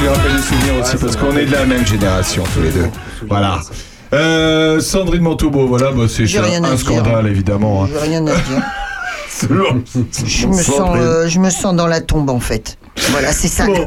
Lui 0.00 0.08
rappelles 0.08 0.36
des 0.36 0.42
souvenirs 0.42 0.74
aussi, 0.82 0.96
parce 0.96 1.16
qu'on 1.16 1.36
est 1.36 1.46
de 1.46 1.52
la 1.52 1.64
même 1.66 1.86
génération, 1.86 2.42
tous 2.54 2.62
les 2.62 2.70
deux. 2.70 2.88
Voilà. 3.28 3.60
Euh, 4.12 4.80
Sandrine 4.80 5.22
Montaubeau, 5.22 5.66
voilà, 5.66 5.92
bah, 5.92 6.04
c'est 6.08 6.22
un, 6.38 6.44
un 6.44 6.60
dire. 6.70 6.78
scandale, 6.78 7.26
évidemment. 7.28 7.84
hein. 7.84 7.88
J'ai 7.92 8.08
rien 8.10 8.26
à 8.26 8.30
dire. 8.32 8.62
Je 10.26 10.46
me, 10.46 10.52
sens, 10.62 10.96
euh, 10.96 11.26
je 11.28 11.38
me 11.38 11.48
sens 11.48 11.74
dans 11.74 11.86
la 11.86 12.02
tombe 12.02 12.28
en 12.28 12.40
fait. 12.40 12.76
Voilà, 13.10 13.32
c'est 13.32 13.48
ça. 13.48 13.64
Bon. 13.64 13.86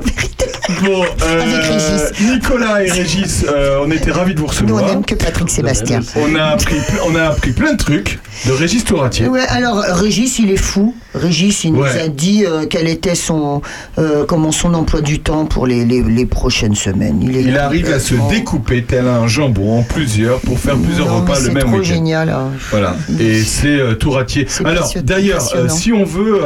Bon, 0.82 1.06
euh. 1.22 2.10
Nicolas 2.22 2.84
et 2.84 2.90
Régis, 2.90 3.46
euh, 3.48 3.78
on 3.86 3.92
était 3.92 4.10
ravis 4.12 4.34
de 4.34 4.40
vous 4.40 4.46
Nous, 4.46 4.50
recevoir. 4.52 4.84
on 4.84 4.88
n'aime 4.88 5.06
que 5.06 5.14
Patrick 5.14 5.50
Sébastien. 5.52 6.00
On 6.16 6.34
a 6.36 6.46
appris, 6.46 6.78
on 7.06 7.16
a 7.16 7.24
appris 7.26 7.52
plein 7.52 7.74
de 7.74 7.78
trucs 7.78 8.20
de 8.48 8.52
Régis 8.54 8.84
Touratier. 8.84 9.28
Ouais, 9.28 9.46
alors 9.50 9.78
Régis, 9.90 10.40
il 10.40 10.50
est 10.50 10.58
fou. 10.58 10.96
Régis, 11.14 11.64
il 11.64 11.74
nous 11.74 11.84
a 11.84 12.08
dit 12.08 12.46
euh, 12.46 12.66
quel 12.70 12.88
était 12.88 13.16
son, 13.16 13.62
euh, 14.00 14.26
comment 14.26 14.52
son 14.52 14.74
emploi 14.74 15.02
du 15.02 15.20
temps 15.20 15.46
pour 15.46 15.68
les, 15.68 15.86
les, 15.86 16.02
les 16.02 16.26
prochaines 16.26 16.76
semaines. 16.76 17.20
Il, 17.22 17.38
est 17.38 17.42
Il 17.44 17.58
arrive 17.58 17.92
à 17.92 18.00
se 18.00 18.16
découper 18.30 18.84
tel 18.84 19.08
un 19.08 19.28
jambon 19.28 19.80
en 19.80 19.84
plusieurs 19.84 20.40
pour 20.40 20.58
faire 20.60 20.76
plusieurs 20.78 21.08
Non, 21.08 21.22
repas 21.22 21.40
le 21.40 21.46
c'est 21.46 21.52
même 21.54 21.64
trop 21.64 21.72
week-end. 21.74 21.84
génial. 21.84 22.30
hein. 22.30 22.50
Voilà, 22.72 22.96
et 23.20 23.42
c'est 23.44 23.80
euh, 23.80 23.94
Touratier. 23.96 24.46
C'est 24.50 24.66
Alors, 24.66 24.90
d'ailleurs, 25.04 25.48
euh, 25.56 25.70
si 25.70 25.94
on 25.94 26.04
veut 26.04 26.42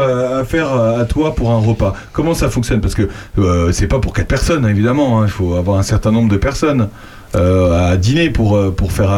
faire 0.48 0.74
à 0.74 1.06
toi 1.06 1.34
pour 1.36 1.52
un 1.52 1.60
repas, 1.60 1.94
comment 2.12 2.34
ça 2.34 2.50
fonctionne? 2.50 2.82
Parce 2.82 2.96
que 2.96 3.10
c'est 3.72 3.88
pas 3.88 4.00
pour 4.00 4.14
quatre 4.14 4.28
personnes, 4.28 4.66
hein, 4.66 4.70
évidemment. 4.70 5.22
hein. 5.22 5.26
Il 5.26 5.32
faut 5.32 5.56
avoir 5.56 5.78
un 5.80 5.84
certain 5.84 6.12
nombre 6.12 6.30
de 6.30 6.38
personnes 6.38 6.90
à 7.34 7.96
dîner 7.98 8.30
pour, 8.30 8.60
pour, 8.76 8.92
faire, 8.92 9.14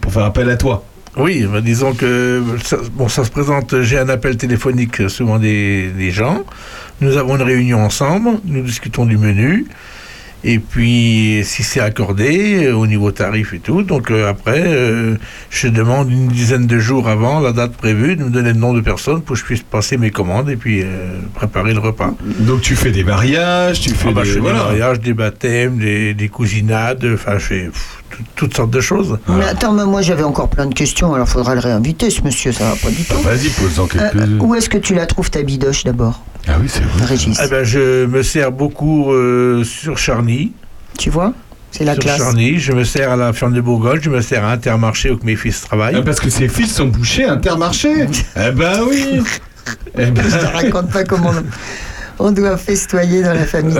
pour 0.00 0.12
faire 0.12 0.24
appel 0.24 0.50
à 0.50 0.56
toi. 0.56 0.84
Oui, 1.16 1.46
bah, 1.50 1.60
disons 1.60 1.94
que 1.94 2.42
ça, 2.64 2.76
bon, 2.92 3.08
ça 3.08 3.24
se 3.24 3.30
présente, 3.30 3.82
j'ai 3.82 3.98
un 3.98 4.08
appel 4.08 4.36
téléphonique 4.36 5.08
souvent 5.08 5.38
des 5.38 6.10
gens, 6.10 6.44
nous 7.00 7.16
avons 7.16 7.36
une 7.36 7.42
réunion 7.42 7.84
ensemble, 7.84 8.30
nous 8.44 8.62
discutons 8.62 9.04
du 9.04 9.16
menu, 9.16 9.66
et 10.44 10.58
puis 10.58 11.40
si 11.44 11.62
c'est 11.62 11.80
accordé 11.80 12.66
euh, 12.66 12.76
au 12.76 12.86
niveau 12.86 13.10
tarif 13.10 13.52
et 13.54 13.58
tout, 13.58 13.82
donc 13.82 14.10
euh, 14.10 14.28
après, 14.28 14.62
euh, 14.64 15.16
je 15.50 15.68
demande 15.68 16.10
une 16.10 16.28
dizaine 16.28 16.66
de 16.66 16.78
jours 16.78 17.08
avant 17.08 17.40
la 17.40 17.52
date 17.52 17.72
prévue 17.76 18.14
de 18.16 18.24
me 18.24 18.30
donner 18.30 18.52
le 18.52 18.58
nom 18.58 18.74
de 18.74 18.80
personne 18.80 19.22
pour 19.22 19.34
que 19.34 19.40
je 19.40 19.44
puisse 19.44 19.62
passer 19.62 19.96
mes 19.96 20.10
commandes 20.10 20.50
et 20.50 20.56
puis 20.56 20.82
euh, 20.82 21.18
préparer 21.34 21.72
le 21.72 21.80
repas. 21.80 22.12
Donc 22.40 22.60
tu 22.60 22.76
fais 22.76 22.90
des 22.92 23.04
mariages, 23.04 23.80
tu 23.80 23.90
fais 23.90 24.08
Ah 24.10 24.12
bah, 24.12 24.22
des... 24.22 24.28
je 24.28 24.34
fais 24.34 24.40
voilà. 24.40 24.58
des 24.58 24.64
mariages, 24.64 25.00
des 25.00 25.14
baptêmes, 25.14 25.78
des, 25.78 26.14
des 26.14 26.28
cousinades, 26.28 27.06
enfin 27.14 27.38
je 27.38 27.44
fais 27.44 27.64
pff, 27.64 28.02
toutes 28.36 28.54
sortes 28.56 28.70
de 28.70 28.80
choses. 28.80 29.18
Mais 29.28 29.44
attends, 29.46 29.72
mais 29.72 29.86
moi 29.86 30.02
j'avais 30.02 30.22
encore 30.22 30.48
plein 30.48 30.66
de 30.66 30.74
questions, 30.74 31.14
alors 31.14 31.28
faudra 31.28 31.54
le 31.54 31.60
réinviter, 31.60 32.10
ce 32.10 32.22
monsieur, 32.22 32.52
ça 32.52 32.64
va 32.70 32.76
pas 32.76 32.90
du 32.90 33.02
tout. 33.02 33.18
Vas-y, 33.22 33.48
pose-en 33.48 33.86
quelques... 33.86 34.14
Euh, 34.16 34.38
où 34.40 34.54
est-ce 34.54 34.68
que 34.68 34.78
tu 34.78 34.94
la 34.94 35.06
trouves 35.06 35.30
ta 35.30 35.42
bidoche 35.42 35.84
d'abord? 35.84 36.22
Ah 36.48 36.56
oui, 36.60 36.66
c'est 36.68 36.82
vrai. 36.82 37.06
Régis. 37.06 37.38
Eh 37.44 37.48
ben, 37.48 37.64
je 37.64 38.06
me 38.06 38.22
sers 38.22 38.52
beaucoup 38.52 39.12
euh, 39.12 39.64
sur 39.64 39.96
Charny. 39.98 40.52
Tu 40.98 41.10
vois 41.10 41.32
C'est 41.70 41.84
la 41.84 41.94
sur 41.94 42.02
classe. 42.02 42.18
Charny, 42.18 42.58
je 42.58 42.72
me 42.72 42.84
sers 42.84 43.10
à 43.10 43.16
la 43.16 43.32
ferme 43.32 43.54
de 43.54 43.60
Bourgogne, 43.60 44.00
je 44.02 44.10
me 44.10 44.20
sers 44.20 44.44
à 44.44 44.52
Intermarché 44.52 45.10
où 45.10 45.16
que 45.16 45.24
mes 45.26 45.36
fils 45.36 45.62
travaillent. 45.62 45.96
Ah, 45.98 46.02
Parce 46.02 46.20
que 46.20 46.30
ses 46.30 46.48
fils 46.48 46.74
sont 46.74 46.86
bouchés 46.86 47.24
Intermarché. 47.24 48.06
eh 48.36 48.50
ben 48.52 48.80
oui. 48.88 49.22
Eh 49.98 50.10
ben... 50.10 50.22
Je 50.22 50.36
te 50.36 50.44
raconte 50.44 50.90
pas 50.90 51.04
comment 51.04 51.32
on 52.18 52.30
doit 52.32 52.58
festoyer 52.58 53.22
dans 53.22 53.32
la 53.32 53.46
famille. 53.46 53.74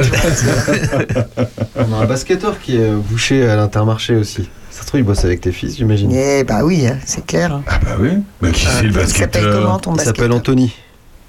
On 1.76 1.92
a 1.92 1.96
un 1.98 2.06
basketteur 2.06 2.58
qui 2.58 2.76
est 2.76 2.90
bouché 2.90 3.46
à 3.48 3.56
l'intermarché 3.56 4.14
aussi. 4.16 4.48
Ça 4.70 4.80
se 4.82 4.86
trouve, 4.86 5.00
il 5.00 5.04
bosse 5.04 5.24
avec 5.24 5.40
tes 5.42 5.52
fils, 5.52 5.76
j'imagine. 5.76 6.10
Eh 6.12 6.42
bah 6.44 6.64
oui, 6.64 6.86
hein, 6.86 6.96
c'est 7.04 7.26
clair. 7.26 7.60
Ah 7.68 7.78
bah 7.84 7.96
oui. 8.00 8.12
Mais 8.40 8.50
qui 8.52 8.64
c'est 8.66 8.82
le 8.84 8.88
Il 8.88 8.92
s'appelle 8.94 9.02
basketteur? 9.44 9.62
comment 9.62 9.78
ton 9.78 9.92
Il 9.94 9.98
s'appelle 10.00 10.28
basketteur? 10.30 10.36
Anthony. 10.36 10.74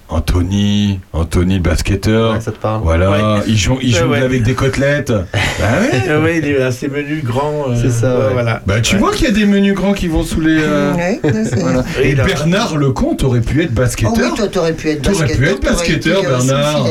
Anthony, 0.07 0.99
Anthony 1.13 1.55
le 1.55 1.61
basketteur. 1.61 2.33
Ouais, 2.33 2.39
ça 2.41 2.51
te 2.51 2.57
parle 2.59 2.81
Voilà, 2.83 3.09
Ouais. 3.37 3.41
il 3.47 3.57
joue, 3.57 3.79
il 3.81 3.93
Ouais, 3.93 3.99
joue 4.01 4.07
ouais. 4.09 4.21
avec 4.21 4.43
des 4.43 4.53
côtelettes. 4.53 5.11
bah 5.33 5.79
ouais. 5.81 6.03
Ah 6.09 6.19
ouais, 6.19 6.37
il 6.37 6.47
est 6.47 6.61
assez 6.61 6.87
menu, 6.87 7.21
grand. 7.23 7.69
euh, 7.69 7.75
C'est 7.81 7.89
ça, 7.89 8.15
ouais. 8.19 8.33
Voilà. 8.33 8.61
Bah 8.67 8.81
tu 8.81 8.97
vois 8.97 9.11
qu'il 9.11 9.25
y 9.25 9.29
a 9.29 9.33
des 9.33 9.45
menus 9.45 9.73
grands 9.73 9.93
qui 9.93 10.07
vont 10.07 10.23
sous 10.23 10.41
les. 10.41 10.59
euh, 10.59 10.93
voilà. 11.57 11.83
Et 12.01 12.17
a- 12.19 12.23
Bernard 12.23 12.77
Lecomte 12.77 13.23
aurait 13.23 13.41
pu 13.41 13.63
être 13.63 13.71
Oh 13.71 13.79
basketteur. 13.79 14.13
oui, 14.15 14.29
toi 14.37 14.47
t'aurais 14.47 14.73
pu 14.73 14.89
être 14.91 15.01
T'aurais 15.01 15.25
pu 15.25 15.41
basketteur. 15.41 15.53
être 15.55 15.63
basketteur, 15.63 16.21
Bernard. 16.21 16.87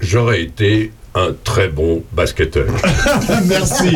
J'aurais 0.00 0.42
été 0.42 0.92
un 1.14 1.28
très 1.44 1.68
bon 1.68 2.02
basketteur. 2.12 2.66
Merci. 3.46 3.94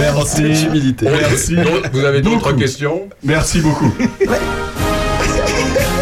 Merci. 0.00 0.66
humilité. 0.66 1.06
Merci. 1.10 1.56
Donc, 1.56 1.90
Vous 1.92 2.04
avez 2.04 2.20
d'autres 2.22 2.52
questions? 2.52 3.02
Merci 3.22 3.60
beaucoup. 3.60 3.92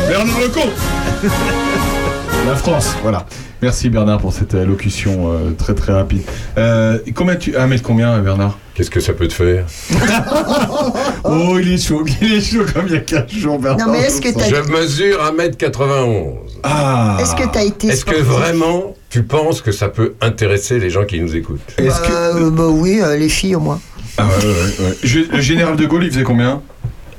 Bernard 0.08 0.40
Lecomte 0.40 0.72
La 2.46 2.56
France, 2.56 2.96
voilà. 3.02 3.26
Merci 3.62 3.90
Bernard 3.90 4.18
pour 4.18 4.32
cette 4.32 4.54
allocution 4.54 5.30
euh, 5.32 5.50
très 5.56 5.74
très 5.74 5.92
rapide. 5.92 6.22
Euh, 6.56 6.98
combien 7.14 7.36
tu... 7.36 7.54
Un 7.56 7.66
mètre 7.66 7.82
combien 7.82 8.18
Bernard? 8.20 8.58
Qu'est-ce 8.74 8.90
que 8.90 9.00
ça 9.00 9.12
peut 9.12 9.28
te 9.28 9.34
faire? 9.34 9.66
Oh 11.24 11.58
il 11.60 11.74
est 11.74 11.78
chaud, 11.86 12.02
il 12.22 12.32
est 12.32 12.40
chaud 12.40 12.64
comme 12.72 12.86
il 12.86 12.94
y 12.94 12.96
a 12.96 13.00
15 13.00 13.30
jours 13.30 13.58
Bernard. 13.58 13.86
Non, 13.86 13.92
mais 13.92 14.00
est-ce 14.00 14.20
que 14.22 14.30
t'as- 14.36 14.48
Je 14.48 14.56
mesure 14.72 15.18
1m91. 15.22 16.32
Ah 16.62 17.18
Est-ce 17.20 17.34
que 17.36 17.46
t'as 17.52 17.62
été 17.64 17.88
Est-ce 17.88 18.04
que 18.06 18.16
vraiment 18.16 18.94
tu 19.10 19.22
penses 19.22 19.60
que 19.60 19.70
ça 19.72 19.88
peut 19.90 20.14
intéresser 20.22 20.78
les 20.78 20.88
gens 20.90 21.04
qui 21.04 21.20
nous 21.20 21.36
écoutent? 21.36 21.60
Est-ce 21.76 22.00
que... 22.00 22.12
Euh, 22.46 22.50
bah 22.50 22.66
oui, 22.68 23.00
euh, 23.02 23.16
les 23.16 23.28
filles 23.28 23.54
au 23.56 23.60
moins. 23.60 23.80
Ah 24.16 24.24
ouais, 24.26 24.44
ouais, 24.46 24.52
ouais, 24.52 24.86
ouais. 24.88 24.96
Je- 25.04 25.30
Le 25.36 25.40
général 25.42 25.76
de 25.76 25.84
Gaulle 25.86 26.04
il 26.04 26.10
faisait 26.10 26.22
combien? 26.24 26.62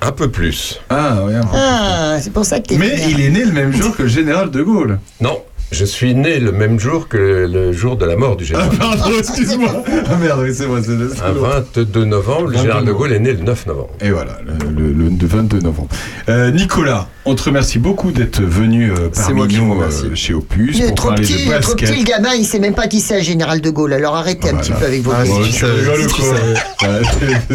Un 0.03 0.11
peu 0.11 0.31
plus. 0.31 0.79
Ah 0.89 1.19
un 1.19 1.41
peu. 1.41 1.47
Ah, 1.55 2.17
c'est 2.19 2.33
pour 2.33 2.43
ça 2.43 2.59
que 2.59 2.67
t'es 2.67 2.77
Mais 2.77 3.09
il 3.09 3.21
est 3.21 3.29
né 3.29 3.45
le 3.45 3.51
même 3.51 3.71
jour 3.71 3.95
que 3.95 4.03
le 4.03 4.07
général 4.07 4.49
de 4.49 4.63
Gaulle. 4.63 4.99
Non, 5.19 5.43
je 5.71 5.85
suis 5.85 6.13
né 6.15 6.39
le 6.39 6.51
même 6.51 6.79
jour 6.79 7.07
que 7.07 7.17
le 7.51 7.71
jour 7.71 7.95
de 7.97 8.05
la 8.05 8.15
mort 8.17 8.35
du 8.35 8.43
Ah 8.43 8.47
général. 8.69 8.77
pardon, 8.77 9.11
excuse-moi. 9.17 9.83
Ah 10.09 10.15
merde, 10.17 10.39
oui 10.43 10.53
c'est 10.53 10.65
vrai, 10.65 10.81
c'est 10.83 10.91
le... 10.91 11.11
Un 11.25 11.31
22 11.31 12.05
novembre, 12.05 12.47
le 12.47 12.57
22 12.57 12.59
général 12.61 12.85
de. 12.85 12.91
Gaulle 12.91 13.13
est 13.13 13.19
né 13.19 13.31
le 13.33 13.39
9 13.43 13.65
novembre. 13.67 13.89
Et 14.01 14.11
voilà, 14.11 14.37
le, 14.45 14.91
le- 14.91 15.09
le 15.09 15.27
22 15.27 15.59
novembre. 15.59 15.87
Euh, 16.29 16.51
Nicolas, 16.51 17.07
on 17.25 17.35
te 17.35 17.43
remercie 17.43 17.79
beaucoup 17.79 18.11
d'être 18.11 18.41
venu 18.41 18.91
euh, 18.91 19.09
parmi 19.15 19.33
moi 19.35 19.47
vous 19.49 19.75
nous 19.75 19.81
euh, 19.81 20.15
chez 20.15 20.33
Opus 20.33 20.77
Il 20.77 20.83
est 20.83 20.87
pour 20.87 20.95
trop 20.95 21.07
parler 21.09 21.23
petit, 21.23 21.33
de 21.33 21.39
il 21.39 21.51
est 21.51 21.59
trop 21.59 21.75
petit 21.75 21.95
le 21.99 22.03
gamin, 22.03 22.33
il 22.37 22.45
sait 22.45 22.59
même 22.59 22.73
pas 22.73 22.87
qui 22.87 22.99
c'est 22.99 23.17
le 23.17 23.23
général 23.23 23.61
de 23.61 23.69
Gaulle. 23.69 23.93
Alors 23.93 24.15
arrêtez 24.15 24.49
un 24.49 24.53
Voilà. 24.53 24.63
petit 24.63 24.73
peu 24.73 24.85
avec 24.85 25.01
vos 25.03 25.11
Ah, 25.15 25.23
questions. 25.23 25.39
Oh, 25.39 25.43
si 25.45 25.51
tu 25.51 25.55
tu 25.55 25.59
savais, 25.61 25.79
rigoles 25.81 26.01
si 26.01 26.07
tu 26.15 26.21
quoi 26.21 26.35
savais. 26.35 27.01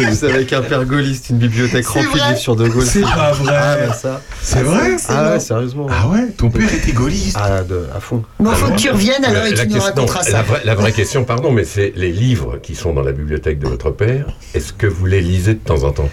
C'est 0.15 0.31
avec 0.31 0.53
un 0.53 0.61
père 0.61 0.85
gaulliste, 0.85 1.29
une 1.29 1.37
bibliothèque 1.37 1.85
remplie 1.87 2.21
de 2.31 2.35
sur 2.37 2.55
De 2.55 2.67
Gaulle. 2.67 2.85
C'est 2.85 3.01
pas 3.01 3.31
vrai. 3.33 3.53
Ah, 3.89 3.93
ça. 3.93 4.21
C'est 4.41 4.61
vrai 4.63 4.95
Ah 5.09 5.31
ouais, 5.33 5.39
sérieusement. 5.39 5.87
Ah 5.89 6.07
ouais 6.07 6.27
Ton 6.37 6.49
père 6.49 6.73
était 6.73 6.93
gaulliste 6.93 7.37
Ah, 7.39 7.61
de, 7.63 7.81
à 7.95 7.99
fond. 8.07 8.23
Bon, 8.39 8.51
faut 8.51 8.71
que 8.71 8.77
tu 8.77 8.89
reviennes 8.89 9.23
alors 9.25 9.43
La- 9.43 9.49
et 9.49 9.53
la 9.53 9.61
tu 9.63 9.67
nous 9.67 9.73
question- 9.75 9.93
raconteras 9.93 10.19
non, 10.19 10.25
ça. 10.25 10.31
La 10.31 10.41
vraie, 10.43 10.61
la 10.65 10.75
vraie 10.75 10.91
question, 10.91 11.23
pardon, 11.23 11.51
mais 11.51 11.63
c'est 11.65 11.93
les 11.95 12.11
livres 12.11 12.57
qui 12.61 12.75
sont 12.75 12.93
dans 12.93 13.03
la 13.03 13.11
bibliothèque 13.11 13.59
de 13.59 13.67
votre 13.67 13.91
père. 13.91 14.25
Est-ce 14.53 14.73
que 14.73 14.87
vous 14.87 15.05
les 15.05 15.21
lisez 15.21 15.53
de 15.53 15.59
temps 15.59 15.83
en 15.83 15.91
temps? 15.91 16.09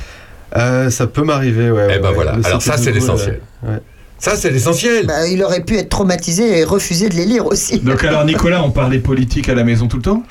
Euh, 0.57 0.91
ça 0.91 1.07
peut 1.07 1.23
m'arriver, 1.25 1.71
ouais. 1.71 1.87
Eh 1.89 1.93
ouais, 1.95 1.99
ben 2.01 2.09
ouais. 2.09 2.15
voilà. 2.15 2.33
Le 2.37 2.47
Alors 2.47 2.62
ça, 2.62 2.77
c'est 2.77 2.93
l'essentiel. 2.93 3.41
ouais. 3.66 3.79
Ça, 4.19 4.37
c'est 4.37 4.51
l'essentiel. 4.51 5.07
Bah, 5.07 5.27
il 5.27 5.43
aurait 5.43 5.62
pu 5.65 5.77
être 5.77 5.89
traumatisé 5.91 6.61
et 6.61 6.65
refuser 6.65 7.09
de 7.09 7.15
les 7.15 7.27
lire 7.27 7.45
aussi. 7.47 7.81
Donc 7.81 8.05
alors 8.05 8.25
Nicolas, 8.25 8.62
on 8.62 8.71
parlait 8.71 8.99
politique 9.01 9.49
à 9.49 9.55
la 9.55 9.65
maison 9.65 9.87
tout 9.89 9.97
le 9.99 10.03
temps? 10.03 10.23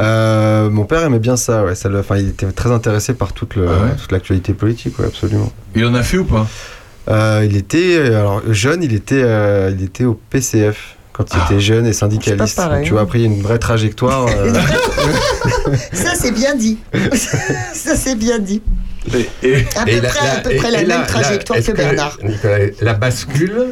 Euh, 0.00 0.68
mon 0.70 0.84
père 0.84 1.02
aimait 1.04 1.18
bien 1.20 1.36
ça, 1.36 1.64
ouais. 1.64 1.74
Ça 1.74 1.88
le- 1.88 2.00
enfin, 2.00 2.16
il 2.16 2.28
était 2.30 2.46
très 2.50 2.70
intéressé 2.72 3.14
par 3.14 3.32
toute, 3.32 3.52
Ah 3.56 3.60
ouais? 3.60 3.90
toute 4.00 4.10
l'actualité 4.12 4.52
politique, 4.52 4.98
ouais, 4.98 5.06
absolument. 5.06 5.52
Il 5.74 5.84
en 5.84 5.94
a 5.94 6.02
fait 6.02 6.18
ou 6.18 6.24
pas? 6.24 6.46
Euh, 7.08 7.46
il 7.48 7.56
était, 7.56 7.98
alors 8.06 8.42
jeune, 8.50 8.82
il 8.82 8.92
était, 8.94 9.22
euh, 9.22 9.70
il 9.76 9.84
était 9.84 10.04
au 10.04 10.14
PCF 10.30 10.95
quand 11.16 11.24
il 11.32 11.38
Ah. 11.40 11.46
était 11.50 11.60
jeune 11.60 11.86
et 11.86 11.92
syndicaliste. 11.92 12.56
Pareil. 12.56 12.84
Tu 12.84 12.92
vois, 12.92 13.02
après, 13.02 13.20
il 13.20 13.22
y 13.22 13.24
a 13.24 13.34
une 13.34 13.42
vraie 13.42 13.58
trajectoire. 13.58 14.26
euh, 14.36 14.52
Ça, 15.92 16.14
c'est 16.14 16.32
bien 16.32 16.54
dit. 16.54 16.78
ça, 17.14 17.96
c'est 17.96 18.16
bien 18.16 18.38
dit. 18.38 18.62
Et, 19.14 19.28
et- 19.42 19.64
À 19.76 19.84
peu 19.84 19.90
Et 19.92 20.00
près, 20.00 20.28
à 20.28 20.40
peu 20.40 20.52
et- 20.52 20.56
près 20.56 20.70
la 20.70 20.82
et 20.82 20.86
même 20.86 21.06
trajectoire 21.06 21.60
que 21.60 21.72
Bernard. 21.72 22.18
Nicolas, 22.22 22.58
la 22.80 22.94
bascule 22.94 23.68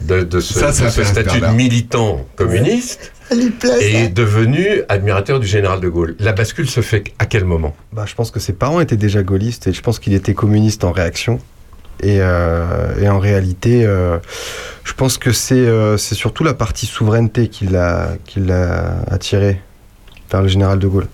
de, 0.00 0.22
de 0.22 0.40
ce, 0.40 0.54
Ça, 0.54 0.72
ça 0.72 0.86
de 0.86 0.90
ce 0.90 1.00
intéresse 1.00 1.08
statut 1.12 1.28
Bernard. 1.28 1.50
de 1.52 1.56
militant 1.56 2.26
communiste 2.36 3.12
plaît, 3.28 3.92
est 3.92 4.04
ça. 4.04 4.10
devenu 4.10 4.82
admirateur 4.88 5.38
du 5.40 5.46
général 5.46 5.80
de 5.80 5.88
Gaulle. 5.88 6.16
La 6.18 6.32
bascule 6.32 6.68
se 6.70 6.80
fait 6.80 7.04
à 7.18 7.26
quel 7.26 7.44
moment? 7.44 7.76
Bah, 7.92 8.04
je 8.06 8.14
pense 8.14 8.30
que 8.30 8.40
ses 8.40 8.54
parents 8.54 8.80
étaient 8.80 8.96
déjà 8.96 9.22
gaullistes 9.22 9.66
et 9.66 9.72
je 9.72 9.80
pense 9.82 9.98
qu'il 9.98 10.14
était 10.14 10.34
communiste 10.34 10.84
en 10.84 10.92
réaction. 10.92 11.38
Et, 12.02 12.18
euh, 12.20 12.98
et 13.00 13.08
en 13.08 13.18
réalité, 13.18 13.84
euh, 13.84 14.18
je 14.84 14.92
pense 14.94 15.18
que 15.18 15.32
c'est 15.32 15.54
euh, 15.54 15.96
c'est 15.96 16.14
surtout 16.14 16.44
la 16.44 16.54
partie 16.54 16.86
souveraineté 16.86 17.48
qui 17.48 17.66
l'a 17.66 18.16
attiré 19.10 19.60
vers 20.30 20.42
le 20.42 20.48
général 20.48 20.78
de 20.78 20.86
Gaulle. 20.86 21.08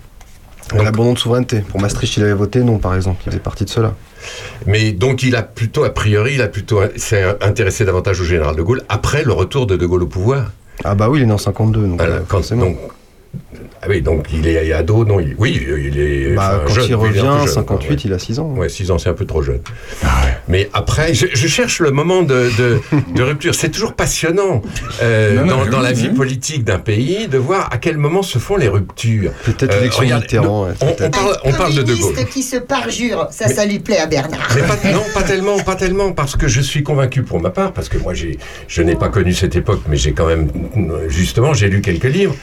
L'abandon 0.75 1.13
de 1.13 1.19
souveraineté. 1.19 1.61
Pour 1.61 1.79
Maastricht, 1.79 2.17
il 2.17 2.23
avait 2.23 2.33
voté 2.33 2.61
non, 2.61 2.77
par 2.77 2.93
exemple. 2.93 3.21
Il 3.25 3.29
faisait 3.31 3.39
partie 3.39 3.63
de 3.63 3.69
cela. 3.69 3.93
Mais 4.65 4.91
donc 4.91 5.23
il 5.23 5.35
a 5.35 5.43
plutôt, 5.43 5.85
a 5.85 5.89
priori, 5.89 6.33
il 6.35 6.41
a 6.41 6.47
plutôt 6.47 6.81
s'est 6.97 7.23
intéressé 7.41 7.85
davantage 7.85 8.19
au 8.19 8.25
général 8.25 8.55
de 8.55 8.61
Gaulle 8.61 8.81
après 8.89 9.23
le 9.23 9.31
retour 9.31 9.65
de 9.65 9.77
de 9.77 9.85
Gaulle 9.85 10.03
au 10.03 10.07
pouvoir. 10.07 10.51
Ah 10.83 10.93
bah 10.95 11.09
oui, 11.09 11.19
il 11.19 11.23
est 11.23 11.25
né 11.25 11.33
en 11.33 11.37
52, 11.37 11.81
donc 11.87 11.97
Voilà, 11.99 12.15
euh, 12.15 12.19
quand, 12.27 12.37
forcément. 12.37 12.65
donc, 12.65 12.77
ah 13.87 13.89
oui, 13.89 14.01
donc 14.01 14.25
il 14.33 14.47
est 14.47 14.73
ado, 14.73 15.05
non 15.05 15.19
il- 15.19 15.35
Oui, 15.37 15.65
il 15.77 15.99
est. 15.99 16.35
Bah, 16.35 16.61
quand 16.67 16.73
jeune, 16.73 16.85
il 16.89 16.95
revient, 16.95 17.19
jeune, 17.19 17.47
58, 17.47 17.89
ouais. 17.89 17.95
il 18.05 18.13
a 18.13 18.19
6 18.19 18.39
ans. 18.39 18.53
Ouais, 18.57 18.67
6 18.69 18.91
ans, 18.91 18.97
c'est 18.97 19.09
un 19.09 19.13
peu 19.13 19.25
trop 19.25 19.41
jeune. 19.41 19.61
Mais 20.47 20.69
après, 20.73 21.13
je, 21.13 21.27
je 21.33 21.47
cherche 21.47 21.79
le 21.79 21.91
moment 21.91 22.21
de, 22.23 22.49
de, 22.57 22.79
de 23.15 23.23
rupture. 23.23 23.55
C'est 23.55 23.69
toujours 23.69 23.93
passionnant 23.93 24.61
euh, 25.01 25.35
Non, 25.43 25.57
non, 25.57 25.65
dans, 25.69 25.79
la 25.79 25.89
oui. 25.89 25.95
vie 25.95 26.09
politique 26.09 26.63
d'un 26.63 26.79
pays 26.79 27.27
de 27.27 27.37
voir 27.37 27.69
à 27.71 27.77
quel 27.77 27.97
moment 27.97 28.23
se 28.23 28.39
font 28.39 28.57
les 28.57 28.67
ruptures. 28.67 29.31
Peut-être 29.43 29.73
Euh, 29.73 29.77
l'élection 29.79 30.03
Mitterrand. 30.03 30.65
ouais, 30.67 30.73
on, 30.81 31.05
on 31.05 31.09
parle, 31.09 31.37
on 31.45 31.51
parle 31.53 31.73
de 31.75 31.83
De 31.83 31.93
Gaulle. 31.95 32.15
Qui 32.31 32.43
se 32.43 32.57
parjure, 32.57 33.27
ça, 33.31 33.47
ça 33.47 33.65
lui 33.65 33.79
plaît 33.79 33.99
à 33.99 34.05
Bernard. 34.07 34.47
Mais 34.55 34.61
pas, 34.61 34.77
non, 34.91 35.03
pas 35.13 35.23
tellement, 35.23 35.57
pas 35.59 35.75
tellement, 35.75 36.11
parce 36.11 36.35
que 36.35 36.47
je 36.47 36.61
suis 36.61 36.83
convaincu 36.83 37.23
pour 37.23 37.39
ma 37.41 37.49
part, 37.49 37.71
parce 37.73 37.89
que 37.89 37.97
moi 37.97 38.13
j'ai, 38.13 38.37
je 38.67 38.81
n'ai 38.81 38.95
pas 38.95 39.09
connu 39.09 39.33
cette 39.33 39.55
époque, 39.55 39.81
mais 39.87 39.97
j'ai 39.97 40.11
quand 40.13 40.25
même, 40.27 40.49
justement, 41.07 41.53
j'ai 41.53 41.69
lu 41.69 41.81
quelques 41.81 42.03
livres. 42.05 42.35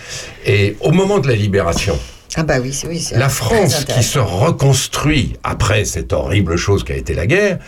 Et 0.47 0.77
au 0.81 0.91
moment 0.91 1.19
de 1.19 1.29
la 1.29 1.34
libération, 1.35 1.99
Ah 2.37 2.43
bah 2.43 2.57
oui, 2.61 2.77
oui. 2.89 3.09
la 3.13 3.29
France 3.29 3.85
qui 3.85 4.03
se 4.03 4.19
reconstruit 4.19 5.35
après 5.45 5.85
cette 5.85 6.13
horrible 6.13 6.57
chose 6.57 6.83
qu'a 6.85 6.97
été 6.97 7.15
la 7.15 7.27
guerre, 7.27 7.59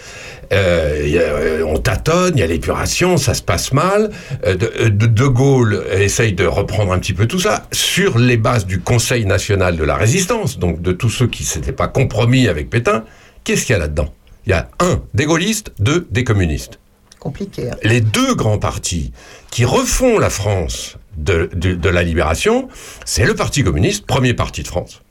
euh, 0.52 1.02
a, 1.02 1.18
euh, 1.20 1.62
on 1.66 1.78
tâtonne, 1.78 2.32
il 2.36 2.40
y 2.40 2.42
a 2.42 2.46
l'épuration, 2.46 3.16
ça 3.16 3.34
se 3.34 3.42
passe 3.42 3.72
mal. 3.72 4.10
Euh, 4.44 4.54
de, 4.54 4.88
de, 4.88 5.06
de 5.06 5.26
Gaulle 5.26 5.84
essaye 5.92 6.32
de 6.32 6.46
reprendre 6.46 6.92
un 6.92 6.98
petit 6.98 7.14
peu 7.14 7.26
tout 7.26 7.40
ça 7.40 7.66
sur 7.72 8.18
les 8.18 8.36
bases 8.36 8.66
du 8.66 8.80
Conseil 8.80 9.24
national 9.26 9.76
de 9.76 9.84
la 9.84 9.96
résistance, 9.96 10.58
donc 10.58 10.80
de 10.82 10.92
tous 10.92 11.10
ceux 11.10 11.26
qui 11.26 11.44
s'étaient 11.44 11.72
pas 11.72 11.88
compromis 11.88 12.46
avec 12.48 12.70
Pétain. 12.70 13.04
Qu'est-ce 13.44 13.66
qu'il 13.66 13.72
y 13.72 13.76
a 13.76 13.80
là-dedans? 13.80 14.12
Il 14.46 14.50
y 14.50 14.52
a 14.54 14.68
un, 14.80 15.00
des 15.14 15.24
gaullistes, 15.24 15.72
deux, 15.80 16.06
des 16.10 16.22
communistes 16.24 16.78
Compliqué. 17.18 17.70
hein. 17.70 17.76
les 17.82 18.00
deux 18.00 18.34
grands 18.36 18.58
partis 18.58 19.10
qui 19.50 19.64
refont 19.64 20.18
la 20.20 20.30
France 20.30 20.96
de, 21.16 21.88
la 21.88 22.02
libération, 22.02 22.68
c'est 23.04 23.24
le 23.24 23.34
Parti 23.34 23.62
communiste, 23.62 24.06
premier 24.06 24.34
parti 24.34 24.62
de 24.62 24.68
France, 24.68 25.02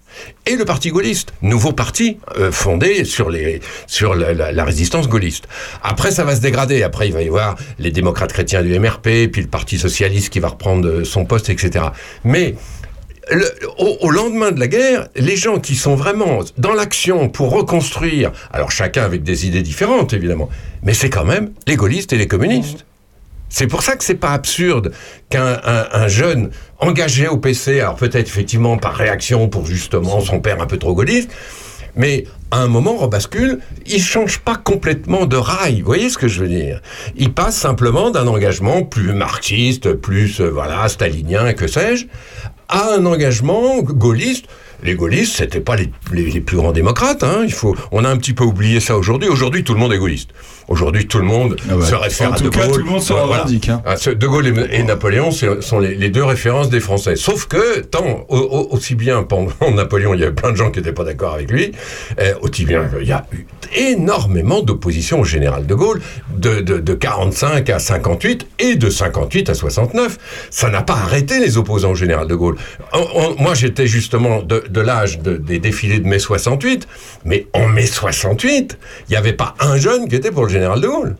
et 0.45 0.55
le 0.55 0.65
Parti 0.65 0.89
gaulliste, 0.89 1.33
nouveau 1.41 1.73
parti 1.73 2.17
euh, 2.37 2.51
fondé 2.51 3.03
sur, 3.03 3.29
les, 3.29 3.59
sur 3.87 4.15
la, 4.15 4.63
résistance 4.63 5.07
gaulliste. 5.07 5.47
Après, 5.83 6.11
ça 6.11 6.23
va 6.23 6.35
se 6.35 6.41
dégrader. 6.41 6.83
Après, 6.83 7.07
il 7.07 7.13
va 7.13 7.21
y 7.21 7.27
avoir 7.27 7.55
les 7.79 7.91
démocrates 7.91 8.31
chrétiens 8.31 8.63
du 8.63 8.77
MRP, 8.79 9.29
puis 9.31 9.41
le 9.41 9.47
Parti 9.47 9.77
socialiste 9.77 10.29
qui 10.29 10.39
va 10.39 10.49
reprendre 10.49 10.87
euh, 10.87 11.03
son 11.03 11.25
poste, 11.25 11.49
etc. 11.49 11.85
Mais 12.23 12.55
au 13.79 14.11
lendemain 14.11 14.51
de 14.51 14.59
la 14.59 14.67
guerre, 14.67 15.07
les 15.15 15.35
gens 15.35 15.59
qui 15.59 15.75
sont 15.75 15.95
vraiment 15.95 16.41
dans 16.57 16.73
l'action 16.73 17.27
pour 17.27 17.51
reconstruire, 17.51 18.31
alors 18.51 18.71
chacun 18.71 19.03
avec 19.03 19.23
des 19.23 19.47
idées 19.47 19.63
différentes 19.63 20.13
évidemment, 20.13 20.47
mais 20.83 20.93
c'est 20.93 21.09
quand 21.09 21.25
même 21.25 21.51
les 21.67 21.75
gaullistes 21.75 22.13
et 22.13 22.17
les 22.17 22.27
communistes. 22.27 22.85
C'est 23.57 23.67
pour 23.67 23.83
ça 23.83 23.95
que 23.95 24.03
c'est 24.03 24.15
pas 24.15 24.31
absurde 24.31 24.91
qu'un 25.29 25.61
un, 25.63 25.85
un 25.93 26.07
jeune 26.09 26.51
engagé 26.79 27.29
au 27.29 27.37
PC, 27.37 27.79
alors 27.79 27.95
peut-être 27.95 28.27
effectivement 28.27 28.77
par 28.77 28.93
réaction 28.95 29.47
pour 29.47 29.65
justement 29.65 30.19
son 30.19 30.41
père 30.41 30.61
un 30.61 30.65
peu 30.65 30.77
trop 30.77 30.93
gaulliste, 30.93 31.29
mais 31.95 32.25
à 32.51 32.57
un 32.59 32.67
moment 32.67 32.97
rebascule, 32.97 33.59
il 33.85 34.01
change 34.03 34.39
pas 34.39 34.57
complètement 34.57 35.25
de 35.25 35.37
rail. 35.37 35.79
Vous 35.79 35.85
voyez 35.85 36.09
ce 36.09 36.17
que 36.17 36.27
je 36.27 36.41
veux 36.41 36.49
dire? 36.49 36.81
Il 37.15 37.31
passe 37.31 37.55
simplement 37.55 38.11
d'un 38.11 38.27
engagement 38.27 38.83
plus 38.83 39.13
marxiste, 39.13 39.93
plus 39.93 40.41
euh, 40.41 40.49
voilà 40.49 40.89
stalinien, 40.89 41.53
que 41.53 41.67
sais-je, 41.67 42.07
à 42.67 42.95
un 42.95 43.05
engagement 43.05 43.81
gaulliste. 43.81 44.47
les 44.83 44.95
gaullistes, 44.95 45.37
c'était 45.37 45.61
pas 45.61 45.77
les, 45.77 45.89
les- 46.11 46.29
les 46.29 46.41
plus 46.41 46.57
grands 46.57 46.73
démocrates. 46.73 47.23
Hein. 47.23 47.43
Il 47.45 47.53
faut, 47.53 47.73
on 47.93 48.03
a 48.03 48.09
un 48.09 48.17
petit 48.17 48.33
peu 48.33 48.43
oublié 48.43 48.81
ça 48.81 48.97
aujourd'hui. 48.97 49.29
Aujourd'hui, 49.29 49.63
tout 49.63 49.73
le 49.73 49.79
monde 49.79 49.93
est 49.93 49.97
gaulliste. 49.97 50.31
Aujourd'hui, 50.67 51.07
tout 51.07 51.19
le 51.19 51.25
monde 51.25 51.55
Ah 51.69 51.77
ouais. 51.77 51.85
se 51.85 51.95
réfère 51.95 52.29
En 52.31 52.33
à 52.33 52.37
tout 52.37 52.43
De 52.45 52.49
cas, 52.49 52.65
Gaulle. 52.65 52.71
tout 52.73 52.79
le 52.79 52.85
monde 52.85 53.01
s'en 53.01 53.15
Voilà. 53.15 53.43
revendique, 53.43 53.69
hein. 53.69 53.81
Ah, 53.85 53.95
De 53.95 54.27
Gaulle 54.27 54.47
et, 54.47 54.79
et 54.79 54.83
Napoléon 54.83 55.29
sont 55.31 55.79
les, 55.79 55.95
les 55.95 56.09
deux 56.09 56.23
références 56.23 56.69
des 56.69 56.79
Français. 56.79 57.15
Sauf 57.15 57.45
que, 57.45 57.81
tant, 57.81 58.25
au- 58.29 58.37
au- 58.37 58.67
aussi 58.75 58.95
bien 58.95 59.23
pendant 59.23 59.51
Napoléon, 59.73 60.13
il 60.13 60.21
y 60.21 60.23
avait 60.23 60.33
plein 60.33 60.51
de 60.51 60.57
gens 60.57 60.71
qui 60.71 60.79
n'étaient 60.79 60.91
pas 60.93 61.03
d'accord 61.03 61.33
avec 61.35 61.51
lui, 61.51 61.71
euh, 62.19 62.33
aussi 62.41 62.65
bien 62.65 62.89
il 62.99 63.07
y 63.07 63.11
a 63.11 63.25
eu 63.31 63.45
énormément 63.75 64.61
d'opposition 64.61 65.19
au 65.19 65.23
général 65.23 65.65
de 65.65 65.75
Gaulle, 65.75 66.01
de, 66.35 66.61
de, 66.61 66.79
de 66.79 66.93
45 66.93 67.69
à 67.69 67.79
58 67.79 68.47
et 68.59 68.75
de 68.75 68.89
58 68.89 69.49
à 69.49 69.53
69. 69.53 70.17
Ça 70.49 70.69
n'a 70.69 70.81
pas 70.81 70.93
arrêté 70.93 71.39
les 71.39 71.57
opposants 71.57 71.91
au 71.91 71.95
général 71.95 72.27
de 72.27 72.35
Gaulle. 72.35 72.55
En- 72.93 72.99
en- 72.99 73.35
moi, 73.41 73.53
j'étais 73.53 73.87
justement 73.87 74.41
de, 74.41 74.63
de 74.69 74.81
l'âge 74.81 75.19
de- 75.19 75.37
des 75.37 75.59
défilés 75.59 75.99
de 75.99 76.07
mai 76.07 76.19
68, 76.19 76.87
mais 77.25 77.47
en 77.53 77.67
mai 77.67 77.85
68, 77.85 78.77
il 79.07 79.11
n'y 79.11 79.17
avait 79.17 79.33
pas 79.33 79.55
un 79.59 79.77
jeune 79.77 80.07
qui 80.07 80.15
était 80.15 80.31
pour 80.31 80.43
le 80.43 80.49
général 80.55 80.79
de 80.79 80.87
Gaulle. 80.87 81.15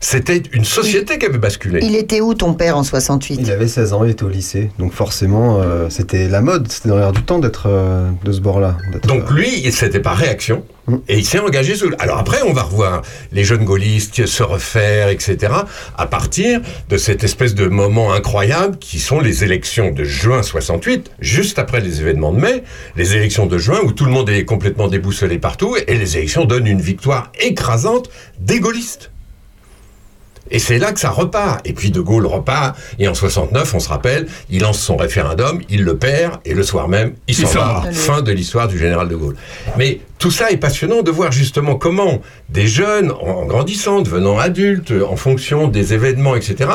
C'était 0.00 0.42
une 0.52 0.64
société 0.64 1.18
qui 1.18 1.26
avait 1.26 1.38
basculé. 1.38 1.80
Il 1.82 1.96
était 1.96 2.20
où 2.20 2.34
ton 2.34 2.54
père 2.54 2.76
en 2.76 2.84
68 2.84 3.38
Il 3.40 3.50
avait 3.50 3.68
16 3.68 3.92
ans, 3.92 4.04
il 4.04 4.10
était 4.10 4.24
au 4.24 4.28
lycée. 4.28 4.70
Donc 4.78 4.92
forcément, 4.92 5.60
euh, 5.60 5.88
c'était 5.90 6.28
la 6.28 6.40
mode, 6.40 6.70
c'était 6.70 6.88
dans 6.88 6.98
l'air 6.98 7.12
du 7.12 7.22
temps 7.22 7.38
d'être 7.38 7.68
euh, 7.68 8.10
de 8.24 8.32
ce 8.32 8.40
bord-là. 8.40 8.76
Donc 9.06 9.30
lui, 9.30 9.70
c'était 9.72 10.00
par 10.00 10.16
réaction. 10.16 10.64
Et 11.08 11.18
il 11.18 11.24
s'est 11.24 11.38
engagé 11.38 11.74
sous. 11.74 11.90
Alors 11.98 12.18
après, 12.18 12.42
on 12.42 12.52
va 12.52 12.62
revoir 12.62 13.02
les 13.32 13.44
jeunes 13.44 13.64
gaullistes 13.64 14.26
se 14.26 14.42
refaire, 14.42 15.08
etc. 15.08 15.52
À 15.96 16.06
partir 16.06 16.60
de 16.90 16.96
cette 16.98 17.24
espèce 17.24 17.54
de 17.54 17.66
moment 17.66 18.12
incroyable 18.12 18.78
qui 18.78 18.98
sont 18.98 19.20
les 19.20 19.44
élections 19.44 19.90
de 19.90 20.04
juin 20.04 20.42
68, 20.42 21.10
juste 21.20 21.58
après 21.58 21.80
les 21.80 22.00
événements 22.00 22.32
de 22.32 22.40
mai, 22.40 22.64
les 22.96 23.16
élections 23.16 23.46
de 23.46 23.56
juin 23.56 23.80
où 23.84 23.92
tout 23.92 24.04
le 24.04 24.10
monde 24.10 24.28
est 24.28 24.44
complètement 24.44 24.88
déboussolé 24.88 25.38
partout 25.38 25.74
et 25.86 25.94
les 25.94 26.18
élections 26.18 26.44
donnent 26.44 26.66
une 26.66 26.82
victoire 26.82 27.32
écrasante 27.40 28.10
des 28.38 28.60
gaullistes. 28.60 29.10
Et 30.50 30.58
c'est 30.58 30.78
là 30.78 30.92
que 30.92 31.00
ça 31.00 31.10
repart. 31.10 31.66
Et 31.66 31.72
puis 31.72 31.90
De 31.90 32.00
Gaulle 32.00 32.26
repart. 32.26 32.76
Et 32.98 33.08
en 33.08 33.14
69, 33.14 33.74
on 33.74 33.80
se 33.80 33.88
rappelle, 33.88 34.26
il 34.50 34.62
lance 34.62 34.78
son 34.78 34.96
référendum, 34.96 35.60
il 35.68 35.84
le 35.84 35.96
perd, 35.96 36.40
et 36.44 36.54
le 36.54 36.62
soir 36.62 36.88
même, 36.88 37.14
il 37.28 37.38
Il 37.38 37.46
s'en 37.46 37.58
va. 37.58 37.84
Fin 37.92 38.22
de 38.22 38.32
l'histoire 38.32 38.68
du 38.68 38.78
général 38.78 39.08
De 39.08 39.16
Gaulle. 39.16 39.36
Mais 39.76 40.00
tout 40.18 40.30
ça 40.30 40.50
est 40.50 40.56
passionnant 40.56 41.02
de 41.02 41.10
voir 41.10 41.32
justement 41.32 41.76
comment 41.76 42.20
des 42.48 42.66
jeunes, 42.66 43.10
en 43.10 43.46
grandissant, 43.46 44.00
devenant 44.00 44.38
adultes, 44.38 44.92
en 45.08 45.16
fonction 45.16 45.68
des 45.68 45.94
événements, 45.94 46.36
etc., 46.36 46.70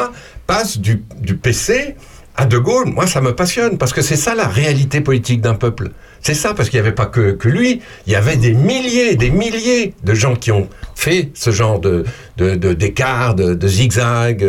passent 0.48 0.80
du, 0.80 1.04
du 1.20 1.36
PC 1.36 1.96
à 2.36 2.46
De 2.46 2.58
Gaulle. 2.58 2.90
Moi, 2.90 3.08
ça 3.08 3.22
me 3.22 3.36
passionne, 3.36 3.78
parce 3.78 3.94
que 3.94 4.02
c'est 4.02 4.16
ça 4.16 4.36
la 4.36 4.48
réalité 4.48 5.02
politique 5.02 5.41
d'un 5.41 5.56
peuple. 5.56 5.91
C'est 6.22 6.34
ça, 6.34 6.54
parce 6.54 6.70
qu'il 6.70 6.80
n'y 6.80 6.86
avait 6.86 6.96
pas 6.96 7.06
que, 7.06 7.32
que 7.32 7.48
lui, 7.48 7.82
il 8.08 8.14
y 8.14 8.16
avait 8.16 8.36
des 8.36 8.54
milliers, 8.54 9.16
des 9.16 9.30
milliers 9.32 9.94
de 10.04 10.14
gens 10.14 10.36
qui 10.36 10.52
ont 10.52 10.68
fait 10.96 11.30
ce 11.34 11.52
genre 11.52 11.80
de 11.80 12.04
de- 12.38 12.56
de- 12.56 12.72
d'écart, 12.74 13.36
de, 13.36 13.54
de, 13.54 13.68
zigzag, 13.68 14.44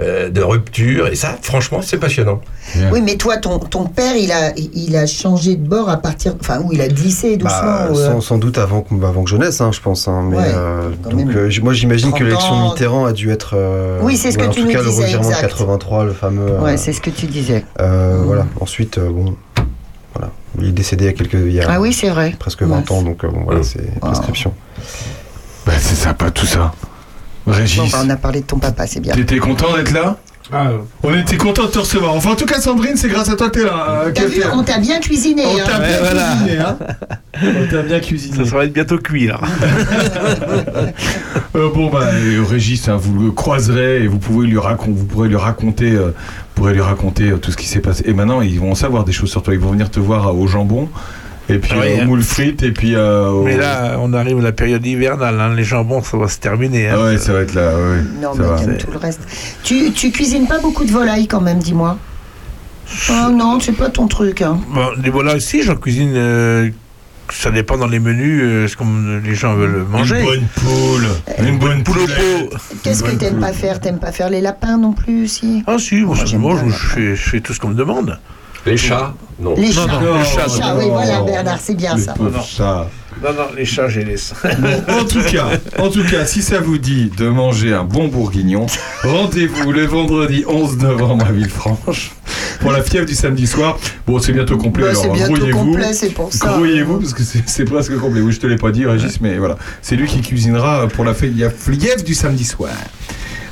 euh, 0.00 0.30
de 0.30 0.42
rupture, 0.42 1.06
et 1.06 1.14
ça, 1.14 1.36
franchement, 1.42 1.80
c'est 1.80 1.96
passionnant. 1.98 2.40
Oui, 2.90 3.00
mais 3.04 3.14
toi, 3.16 3.36
ton, 3.36 3.58
ton 3.60 3.84
père, 3.86 4.16
il 4.16 4.32
a, 4.32 4.52
il 4.56 4.96
a 4.96 5.06
changé 5.06 5.54
de 5.54 5.64
bord 5.66 5.88
à 5.88 5.96
partir. 5.96 6.34
Enfin, 6.40 6.60
où 6.64 6.72
il 6.72 6.80
a 6.80 6.88
glissé 6.88 7.36
doucement. 7.36 7.60
Bah, 7.62 7.88
ou, 7.92 7.98
euh, 7.98 8.06
sans, 8.14 8.20
sans 8.20 8.38
doute 8.38 8.58
avant, 8.58 8.80
que- 8.82 8.94
avant 9.04 9.22
que 9.22 9.30
je 9.30 9.36
naisse, 9.36 9.60
hein, 9.60 9.70
je 9.72 9.80
pense. 9.80 10.08
hein, 10.08 10.24
mais, 10.28 10.36
Ouais, 10.38 10.42
euh, 10.54 10.90
donc, 11.08 11.28
euh, 11.36 11.50
moi, 11.62 11.72
j'imagine 11.72 12.08
que 12.10 12.16
30 12.18 12.22
l'élection. 12.24 12.64
Mitterrand 12.70 13.06
a 13.06 13.12
dû 13.12 13.30
être. 13.30 13.54
euh, 13.56 14.00
Oui, 14.02 14.16
c'est 14.16 14.32
ce 14.32 14.38
que 14.38 14.44
en 14.44 14.48
tu 14.50 14.60
tout 14.62 14.66
nous 14.66 14.72
cas, 14.72 14.80
le 14.82 14.86
disais, 14.88 15.02
revirement 15.04 15.28
de 15.28 15.34
exact. 15.34 15.48
83, 15.48 16.04
le 16.04 16.12
fameux. 16.12 16.50
euh, 16.50 16.60
Ouais, 16.60 16.76
c'est 16.76 16.92
ce 16.92 17.00
que 17.00 17.10
tu 17.10 17.26
disais. 17.26 17.64
euh, 17.80 18.20
Voilà. 18.24 18.46
Ensuite, 18.60 18.98
euh, 18.98 19.08
bon. 19.10 19.36
Voilà. 20.16 20.32
Il 20.58 20.68
est 20.68 20.72
décédé 20.72 21.04
il 21.04 21.06
y 21.08 21.10
a 21.10 21.12
quelques. 21.12 21.34
Il 21.34 21.52
y 21.52 21.60
a 21.60 21.66
Ah 21.68 21.80
oui, 21.80 21.92
c'est 21.92 22.08
vrai. 22.08 22.34
presque 22.38 22.62
20 22.62 22.90
ans, 22.90 23.02
donc 23.02 23.24
euh, 23.24 23.28
bon, 23.28 23.42
voilà, 23.44 23.62
c'est 23.62 23.98
prescription. 24.00 24.52
Bah, 25.66 25.72
c'est 25.78 25.94
sympa 25.96 26.30
tout 26.30 26.46
ça. 26.46 26.72
Régis, 27.46 27.78
Bon, 27.78 27.88
bah, 27.88 28.02
on 28.04 28.10
a 28.10 28.16
parlé 28.16 28.40
de 28.40 28.46
ton 28.46 28.58
papa, 28.58 28.86
c'est 28.86 29.00
bien. 29.00 29.14
t'étais 29.14 29.38
content 29.38 29.76
d'être 29.76 29.92
là? 29.92 30.16
On 31.02 31.14
était 31.14 31.36
content 31.36 31.64
de 31.64 31.70
te 31.70 31.78
recevoir. 31.78 32.14
Enfin, 32.14 32.30
en 32.30 32.36
tout 32.36 32.46
cas, 32.46 32.60
Sandrine, 32.60 32.96
c'est 32.96 33.08
grâce 33.08 33.28
à 33.28 33.36
toi 33.36 33.50
que 33.50 33.58
t'es 33.60 33.64
là. 33.64 34.02
euh, 34.06 34.12
T'as 34.14 34.26
vu, 34.26 34.42
on 34.52 34.62
t'a 34.62 34.78
bien 34.78 35.00
cuisiné. 35.00 35.42
On 35.44 35.58
hein. 35.58 35.64
t'a 35.66 35.78
bien 35.80 35.98
cuisiné, 35.98 36.58
hein. 36.60 36.78
On 37.42 37.66
t'a 37.70 37.82
bien 37.82 38.00
cuisiné. 38.00 38.44
Ça 38.44 38.56
va 38.56 38.64
être 38.64 38.72
bientôt 38.72 38.98
cuit, 38.98 39.26
là. 39.26 39.40
Euh, 41.54 41.70
bon 41.72 41.88
bah 41.90 42.10
euh, 42.12 42.44
Régis, 42.46 42.88
hein, 42.88 42.96
vous 43.00 43.18
le 43.24 43.30
croiserez 43.30 44.02
et 44.02 44.06
vous 44.06 44.18
pouvez 44.18 44.46
lui 44.46 44.58
raconter, 44.58 44.92
vous 44.92 45.04
pourrez 45.06 45.28
lui 45.28 45.36
raconter, 45.36 45.90
euh, 45.92 46.14
pourrez 46.54 46.74
lui 46.74 46.82
raconter 46.82 47.30
euh, 47.30 47.36
tout 47.38 47.50
ce 47.50 47.56
qui 47.56 47.66
s'est 47.66 47.80
passé. 47.80 48.04
Et 48.06 48.12
maintenant 48.12 48.42
ils 48.42 48.60
vont 48.60 48.72
en 48.72 48.74
savoir 48.74 49.04
des 49.04 49.12
choses 49.12 49.30
sur 49.30 49.42
toi. 49.42 49.54
Ils 49.54 49.60
vont 49.60 49.70
venir 49.70 49.90
te 49.90 49.98
voir 49.98 50.28
euh, 50.28 50.32
au 50.32 50.46
jambon 50.46 50.90
et 51.48 51.58
puis 51.58 51.78
Ouais, 51.78 51.94
euh, 51.94 51.98
au 51.98 52.00
hein. 52.02 52.04
moule 52.06 52.22
frites 52.22 52.62
et 52.62 52.72
puis. 52.72 52.94
euh, 52.94 53.28
au- 53.28 53.44
Mais 53.44 53.56
là, 53.56 53.98
on 54.00 54.12
arrive 54.12 54.38
à 54.38 54.42
la 54.42 54.52
période 54.52 54.84
hivernale. 54.84 55.40
hein. 55.40 55.54
Les 55.54 55.64
jambons, 55.64 56.02
ça 56.02 56.16
va 56.16 56.28
se 56.28 56.38
terminer. 56.38 56.88
hein. 56.88 56.96
Ah 56.98 57.04
ouais, 57.04 57.18
ça 57.18 57.32
va 57.32 57.40
être 57.40 57.54
là. 57.54 57.74
Ouais, 57.74 58.02
Non, 58.20 58.34
ça 58.34 58.42
mais 58.66 58.72
va. 58.72 58.74
tout 58.78 58.90
le 58.90 58.98
reste. 58.98 59.20
Tu, 59.62 59.92
tu 59.92 60.10
cuisines 60.10 60.46
pas 60.46 60.58
beaucoup 60.60 60.84
de 60.84 60.90
volailles 60.92 61.28
quand 61.28 61.40
même, 61.40 61.58
dis-moi. 61.58 61.96
Oh 63.10 63.30
non, 63.32 63.58
c'est 63.60 63.72
pas 63.72 63.90
ton 63.90 64.06
truc. 64.06 64.42
Hein. 64.42 64.58
Bon, 64.72 64.88
les 65.02 65.10
voilà 65.10 65.34
aussi, 65.34 65.62
j'en 65.62 65.76
cuisine. 65.76 66.12
euh, 66.14 66.70
ça 67.32 67.50
dépend 67.50 67.76
dans 67.76 67.88
les 67.88 67.98
menus, 67.98 68.40
euh, 68.44 68.68
ce 68.68 68.76
que 68.76 68.84
les 69.24 69.34
gens 69.34 69.54
veulent 69.56 69.84
manger. 69.90 70.20
Une 70.20 70.24
bonne 70.26 70.46
poule, 70.54 71.06
une 71.48 71.58
bonne 71.58 71.82
poule 71.82 71.98
au 71.98 72.06
pot. 72.06 72.56
Qu'est-ce 72.84 73.02
que 73.02 73.10
t'aimes 73.10 73.40
pas 73.40 73.52
faire? 73.52 73.80
T'aimes 73.80 73.98
pas 73.98 74.12
faire 74.12 74.30
les 74.30 74.40
lapins 74.40 74.78
non 74.78 74.92
plus 74.92 75.24
aussi 75.24 75.64
Ah 75.66 75.76
si, 75.78 76.02
moi, 76.02 76.16
Moi, 76.38 76.56
je 76.68 76.70
fais, 76.72 77.16
je 77.16 77.28
fais 77.30 77.40
tout 77.40 77.52
ce 77.52 77.58
qu'on 77.58 77.70
me 77.70 77.74
demande. 77.74 78.16
Les 78.66 78.76
chats, 78.76 79.14
non. 79.38 79.54
Les 79.56 79.70
chats. 79.72 79.86
non, 79.86 80.00
les 80.14 80.18
Les 80.18 80.24
chats, 80.24 80.48
chats, 80.48 80.74
non. 80.74 80.78
oui, 80.80 80.86
voilà, 80.90 81.20
Bernard, 81.22 81.58
c'est 81.62 81.74
bien 81.74 81.94
Les 81.96 82.02
ça. 82.02 82.14
Non. 82.18 82.30
chats. 82.42 82.86
Non, 83.22 83.32
non, 83.32 83.44
les 83.56 83.64
chats, 83.64 83.88
je 83.88 84.00
les 84.00 84.06
laisse. 84.06 84.34
En 84.88 85.04
tout 85.04 85.22
cas, 85.22 85.46
en 85.78 85.88
tout 85.88 86.04
cas, 86.04 86.26
si 86.26 86.42
ça 86.42 86.60
vous 86.60 86.76
dit 86.76 87.10
de 87.16 87.28
manger 87.28 87.72
un 87.72 87.84
bon 87.84 88.08
bourguignon, 88.08 88.66
rendez-vous 89.02 89.72
le 89.72 89.86
vendredi 89.86 90.44
11 90.46 90.76
novembre 90.78 91.24
à 91.26 91.32
Villefranche 91.32 92.10
pour 92.60 92.72
la 92.72 92.82
fièvre 92.82 93.06
du 93.06 93.14
samedi 93.14 93.46
soir. 93.46 93.78
Bon, 94.06 94.18
c'est 94.18 94.32
bientôt 94.32 94.58
complet, 94.58 94.92
Bah, 94.92 95.00
alors 95.02 95.16
grouillez-vous. 95.16 95.58
complet, 95.58 95.92
c'est 95.94 96.10
pour 96.10 96.30
ça. 96.32 96.48
Grouillez-vous 96.56 96.98
parce 96.98 97.14
que 97.14 97.22
c'est 97.46 97.64
presque 97.64 97.96
complet. 97.98 98.20
Oui, 98.20 98.32
je 98.32 98.40
te 98.40 98.46
l'ai 98.46 98.56
pas 98.56 98.70
dit, 98.70 98.84
Régis, 98.84 99.20
mais 99.22 99.38
voilà. 99.38 99.56
C'est 99.80 99.96
lui 99.96 100.06
qui 100.08 100.20
cuisinera 100.20 100.86
pour 100.88 101.04
la 101.04 101.14
fièvre 101.14 102.02
du 102.04 102.14
samedi 102.14 102.44
soir. 102.44 102.72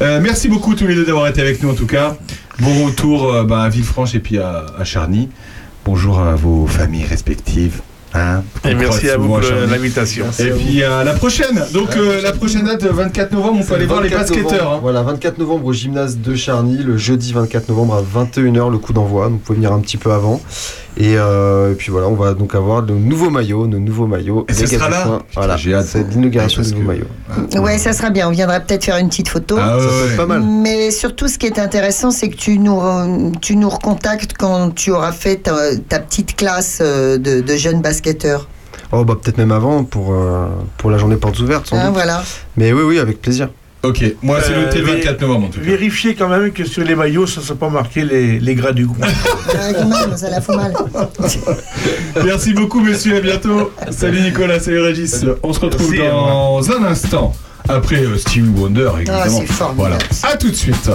Euh, 0.00 0.20
merci 0.22 0.48
beaucoup 0.48 0.74
tous 0.74 0.86
les 0.86 0.94
deux 0.94 1.04
d'avoir 1.04 1.28
été 1.28 1.40
avec 1.40 1.62
nous 1.62 1.70
en 1.70 1.74
tout 1.74 1.86
cas. 1.86 2.16
Bon 2.60 2.84
retour 2.86 3.32
euh, 3.32 3.44
bah, 3.44 3.62
à 3.62 3.68
Villefranche 3.68 4.14
et 4.14 4.20
puis 4.20 4.38
à, 4.38 4.66
à 4.78 4.84
Charny. 4.84 5.28
Bonjour 5.84 6.18
à 6.20 6.34
vos 6.34 6.66
familles 6.66 7.04
respectives. 7.04 7.80
hein, 8.14 8.42
Et 8.64 8.74
merci 8.74 9.08
à 9.10 9.16
vous 9.16 9.28
pour 9.28 9.40
l'invitation. 9.40 10.26
Et 10.38 10.50
puis 10.50 10.82
à 10.82 11.04
la 11.04 11.12
prochaine. 11.14 11.62
Donc 11.72 11.96
euh, 11.96 12.20
la 12.22 12.32
prochaine 12.32 12.64
date, 12.64 12.84
24 12.84 13.32
novembre, 13.32 13.58
on 13.62 13.64
peut 13.64 13.74
aller 13.74 13.86
voir 13.86 14.00
les 14.00 14.08
24 14.08 14.28
basketteurs. 14.34 14.72
hein. 14.72 14.78
Voilà, 14.82 15.02
24 15.02 15.38
novembre 15.38 15.66
au 15.66 15.72
gymnase 15.72 16.18
de 16.18 16.34
Charny, 16.34 16.78
le 16.78 16.96
jeudi 16.96 17.32
24 17.32 17.68
novembre 17.68 17.94
à 17.94 18.24
21h, 18.24 18.70
le 18.70 18.78
coup 18.78 18.92
d'envoi. 18.92 19.24
Donc 19.24 19.32
vous 19.32 19.38
pouvez 19.38 19.56
venir 19.56 19.72
un 19.72 19.80
petit 19.80 19.96
peu 19.98 20.10
avant. 20.12 20.40
Et, 20.96 21.16
euh, 21.18 21.72
et 21.72 21.74
puis 21.74 21.90
voilà, 21.90 22.06
on 22.06 22.14
va 22.14 22.34
donc 22.34 22.54
avoir 22.54 22.82
de 22.84 22.94
nouveaux 22.94 23.28
maillots, 23.30 23.66
de 23.66 23.78
nouveaux 23.78 24.06
maillots. 24.06 24.46
Et 24.48 24.52
ce 24.54 24.64
sera 24.66 24.88
là. 24.88 25.18
Voilà, 25.34 25.56
J'ai 25.56 25.74
hâte. 25.74 25.86
c'est 25.86 26.08
l'inauguration 26.08 26.62
Ouais, 26.62 26.68
de 26.68 26.72
parce 26.74 26.80
nouveaux 26.80 26.92
que- 26.92 27.46
maillots. 27.56 27.64
Ouais, 27.64 27.78
ça 27.78 27.92
sera 27.92 28.10
bien. 28.10 28.28
On 28.28 28.30
viendra 28.30 28.60
peut-être 28.60 28.84
faire 28.84 28.98
une 28.98 29.08
petite 29.08 29.28
photo. 29.28 29.56
Ah 29.58 29.70
Ça 29.70 29.76
ouais, 29.76 29.82
peut 29.82 29.88
être 30.04 30.10
ouais. 30.12 30.16
pas 30.16 30.26
mal. 30.26 30.42
Mais 30.42 30.90
surtout, 30.92 31.26
ce 31.26 31.36
qui 31.38 31.46
est 31.46 31.58
intéressant, 31.58 32.12
c'est 32.12 32.28
que 32.28 32.36
tu 32.36 32.58
nous, 32.60 32.76
re- 32.76 33.32
tu 33.40 33.56
nous 33.56 33.68
recontactes 33.68 34.34
quand 34.38 34.70
tu 34.72 34.92
auras 34.92 35.10
fait 35.12 35.36
ta, 35.36 35.54
ta 35.88 35.98
petite 35.98 36.36
classe 36.36 36.78
euh, 36.80 37.18
de, 37.18 37.40
de 37.40 37.56
jeunes 37.56 37.82
basketteurs. 37.82 38.46
Oh, 38.92 39.04
bah 39.04 39.16
peut-être 39.20 39.38
même 39.38 39.50
avant 39.50 39.82
pour, 39.82 40.12
euh, 40.14 40.46
pour 40.78 40.90
la 40.90 40.98
journée 40.98 41.16
portes 41.16 41.40
ouvertes, 41.40 41.66
sans 41.66 41.76
Hein, 41.76 41.86
doute. 41.86 41.94
voilà. 41.94 42.22
Mais 42.56 42.72
oui, 42.72 42.82
oui, 42.86 42.98
avec 43.00 43.20
plaisir. 43.20 43.48
Ok, 43.84 44.02
moi 44.22 44.38
c'est 44.42 44.52
Euh, 44.54 44.70
le 44.74 44.82
mais- 44.82 44.92
24 44.94 45.20
novembre 45.20 45.46
en 45.46 45.50
tout 45.50 45.60
cas. 45.60 45.66
Vérifiez 45.66 46.14
quand 46.14 46.28
même 46.28 46.50
que 46.52 46.64
sur 46.64 46.82
les 46.84 46.94
maillots, 46.94 47.26
ça 47.26 47.40
ne 47.42 47.46
soit 47.46 47.56
pas 47.56 47.68
marqué 47.68 48.02
les, 48.02 48.40
les 48.40 48.54
gras 48.54 48.72
du 48.72 48.86
coin. 48.86 49.06
Ouais, 49.06 49.72
quand 49.74 49.86
même, 49.88 50.16
ça 50.16 50.30
la 50.30 50.40
fout 50.40 50.56
mal. 50.56 50.72
Merci 52.24 52.54
beaucoup 52.54 52.80
messieurs, 52.80 53.16
à 53.18 53.20
bientôt. 53.20 53.72
Salut 53.90 54.20
Nicolas, 54.22 54.58
salut 54.58 54.80
Régis. 54.80 55.24
On 55.42 55.52
se 55.52 55.60
retrouve 55.60 55.90
Merci, 55.90 56.08
dans 56.08 56.70
un 56.72 56.84
instant. 56.84 57.34
Après 57.68 57.96
euh, 58.04 58.16
Stevie 58.16 58.48
Wonder, 58.56 58.90
évidemment. 58.96 59.20
Ah, 59.22 59.28
c'est 59.28 59.46
formidable. 59.46 59.74
voilà. 59.76 59.98
À 60.34 60.36
tout 60.36 60.50
de 60.50 60.54
suite. 60.56 60.90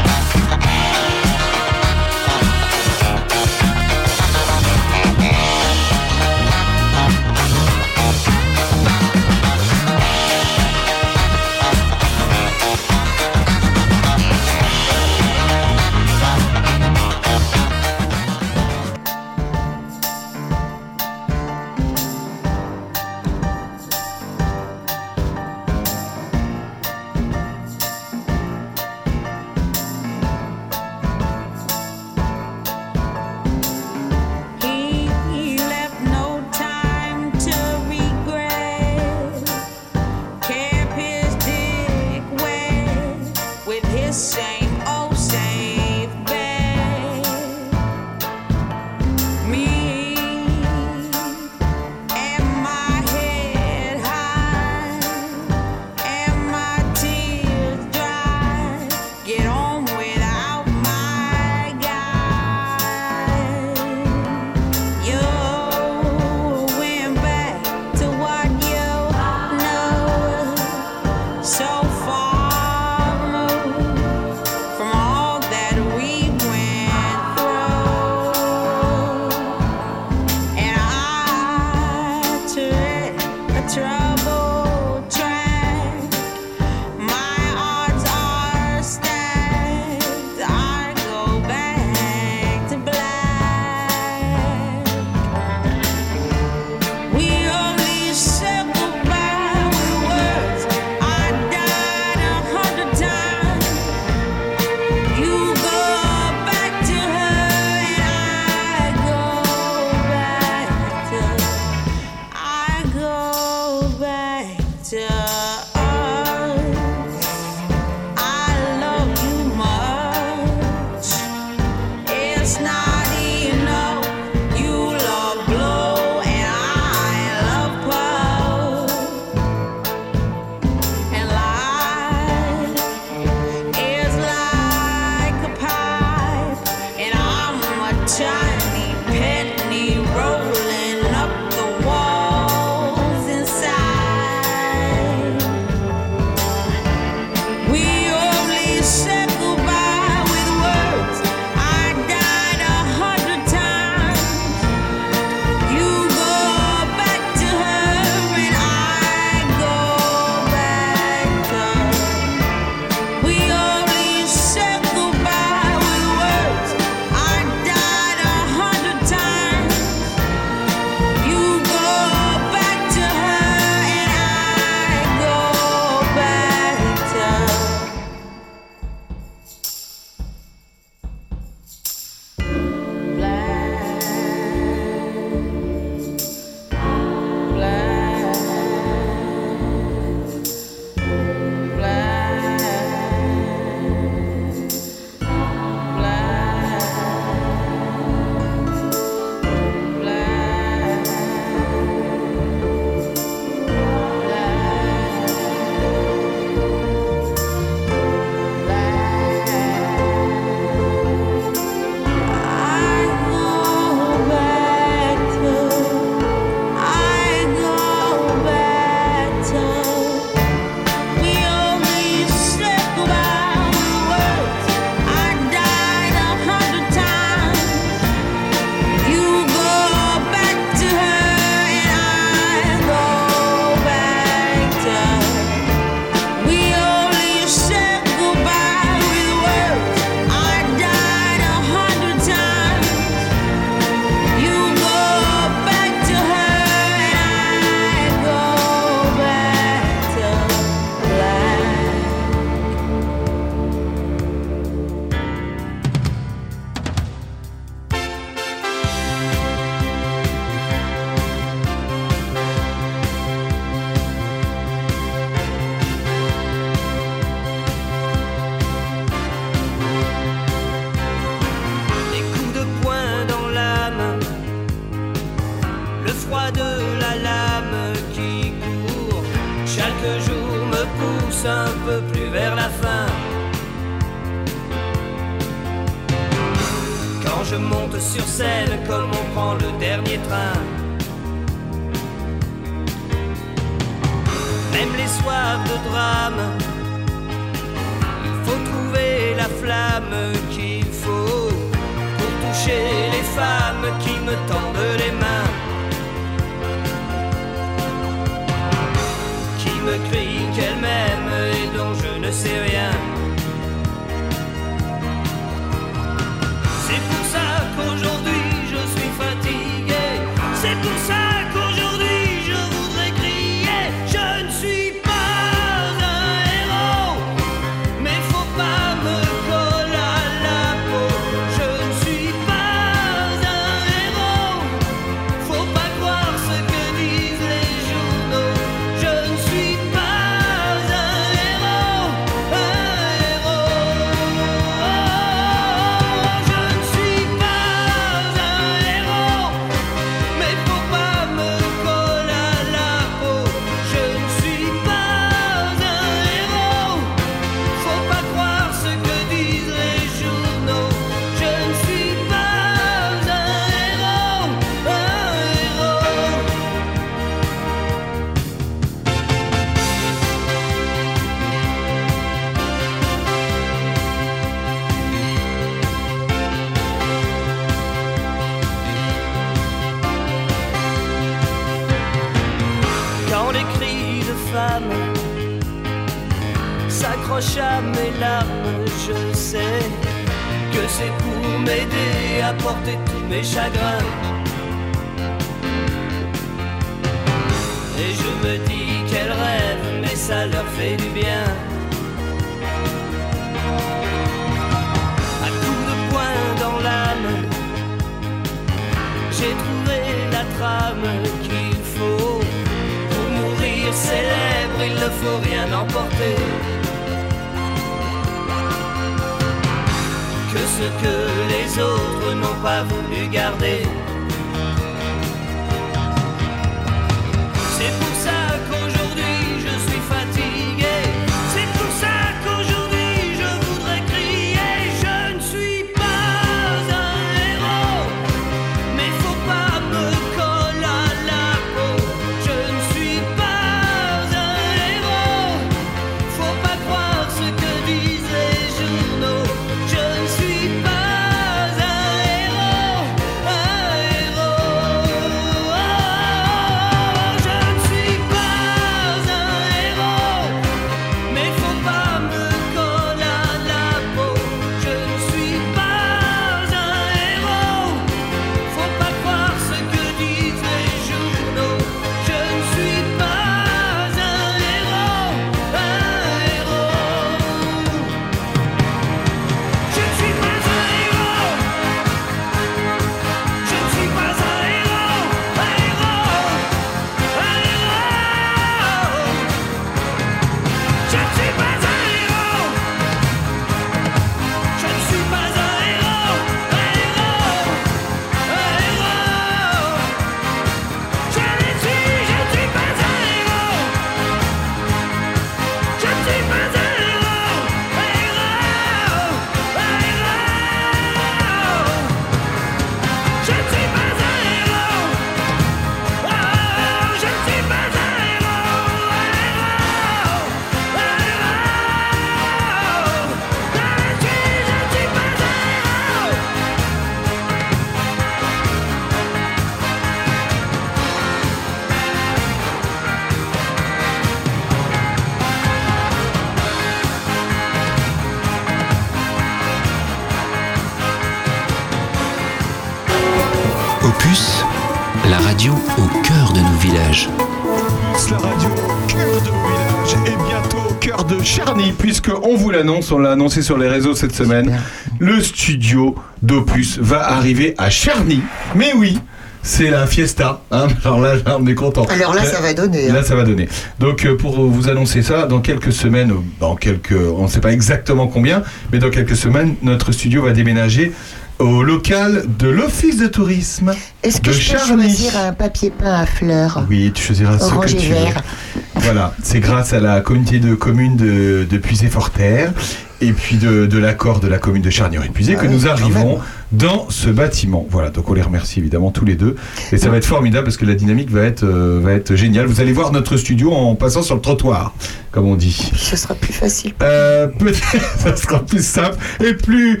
puisque 552.20 552.38
on 552.42 552.56
vous 552.56 552.70
l'annonce, 552.70 553.12
on 553.12 553.18
l'a 553.18 553.32
annoncé 553.32 553.62
sur 553.62 553.78
les 553.78 553.88
réseaux 553.88 554.14
cette 554.14 554.34
semaine, 554.34 554.78
le 555.18 555.40
studio 555.40 556.14
d'Opus 556.42 556.98
va 556.98 557.30
arriver 557.30 557.74
à 557.78 557.90
Charny. 557.90 558.42
Mais 558.74 558.92
oui, 558.94 559.18
c'est 559.62 559.90
la 559.90 560.06
fiesta. 560.06 560.62
Hein. 560.70 560.88
Alors 561.04 561.20
là, 561.20 561.34
on 561.58 561.66
est 561.66 561.74
content. 561.74 562.04
Alors 562.06 562.34
là, 562.34 562.44
ça 562.44 562.60
va 562.60 562.74
donner. 562.74 563.08
Hein. 563.08 563.14
Là, 563.14 563.22
ça 563.22 563.34
va 563.34 563.44
donner. 563.44 563.68
Donc, 563.98 564.24
euh, 564.24 564.36
pour 564.36 564.60
vous 564.60 564.88
annoncer 564.88 565.22
ça, 565.22 565.46
dans 565.46 565.60
quelques 565.60 565.92
semaines, 565.92 566.32
dans 566.58 566.76
quelques, 566.76 567.12
on 567.12 567.44
ne 567.44 567.48
sait 567.48 567.60
pas 567.60 567.72
exactement 567.72 568.26
combien, 568.26 568.62
mais 568.92 568.98
dans 568.98 569.10
quelques 569.10 569.36
semaines, 569.36 569.76
notre 569.82 570.12
studio 570.12 570.42
va 570.42 570.52
déménager 570.52 571.12
au 571.60 571.82
local 571.82 572.44
de 572.58 572.68
l'office 572.68 573.18
de 573.18 573.26
tourisme. 573.26 573.92
Est-ce 574.22 574.40
que 574.40 574.46
de 574.48 574.52
je 574.52 574.72
peux 574.72 574.78
choisir 574.78 575.36
un 575.36 575.52
papier 575.52 575.90
peint 575.90 576.14
à 576.14 576.26
fleurs? 576.26 576.86
Oui, 576.88 577.12
tu 577.14 577.22
choisiras 577.22 577.58
ce 577.58 577.72
que 577.72 577.86
tu 577.86 578.08
vert. 578.08 578.42
Veux. 578.69 578.69
Voilà, 579.02 579.34
c'est 579.42 579.60
grâce 579.60 579.92
à 579.92 580.00
la 580.00 580.20
communauté 580.20 580.58
de 580.58 580.74
communes 580.74 581.16
de, 581.16 581.66
de 581.68 581.78
Puisé-Forterre 581.78 582.72
et 583.20 583.32
puis 583.32 583.56
de, 583.56 583.86
de 583.86 583.98
l'accord 583.98 584.40
de 584.40 584.48
la 584.48 584.58
commune 584.58 584.82
de 584.82 584.90
Charnier-et-Puisé 584.90 585.54
Ah 585.56 585.60
que 585.60 585.66
oui, 585.66 585.74
nous 585.74 585.86
arrivons 585.86 586.38
dans 586.72 587.10
ce 587.10 587.28
bâtiment. 587.28 587.86
Voilà, 587.90 588.10
donc 588.10 588.30
on 588.30 588.34
les 588.34 588.42
remercie 588.42 588.78
évidemment 588.78 589.10
tous 589.10 589.24
les 589.24 589.34
deux. 589.34 589.56
Et 589.92 589.98
ça 589.98 590.08
va 590.08 590.16
être 590.16 590.24
formidable 590.24 590.64
parce 590.64 590.76
que 590.76 590.86
la 590.86 590.94
dynamique 590.94 591.30
va 591.30 591.42
être, 591.42 591.64
euh, 591.64 592.00
va 592.02 592.12
être 592.12 592.34
géniale. 592.34 592.66
Vous 592.66 592.80
allez 592.80 592.92
voir 592.92 593.12
notre 593.12 593.36
studio 593.36 593.72
en 593.72 593.94
passant 593.94 594.22
sur 594.22 594.36
le 594.36 594.40
trottoir, 594.40 594.94
comme 595.32 595.46
on 595.46 595.56
dit. 595.56 595.90
Ce 595.96 596.16
sera 596.16 596.34
plus 596.34 596.52
facile. 596.52 596.92
Euh, 597.02 597.48
Peut-être 597.48 597.80
ça 598.18 598.36
sera 598.36 598.60
plus 598.60 598.84
simple 598.84 599.18
et 599.44 599.54
plus, 599.54 600.00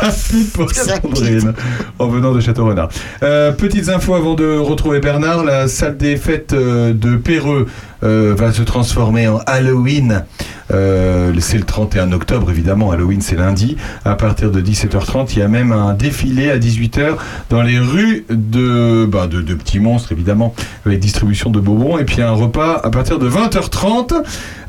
rapide 0.00 0.50
pour. 0.52 0.70
Sandrine 0.70 1.52
en 1.98 2.08
venant 2.08 2.32
de 2.32 2.40
Château-Renard. 2.40 2.88
Euh, 3.22 3.52
petites 3.52 3.88
infos 3.88 4.14
avant 4.14 4.34
de 4.34 4.56
retrouver 4.56 5.00
Bernard. 5.00 5.44
La 5.44 5.68
salle 5.68 5.96
des 5.96 6.16
fêtes 6.16 6.54
de 6.54 7.16
Péreux 7.16 7.66
euh, 8.02 8.34
va 8.36 8.52
se 8.52 8.62
transformer 8.62 9.28
en 9.28 9.38
Halloween. 9.46 10.24
Euh, 10.72 11.32
c'est 11.38 11.58
le 11.58 11.64
31 11.64 12.12
octobre, 12.12 12.50
évidemment. 12.50 12.90
Halloween, 12.90 13.20
c'est 13.20 13.36
lundi. 13.36 13.76
À 14.04 14.14
partir 14.16 14.50
de 14.50 14.60
17h30, 14.60 15.28
il 15.32 15.38
y 15.38 15.42
a 15.42 15.48
même 15.48 15.72
un 15.72 15.94
défilé 15.94 16.50
à 16.50 16.58
18h 16.58 17.16
dans 17.50 17.62
les 17.62 17.78
rues 17.78 18.24
de, 18.28 19.06
bah, 19.06 19.26
de, 19.26 19.40
Petits 19.54 19.80
Monstres, 19.80 20.12
évidemment, 20.12 20.54
avec 20.84 20.98
distribution 20.98 21.50
de 21.50 21.60
bonbons. 21.60 21.98
Et 21.98 22.04
puis 22.04 22.22
un 22.22 22.32
repas 22.32 22.80
à 22.82 22.90
partir 22.90 23.18
de 23.18 23.28
20h30. 23.28 24.12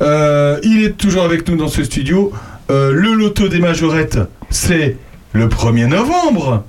Euh, 0.00 0.58
il 0.62 0.84
est 0.84 0.96
toujours 0.96 1.24
avec 1.24 1.48
nous 1.48 1.56
dans 1.56 1.68
ce 1.68 1.84
studio. 1.84 2.32
Le 2.70 3.14
loto 3.14 3.48
des 3.48 3.60
majorettes, 3.60 4.18
c'est 4.50 4.98
le 5.32 5.48
1er 5.48 5.86
novembre. 5.86 6.64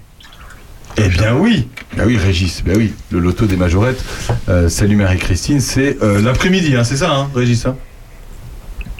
Eh 0.97 1.07
bien 1.07 1.35
oui, 1.35 1.67
bah 1.95 2.03
oui 2.05 2.17
Régis, 2.17 2.61
bah 2.65 2.73
oui, 2.75 2.93
le 3.11 3.19
loto 3.19 3.45
des 3.45 3.55
majorettes. 3.55 4.03
Euh, 4.49 4.67
salut 4.69 4.95
Marie-Christine, 4.97 5.59
c'est 5.61 5.97
euh, 6.03 6.21
l'après-midi, 6.21 6.75
hein, 6.75 6.83
c'est 6.83 6.97
ça, 6.97 7.11
hein, 7.13 7.29
Régis 7.33 7.65
hein? 7.65 7.75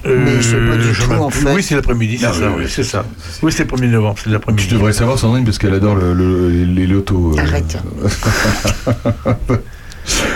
Euh, 0.06 0.38
je 0.40 0.48
sais 0.48 0.56
pas 0.56 0.78
du 0.78 0.94
je 0.94 1.02
tout, 1.04 1.12
en 1.12 1.30
fait. 1.30 1.52
Oui, 1.54 1.62
c'est 1.62 1.76
l'après-midi, 1.76 2.18
c'est 2.20 2.26
Ah, 2.28 2.34
ça, 2.34 2.52
oui, 2.58 2.64
c'est 2.70 2.84
ça. 2.86 3.06
Oui, 3.42 3.52
c'est 3.52 3.70
le 3.70 3.76
1er 3.78 3.90
novembre, 3.90 4.16
c'est 4.24 4.30
l'après-midi. 4.30 4.66
Tu 4.68 4.74
devrais 4.74 4.94
savoir 4.94 5.20
Sandrine 5.20 5.44
parce 5.44 5.58
qu'elle 5.58 5.74
adore 5.74 5.96
le- 5.96 6.14
le- 6.14 6.50
les 6.64 6.88
lotos. 6.88 7.36
euh. 7.38 7.42
Arrête. 7.42 7.78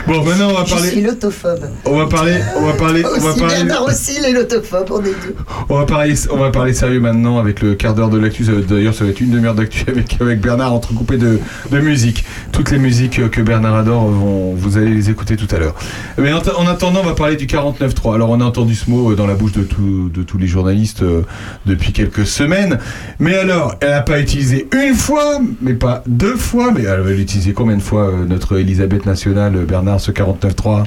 Bon, 0.08 0.24
maintenant 0.24 0.50
on 0.50 0.54
va 0.54 0.64
Je 0.66 0.74
suis 0.76 0.76
parler. 0.76 1.02
l'autophobe. 1.02 1.60
On 1.86 1.98
va 1.98 2.08
parler. 2.08 2.36
On 2.58 2.66
va 2.66 2.74
parler. 2.74 3.04
On 3.06 3.20
va 3.20 3.34
parler. 3.34 3.56
Bernard 3.56 3.86
aussi, 3.86 4.14
il 4.20 4.26
est 4.26 4.34
l'autophobe, 4.34 4.88
on 4.92 5.00
est 5.02 5.04
deux. 5.26 5.36
On 5.70 5.78
va 5.80 5.86
parler, 5.86 6.14
on 6.32 6.38
va 6.38 6.50
parler 6.52 6.74
sérieux 6.74 7.00
maintenant 7.00 7.40
avec 7.40 7.62
le 7.62 7.76
quart 7.76 7.94
d'heure 7.94 8.10
de 8.10 8.18
l'actu. 8.20 8.44
D'ailleurs, 8.44 8.94
ça 8.94 9.04
va 9.06 9.10
être 9.12 9.22
une 9.22 9.32
demi-heure 9.32 9.56
d'actu 9.56 9.86
avec, 9.88 10.18
avec 10.22 10.42
Bernard 10.42 10.74
entrecoupé 10.74 11.18
de, 11.18 11.40
de 11.72 11.80
musique. 11.80 12.26
Toutes 12.52 12.72
les 12.72 12.80
musiques 12.80 13.30
que 13.32 13.42
Bernard 13.42 13.76
adore, 13.76 14.08
vont, 14.08 14.54
vous 14.54 14.78
allez 14.78 14.94
les 14.94 15.10
écouter 15.10 15.36
tout 15.38 15.54
à 15.56 15.60
l'heure. 15.60 15.76
Mais 16.18 16.32
en, 16.34 16.40
en 16.40 16.68
attendant, 16.68 17.02
on 17.02 17.06
va 17.06 17.14
parler 17.16 17.36
du 17.36 17.46
49.3. 17.48 18.16
Alors, 18.16 18.30
on 18.30 18.42
a 18.42 18.46
entendu 18.46 18.76
ce 18.76 18.90
mot 18.90 19.12
euh, 19.12 19.16
dans 19.16 19.28
la 19.28 19.34
bouche 19.36 19.54
de, 19.54 19.64
tout- 19.64 20.10
de 20.14 20.24
tous 20.24 20.38
les 20.38 20.48
journalistes 20.48 21.02
euh, 21.04 21.22
depuis 21.66 21.94
quelques 21.94 22.26
semaines. 22.28 22.78
Mais 23.20 23.36
alors, 23.36 23.76
elle 23.82 23.90
n'a 23.90 24.02
pas 24.02 24.20
utilisé 24.20 24.68
une 24.74 24.96
fois, 24.96 25.40
mais 25.62 25.74
pas 25.74 26.04
deux 26.08 26.36
fois. 26.36 26.72
Mais 26.76 26.84
elle 26.84 27.02
va 27.02 27.12
l'utiliser 27.12 27.54
combien 27.54 27.78
de 27.78 27.82
fois, 27.82 28.08
euh, 28.10 28.26
notre 28.28 28.58
Elisabeth 28.60 29.06
nationale, 29.06 29.63
Bernard, 29.66 30.00
ce 30.00 30.12
49.3 30.12 30.84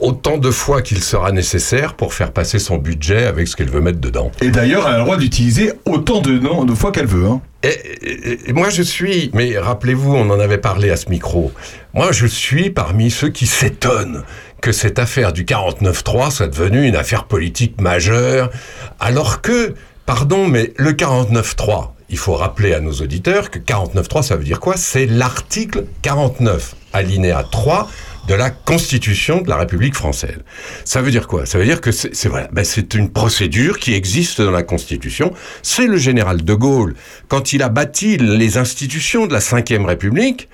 Autant 0.00 0.38
de 0.38 0.50
fois 0.50 0.82
qu'il 0.82 1.02
sera 1.02 1.30
nécessaire 1.30 1.94
pour 1.94 2.12
faire 2.14 2.32
passer 2.32 2.58
son 2.58 2.78
budget 2.78 3.26
avec 3.26 3.46
ce 3.46 3.54
qu'elle 3.54 3.70
veut 3.70 3.80
mettre 3.80 4.00
dedans. 4.00 4.32
Et 4.42 4.50
d'ailleurs, 4.50 4.86
elle 4.88 4.94
a 4.94 4.98
le 4.98 5.04
droit 5.04 5.16
d'utiliser 5.16 5.72
autant 5.86 6.20
de, 6.20 6.36
noms, 6.36 6.64
de 6.64 6.74
fois 6.74 6.90
qu'elle 6.90 7.06
veut. 7.06 7.26
Hein. 7.26 7.40
Et, 7.62 7.68
et- 8.02 8.50
et 8.50 8.52
moi, 8.52 8.70
je 8.70 8.82
suis, 8.82 9.30
mais 9.34 9.56
rappelez-vous, 9.56 10.12
on 10.14 10.28
en 10.30 10.40
avait 10.40 10.58
parlé 10.58 10.90
à 10.90 10.96
ce 10.96 11.08
micro. 11.10 11.52
Moi, 11.94 12.10
je 12.10 12.26
suis 12.26 12.70
parmi 12.70 13.10
ceux 13.10 13.28
qui 13.30 13.46
s'étonnent 13.46 14.24
que 14.60 14.72
cette 14.72 14.98
affaire 14.98 15.32
du 15.32 15.44
49-3 15.44 16.30
soit 16.32 16.48
devenue 16.48 16.86
une 16.88 16.96
affaire 16.96 17.24
politique 17.24 17.80
majeure, 17.80 18.50
alors 18.98 19.42
que, 19.42 19.74
pardon, 20.06 20.48
mais 20.48 20.72
le 20.76 20.92
49-3, 20.92 21.92
il 22.10 22.18
faut 22.18 22.34
rappeler 22.34 22.74
à 22.74 22.80
nos 22.80 22.92
auditeurs 22.94 23.50
que 23.50 23.58
49.3, 23.60 24.22
ça 24.22 24.36
veut 24.36 24.44
dire 24.44 24.58
quoi? 24.60 24.76
C'est 24.76 25.06
l'article 25.06 25.84
49, 26.02 26.74
alinéa 26.92 27.44
3 27.50 27.88
de 28.26 28.34
la 28.34 28.50
Constitution 28.50 29.42
de 29.42 29.48
la 29.48 29.56
République 29.56 29.94
française. 29.94 30.38
Ça 30.84 31.02
veut 31.02 31.10
dire 31.10 31.26
quoi? 31.26 31.46
Ça 31.46 31.58
veut 31.58 31.64
dire 31.64 31.80
que 31.80 31.92
c'est 31.92 32.28
voilà, 32.28 32.48
ben 32.52 32.64
c'est 32.64 32.94
une 32.94 33.10
procédure 33.10 33.78
qui 33.78 33.94
existe 33.94 34.40
dans 34.40 34.50
la 34.50 34.62
Constitution. 34.62 35.32
C'est 35.62 35.86
le 35.86 35.96
général 35.96 36.44
de 36.44 36.54
Gaulle, 36.54 36.94
quand 37.28 37.52
il 37.52 37.62
a 37.62 37.68
bâti 37.68 38.16
les 38.16 38.58
institutions 38.58 39.26
de 39.26 39.32
la 39.32 39.40
Ve 39.40 39.84
République, 39.84 40.48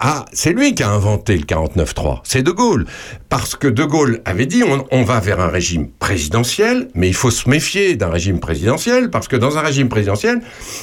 ah, 0.00 0.24
c'est 0.32 0.52
lui 0.52 0.74
qui 0.74 0.82
a 0.82 0.90
inventé 0.90 1.36
le 1.36 1.44
49-3. 1.44 2.20
C'est 2.24 2.42
De 2.42 2.50
Gaulle. 2.50 2.86
Parce 3.28 3.56
que 3.56 3.68
De 3.68 3.84
Gaulle 3.84 4.20
avait 4.24 4.46
dit 4.46 4.62
on, 4.62 4.84
on 4.90 5.02
va 5.02 5.20
vers 5.20 5.40
un 5.40 5.48
régime 5.48 5.88
présidentiel, 5.98 6.88
mais 6.94 7.08
il 7.08 7.14
faut 7.14 7.30
se 7.30 7.48
méfier 7.48 7.94
d'un 7.96 8.08
régime 8.08 8.40
présidentiel, 8.40 9.10
parce 9.10 9.28
que 9.28 9.36
dans 9.36 9.58
un 9.58 9.60
régime 9.60 9.88
présidentiel, 9.88 10.40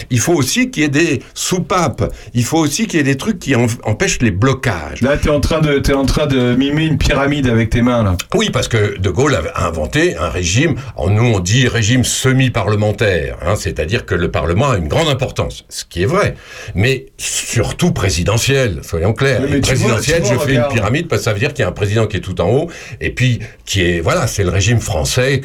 il 0.10 0.20
faut 0.20 0.34
aussi 0.34 0.70
qu'il 0.70 0.84
y 0.84 0.86
ait 0.86 0.90
des 0.90 1.22
soupapes. 1.34 2.14
Il 2.34 2.44
faut 2.44 2.60
aussi 2.60 2.88
qu'il 2.88 2.98
y 2.98 3.02
ait 3.02 3.04
des 3.04 3.18
trucs 3.18 3.40
qui 3.40 3.56
en- 3.56 3.66
empêchent 3.84 4.20
les 4.22 4.32
blocages. 4.32 5.02
Là, 5.02 5.18
t'es 5.18 5.30
en 5.30 5.40
train 5.40 5.60
de, 5.60 5.80
t'es 5.80 5.94
en 5.94 6.06
train 6.06 6.28
de 6.28 6.56
mimer 6.56 6.86
une 6.86 6.98
pyramide 6.98 7.48
avec 7.48 7.70
tes 7.72 7.82
mains, 7.82 8.04
là. 8.04 8.16
Oui, 8.36 8.50
parce 8.52 8.68
que 8.68 8.98
De 9.00 9.10
Gaulle 9.10 9.36
avait 9.36 9.52
inventé 9.56 10.16
un 10.18 10.30
régime, 10.30 10.76
nous 11.08 11.24
on 11.24 11.40
dit 11.40 11.68
régime 11.68 12.04
semi-parlementaire, 12.04 13.38
hein, 13.42 13.56
c'est-à-dire 13.56 14.06
que 14.06 14.16
le 14.16 14.30
Parlement 14.32 14.70
a 14.72 14.78
une 14.78 14.88
grande 14.88 15.08
importance, 15.10 15.66
ce 15.70 15.84
qui 15.86 16.04
est 16.04 16.08
vrai, 16.08 16.36
mais 16.74 17.08
surtout 17.18 17.92
présidentiel, 17.92 18.80
soyons 19.06 19.14
clairs. 19.14 19.42
Oui, 19.44 19.48
mais 19.52 19.58
Et 19.58 19.62
tu 19.62 19.74
vois- 19.76 19.96
présidentiel, 19.96 20.22
tu 20.24 20.28
vois, 20.28 20.34
je 20.34 20.40
fais 20.40 20.46
regarde. 20.52 20.72
une 20.72 20.78
pyramide 20.78 21.08
parce 21.08 21.22
que 21.22 21.26
ça 21.26 21.34
veut 21.34 21.40
dire 21.40 21.54
qu'il 21.54 21.60
y 21.62 21.66
a 21.66 21.70
un 21.70 21.72
président 21.72 22.08
qui 22.08 22.18
est 22.18 22.22
tout 22.22 22.40
en 22.42 22.50
haut, 22.50 22.70
et 23.02 23.12
puis 23.12 23.40
qui 23.66 23.82
est, 23.82 24.00
voilà, 24.00 24.28
c'est 24.28 24.44
le 24.44 24.50
régime 24.50 24.80
français. 24.80 25.42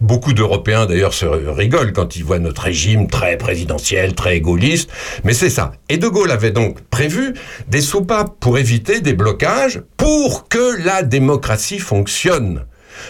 Beaucoup 0.00 0.32
d'Européens 0.32 0.86
d'ailleurs 0.86 1.14
se 1.14 1.26
rigolent 1.26 1.92
quand 1.92 2.16
ils 2.16 2.24
voient 2.24 2.38
notre 2.38 2.62
régime 2.62 3.08
très 3.08 3.36
présidentiel, 3.36 4.14
très 4.14 4.40
gaulliste, 4.40 4.90
mais 5.24 5.32
c'est 5.34 5.50
ça. 5.50 5.72
Et 5.88 5.98
De 5.98 6.08
Gaulle 6.08 6.30
avait 6.30 6.50
donc 6.50 6.80
prévu 6.90 7.34
des 7.68 7.80
soupapes 7.80 8.34
pour 8.40 8.58
éviter 8.58 9.00
des 9.00 9.14
blocages, 9.14 9.80
pour 9.96 10.48
que 10.48 10.82
la 10.84 11.02
démocratie 11.02 11.78
fonctionne. 11.78 12.64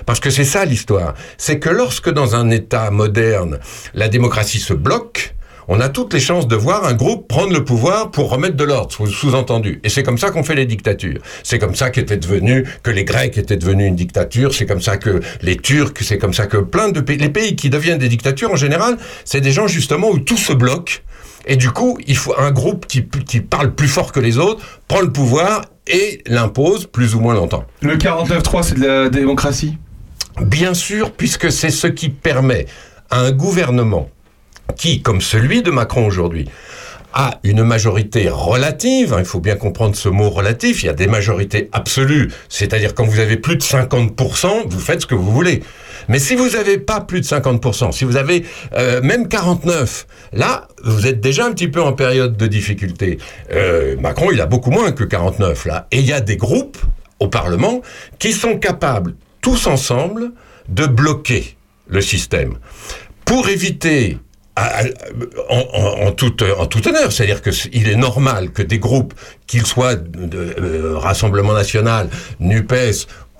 Parce 0.06 0.18
que 0.20 0.30
c'est 0.30 0.44
ça 0.44 0.64
l'histoire. 0.64 1.14
C'est 1.36 1.58
que 1.58 1.68
lorsque 1.68 2.10
dans 2.10 2.34
un 2.34 2.50
État 2.50 2.90
moderne, 2.90 3.58
la 3.94 4.08
démocratie 4.08 4.58
se 4.58 4.72
bloque, 4.72 5.34
on 5.68 5.80
a 5.80 5.88
toutes 5.88 6.12
les 6.12 6.20
chances 6.20 6.46
de 6.48 6.56
voir 6.56 6.84
un 6.84 6.94
groupe 6.94 7.28
prendre 7.28 7.52
le 7.52 7.64
pouvoir 7.64 8.10
pour 8.10 8.30
remettre 8.30 8.56
de 8.56 8.64
l'ordre, 8.64 8.92
sous- 8.92 9.06
sous-entendu. 9.06 9.80
Et 9.84 9.88
c'est 9.88 10.02
comme 10.02 10.18
ça 10.18 10.30
qu'on 10.30 10.44
fait 10.44 10.54
les 10.54 10.66
dictatures. 10.66 11.20
C'est 11.42 11.58
comme 11.58 11.74
ça 11.74 11.90
qu'était 11.90 12.16
devenu, 12.16 12.64
que 12.82 12.90
les 12.90 13.04
Grecs 13.04 13.36
étaient 13.38 13.56
devenus 13.56 13.88
une 13.88 13.96
dictature, 13.96 14.54
c'est 14.54 14.66
comme 14.66 14.82
ça 14.82 14.96
que 14.96 15.20
les 15.42 15.56
Turcs, 15.56 15.94
c'est 16.00 16.18
comme 16.18 16.34
ça 16.34 16.46
que 16.46 16.58
plein 16.58 16.90
de 16.90 17.00
pays, 17.00 17.18
les 17.18 17.28
pays 17.30 17.56
qui 17.56 17.70
deviennent 17.70 17.98
des 17.98 18.08
dictatures 18.08 18.50
en 18.52 18.56
général, 18.56 18.96
c'est 19.24 19.40
des 19.40 19.52
gens 19.52 19.66
justement 19.66 20.08
où 20.10 20.18
tout 20.18 20.36
se 20.36 20.52
bloque. 20.52 21.02
Et 21.46 21.56
du 21.56 21.70
coup, 21.70 21.98
il 22.06 22.16
faut 22.16 22.34
un 22.38 22.50
groupe 22.50 22.86
qui, 22.86 23.04
qui 23.06 23.40
parle 23.40 23.74
plus 23.74 23.88
fort 23.88 24.12
que 24.12 24.20
les 24.20 24.38
autres, 24.38 24.64
prend 24.88 25.02
le 25.02 25.12
pouvoir 25.12 25.66
et 25.86 26.22
l'impose 26.26 26.86
plus 26.86 27.14
ou 27.14 27.20
moins 27.20 27.34
longtemps. 27.34 27.64
Le 27.82 27.96
49.3, 27.98 28.62
c'est 28.62 28.78
de 28.80 28.86
la 28.86 29.08
démocratie? 29.10 29.76
Bien 30.40 30.72
sûr, 30.72 31.12
puisque 31.12 31.52
c'est 31.52 31.70
ce 31.70 31.86
qui 31.86 32.08
permet 32.08 32.64
à 33.10 33.20
un 33.20 33.30
gouvernement 33.32 34.08
qui, 34.76 35.02
comme 35.02 35.20
celui 35.20 35.62
de 35.62 35.70
Macron 35.70 36.06
aujourd'hui, 36.06 36.48
a 37.14 37.38
une 37.44 37.62
majorité 37.62 38.28
relative, 38.28 39.14
hein, 39.14 39.20
il 39.20 39.24
faut 39.24 39.40
bien 39.40 39.54
comprendre 39.54 39.94
ce 39.94 40.08
mot 40.08 40.30
relatif, 40.30 40.82
il 40.82 40.86
y 40.86 40.88
a 40.88 40.94
des 40.94 41.06
majorités 41.06 41.68
absolues, 41.72 42.32
c'est-à-dire 42.48 42.92
quand 42.92 43.04
vous 43.04 43.20
avez 43.20 43.36
plus 43.36 43.56
de 43.56 43.62
50%, 43.62 44.68
vous 44.68 44.80
faites 44.80 45.02
ce 45.02 45.06
que 45.06 45.14
vous 45.14 45.30
voulez. 45.30 45.62
Mais 46.08 46.18
si 46.18 46.34
vous 46.34 46.50
n'avez 46.50 46.78
pas 46.78 47.00
plus 47.00 47.20
de 47.20 47.26
50%, 47.26 47.92
si 47.92 48.04
vous 48.04 48.16
avez 48.16 48.44
euh, 48.74 49.00
même 49.00 49.28
49, 49.28 50.06
là, 50.32 50.66
vous 50.82 51.06
êtes 51.06 51.20
déjà 51.20 51.46
un 51.46 51.52
petit 51.52 51.68
peu 51.68 51.80
en 51.80 51.92
période 51.92 52.36
de 52.36 52.46
difficulté. 52.46 53.18
Euh, 53.52 53.96
Macron, 54.00 54.30
il 54.32 54.40
a 54.40 54.46
beaucoup 54.46 54.70
moins 54.70 54.90
que 54.92 55.04
49, 55.04 55.66
là. 55.66 55.86
Et 55.92 56.00
il 56.00 56.06
y 56.06 56.12
a 56.12 56.20
des 56.20 56.36
groupes 56.36 56.78
au 57.20 57.28
Parlement 57.28 57.80
qui 58.18 58.32
sont 58.32 58.58
capables, 58.58 59.14
tous 59.40 59.66
ensemble, 59.68 60.32
de 60.68 60.86
bloquer 60.86 61.56
le 61.86 62.00
système. 62.00 62.54
Pour 63.24 63.48
éviter 63.48 64.18
en, 64.56 65.58
en, 65.58 66.06
en 66.06 66.12
toute, 66.12 66.42
en 66.42 66.66
tout 66.66 66.86
honneur, 66.86 67.10
c'est-à-dire 67.10 67.42
que 67.42 67.50
c- 67.50 67.68
il 67.72 67.88
est 67.88 67.96
normal 67.96 68.50
que 68.52 68.62
des 68.62 68.78
groupes, 68.78 69.12
qu'ils 69.46 69.66
soient 69.66 69.96
de, 69.96 70.54
euh, 70.60 70.96
Rassemblement 70.98 71.52
National, 71.54 72.08
Nupes 72.38 72.72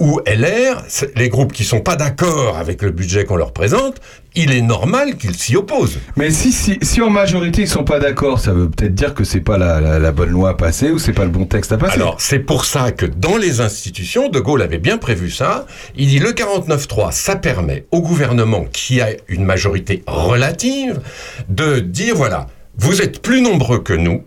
ou 0.01 0.21
LR, 0.27 0.83
les 1.15 1.29
groupes 1.29 1.53
qui 1.53 1.63
sont 1.63 1.81
pas 1.81 1.95
d'accord 1.95 2.59
avec 2.59 2.83
le 2.83 2.91
budget 2.91 3.25
qu'on 3.25 3.37
leur 3.37 3.53
présente, 3.53 4.01
il 4.35 4.53
est 4.53 4.61
normal 4.61 5.17
qu'ils 5.17 5.37
s'y 5.37 5.55
opposent. 5.57 5.99
Mais 6.17 6.31
si, 6.33 6.51
si, 6.51 6.79
si 6.83 7.01
en 7.01 7.11
majorité 7.11 7.63
ils 7.63 7.69
sont 7.69 7.85
pas 7.85 8.01
d'accord, 8.01 8.41
ça 8.41 8.53
veut 8.53 8.69
peut-être 8.69 8.95
dire 8.95 9.15
que 9.15 9.23
c'est 9.23 9.41
pas 9.41 9.57
la, 9.57 9.81
la- 9.81 10.01
la 10.01 10.11
bonne 10.11 10.31
loi 10.31 10.51
à 10.51 10.55
passer 10.55 10.91
ou 10.91 10.99
c'est 10.99 11.13
pas 11.13 11.23
le 11.25 11.31
bon 11.31 11.45
texte 11.47 11.71
à 11.71 11.79
passer. 11.79 11.95
Alors, 11.95 12.21
c'est 12.21 12.41
pour 12.41 12.65
ça 12.65 12.91
que 12.91 13.07
dans 13.07 13.37
les 13.37 13.61
institutions, 13.61 14.29
De 14.29 14.41
Gaulle 14.41 14.63
avait 14.63 14.79
bien 14.79 14.99
prévu 14.99 15.31
ça. 15.31 15.65
Il 15.97 16.09
dit 16.09 16.19
le 16.19 16.33
49.3, 16.33 17.13
ça 17.13 17.37
permet 17.37 17.87
au 17.93 18.03
gouvernement 18.03 18.65
qui 18.73 19.01
a 19.01 19.11
une 19.29 19.45
majorité 19.45 20.03
relative 20.09 21.01
de 21.49 21.79
dire, 21.79 22.17
voilà, 22.17 22.49
vous 22.79 23.01
êtes 23.01 23.23
plus 23.23 23.41
nombreux 23.41 23.79
que 23.79 23.93
nous, 23.93 24.25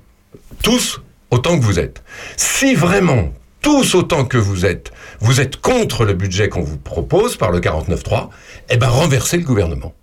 tous 0.63 1.01
autant 1.29 1.59
que 1.59 1.63
vous 1.65 1.77
êtes. 1.79 2.01
Si 2.37 2.73
vraiment, 2.73 3.33
tous 3.61 3.95
autant 3.95 4.23
que 4.23 4.37
vous 4.37 4.65
êtes, 4.65 4.91
vous 5.19 5.41
êtes 5.41 5.57
contre 5.57 6.05
le 6.05 6.13
budget 6.13 6.49
qu'on 6.49 6.61
vous 6.61 6.77
propose 6.77 7.35
par 7.37 7.51
le 7.51 7.59
49.3, 7.59 8.29
eh 8.69 8.77
ben 8.77 8.87
renversez 8.87 9.37
le 9.37 9.43
gouvernement. 9.43 9.93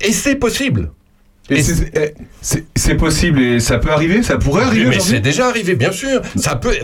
Et 0.00 0.12
c'est 0.12 0.36
possible. 0.36 0.90
C'est- 1.50 1.92
eh, 1.94 2.14
c'est 2.76 2.94
possible 2.94 3.42
et 3.42 3.60
ça 3.60 3.78
peut 3.78 3.90
arriver, 3.90 4.22
ça 4.22 4.38
pourrait 4.38 4.62
arriver. 4.64 4.86
Mais 4.86 5.00
c'est 5.00 5.20
déjà 5.20 5.48
arrivé, 5.48 5.74
bien 5.74 5.92
sûr. 5.92 6.22
Ça 6.36 6.56
peut, 6.56 6.74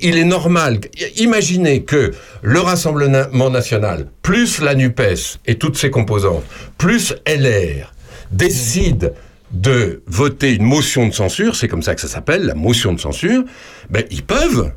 il 0.00 0.16
est 0.16 0.24
normal. 0.24 0.78
Imaginez 1.16 1.82
que 1.82 2.12
le 2.40 2.60
Rassemblement 2.60 3.50
national, 3.50 4.06
plus 4.22 4.60
la 4.60 4.74
NUPES 4.74 5.38
et 5.46 5.56
toutes 5.56 5.76
ses 5.76 5.90
composantes, 5.90 6.44
plus 6.78 7.14
LR, 7.26 7.92
décident 8.30 9.08
de 9.50 10.02
voter 10.06 10.54
une 10.54 10.64
motion 10.64 11.06
de 11.08 11.12
censure, 11.12 11.54
c'est 11.56 11.68
comme 11.68 11.82
ça 11.82 11.94
que 11.94 12.00
ça 12.00 12.08
s'appelle, 12.08 12.42
la 12.46 12.54
motion 12.54 12.92
de 12.94 13.00
censure, 13.00 13.42
ben, 13.90 14.04
ils 14.10 14.22
peuvent. 14.22 14.72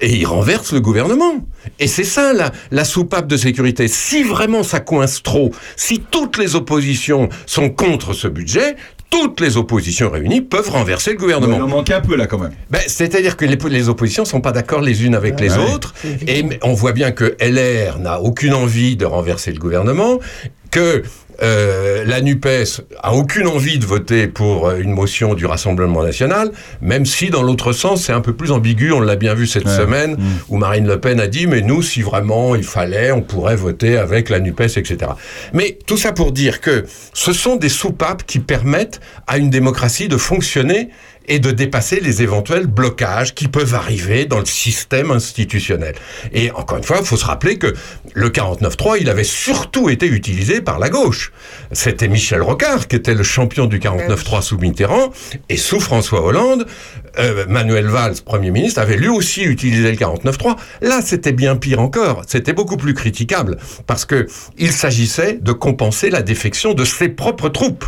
Et 0.00 0.14
ils 0.14 0.26
renversent 0.26 0.72
le 0.72 0.80
gouvernement. 0.80 1.34
Et 1.78 1.86
c'est 1.86 2.04
ça 2.04 2.32
la, 2.32 2.52
la 2.70 2.84
soupape 2.84 3.26
de 3.26 3.36
sécurité. 3.36 3.88
Si 3.88 4.22
vraiment 4.22 4.62
ça 4.62 4.80
coince 4.80 5.22
trop, 5.22 5.52
si 5.76 6.00
toutes 6.10 6.36
les 6.38 6.54
oppositions 6.54 7.28
sont 7.46 7.70
contre 7.70 8.12
ce 8.12 8.28
budget, 8.28 8.76
toutes 9.08 9.40
les 9.40 9.56
oppositions 9.56 10.10
réunies 10.10 10.40
peuvent 10.42 10.68
renverser 10.68 11.12
le 11.12 11.16
gouvernement. 11.16 11.56
Il 11.56 11.62
en 11.62 11.68
manque 11.68 11.90
un 11.90 12.00
peu 12.00 12.16
là 12.16 12.26
quand 12.26 12.38
même. 12.38 12.52
Ben, 12.70 12.80
C'est-à-dire 12.86 13.36
que 13.36 13.44
les, 13.44 13.56
les 13.70 13.88
oppositions 13.88 14.24
sont 14.24 14.40
pas 14.40 14.52
d'accord 14.52 14.80
les 14.80 15.04
unes 15.04 15.14
avec 15.14 15.38
les 15.40 15.52
Ah 15.52 15.60
ouais. 15.60 15.72
autres, 15.72 15.94
et 16.26 16.44
on 16.62 16.74
voit 16.74 16.92
bien 16.92 17.12
que 17.12 17.36
LR 17.40 17.98
n'a 18.00 18.20
aucune 18.20 18.52
envie 18.52 18.96
de 18.96 19.04
renverser 19.06 19.52
le 19.52 19.58
gouvernement, 19.58 20.18
que 20.70 21.02
euh, 21.42 22.02
la 22.06 22.22
NUPES 22.22 22.80
a 23.02 23.12
aucune 23.12 23.46
envie 23.46 23.78
de 23.78 23.84
voter 23.84 24.26
pour 24.26 24.68
euh, 24.68 24.78
une 24.78 24.92
motion 24.92 25.34
du 25.34 25.44
Rassemblement 25.44 26.02
national, 26.02 26.50
même 26.80 27.04
si 27.04 27.28
dans 27.28 27.42
l'autre 27.42 27.72
sens 27.74 28.04
c'est 28.04 28.12
un 28.14 28.22
peu 28.22 28.32
plus 28.32 28.52
ambigu, 28.52 28.90
on 28.92 29.00
l'a 29.00 29.16
bien 29.16 29.34
vu 29.34 29.46
cette 29.46 29.66
Ouais. 29.66 29.76
semaine, 29.76 30.12
Mm. 30.12 30.22
où 30.48 30.56
Marine 30.56 30.86
Le 30.86 30.98
Pen 30.98 31.20
a 31.20 31.26
dit, 31.26 31.46
mais 31.46 31.60
nous, 31.60 31.82
si 31.82 32.00
vraiment 32.00 32.54
il 32.54 32.64
fallait, 32.64 33.12
on 33.12 33.20
pourrait 33.20 33.56
voter 33.56 33.98
avec 33.98 34.30
la 34.30 34.40
NUPES, 34.40 34.78
etc. 34.78 34.96
Mais 35.52 35.76
tout 35.86 35.98
ça 35.98 36.12
pour 36.12 36.32
dire 36.32 36.62
que 36.62 36.86
ce 37.12 37.34
sont 37.34 37.56
des 37.56 37.68
soupapes 37.68 38.24
qui 38.26 38.38
permettent 38.38 39.00
à 39.26 39.36
une 39.36 39.50
démocratie 39.50 40.08
de 40.08 40.16
fonctionner 40.16 40.88
et 41.26 41.38
de 41.38 41.50
dépasser 41.50 42.00
les 42.00 42.22
éventuels 42.22 42.66
blocages 42.66 43.34
qui 43.34 43.48
peuvent 43.48 43.74
arriver 43.74 44.26
dans 44.26 44.38
le 44.38 44.46
système 44.46 45.10
institutionnel. 45.10 45.94
Et 46.32 46.50
encore 46.52 46.78
une 46.78 46.84
fois, 46.84 46.98
il 47.00 47.06
faut 47.06 47.16
se 47.16 47.24
rappeler 47.24 47.58
que 47.58 47.74
le 48.14 48.30
49.3, 48.30 48.98
il 49.00 49.10
avait 49.10 49.24
surtout 49.24 49.88
été 49.88 50.06
utilisé 50.06 50.60
par 50.60 50.78
la 50.78 50.88
gauche. 50.88 51.32
C'était 51.72 52.08
Michel 52.08 52.42
Rocard 52.42 52.88
qui 52.88 52.96
était 52.96 53.14
le 53.14 53.22
champion 53.22 53.66
du 53.66 53.78
49.3 53.78 54.42
sous 54.42 54.58
Mitterrand, 54.58 55.12
et 55.48 55.56
sous 55.56 55.80
François 55.80 56.24
Hollande, 56.24 56.66
euh, 57.18 57.46
Manuel 57.48 57.86
Valls, 57.86 58.16
Premier 58.24 58.50
ministre, 58.50 58.80
avait 58.80 58.96
lui 58.96 59.08
aussi 59.08 59.42
utilisé 59.42 59.90
le 59.90 59.96
49.3. 59.96 60.56
Là, 60.82 61.00
c'était 61.02 61.32
bien 61.32 61.56
pire 61.56 61.80
encore. 61.80 62.22
C'était 62.26 62.52
beaucoup 62.52 62.76
plus 62.76 62.94
critiquable, 62.94 63.58
parce 63.86 64.04
que 64.04 64.26
il 64.58 64.72
s'agissait 64.72 65.38
de 65.40 65.52
compenser 65.52 66.10
la 66.10 66.22
défection 66.22 66.74
de 66.74 66.84
ses 66.84 67.08
propres 67.08 67.48
troupes 67.48 67.86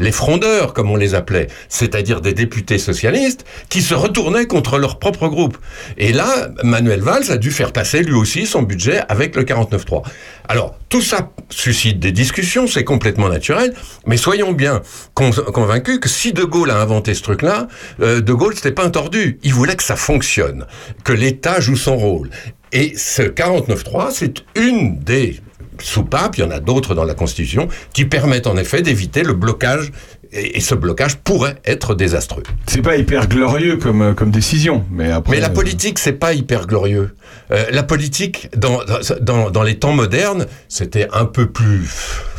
les 0.00 0.10
frondeurs, 0.10 0.72
comme 0.74 0.90
on 0.90 0.96
les 0.96 1.14
appelait, 1.14 1.46
c'est-à-dire 1.68 2.20
des 2.20 2.32
députés 2.32 2.78
socialistes 2.78 3.44
qui 3.68 3.82
se 3.82 3.94
retournaient 3.94 4.46
contre 4.46 4.78
leur 4.78 4.98
propre 4.98 5.28
groupe. 5.28 5.56
Et 5.98 6.12
là, 6.12 6.48
Manuel 6.64 7.00
Valls 7.00 7.30
a 7.30 7.36
dû 7.36 7.52
faire 7.52 7.72
passer 7.72 8.02
lui 8.02 8.14
aussi 8.14 8.46
son 8.46 8.62
budget 8.62 9.02
avec 9.08 9.36
le 9.36 9.44
49.3. 9.44 10.02
Alors, 10.48 10.74
tout 10.88 11.02
ça 11.02 11.30
suscite 11.50 12.00
des 12.00 12.10
discussions, 12.10 12.66
c'est 12.66 12.82
complètement 12.82 13.28
naturel, 13.28 13.72
mais 14.06 14.16
soyons 14.16 14.52
bien 14.52 14.82
con- 15.14 15.30
convaincus 15.30 16.00
que 16.00 16.08
si 16.08 16.32
De 16.32 16.42
Gaulle 16.42 16.70
a 16.72 16.80
inventé 16.80 17.14
ce 17.14 17.22
truc-là, 17.22 17.68
euh, 18.00 18.20
De 18.20 18.32
Gaulle, 18.32 18.56
c'était 18.56 18.72
pas 18.72 18.84
un 18.84 18.90
tordu. 18.90 19.38
Il 19.44 19.54
voulait 19.54 19.76
que 19.76 19.82
ça 19.84 19.94
fonctionne, 19.96 20.66
que 21.04 21.12
l'État 21.12 21.60
joue 21.60 21.76
son 21.76 21.96
rôle. 21.96 22.30
Et 22.72 22.94
ce 22.96 23.22
49.3, 23.22 24.10
c'est 24.12 24.44
une 24.56 24.98
des 24.98 25.40
soupapes, 25.80 26.38
il 26.38 26.40
y 26.40 26.44
en 26.44 26.50
a 26.50 26.60
d'autres 26.60 26.94
dans 26.94 27.04
la 27.04 27.14
Constitution, 27.14 27.68
qui 27.92 28.04
permettent 28.04 28.46
en 28.46 28.56
effet 28.56 28.82
d'éviter 28.82 29.22
le 29.22 29.34
blocage, 29.34 29.92
et, 30.32 30.60
ce 30.60 30.74
blocage 30.74 31.16
pourrait 31.16 31.56
être 31.64 31.94
désastreux. 31.94 32.42
C'est 32.66 32.82
pas 32.82 32.96
hyper 32.96 33.26
glorieux 33.26 33.76
comme, 33.76 34.02
euh, 34.02 34.14
comme 34.14 34.30
décision, 34.30 34.84
mais 34.90 35.10
après. 35.10 35.36
Mais 35.36 35.40
la 35.40 35.48
euh, 35.48 35.50
politique, 35.50 35.98
c'est 35.98 36.12
pas 36.12 36.34
hyper 36.34 36.66
glorieux. 36.66 37.14
Euh, 37.50 37.64
la 37.72 37.82
politique, 37.82 38.48
dans, 38.56 38.80
dans, 39.20 39.50
dans 39.50 39.62
les 39.62 39.78
temps 39.78 39.92
modernes, 39.92 40.46
c'était 40.68 41.08
un 41.12 41.24
peu 41.24 41.46
plus 41.46 41.88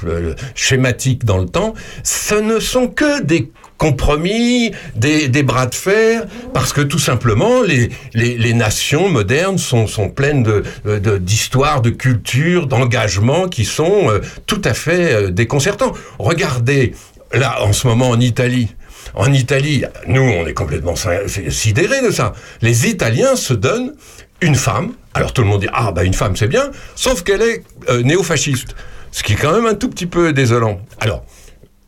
euh, 0.05 0.33
schématique 0.55 1.25
dans 1.25 1.37
le 1.37 1.47
temps. 1.47 1.73
Ce 2.03 2.35
ne 2.35 2.59
sont 2.59 2.87
que 2.87 3.21
des 3.23 3.51
compromis, 3.81 4.71
des, 4.95 5.41
bras 5.41 5.65
de 5.65 5.73
fer, 5.73 6.27
parce 6.53 6.71
que 6.71 6.81
tout 6.81 6.99
simplement, 6.99 7.63
les, 7.63 7.89
les, 8.13 8.53
nations 8.53 9.09
modernes 9.09 9.57
sont, 9.57 9.87
sont 9.87 10.07
pleines 10.07 10.43
de, 10.43 10.61
de- 10.85 11.17
d'histoires, 11.17 11.81
de, 11.81 11.89
culture, 11.89 12.67
d'engagement 12.67 13.47
qui 13.47 13.65
sont 13.65 14.07
euh, 14.11 14.19
tout 14.45 14.61
à 14.65 14.75
fait 14.75 15.13
euh, 15.13 15.29
déconcertants. 15.31 15.93
Regardez, 16.19 16.93
là, 17.33 17.63
en 17.63 17.73
ce 17.73 17.87
moment, 17.87 18.11
en 18.11 18.19
Italie, 18.19 18.67
en 19.15 19.33
Italie, 19.33 19.83
nous, 20.05 20.21
on 20.21 20.45
est 20.45 20.53
complètement 20.53 20.93
si- 20.95 21.49
sidérés 21.51 22.03
de 22.03 22.11
ça. 22.11 22.33
Les 22.61 22.87
Italiens 22.87 23.35
se 23.35 23.55
donnent 23.55 23.95
une 24.41 24.53
femme. 24.55 24.91
Alors 25.15 25.33
tout 25.33 25.41
le 25.41 25.47
monde 25.47 25.61
dit 25.61 25.69
ah 25.73 25.91
bah 25.91 26.03
une 26.03 26.13
femme 26.13 26.35
c'est 26.35 26.47
bien, 26.47 26.69
sauf 26.95 27.23
qu'elle 27.23 27.41
est 27.41 27.63
euh, 27.89 28.03
néo-fasciste, 28.03 28.75
ce 29.11 29.23
qui 29.23 29.33
est 29.33 29.35
quand 29.35 29.53
même 29.53 29.65
un 29.65 29.73
tout 29.73 29.89
petit 29.89 30.05
peu 30.05 30.33
désolant. 30.33 30.79
Alors 30.99 31.25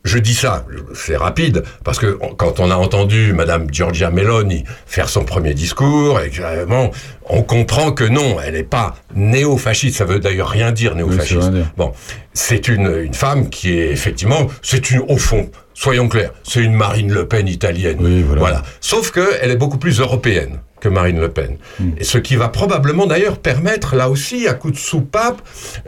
je 0.04 0.18
dis 0.18 0.34
ça, 0.34 0.66
c'est 0.94 1.16
rapide, 1.16 1.64
parce 1.82 1.98
que 1.98 2.18
quand 2.36 2.60
on 2.60 2.70
a 2.70 2.76
entendu 2.76 3.32
Madame 3.32 3.68
Giorgia 3.72 4.10
Meloni 4.10 4.64
faire 4.86 5.08
son 5.08 5.24
premier 5.24 5.54
discours, 5.54 6.20
et 6.20 6.30
que, 6.30 6.64
bon, 6.66 6.90
on 7.28 7.42
comprend 7.42 7.90
que 7.92 8.04
non, 8.04 8.36
elle 8.44 8.54
n'est 8.54 8.62
pas 8.62 8.94
néo-fasciste. 9.14 9.96
Ça 9.96 10.04
veut 10.04 10.20
d'ailleurs 10.20 10.48
rien 10.50 10.72
dire 10.72 10.94
néo-fasciste. 10.94 11.50
Bon, 11.76 11.92
c'est 12.34 12.68
une, 12.68 12.94
une 13.02 13.14
femme 13.14 13.48
qui 13.48 13.78
est 13.78 13.90
effectivement, 13.90 14.46
c'est 14.62 14.90
une 14.90 15.00
au 15.08 15.16
fond. 15.16 15.50
Soyons 15.72 16.08
clairs, 16.08 16.30
c'est 16.44 16.60
une 16.60 16.74
Marine 16.74 17.12
Le 17.12 17.26
Pen 17.26 17.48
italienne. 17.48 17.96
voilà. 18.36 18.62
Sauf 18.80 19.10
qu'elle 19.10 19.50
est 19.50 19.56
beaucoup 19.56 19.78
plus 19.78 20.00
européenne 20.00 20.60
que 20.84 20.88
Marine 20.90 21.18
Le 21.18 21.30
Pen. 21.30 21.56
Et 21.98 22.04
ce 22.04 22.18
qui 22.18 22.36
va 22.36 22.48
probablement 22.48 23.06
d'ailleurs 23.06 23.38
permettre, 23.38 23.96
là 23.96 24.10
aussi, 24.10 24.46
à 24.46 24.52
coup 24.52 24.70
de 24.70 24.76
soupape, 24.76 25.40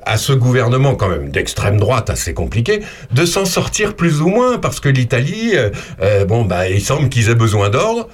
à 0.07 0.17
ce 0.17 0.33
gouvernement 0.33 0.95
quand 0.95 1.09
même 1.11 1.29
d'extrême 1.31 1.77
droite 1.77 2.09
assez 2.09 2.33
compliqué, 2.33 2.81
de 3.13 3.27
s'en 3.27 3.45
sortir 3.45 3.95
plus 3.95 4.23
ou 4.23 4.29
moins, 4.29 4.57
parce 4.59 4.81
que 4.81 4.89
l'Italie, 4.89 5.51
euh, 5.55 5.69
euh, 6.03 6.25
bon, 6.25 6.47
bah, 6.47 6.69
il 6.71 6.81
semble 6.81 7.11
qu'ils 7.11 7.29
aient 7.29 7.35
besoin 7.35 7.69
d'ordre. 7.69 8.09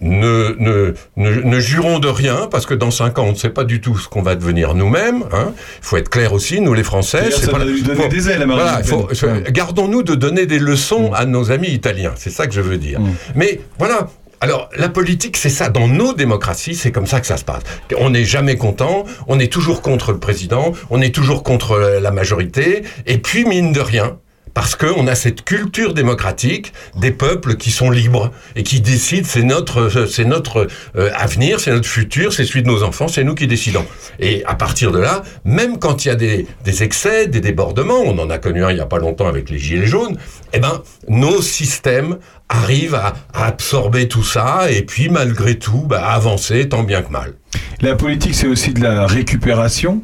Ne, 0.00 0.54
ne, 0.58 0.92
ne, 1.16 1.30
ne 1.40 1.60
jurons 1.60 1.98
de 1.98 2.08
rien, 2.08 2.48
parce 2.50 2.66
que 2.66 2.74
dans 2.74 2.90
cinq 2.90 3.18
ans, 3.18 3.24
on 3.28 3.30
ne 3.32 3.36
sait 3.36 3.48
pas 3.48 3.64
du 3.64 3.80
tout 3.80 3.96
ce 3.96 4.06
qu'on 4.08 4.22
va 4.22 4.34
devenir 4.34 4.74
nous-mêmes. 4.74 5.22
hein. 5.32 5.52
Il 5.80 5.84
faut 5.86 5.96
être 5.96 6.10
clair 6.10 6.32
aussi, 6.32 6.60
nous 6.60 6.74
les 6.74 6.82
Français. 6.82 7.30
C'est 7.30 7.50
pas 7.50 7.64
lui 7.64 7.82
donner 7.82 8.02
faut- 8.02 8.08
des 8.08 8.28
ailes 8.28 8.44
Voilà, 8.46 8.82
faut- 8.84 9.08
faut- 9.14 9.50
gardons-nous 9.50 10.02
de 10.02 10.14
donner 10.14 10.46
des 10.46 10.58
leçons 10.58 11.12
à 11.14 11.24
nos 11.26 11.50
amis 11.52 11.68
italiens. 11.70 12.12
C'est 12.16 12.30
ça 12.30 12.46
que 12.46 12.52
je 12.52 12.60
veux 12.60 12.76
dire. 12.76 13.00
Mais 13.34 13.60
voilà. 13.78 14.08
Alors, 14.40 14.68
la 14.76 14.88
politique, 14.88 15.36
c'est 15.36 15.48
ça. 15.50 15.68
Dans 15.68 15.88
nos 15.88 16.12
démocraties, 16.12 16.74
c'est 16.74 16.92
comme 16.92 17.06
ça 17.06 17.20
que 17.20 17.26
ça 17.26 17.36
se 17.36 17.44
passe. 17.44 17.62
On 17.98 18.10
n'est 18.10 18.24
jamais 18.24 18.56
content, 18.56 19.04
on 19.26 19.38
est 19.38 19.52
toujours 19.52 19.82
contre 19.82 20.12
le 20.12 20.18
président, 20.18 20.72
on 20.90 21.00
est 21.00 21.14
toujours 21.14 21.42
contre 21.42 21.78
la 22.00 22.10
majorité, 22.10 22.82
et 23.06 23.18
puis, 23.18 23.44
mine 23.44 23.72
de 23.72 23.80
rien, 23.80 24.18
parce 24.54 24.76
qu'on 24.76 25.06
a 25.08 25.14
cette 25.16 25.44
culture 25.44 25.94
démocratique 25.94 26.72
des 26.96 27.10
peuples 27.10 27.56
qui 27.56 27.70
sont 27.70 27.90
libres 27.90 28.30
et 28.54 28.62
qui 28.62 28.80
décident, 28.80 29.26
c'est 29.28 29.42
notre, 29.42 30.06
c'est 30.06 30.24
notre 30.24 30.68
euh, 30.96 31.10
avenir, 31.14 31.60
c'est 31.60 31.72
notre 31.72 31.88
futur, 31.88 32.32
c'est 32.32 32.44
celui 32.44 32.62
de 32.62 32.68
nos 32.68 32.84
enfants, 32.84 33.08
c'est 33.08 33.24
nous 33.24 33.34
qui 33.34 33.48
décidons. 33.48 33.84
Et 34.20 34.44
à 34.46 34.54
partir 34.54 34.92
de 34.92 34.98
là, 34.98 35.22
même 35.44 35.78
quand 35.78 36.04
il 36.04 36.08
y 36.08 36.10
a 36.10 36.14
des, 36.14 36.46
des 36.64 36.82
excès, 36.84 37.26
des 37.26 37.40
débordements, 37.40 38.00
on 38.00 38.18
en 38.18 38.30
a 38.30 38.38
connu 38.38 38.64
un 38.64 38.70
il 38.70 38.76
n'y 38.76 38.80
a 38.80 38.86
pas 38.86 38.98
longtemps 38.98 39.26
avec 39.26 39.50
les 39.50 39.58
gilets 39.58 39.86
jaunes, 39.86 40.16
eh 40.52 40.60
ben, 40.60 40.82
nos 41.08 41.42
systèmes 41.42 42.18
arrivent 42.48 42.94
à, 42.94 43.14
à 43.32 43.46
absorber 43.46 44.06
tout 44.06 44.24
ça 44.24 44.70
et 44.70 44.82
puis 44.82 45.08
malgré 45.08 45.58
tout, 45.58 45.84
bah, 45.86 46.06
avancer 46.06 46.68
tant 46.68 46.84
bien 46.84 47.02
que 47.02 47.10
mal. 47.10 47.34
La 47.80 47.96
politique, 47.96 48.34
c'est 48.34 48.46
aussi 48.46 48.72
de 48.72 48.82
la 48.82 49.06
récupération. 49.06 50.02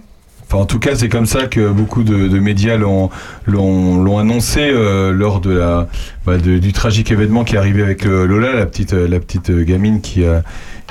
Enfin, 0.53 0.63
en 0.63 0.67
tout 0.67 0.81
cas, 0.81 0.97
c'est 0.97 1.09
comme 1.09 1.27
ça 1.27 1.47
que 1.47 1.69
beaucoup 1.69 2.03
de, 2.03 2.27
de 2.27 2.39
médias 2.41 2.77
l'ont, 2.77 3.09
annoncé 4.19 4.59
euh, 4.63 5.13
lors 5.13 5.41
de 5.41 5.53
la, 5.53 5.87
bah, 6.27 6.39
du 6.39 6.73
tragique 6.73 7.13
événement 7.13 7.45
qui 7.45 7.55
est 7.55 7.59
arrivé 7.59 7.85
avec 7.85 8.05
euh, 8.05 8.27
Lola, 8.27 8.53
la 8.55 8.67
petite, 8.67 8.93
euh, 8.93 9.07
la 9.07 9.21
petite 9.21 9.51
euh, 9.51 9.63
gamine 9.63 10.01
qui 10.01 10.25
a, 10.25 10.43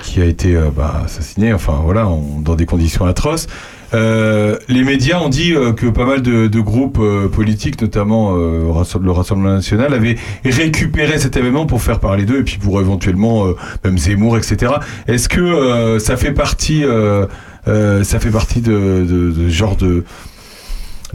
qui 0.01 0.21
a 0.21 0.25
été 0.25 0.57
bah, 0.73 1.01
assassinée, 1.03 1.51
enfin 1.51 1.81
voilà, 1.83 2.07
en- 2.07 2.39
dans 2.41 2.55
des 2.55 2.65
conditions 2.65 3.05
atroces. 3.05 3.47
Les 3.91 4.83
médias 4.85 5.19
ont 5.19 5.27
dit 5.27 5.53
que 5.75 5.87
pas 5.87 6.05
mal 6.05 6.21
de, 6.21 6.47
de 6.47 6.59
groupes 6.61 7.01
politiques, 7.33 7.81
notamment 7.81 8.35
le 8.35 8.69
Rassemblement 8.71 9.55
national, 9.55 9.93
avaient 9.93 10.15
récupéré 10.45 11.17
cet 11.19 11.35
événement 11.35 11.65
pour 11.65 11.81
faire 11.81 11.99
parler 11.99 12.23
d'eux 12.23 12.39
et 12.39 12.43
puis 12.43 12.59
pour 12.59 12.79
éventuellement 12.79 13.47
même 13.83 13.97
Zemmour, 13.97 14.37
etc. 14.37 14.73
Est-ce 15.07 15.27
que 15.27 15.97
ça 15.99 16.17
fait 16.17 16.33
partie, 16.33 16.83
euh, 17.67 18.03
ça 18.03 18.19
fait 18.19 18.31
partie 18.31 18.61
de, 18.61 19.05
de, 19.07 19.49
genre 19.49 19.75
de 19.75 20.03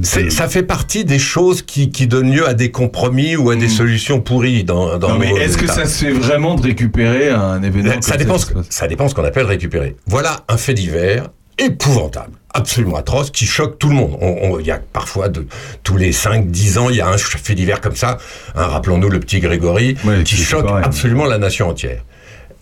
ça 0.02 0.48
fait 0.48 0.64
partie 0.64 1.04
des 1.04 1.20
choses 1.20 1.62
qui, 1.62 1.90
qui 1.90 2.08
donnent 2.08 2.32
lieu 2.32 2.48
à 2.48 2.54
des 2.54 2.72
compromis 2.72 3.36
ou 3.36 3.50
à 3.50 3.56
des 3.56 3.68
solutions 3.68 4.20
pourries 4.20 4.64
dans, 4.64 4.98
dans 4.98 5.08
Hmm. 5.10 5.12
Non, 5.12 5.18
mais 5.20 5.30
est-ce 5.40 5.56
que 5.56 5.68
ça 5.68 5.86
se 5.86 6.04
fait 6.04 6.10
vraiment 6.10 6.56
de 6.56 6.62
récupérer 6.62 7.30
un 7.30 7.62
événement 7.62 7.92
ça 8.00 8.16
dépend, 8.16 8.36
ça 8.38 8.48
ce, 8.48 8.52
ça 8.70 8.88
dépend 8.88 9.08
ce 9.08 9.14
qu'on 9.14 9.24
appelle 9.24 9.46
récupérer. 9.46 9.94
Voilà 10.06 10.40
un 10.48 10.56
fait 10.56 10.74
divers 10.74 11.28
épouvantable, 11.58 12.32
absolument 12.52 12.96
atroce, 12.96 13.30
qui 13.30 13.46
choque 13.46 13.78
tout 13.78 13.88
le 13.88 13.94
monde. 13.94 14.18
On- 14.20 14.54
on- 14.54 14.58
Il 14.58 14.66
y 14.66 14.72
a 14.72 14.80
parfois, 14.92 15.28
de, 15.28 15.46
tous 15.84 15.96
les 15.96 16.10
5-10 16.12 16.78
ans, 16.78 16.90
il 16.90 16.96
y 16.96 17.00
a 17.00 17.06
un 17.08 17.16
fait 17.16 17.54
divers 17.54 17.80
comme 17.80 17.94
ça, 17.94 18.18
hein, 18.56 18.66
rappelons-nous 18.66 19.08
le 19.08 19.20
petit 19.20 19.38
Grégory, 19.38 19.96
qui 20.24 20.34
choque 20.36 20.66
absolument 20.82 21.26
la 21.26 21.38
nation 21.38 21.68
entière. 21.68 22.02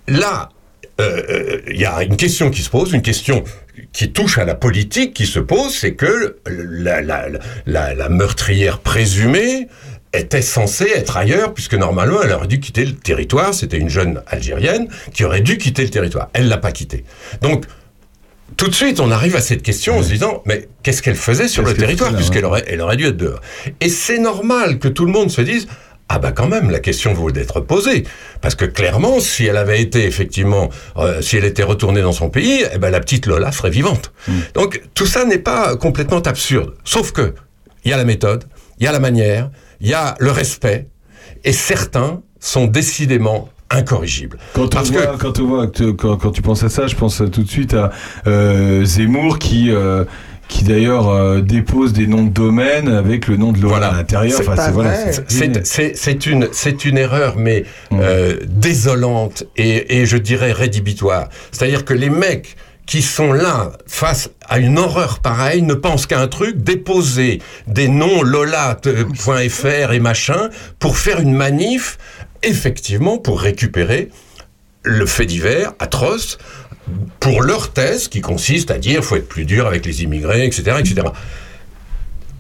Là, 0.09 0.51
euh, 1.01 1.23
euh, 1.31 1.61
il 1.73 1.81
y 1.81 1.87
a 1.87 2.03
une 2.03 2.17
question 2.17 2.51
qui 2.51 2.61
se 2.61 2.69
pose, 2.69 2.93
une 2.93 3.01
question 3.01 3.43
qui 3.93 4.11
touche 4.13 4.39
à 4.39 4.45
la 4.45 4.55
politique 4.55 5.13
qui 5.15 5.27
se 5.27 5.39
pose, 5.39 5.75
c'est 5.75 5.95
que 5.95 6.37
la, 6.47 7.03
la- 7.03 7.27
la- 7.67 7.95
la 7.95 8.09
meurtrière 8.09 8.79
présumée 8.79 9.69
était 10.15 10.43
censée 10.43 10.89
être 10.95 11.17
ailleurs, 11.17 11.55
puisque 11.55 11.75
normalement 11.75 12.23
elle 12.23 12.33
aurait 12.33 12.47
dû 12.47 12.61
quitter 12.61 12.85
le 12.85 12.93
territoire. 12.95 13.55
C'était 13.55 13.79
une 13.79 13.89
jeune 13.89 14.23
Algérienne 14.27 14.89
qui 15.15 15.25
aurait 15.25 15.41
dû 15.41 15.57
quitter 15.59 15.83
le 15.85 15.91
territoire. 15.91 16.29
Elle 16.35 16.49
l'a 16.49 16.59
pas 16.59 16.73
quitté. 16.73 17.05
Donc, 17.41 17.65
tout 18.59 18.69
de 18.69 18.75
suite, 18.75 19.01
on 19.01 19.11
arrive 19.11 19.35
à 19.37 19.41
cette 19.41 19.63
question 19.63 19.97
en 19.99 20.03
se 20.03 20.09
disant, 20.11 20.43
mais 20.45 20.69
qu'est-ce 20.83 21.01
qu'elle 21.01 21.15
faisait 21.17 21.49
sur 21.49 21.63
le 21.63 21.73
territoire, 21.73 22.15
puisqu'elle 22.15 22.45
ouais. 22.45 22.51
aurait, 22.51 22.65
elle 22.67 22.81
aurait 22.83 22.99
dû 22.99 23.07
être 23.07 23.17
dehors? 23.17 23.41
Et 23.81 23.89
c'est 23.89 24.19
normal 24.19 24.79
que 24.79 24.89
tout 24.89 25.07
le 25.07 25.13
monde 25.13 25.31
se 25.31 25.41
dise, 25.41 25.67
ah 26.15 26.19
bah 26.19 26.33
quand 26.33 26.47
même, 26.47 26.71
la 26.71 26.79
question 26.79 27.15
vaut 27.15 27.31
d'être 27.31 27.61
posée. 27.61 28.05
Parce 28.43 28.55
que 28.55 28.67
clairement, 28.67 29.19
si 29.19 29.47
elle 29.47 29.57
avait 29.57 29.81
été 29.81 30.05
effectivement, 30.05 30.69
euh, 30.99 31.23
si 31.23 31.39
elle 31.39 31.47
était 31.47 31.63
retournée 31.63 32.03
dans 32.03 32.13
son 32.13 32.29
pays, 32.29 32.65
eh 32.71 32.77
ben 32.77 32.91
la 32.91 33.01
petite 33.01 33.25
Lola 33.25 33.51
serait 33.51 33.71
vivante. 33.71 34.13
Mm. 34.29 34.33
Donc 34.55 34.83
tout 34.93 35.07
ça 35.07 35.25
n'est 35.25 35.39
pas 35.39 35.75
complètement 35.77 36.21
absurde. 36.21 36.75
Sauf 36.85 37.13
que, 37.13 37.35
il 37.85 37.91
y 37.91 37.95
a 37.95 37.97
la 37.97 38.05
méthode, 38.05 38.45
il 38.79 38.85
y 38.85 38.87
a 38.87 38.93
la 38.93 39.01
manière, 39.01 39.51
il 39.81 39.89
y 39.89 39.95
a 39.95 40.15
le 40.19 40.31
respect, 40.31 40.89
et 41.45 41.53
certains 41.55 42.21
sont 42.41 42.67
décidément 42.67 43.49
incorrigibles. 43.71 44.37
Quand 44.53 44.65
on, 44.65 44.69
Parce 44.69 44.91
que 44.91 45.17
quand, 45.17 45.41
on 45.41 45.47
voit, 45.47 45.67
quand, 45.67 46.17
quand 46.19 46.31
tu 46.31 46.43
penses 46.43 46.63
à 46.63 46.69
ça, 46.69 46.89
je 46.89 46.95
pense 46.95 47.23
tout 47.33 47.43
de 47.43 47.49
suite 47.49 47.73
à 47.73 47.91
euh, 48.27 48.85
Zemmour 48.85 49.39
qui, 49.39 49.71
euh, 49.71 50.05
qui 50.49 50.65
d'ailleurs 50.65 51.09
euh, 51.09 51.41
dépose 51.41 51.93
des 51.93 52.07
noms 52.07 52.25
de 52.25 52.31
domaine 52.31 52.89
avec 52.89 53.27
le 53.27 53.37
nom 53.37 53.53
de 53.53 53.61
Lola 53.61 53.89
à 53.89 53.93
l'intérieur. 53.97 54.37
C'est 54.37 54.47
Enfin, 54.49 54.57
pas 54.57 54.67
c'est- 54.67 54.73
voilà, 54.73 54.91
vrai. 54.91 55.13
c'est- 55.13 55.25
C'est- 55.31 55.65
C'est 55.67 55.97
c'est 55.97 56.27
une, 56.27 56.49
c'est 56.53 56.85
une 56.85 56.99
erreur, 56.99 57.37
mais 57.39 57.65
euh, 57.93 58.37
désolante 58.47 59.45
et, 59.57 59.99
et 60.01 60.07
je 60.07 60.17
dirais 60.19 60.53
rédhibitoire. 60.53 61.29
C'est-à-dire 61.53 61.85
que 61.85 61.95
les 61.95 62.11
mecs 62.11 62.57
qui 62.85 63.01
sont 63.01 63.33
là 63.33 63.73
face 63.87 64.29
à 64.49 64.59
une 64.59 64.77
horreur 64.79 65.21
pareille 65.21 65.63
ne 65.63 65.75
pensent 65.75 66.07
qu'à 66.07 66.21
un 66.21 66.27
truc, 66.29 66.57
déposer 66.59 67.41
des 67.69 67.87
noms 67.89 68.23
lola.fr 68.23 69.93
et 69.93 70.01
machin 70.01 70.49
pour 70.79 70.97
faire 70.97 71.21
une 71.21 71.33
manif, 71.33 71.97
effectivement, 72.43 73.19
pour 73.19 73.41
récupérer 73.41 74.11
le 74.83 75.07
fait 75.07 75.27
divers 75.27 75.73
atroce 75.79 76.39
pour 77.21 77.43
leur 77.43 77.73
thèse 77.73 78.09
qui 78.09 78.21
consiste 78.21 78.71
à 78.71 78.79
dire 78.79 79.05
faut 79.05 79.17
être 79.17 79.29
plus 79.29 79.45
dur 79.45 79.67
avec 79.67 79.85
les 79.87 80.03
immigrés, 80.03 80.45
etc., 80.47 80.77
etc. 80.81 81.07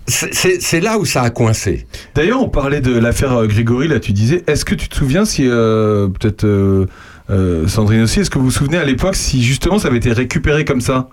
C'est- 0.08 0.80
là 0.80 0.98
où 0.98 1.04
ça 1.04 1.22
a 1.22 1.30
coincé. 1.30 1.86
D'ailleurs, 2.14 2.42
on 2.42 2.48
parlait 2.48 2.80
de 2.80 2.92
l'affaire 2.98 3.32
euh, 3.36 3.46
Grégory, 3.46 3.86
là 3.88 4.00
tu 4.00 4.12
disais, 4.12 4.42
est-ce 4.48 4.64
que 4.64 4.74
tu 4.74 4.88
te 4.88 4.96
souviens 4.96 5.24
si, 5.24 5.44
euh, 5.48 6.08
peut-être 6.08 6.44
euh, 6.44 7.68
Sandrine 7.68 8.02
aussi, 8.02 8.20
est-ce 8.20 8.28
que 8.30 8.38
vous 8.38 8.46
vous 8.46 8.50
souvenez 8.50 8.78
à 8.78 8.84
l'époque 8.84 9.14
si 9.14 9.42
justement 9.42 9.78
ça 9.78 9.88
avait 9.88 9.98
été 9.98 10.12
récupéré 10.12 10.64
comme 10.64 10.80
ça? 10.80 11.08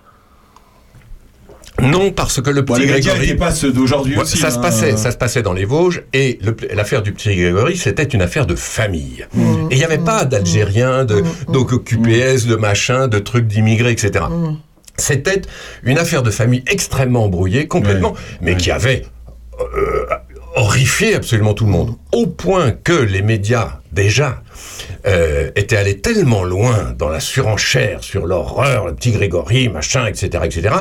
Non, 1.82 2.12
parce 2.12 2.42
que 2.42 2.50
le 2.50 2.66
petit 2.66 2.82
médias 2.82 3.00
Grégory. 3.00 3.20
n'étaient 3.20 3.36
pas 3.38 3.52
ceux 3.52 3.72
d'aujourd'hui 3.72 4.16
Ouais, 4.16 4.24
aussi, 4.24 4.38
Ça 4.38 4.52
se 4.52 4.58
hein. 4.58 4.62
passait, 4.62 4.98
ça 4.98 5.12
se 5.12 5.18
passait 5.18 5.42
dans 5.42 5.54
les 5.54 5.66
Vosges 5.66 6.04
et 6.14 6.40
l'affaire 6.74 7.02
du 7.02 7.14
petit 7.14 7.36
Grégory, 7.36 7.78
c'était 7.78 8.04
une 8.04 8.22
affaire 8.22 8.46
de 8.46 8.56
famille. 8.56 9.26
Et 9.70 9.76
il 9.76 9.78
n'y 9.78 9.84
avait 9.84 9.98
pas 9.98 10.26
d'Algériens, 10.26 11.06
de 11.06 11.24
d'OQPS, 11.52 12.46
de 12.46 12.56
machin, 12.56 13.08
de 13.08 13.20
trucs 13.20 13.48
d'immigrés, 13.48 13.92
etc. 13.92 14.26
C'était 14.98 15.42
une 15.84 15.98
affaire 15.98 16.24
de 16.24 16.32
famille 16.32 16.64
extrêmement 16.68 17.26
embrouillée, 17.26 17.68
complètement, 17.68 18.16
mais 18.42 18.56
qui 18.56 18.72
avait 18.72 19.06
euh, 19.60 20.06
horrifié 20.56 21.16
absolument 21.16 21.54
tout 21.54 21.66
le 21.66 21.72
monde. 21.72 21.96
Au 22.12 22.28
point 22.28 22.72
que 22.72 22.94
les 22.94 23.22
médias, 23.22 23.80
déjà, 23.92 24.42
euh, 25.08 25.52
étaient 25.56 25.78
allés 25.78 26.02
tellement 26.02 26.44
loin 26.44 26.94
dans 26.98 27.10
la 27.10 27.20
surenchère 27.20 28.04
sur 28.04 28.26
l'horreur, 28.26 28.88
le 28.88 28.96
petit 28.96 29.12
Grégory, 29.12 29.70
machin, 29.70 30.06
etc., 30.06 30.44
etc., 30.44 30.76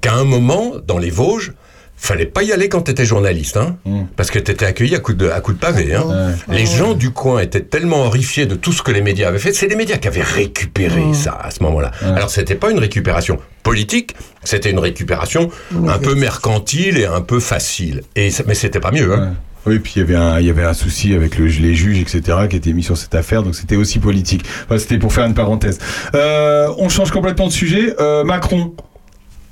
qu'à 0.00 0.14
un 0.14 0.24
moment, 0.24 0.72
dans 0.86 0.98
les 0.98 1.10
Vosges, 1.10 1.52
fallait 1.96 2.26
pas 2.26 2.42
y 2.42 2.52
aller 2.52 2.68
quand 2.68 2.82
t'étais 2.82 3.04
journaliste, 3.04 3.56
hein, 3.56 3.76
parce 4.16 4.30
que 4.30 4.38
t'étais 4.38 4.66
accueilli 4.66 4.94
à 4.94 4.98
coups 4.98 5.16
de, 5.16 5.30
à 5.30 5.40
coups 5.40 5.56
de 5.56 5.60
pavé. 5.60 5.94
Hein. 5.94 6.34
Les 6.48 6.66
gens 6.66 6.92
du 6.94 7.10
coin 7.10 7.40
étaient 7.40 7.62
tellement 7.62 8.04
horrifiés 8.04 8.46
de 8.46 8.56
tout 8.56 8.72
ce 8.72 8.82
que 8.82 8.90
les 8.90 9.00
médias 9.00 9.28
avaient 9.28 9.38
fait. 9.38 9.52
C'est 9.52 9.68
les 9.68 9.76
médias 9.76 9.96
qui 9.96 10.08
avaient 10.08 10.22
récupéré 10.22 11.14
ça 11.14 11.38
à 11.42 11.50
ce 11.50 11.62
moment-là. 11.62 11.92
Alors 12.02 12.30
c'était 12.30 12.56
pas 12.56 12.70
une 12.70 12.78
récupération 12.78 13.38
politique, 13.62 14.14
c'était 14.42 14.70
une 14.70 14.80
récupération 14.80 15.50
un 15.88 15.98
peu 15.98 16.14
mercantile 16.14 16.98
et 16.98 17.06
un 17.06 17.22
peu 17.22 17.40
facile. 17.40 18.02
Et 18.16 18.30
mais 18.46 18.54
c'était 18.54 18.80
pas 18.80 18.90
mieux. 18.90 19.14
Hein. 19.14 19.34
Oui, 19.66 19.78
puis 19.78 19.94
il 19.96 19.98
y 20.00 20.02
avait 20.02 20.16
un, 20.16 20.40
il 20.40 20.46
y 20.46 20.50
avait 20.50 20.64
un 20.64 20.74
souci 20.74 21.14
avec 21.14 21.38
le, 21.38 21.46
les 21.46 21.74
juges, 21.74 21.98
etc., 21.98 22.20
qui 22.50 22.56
étaient 22.56 22.74
mis 22.74 22.82
sur 22.82 22.98
cette 22.98 23.14
affaire, 23.14 23.42
donc 23.42 23.54
c'était 23.54 23.76
aussi 23.76 23.98
politique. 23.98 24.44
Enfin, 24.64 24.76
c'était 24.76 24.98
pour 24.98 25.12
faire 25.12 25.24
une 25.24 25.32
parenthèse. 25.32 25.78
Euh, 26.14 26.68
on 26.76 26.90
change 26.90 27.10
complètement 27.10 27.46
de 27.46 27.52
sujet. 27.52 27.94
Euh, 27.98 28.24
Macron, 28.24 28.74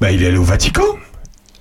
bah, 0.03 0.11
il 0.11 0.25
est 0.25 0.27
allé 0.27 0.37
au 0.37 0.43
Vatican. 0.43 0.83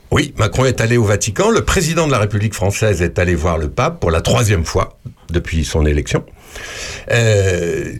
Oui, 0.09 0.33
Macron 0.35 0.65
est 0.65 0.81
allé 0.81 0.97
au 0.97 1.03
Vatican. 1.03 1.51
Le 1.51 1.63
président 1.63 2.07
de 2.07 2.11
la 2.11 2.17
République 2.17 2.55
française 2.55 3.03
est 3.03 3.19
allé 3.19 3.35
voir 3.35 3.59
le 3.59 3.69
pape 3.69 3.99
pour 3.99 4.09
la 4.09 4.21
troisième 4.21 4.65
fois 4.65 4.97
depuis 5.29 5.63
son 5.63 5.85
élection. 5.85 6.25
Euh, 7.11 7.93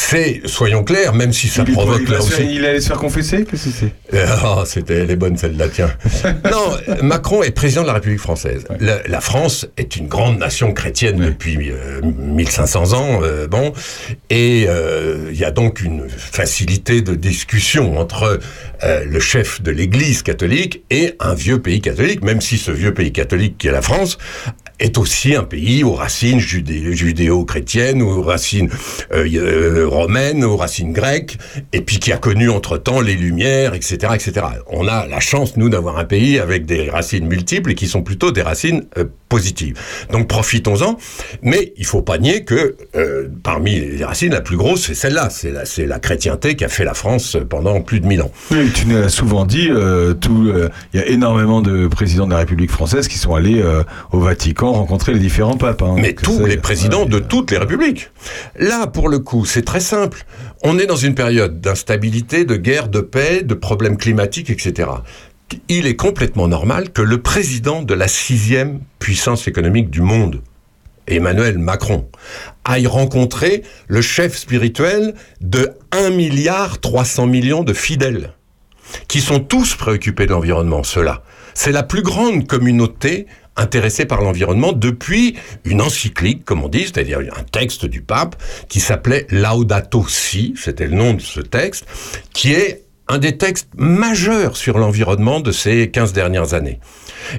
c'est, 0.00 0.40
soyons 0.46 0.82
clairs, 0.82 1.14
même 1.14 1.32
si 1.32 1.48
ça 1.48 1.64
il, 1.66 1.72
provoque 1.74 2.08
là 2.08 2.18
aussi. 2.18 2.42
il 2.54 2.64
allait 2.64 2.80
se 2.80 2.88
faire 2.88 2.96
confesser 2.98 3.44
Qu'est-ce 3.44 3.66
que 3.66 3.70
c'est 3.80 4.16
Euh, 4.16 4.26
Oh, 4.44 4.62
c'était 4.64 5.04
les 5.04 5.16
bonnes 5.16 5.36
celles-là, 5.36 5.68
tiens. 5.68 5.90
non, 6.50 6.76
euh, 6.88 6.94
Macron 7.02 7.42
est 7.42 7.50
président 7.50 7.82
de 7.82 7.86
la 7.86 7.92
République 7.94 8.18
française. 8.20 8.64
La, 8.80 9.00
la 9.06 9.20
France 9.20 9.66
est 9.76 9.96
une 9.96 10.08
grande 10.08 10.38
nation 10.38 10.72
chrétienne 10.72 11.16
depuis 11.18 11.70
euh, 11.70 12.00
1500 12.02 12.92
ans, 12.94 13.20
euh, 13.22 13.46
bon, 13.46 13.72
et 14.30 14.64
euh, 14.68 15.28
il 15.32 15.38
y 15.38 15.44
a 15.44 15.50
donc 15.50 15.80
une 15.82 16.08
facilité 16.08 17.02
de 17.02 17.14
discussion 17.14 17.98
entre 17.98 18.40
euh, 18.82 19.04
le 19.04 19.20
chef 19.20 19.60
de 19.62 19.70
l'Église 19.70 20.22
catholique 20.22 20.82
et 20.90 21.14
un 21.20 21.34
vieux 21.34 21.60
pays 21.60 21.80
catholique, 21.80 22.22
même 22.24 22.40
si 22.40 22.56
ce 22.58 22.70
vieux 22.70 22.94
pays 22.94 23.12
catholique 23.12 23.58
qui 23.58 23.68
est 23.68 23.72
la 23.72 23.82
France 23.82 24.18
est 24.80 24.98
aussi 24.98 25.34
un 25.36 25.44
pays 25.44 25.84
aux 25.84 25.92
racines 25.92 26.40
judé- 26.40 26.92
judéo-chrétiennes, 26.92 28.02
aux 28.02 28.22
racines 28.22 28.70
euh, 29.12 29.28
euh, 29.34 29.86
romaines, 29.86 30.42
aux 30.44 30.56
racines 30.56 30.92
grecques, 30.92 31.38
et 31.72 31.80
puis 31.82 31.98
qui 31.98 32.10
a 32.12 32.16
connu 32.16 32.48
entre-temps 32.50 33.00
les 33.00 33.14
Lumières, 33.14 33.74
etc., 33.74 33.98
etc. 34.14 34.46
On 34.68 34.88
a 34.88 35.06
la 35.06 35.20
chance, 35.20 35.56
nous, 35.56 35.68
d'avoir 35.68 35.98
un 35.98 36.04
pays 36.04 36.38
avec 36.38 36.66
des 36.66 36.90
racines 36.90 37.26
multiples 37.26 37.70
et 37.72 37.74
qui 37.74 37.86
sont 37.86 38.02
plutôt 38.02 38.32
des 38.32 38.42
racines 38.42 38.84
Donc 40.12 40.28
profitons-en, 40.28 40.98
mais 41.42 41.72
il 41.76 41.86
faut 41.86 42.02
pas 42.02 42.18
nier 42.18 42.44
que 42.44 42.76
euh, 42.96 43.28
parmi 43.42 43.80
les 43.80 44.04
racines, 44.04 44.32
la 44.32 44.40
plus 44.40 44.56
grosse, 44.56 44.86
c'est 44.86 44.94
celle-là, 44.94 45.28
c'est 45.30 45.50
la, 45.50 45.64
c'est 45.64 45.86
la 45.86 45.98
chrétienté 45.98 46.56
qui 46.56 46.64
a 46.64 46.68
fait 46.68 46.84
la 46.84 46.94
France 46.94 47.36
pendant 47.48 47.80
plus 47.80 48.00
de 48.00 48.06
mille 48.06 48.22
ans. 48.22 48.32
Oui, 48.50 48.70
tu 48.74 48.86
nous 48.86 49.00
l'as 49.00 49.08
souvent 49.08 49.44
dit, 49.46 49.68
euh, 49.70 50.14
tout, 50.14 50.48
euh, 50.48 50.68
il 50.92 51.00
y 51.00 51.02
a 51.02 51.06
énormément 51.06 51.62
de 51.62 51.86
présidents 51.86 52.26
de 52.26 52.32
la 52.32 52.38
République 52.38 52.70
française 52.70 53.08
qui 53.08 53.18
sont 53.18 53.34
allés 53.34 53.62
au 54.12 54.20
Vatican 54.20 54.72
rencontrer 54.72 55.12
les 55.14 55.20
différents 55.20 55.56
papes. 55.56 55.82
hein. 55.82 55.94
Mais 55.96 56.12
tous 56.12 56.44
les 56.44 56.56
présidents 56.56 57.06
de 57.06 57.18
toutes 57.18 57.50
les 57.50 57.58
républiques. 57.58 58.10
Là, 58.58 58.86
pour 58.86 59.08
le 59.08 59.18
coup, 59.20 59.44
c'est 59.44 59.62
très 59.64 59.80
simple. 59.80 60.24
On 60.62 60.78
est 60.78 60.86
dans 60.86 60.96
une 60.96 61.14
période 61.14 61.60
d'instabilité, 61.60 62.44
de 62.44 62.56
guerre, 62.56 62.88
de 62.88 63.00
paix, 63.00 63.42
de 63.42 63.54
problèmes 63.54 63.96
climatiques, 63.96 64.50
etc. 64.50 64.88
Il 65.68 65.86
est 65.86 65.96
complètement 65.96 66.48
normal 66.48 66.90
que 66.90 67.02
le 67.02 67.20
président 67.22 67.82
de 67.82 67.94
la 67.94 68.08
sixième 68.08 68.80
puissance 68.98 69.48
économique 69.48 69.90
du 69.90 70.00
monde, 70.00 70.42
Emmanuel 71.06 71.58
Macron, 71.58 72.08
aille 72.64 72.86
rencontrer 72.86 73.62
le 73.88 74.00
chef 74.00 74.36
spirituel 74.36 75.14
de 75.40 75.72
1 75.92 76.10
milliard 76.10 76.80
300 76.80 77.26
millions 77.26 77.64
de 77.64 77.72
fidèles 77.72 78.32
qui 79.08 79.20
sont 79.20 79.40
tous 79.40 79.74
préoccupés 79.76 80.26
de 80.26 80.32
l'environnement, 80.32 80.82
ceux-là. 80.82 81.22
C'est 81.54 81.72
la 81.72 81.82
plus 81.82 82.02
grande 82.02 82.46
communauté 82.46 83.26
intéressée 83.56 84.06
par 84.06 84.22
l'environnement 84.22 84.72
depuis 84.72 85.36
une 85.64 85.80
encyclique, 85.80 86.44
comme 86.44 86.62
on 86.62 86.68
dit, 86.68 86.84
c'est-à-dire 86.84 87.18
un 87.18 87.42
texte 87.42 87.84
du 87.86 88.00
pape 88.00 88.40
qui 88.68 88.80
s'appelait 88.80 89.26
Laudato 89.30 90.06
Si, 90.08 90.54
c'était 90.56 90.86
le 90.86 90.96
nom 90.96 91.14
de 91.14 91.20
ce 91.20 91.40
texte, 91.40 91.86
qui 92.32 92.52
est 92.52 92.84
un 93.10 93.18
des 93.18 93.36
textes 93.36 93.68
majeurs 93.76 94.56
sur 94.56 94.78
l'environnement 94.78 95.40
de 95.40 95.50
ces 95.52 95.90
15 95.90 96.12
dernières 96.12 96.54
années 96.54 96.78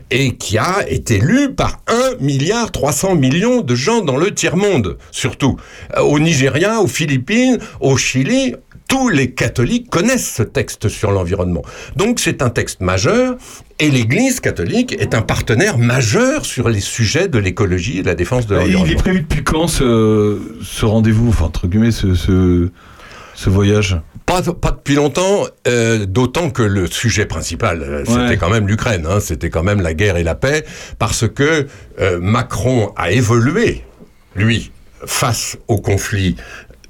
et 0.10 0.35
qui 0.35 0.57
a 0.57 0.88
été 0.88 1.19
lu 1.19 1.53
par 1.53 1.80
1 1.88 2.23
milliard 2.23 2.72
300 2.72 3.15
millions 3.15 3.61
de 3.61 3.73
gens 3.76 4.02
dans 4.02 4.18
le 4.18 4.34
tiers-monde, 4.34 4.98
surtout. 5.11 5.57
Euh, 5.98 6.02
Au 6.02 6.19
Nigeria, 6.19 6.81
aux 6.81 6.88
Philippines, 6.88 7.57
au 7.80 7.98
Chili, 7.98 8.56
tous 8.88 9.07
les 9.07 9.31
catholiques 9.31 9.89
connaissent 9.89 10.30
ce 10.35 10.43
texte 10.43 10.89
sur 10.89 11.11
l'environnement. 11.11 11.61
Donc 11.95 12.19
c'est 12.19 12.41
un 12.41 12.49
texte 12.49 12.81
majeur 12.81 13.38
et 13.80 13.89
l'Église 13.89 14.41
catholique 14.41 14.95
est 14.99 15.15
un 15.15 15.22
partenaire 15.22 15.77
majeur 15.77 16.45
sur 16.45 16.68
les 16.68 16.81
sujets 16.81 17.30
de 17.30 17.39
l'écologie 17.39 17.99
et 17.99 18.02
de 18.02 18.07
la 18.07 18.15
défense 18.15 18.45
de 18.48 18.56
Il 18.56 18.60
l'environnement. 18.60 18.91
est 18.91 18.95
prévu 18.95 19.22
depuis 19.22 19.43
quand 19.43 19.68
ce, 19.68 20.38
ce 20.61 20.85
rendez-vous, 20.85 21.30
enfin 21.30 21.45
entre 21.45 21.68
guillemets, 21.68 21.91
ce, 21.91 22.14
ce, 22.14 22.69
ce 23.43 23.49
voyage 23.49 23.97
Pas, 24.26 24.41
pas 24.43 24.72
depuis 24.72 24.95
longtemps, 24.95 25.45
euh, 25.68 26.05
d'autant 26.05 26.49
que 26.51 26.61
le 26.61 26.85
sujet 26.88 27.26
principal, 27.26 27.81
euh, 27.81 28.03
c'était 28.05 28.19
Ouais. 28.19 28.38
quand 28.38 28.49
même 28.49 28.68
l'Ukraine, 28.68 29.07
hein, 29.09 29.19
c'était 29.19 29.49
quand 29.49 29.63
même 29.63 29.81
la 29.81 29.93
guerre 29.93 30.18
et 30.18 30.23
la 30.23 30.35
paix, 30.35 30.63
parce 30.99 31.27
que 31.27 31.65
euh, 31.99 32.19
Macron 32.22 32.93
a 32.97 33.11
évolué, 33.11 33.84
lui, 34.35 34.72
face 35.05 35.57
au 35.68 35.77
conflit. 35.80 36.35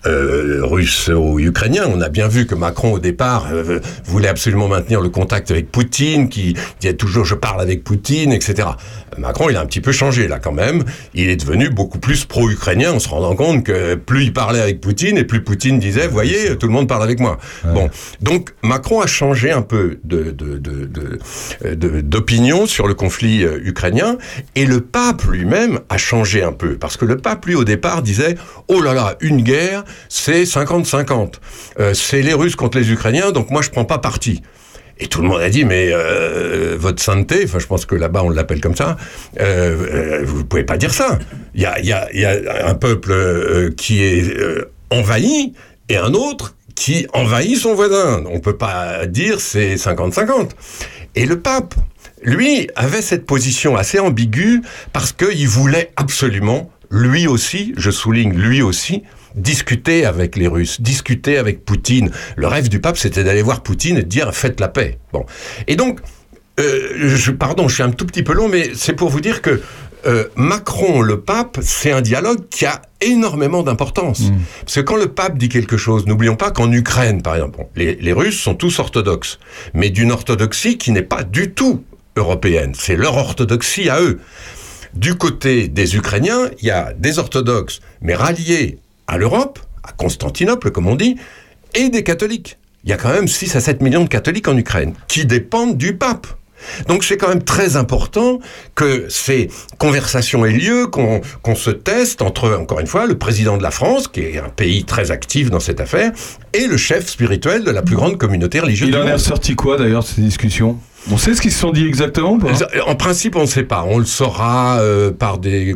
euh, 0.08 0.62
russo-ukrainien. 0.64 1.84
On 1.94 2.02
a 2.02 2.10
bien 2.10 2.28
vu 2.28 2.48
que 2.48 2.56
Macron, 2.56 2.94
au 2.94 2.98
départ, 2.98 3.50
euh, 3.54 3.80
voulait 4.04 4.30
absolument 4.30 4.68
maintenir 4.68 5.00
le 5.00 5.10
contact 5.10 5.52
avec 5.52 5.72
Poutine, 5.72 6.28
qui 6.28 6.56
disait 6.80 6.96
toujours 6.96 7.24
je 7.24 7.36
parle 7.36 7.62
avec 7.62 7.84
Poutine, 7.84 8.32
etc. 8.34 8.70
Macron, 9.18 9.50
il 9.50 9.56
a 9.58 9.62
un 9.62 9.66
petit 9.66 9.82
peu 9.82 9.92
changé 9.92 10.28
là 10.28 10.40
quand 10.40 10.52
même. 10.52 10.84
Il 11.14 11.30
est 11.30 11.36
devenu 11.36 11.70
beaucoup 11.70 12.00
plus 12.00 12.26
pro-ukrainien 12.26 12.94
en 12.94 13.00
se 13.00 13.10
rendant 13.10 13.36
compte 13.36 13.64
que 13.66 13.96
plus 13.96 14.24
il 14.24 14.34
parlait 14.34 14.60
avec 14.62 14.82
Poutine 14.82 15.18
et 15.18 15.24
plus 15.24 15.44
Poutine 15.44 15.80
disait, 15.80 16.08
voyez, 16.08 16.58
tout 16.58 16.68
le 16.68 16.74
monde 16.74 16.88
parle 16.88 17.04
avec 17.04 17.20
moi. 17.20 17.38
Bon, 17.74 17.90
donc 18.22 18.52
Macron 18.64 19.02
a 19.02 19.08
changé 19.08 19.52
un 19.52 19.62
peu 19.62 20.00
de 20.04 20.32
de- 20.32 20.58
de- 20.58 20.86
de- 20.86 21.76
de- 21.76 22.02
d'opinion 22.02 22.66
sur 22.66 22.88
le 22.88 22.94
conflit 22.94 23.44
euh, 23.44 23.60
ukrainien 23.64 24.18
et 24.56 24.66
le 24.66 24.82
pape 24.82 25.24
lui-même 25.24 25.80
a 25.90 25.98
changé 25.98 26.42
un 26.44 26.52
peu 26.54 26.76
parce 26.78 26.98
que 26.98 27.06
le 27.06 27.18
pape 27.18 27.46
lui 27.46 27.56
au 27.56 27.64
départ 27.64 28.02
disait, 28.02 28.36
oh 28.68 28.82
là 28.82 28.94
là, 28.94 29.16
une 29.22 29.42
guerre, 29.42 29.84
c'est 30.10 30.44
50-50. 30.46 31.36
Euh, 31.80 31.94
c'est 31.94 32.22
les 32.22 32.34
Russes 32.34 32.56
contre 32.56 32.78
les 32.78 32.92
Ukrainiens, 32.92 33.32
donc 33.32 33.50
moi 33.52 33.62
je 33.62 33.70
prends 33.70 33.86
pas 33.86 33.98
parti. 33.98 34.42
Et 35.04 35.08
tout 35.08 35.22
le 35.22 35.28
monde 35.28 35.42
a 35.42 35.50
dit, 35.50 35.66
mais 35.66 35.90
euh, 35.92 36.78
votre 36.80 37.02
sainteté, 37.02 37.42
enfin 37.44 37.58
je 37.60 37.66
pense 37.66 37.86
que 37.86 37.96
là-bas 37.96 38.22
on 38.24 38.30
l'appelle 38.30 38.62
comme 38.62 38.76
ça, 38.76 38.98
euh, 39.40 39.76
euh, 40.22 40.24
vous 40.24 40.46
pouvez 40.46 40.64
pas 40.64 40.78
dire 40.78 40.94
ça. 40.94 41.18
Il 41.56 41.62
y 41.62 41.66
a, 41.66 41.80
y 41.82 41.92
a- 41.92 42.08
y 42.14 42.24
a 42.24 42.68
un 42.68 42.76
peuple 42.76 43.72
qui 43.76 44.04
est 44.04 44.24
envahi 44.92 45.54
et 45.90 45.98
un 45.98 46.14
autre 46.14 46.56
qui 46.76 47.08
envahit 47.14 47.58
son 47.58 47.74
voisin. 47.74 48.24
On 48.32 48.40
peut 48.40 48.56
pas 48.58 49.06
dire 49.08 49.42
c'est 49.42 49.76
50-50. 49.76 50.52
Et 51.16 51.26
le 51.26 51.40
pape, 51.40 51.74
lui, 52.24 52.70
avait 52.76 53.02
cette 53.02 53.26
position 53.26 53.76
assez 53.76 53.98
ambiguë 54.00 54.62
parce 54.94 55.12
qu'il 55.14 55.48
voulait 55.48 55.92
absolument, 55.96 56.70
lui 56.92 57.26
aussi, 57.28 57.74
je 57.76 57.90
souligne 57.90 58.34
lui 58.34 58.62
aussi, 58.62 59.02
discuter 59.36 60.06
avec 60.06 60.36
les 60.36 60.48
Russes, 60.48 60.82
discuter 60.82 61.38
avec 61.38 61.66
Poutine. 61.66 62.12
Le 62.36 62.48
rêve 62.48 62.70
du 62.70 62.80
pape, 62.80 62.98
c'était 62.98 63.24
d'aller 63.24 63.42
voir 63.42 63.62
Poutine 63.64 63.98
et 63.98 64.04
de 64.04 64.08
dire 64.08 64.34
faites 64.34 64.60
la 64.60 64.68
paix. 64.68 65.00
Bon. 65.14 65.26
Et 65.68 65.76
donc, 65.76 66.00
euh, 66.60 67.16
je, 67.16 67.32
pardon, 67.32 67.68
je 67.68 67.76
suis 67.76 67.84
un 67.84 67.92
tout 67.92 68.06
petit 68.06 68.24
peu 68.24 68.34
long, 68.34 68.48
mais 68.48 68.72
c'est 68.76 68.94
pour 68.94 69.10
vous 69.10 69.22
dire 69.22 69.42
que 69.42 69.62
euh, 70.06 70.26
Macron, 70.36 71.02
le 71.02 71.22
pape, 71.22 71.60
c'est 71.62 71.92
un 71.92 72.02
dialogue 72.02 72.48
qui 72.50 72.66
a 72.66 72.82
énormément 73.02 73.64
d'importance. 73.64 74.32
Parce 74.62 74.76
que 74.76 74.82
quand 74.82 74.96
le 74.96 75.08
pape 75.08 75.38
dit 75.38 75.50
quelque 75.50 75.78
chose, 75.78 76.06
n'oublions 76.08 76.36
pas 76.36 76.52
qu'en 76.52 76.72
Ukraine, 76.72 77.22
par 77.22 77.36
exemple, 77.36 77.60
bon, 77.60 77.70
les, 77.76 77.96
les 77.96 78.14
Russes 78.14 78.40
sont 78.40 78.56
tous 78.56 78.80
orthodoxes, 78.80 79.40
mais 79.74 79.90
d'une 79.90 80.12
orthodoxie 80.12 80.78
qui 80.78 80.92
n'est 80.92 81.02
pas 81.04 81.24
du 81.24 81.52
tout 81.52 81.84
européenne. 82.16 82.74
C'est 82.76 82.96
leur 82.96 83.16
orthodoxie 83.16 83.90
à 83.90 84.02
eux. 84.02 84.20
Du 84.94 85.16
côté 85.16 85.70
des 85.70 85.96
Ukrainiens, 85.96 86.50
il 86.60 86.68
y 86.68 86.72
a 86.72 86.94
des 86.94 87.18
orthodoxes, 87.18 87.80
mais 88.02 88.14
ralliés 88.14 88.80
à 89.08 89.18
l'Europe, 89.18 89.60
à 89.84 89.92
Constantinople, 89.92 90.72
comme 90.72 90.88
on 90.88 90.96
dit, 90.96 91.18
et 91.74 91.90
des 91.90 92.04
catholiques. 92.04 92.58
Il 92.84 92.90
y 92.90 92.94
a 92.94 92.98
quand 92.98 93.12
même 93.12 93.28
6 93.28 93.56
à 93.56 93.60
7 93.60 93.82
millions 93.82 94.04
de 94.04 94.10
catholiques 94.10 94.48
en 94.48 94.58
Ukraine, 94.58 94.94
qui 95.08 95.26
dépendent 95.26 95.78
du 95.78 95.96
pape. 95.96 96.28
Donc 96.88 97.04
c'est 97.04 97.18
quand 97.18 97.30
même 97.30 97.44
très 97.44 97.76
important 97.76 98.40
que 98.76 99.08
ces 99.10 99.50
conversations 99.78 100.46
aient 100.46 100.52
lieu, 100.52 100.88
qu'on 100.88 101.22
qu'on 101.42 101.56
se 101.56 101.72
teste 101.72 102.22
entre, 102.22 102.54
encore 102.54 102.80
une 102.80 102.88
fois, 102.88 103.06
le 103.06 103.18
président 103.18 103.58
de 103.58 103.64
la 103.64 103.72
France, 103.72 104.08
qui 104.08 104.22
est 104.22 104.38
un 104.38 104.50
pays 104.50 104.84
très 104.84 105.12
actif 105.12 105.50
dans 105.50 105.60
cette 105.60 105.80
affaire, 105.80 106.12
et 106.54 106.68
le 106.68 106.78
chef 106.78 107.08
spirituel 107.08 107.64
de 107.64 107.72
la 107.72 107.82
plus 107.82 107.96
grande 107.96 108.18
communauté 108.18 108.60
religieuse 108.60 108.90
Il 108.90 108.98
en 108.98 109.08
est 109.08 109.14
ressorti 109.14 109.56
quoi 109.56 109.78
d'ailleurs 109.78 110.04
de 110.04 110.08
ces 110.08 110.22
discussions? 110.22 110.78
On 111.12 111.18
sait 111.18 111.34
ce 111.34 111.42
qu'ils 111.42 111.52
se 111.52 111.60
sont 111.60 111.72
dit 111.72 111.86
exactement 111.88 112.38
pas 112.38 112.50
En 112.86 112.96
principe, 112.96 113.36
on 113.36 113.42
ne 113.42 113.46
sait 113.48 113.64
pas. 113.64 113.84
On 113.88 113.98
le 113.98 114.06
saura 114.06 114.80
euh, 114.82 115.12
par 115.12 115.40
des 115.40 115.76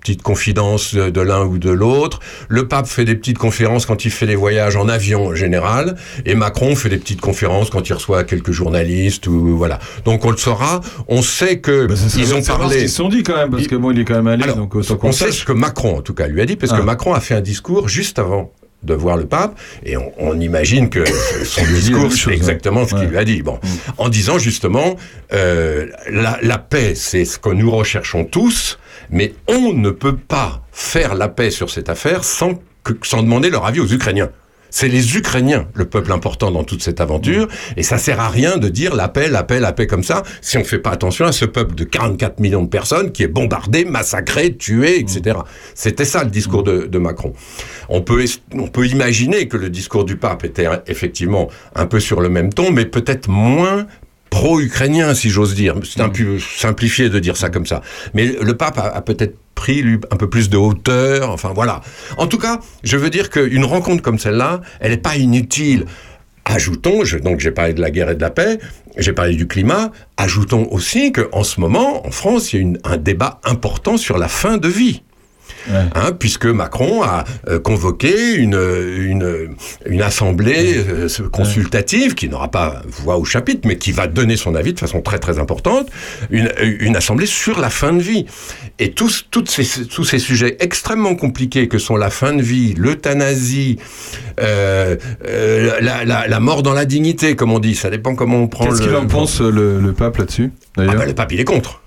petites 0.00 0.22
confidences 0.22 0.94
de 0.94 1.20
l'un 1.20 1.44
ou 1.44 1.58
de 1.58 1.70
l'autre. 1.70 2.20
Le 2.48 2.66
pape 2.66 2.86
fait 2.86 3.04
des 3.04 3.16
petites 3.16 3.36
conférences 3.36 3.84
quand 3.84 4.06
il 4.06 4.10
fait 4.10 4.26
des 4.26 4.34
voyages 4.34 4.76
en 4.76 4.88
avion 4.88 5.26
en 5.26 5.34
général, 5.34 5.96
et 6.24 6.34
Macron 6.34 6.74
fait 6.74 6.88
des 6.88 6.96
petites 6.96 7.20
conférences 7.20 7.68
quand 7.68 7.86
il 7.88 7.92
reçoit 7.92 8.24
quelques 8.24 8.52
journalistes 8.52 9.26
ou 9.26 9.58
voilà. 9.58 9.78
Donc 10.06 10.24
on 10.24 10.30
le 10.30 10.36
saura. 10.38 10.80
On 11.08 11.20
sait 11.20 11.58
que 11.60 11.86
ils 12.16 12.32
ont 12.32 12.38
Bah, 12.38 12.42
savoir 12.42 12.68
ce 12.68 12.74
parlé. 12.74 12.78
qu'ils 12.78 12.88
se 12.88 12.96
sont 12.96 13.08
dit 13.10 13.22
quand 13.22 13.36
même, 13.36 13.50
parce 13.50 13.66
que 13.66 13.76
bon, 13.76 13.90
il 13.90 14.00
est 14.00 14.04
quand 14.04 14.14
même 14.14 14.26
allé, 14.26 14.46
donc 14.54 14.70
qu'on 14.70 14.82
On 15.08 15.12
sait 15.12 15.32
ce 15.32 15.44
que 15.44 15.52
Macron, 15.52 15.98
en 15.98 16.00
tout 16.00 16.14
cas, 16.14 16.28
lui 16.28 16.40
a 16.40 16.46
dit, 16.46 16.56
parce 16.56 16.72
que 16.72 16.78
Ah. 16.80 16.84
Macron 16.84 17.12
a 17.12 17.20
fait 17.20 17.34
un 17.34 17.40
discours 17.42 17.88
juste 17.88 18.18
avant 18.18 18.52
de 18.82 18.94
voir 18.94 19.16
le 19.16 19.26
pape, 19.26 19.58
et 19.84 19.96
on, 19.96 20.12
on 20.18 20.40
imagine 20.40 20.88
que 20.90 21.04
son 21.44 21.64
discours, 21.64 22.12
c'est 22.12 22.18
chose, 22.18 22.32
exactement 22.32 22.86
ce 22.86 22.94
qu'il 22.94 23.08
lui 23.08 23.18
a 23.18 23.24
dit. 23.24 23.42
Bon, 23.42 23.58
en 23.98 24.08
disant 24.08 24.38
justement, 24.38 24.96
euh, 25.32 25.88
la, 26.10 26.38
la 26.42 26.58
paix, 26.58 26.94
c'est 26.94 27.24
ce 27.24 27.38
que 27.38 27.50
nous 27.50 27.70
recherchons 27.70 28.24
tous, 28.24 28.78
mais 29.10 29.34
on 29.48 29.72
ne 29.72 29.90
peut 29.90 30.16
pas 30.16 30.62
faire 30.72 31.14
la 31.14 31.28
paix 31.28 31.50
sur 31.50 31.70
cette 31.70 31.88
affaire 31.88 32.24
sans, 32.24 32.54
que, 32.84 32.92
sans 33.02 33.22
demander 33.22 33.50
leur 33.50 33.66
avis 33.66 33.80
aux 33.80 33.92
Ukrainiens. 33.92 34.30
C'est 34.78 34.88
les 34.88 35.16
Ukrainiens, 35.16 35.68
le 35.72 35.86
peuple 35.86 36.12
important 36.12 36.50
dans 36.50 36.62
toute 36.62 36.82
cette 36.82 37.00
aventure, 37.00 37.48
et 37.78 37.82
ça 37.82 37.96
sert 37.96 38.20
à 38.20 38.28
rien 38.28 38.58
de 38.58 38.68
dire 38.68 38.94
la 38.94 39.08
paix, 39.08 39.30
la 39.30 39.42
paix, 39.42 39.58
la 39.58 39.72
paix 39.72 39.86
comme 39.86 40.02
ça, 40.04 40.22
si 40.42 40.58
on 40.58 40.64
fait 40.64 40.78
pas 40.80 40.90
attention 40.90 41.24
à 41.24 41.32
ce 41.32 41.46
peuple 41.46 41.74
de 41.74 41.84
44 41.84 42.40
millions 42.40 42.62
de 42.62 42.68
personnes 42.68 43.10
qui 43.10 43.22
est 43.22 43.28
bombardé, 43.28 43.86
massacré, 43.86 44.54
tué, 44.54 45.00
etc. 45.00 45.38
C'était 45.74 46.04
ça 46.04 46.24
le 46.24 46.28
discours 46.28 46.62
de, 46.62 46.98
Macron. 46.98 47.32
On 47.88 48.02
peut, 48.02 48.22
on 48.52 48.68
peut 48.68 48.86
imaginer 48.86 49.48
que 49.48 49.56
le 49.56 49.70
discours 49.70 50.04
du 50.04 50.18
pape 50.18 50.44
était 50.44 50.68
effectivement 50.88 51.48
un 51.74 51.86
peu 51.86 51.98
sur 51.98 52.20
le 52.20 52.28
même 52.28 52.52
ton, 52.52 52.70
mais 52.70 52.84
peut-être 52.84 53.28
moins 53.28 53.86
pro-ukrainien, 54.40 55.14
si 55.14 55.30
j'ose 55.30 55.54
dire. 55.54 55.74
C'est 55.84 56.00
un 56.00 56.08
peu 56.08 56.38
simplifié 56.38 57.08
de 57.08 57.18
dire 57.18 57.36
ça 57.36 57.48
comme 57.50 57.66
ça. 57.66 57.82
Mais 58.14 58.26
le 58.40 58.56
pape 58.56 58.78
a, 58.78 58.84
a 58.88 59.00
peut-être 59.02 59.36
pris 59.54 59.82
lui, 59.82 59.98
un 60.10 60.16
peu 60.16 60.28
plus 60.28 60.50
de 60.50 60.56
hauteur. 60.56 61.30
Enfin 61.30 61.52
voilà. 61.54 61.80
En 62.18 62.26
tout 62.26 62.38
cas, 62.38 62.60
je 62.84 62.96
veux 62.96 63.10
dire 63.10 63.30
qu'une 63.30 63.64
rencontre 63.64 64.02
comme 64.02 64.18
celle-là, 64.18 64.60
elle 64.80 64.90
n'est 64.90 64.96
pas 64.98 65.16
inutile. 65.16 65.86
Ajoutons, 66.44 67.04
je, 67.04 67.18
donc 67.18 67.40
j'ai 67.40 67.50
parlé 67.50 67.74
de 67.74 67.80
la 67.80 67.90
guerre 67.90 68.10
et 68.10 68.14
de 68.14 68.20
la 68.20 68.30
paix, 68.30 68.58
j'ai 68.98 69.12
parlé 69.12 69.34
du 69.34 69.48
climat, 69.48 69.90
ajoutons 70.16 70.68
aussi 70.70 71.10
qu'en 71.10 71.42
ce 71.42 71.58
moment, 71.58 72.06
en 72.06 72.12
France, 72.12 72.52
il 72.52 72.56
y 72.56 72.58
a 72.60 72.62
une- 72.62 72.78
un 72.84 72.98
débat 72.98 73.40
important 73.42 73.96
sur 73.96 74.16
la 74.16 74.28
fin 74.28 74.56
de 74.56 74.68
vie. 74.68 75.02
Hein, 75.68 76.12
puisque 76.18 76.46
Macron 76.46 77.02
a 77.02 77.24
euh, 77.48 77.58
convoqué 77.58 78.34
une, 78.34 78.54
une, 78.54 79.56
une 79.84 80.02
assemblée 80.02 80.76
euh, 80.76 81.08
consultative 81.32 82.14
qui 82.14 82.28
n'aura 82.28 82.50
pas 82.50 82.82
voix 82.88 83.16
au 83.16 83.24
chapitre, 83.24 83.62
mais 83.66 83.76
qui 83.76 83.90
va 83.92 84.06
donner 84.06 84.36
son 84.36 84.54
avis 84.54 84.74
de 84.74 84.78
façon 84.78 85.00
très 85.02 85.18
très 85.18 85.38
importante, 85.38 85.88
une, 86.30 86.52
une 86.80 86.96
assemblée 86.96 87.26
sur 87.26 87.60
la 87.60 87.70
fin 87.70 87.92
de 87.92 88.00
vie. 88.00 88.26
Et 88.78 88.92
tous, 88.92 89.26
toutes 89.30 89.50
ces, 89.50 89.86
tous 89.86 90.04
ces 90.04 90.18
sujets 90.18 90.56
extrêmement 90.60 91.16
compliqués 91.16 91.66
que 91.68 91.78
sont 91.78 91.96
la 91.96 92.10
fin 92.10 92.32
de 92.32 92.42
vie, 92.42 92.74
l'euthanasie, 92.74 93.78
euh, 94.40 94.96
la, 95.80 96.04
la, 96.04 96.28
la 96.28 96.40
mort 96.40 96.62
dans 96.62 96.74
la 96.74 96.84
dignité, 96.84 97.34
comme 97.34 97.52
on 97.52 97.58
dit, 97.58 97.74
ça 97.74 97.90
dépend 97.90 98.14
comment 98.14 98.38
on 98.38 98.48
prend 98.48 98.66
Qu'est-ce 98.66 98.82
le... 98.82 98.86
qu'il 98.88 98.96
en 98.96 99.06
pense 99.06 99.40
le, 99.40 99.80
le 99.80 99.92
pape 99.92 100.18
là-dessus 100.18 100.52
Ah 100.76 100.86
bah, 100.94 101.06
le 101.06 101.14
pape, 101.14 101.32
il 101.32 101.40
est 101.40 101.44
contre. 101.44 101.82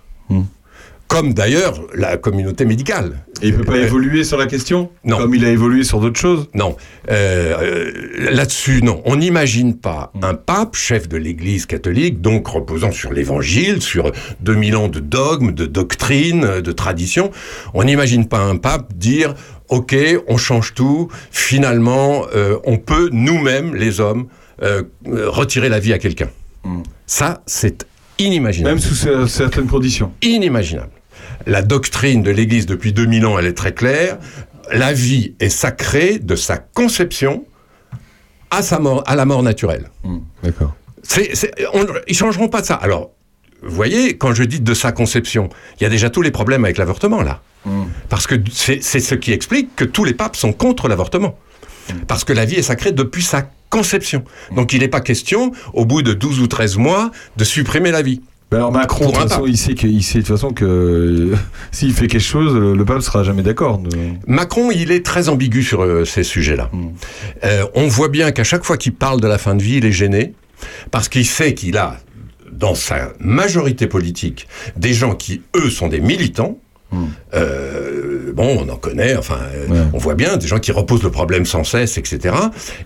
Comme 1.09 1.33
d'ailleurs 1.33 1.81
la 1.95 2.17
communauté 2.17 2.65
médicale. 2.65 3.17
Et 3.41 3.47
il 3.47 3.55
peut 3.55 3.63
pas 3.63 3.73
Euh, 3.77 3.83
évoluer 3.85 4.23
sur 4.23 4.37
la 4.37 4.45
question 4.45 4.91
Non. 5.03 5.17
Comme 5.17 5.33
il 5.33 5.43
a 5.43 5.49
évolué 5.49 5.83
sur 5.83 5.99
d'autres 5.99 6.19
choses 6.19 6.47
Non. 6.53 6.77
Euh, 7.09 7.55
euh, 7.59 8.31
Là-dessus, 8.31 8.83
non. 8.83 9.01
On 9.05 9.15
n'imagine 9.15 9.75
pas 9.75 10.11
un 10.21 10.35
pape, 10.35 10.75
chef 10.75 11.09
de 11.09 11.17
l'Église 11.17 11.65
catholique, 11.65 12.21
donc 12.21 12.47
reposant 12.47 12.91
sur 12.91 13.11
l'Évangile, 13.11 13.81
sur 13.81 14.11
2000 14.41 14.75
ans 14.75 14.87
de 14.87 14.99
dogmes, 14.99 15.51
de 15.51 15.65
doctrines, 15.65 16.61
de 16.61 16.71
traditions. 16.71 17.31
On 17.73 17.83
n'imagine 17.85 18.27
pas 18.27 18.39
un 18.39 18.57
pape 18.57 18.93
dire 18.95 19.33
OK, 19.69 19.95
on 20.27 20.37
change 20.37 20.75
tout. 20.75 21.09
Finalement, 21.31 22.25
euh, 22.35 22.57
on 22.65 22.77
peut 22.77 23.09
nous-mêmes, 23.11 23.73
les 23.73 23.99
hommes, 23.99 24.27
euh, 24.61 24.83
euh, 25.07 25.27
retirer 25.29 25.69
la 25.69 25.79
vie 25.79 25.93
à 25.93 25.97
quelqu'un. 25.97 26.29
Ça, 27.07 27.41
c'est 27.47 27.87
inimaginable. 28.19 28.75
Même 28.75 28.83
sous 28.83 28.93
cer- 28.93 29.27
certaines 29.27 29.65
conditions. 29.67 30.11
Inimaginable. 30.21 30.91
La 31.45 31.61
doctrine 31.61 32.21
de 32.23 32.31
l'Église 32.31 32.65
depuis 32.65 32.93
2000 32.93 33.25
ans, 33.25 33.39
elle 33.39 33.45
est 33.47 33.53
très 33.53 33.73
claire. 33.73 34.17
La 34.71 34.93
vie 34.93 35.33
est 35.39 35.49
sacrée 35.49 36.19
de 36.19 36.35
sa 36.35 36.57
conception 36.57 37.45
à, 38.51 38.61
sa 38.61 38.79
mort, 38.79 39.03
à 39.07 39.15
la 39.15 39.25
mort 39.25 39.41
naturelle. 39.43 39.89
D'accord. 40.43 40.75
C'est- 41.03 41.51
on- 41.73 41.85
ils 42.07 42.15
changeront 42.15 42.49
pas 42.49 42.61
de 42.61 42.65
ça. 42.67 42.75
Alors, 42.75 43.11
vous 43.63 43.73
voyez, 43.75 44.17
quand 44.17 44.33
je 44.33 44.43
dis 44.43 44.59
de 44.59 44.73
sa 44.73 44.91
conception, 44.91 45.49
il 45.79 45.83
y 45.83 45.85
a 45.85 45.89
déjà 45.89 46.09
tous 46.09 46.21
les 46.21 46.31
problèmes 46.31 46.65
avec 46.65 46.77
l'avortement 46.77 47.21
là. 47.23 47.41
Parce 48.09 48.25
que 48.25 48.35
c'est, 48.51 48.81
c'est 48.81 48.99
ce 49.01 49.15
qui 49.15 49.31
explique 49.33 49.75
que 49.75 49.83
tous 49.85 50.03
les 50.05 50.13
papes 50.13 50.35
sont 50.35 50.53
contre 50.53 50.87
l'avortement. 50.87 51.37
Parce 52.07 52.23
que 52.23 52.31
la 52.33 52.45
vie 52.45 52.55
est 52.55 52.61
sacrée 52.63 52.91
depuis 52.91 53.21
sa 53.23 53.49
conception. 53.69 54.23
Donc 54.55 54.73
il 54.73 54.79
n'est 54.79 54.87
pas 54.87 55.01
question, 55.01 55.51
au 55.73 55.85
bout 55.85 56.01
de 56.01 56.13
12 56.13 56.39
ou 56.39 56.47
13 56.47 56.77
mois, 56.77 57.11
de 57.37 57.43
supprimer 57.43 57.91
la 57.91 58.01
vie. 58.01 58.21
Ben 58.51 58.57
alors 58.57 58.71
Macron, 58.71 59.05
de 59.05 59.11
toute 59.11 59.29
façon, 59.29 59.45
il 59.45 59.57
sait, 59.57 59.75
que, 59.75 59.85
il 59.85 60.01
sait 60.01 60.19
de 60.19 60.23
toute 60.23 60.35
façon 60.35 60.51
que 60.51 60.65
euh, 60.65 61.35
s'il 61.71 61.93
fait 61.93 62.07
quelque 62.07 62.19
chose, 62.21 62.55
le, 62.55 62.73
le 62.73 62.85
pape 62.85 63.01
sera 63.01 63.23
jamais 63.23 63.43
d'accord. 63.43 63.81
Macron, 64.25 64.71
il 64.71 64.91
est 64.91 65.05
très 65.05 65.29
ambigu 65.29 65.61
sur 65.61 65.83
euh, 65.83 66.03
ces 66.03 66.23
sujets-là. 66.23 66.71
Euh, 67.43 67.65
on 67.75 67.87
voit 67.87 68.09
bien 68.09 68.31
qu'à 68.31 68.43
chaque 68.43 68.63
fois 68.63 68.77
qu'il 68.77 68.93
parle 68.93 69.21
de 69.21 69.27
la 69.27 69.37
fin 69.37 69.53
de 69.53 69.61
vie, 69.61 69.75
il 69.75 69.85
est 69.85 69.91
gêné, 69.91 70.33
parce 70.89 71.09
qu'il 71.09 71.27
sait 71.27 71.53
qu'il 71.53 71.77
a, 71.77 71.97
dans 72.51 72.73
sa 72.73 73.09
majorité 73.19 73.85
politique, 73.85 74.47
des 74.75 74.93
gens 74.93 75.13
qui, 75.13 75.41
eux, 75.55 75.69
sont 75.69 75.87
des 75.87 75.99
militants. 75.99 76.57
Euh, 77.33 78.31
bon, 78.33 78.65
on 78.65 78.69
en 78.69 78.75
connaît, 78.75 79.15
enfin, 79.15 79.39
euh, 79.53 79.85
on 79.93 79.97
voit 79.97 80.15
bien 80.15 80.37
des 80.37 80.47
gens 80.47 80.59
qui 80.59 80.71
reposent 80.71 81.03
le 81.03 81.11
problème 81.11 81.45
sans 81.45 81.63
cesse, 81.63 81.97
etc., 81.97 82.35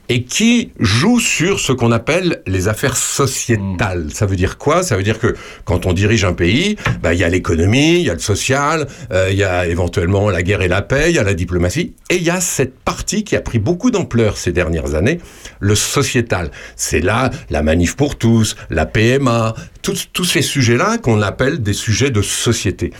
et 0.09 0.23
qui 0.23 0.71
jouent 0.79 1.19
sur 1.19 1.59
ce 1.59 1.71
qu'on 1.71 1.91
appelle 1.91 2.41
les 2.47 2.67
affaires 2.67 2.97
sociétales. 2.97 4.07
Ça 4.13 4.25
veut 4.25 4.35
dire 4.35 4.57
quoi? 4.57 4.83
Ça 4.83 4.97
veut 4.97 5.03
dire 5.03 5.19
que 5.19 5.35
quand 5.65 5.85
on 5.85 5.93
dirige 5.93 6.25
un 6.25 6.33
pays, 6.33 6.75
bah, 7.01 7.13
il 7.13 7.19
y 7.19 7.23
a 7.23 7.29
l'économie, 7.29 7.99
il 7.99 8.05
y 8.05 8.09
a 8.09 8.13
le 8.13 8.19
social, 8.19 8.87
euh, 9.11 9.29
il 9.31 9.37
y 9.37 9.43
a 9.43 9.67
éventuellement 9.67 10.29
la 10.29 10.43
guerre 10.43 10.61
et 10.61 10.67
la 10.67 10.81
paix, 10.81 11.05
il 11.09 11.15
y 11.15 11.19
a 11.19 11.23
la 11.23 11.33
diplomatie, 11.33 11.93
et 12.09 12.17
il 12.17 12.23
y 12.23 12.29
a 12.29 12.41
cette 12.41 12.79
partie 12.79 13.23
qui 13.23 13.35
a 13.35 13.41
pris 13.41 13.59
beaucoup 13.59 13.91
d'ampleur 13.91 14.37
ces 14.37 14.51
dernières 14.51 14.95
années, 14.95 15.19
le 15.59 15.75
sociétal. 15.75 16.51
C'est 16.75 16.99
là 16.99 17.29
la 17.49 17.63
manif 17.63 17.95
pour 17.95 18.17
tous, 18.17 18.55
la 18.69 18.85
PMA, 18.85 19.53
tous 19.81 20.23
ces 20.23 20.41
sujets-là 20.41 20.97
qu'on 20.97 21.21
appelle 21.21 21.61
des 21.61 21.73
sujets 21.73 22.09
de 22.09 22.21
société. 22.21 22.91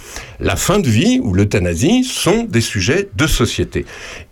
La 0.44 0.58
fin 0.58 0.80
de 0.80 0.90
vie 0.90 1.22
ou 1.24 1.34
l'euthanasie 1.34 2.04
sont 2.04 2.44
des 2.44 2.60
sujets 2.60 3.08
de 3.16 3.28
société. 3.28 3.86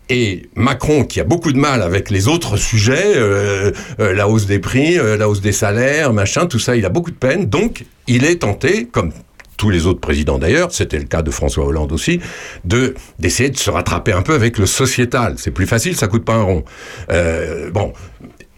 Et 0.09 0.49
Macron, 0.55 1.05
qui 1.05 1.21
a 1.21 1.23
beaucoup 1.23 1.53
de 1.53 1.57
mal 1.57 1.81
avec 1.81 2.09
les 2.09 2.27
autres 2.27 2.57
sujets, 2.57 3.15
euh, 3.15 3.71
euh, 4.01 4.13
la 4.13 4.27
hausse 4.27 4.45
des 4.45 4.59
prix, 4.59 4.99
euh, 4.99 5.15
la 5.15 5.29
hausse 5.29 5.39
des 5.39 5.53
salaires, 5.53 6.11
machin, 6.11 6.47
tout 6.47 6.59
ça, 6.59 6.75
il 6.75 6.85
a 6.85 6.89
beaucoup 6.89 7.11
de 7.11 7.15
peine. 7.15 7.45
Donc, 7.45 7.85
il 8.07 8.25
est 8.25 8.41
tenté, 8.41 8.87
comme 8.87 9.13
tous 9.55 9.69
les 9.69 9.85
autres 9.85 10.01
présidents 10.01 10.37
d'ailleurs, 10.37 10.73
c'était 10.73 10.99
le 10.99 11.05
cas 11.05 11.21
de 11.21 11.31
François 11.31 11.65
Hollande 11.65 11.93
aussi, 11.93 12.19
de 12.65 12.93
d'essayer 13.19 13.49
de 13.49 13.57
se 13.57 13.69
rattraper 13.69 14.11
un 14.11 14.21
peu 14.21 14.33
avec 14.33 14.57
le 14.57 14.65
sociétal. 14.65 15.35
C'est 15.37 15.51
plus 15.51 15.67
facile, 15.67 15.95
ça 15.95 16.07
coûte 16.07 16.25
pas 16.25 16.33
un 16.33 16.43
rond. 16.43 16.65
Bon. 17.71 17.93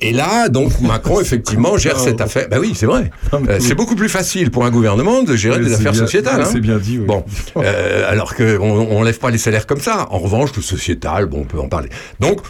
Et 0.05 0.11
là, 0.11 0.49
donc, 0.49 0.81
Macron, 0.81 1.21
effectivement, 1.21 1.77
gère 1.77 1.97
cette 1.99 2.19
affaire. 2.19 2.47
Ben 2.49 2.59
oui, 2.59 2.73
c'est 2.75 2.85
vrai. 2.85 3.09
Euh, 3.33 3.57
c'est 3.59 3.73
beaucoup 3.73 3.95
plus 3.95 4.09
facile 4.09 4.51
pour 4.51 4.65
un 4.65 4.69
gouvernement 4.69 5.23
de 5.23 5.35
gérer 5.35 5.59
des 5.59 5.73
affaires 5.73 5.93
bien- 5.93 6.01
sociétales. 6.01 6.41
hein. 6.41 6.49
c'est 6.51 6.59
bien 6.59 6.77
dit, 6.77 6.99
oui. 6.99 7.05
Bon, 7.05 7.23
euh, 7.57 8.11
alors 8.11 8.35
qu'on 8.35 8.59
on 8.59 9.01
lève 9.01 9.17
pas 9.17 9.31
les 9.31 9.37
salaires 9.37 9.65
comme 9.65 9.79
ça. 9.79 10.07
En 10.11 10.19
revanche, 10.19 10.49
le 10.57 10.61
sociétal, 10.61 11.25
bon, 11.27 11.39
on 11.41 11.45
peut 11.45 11.59
en 11.59 11.69
parler. 11.69 11.87
Donc, 12.19 12.41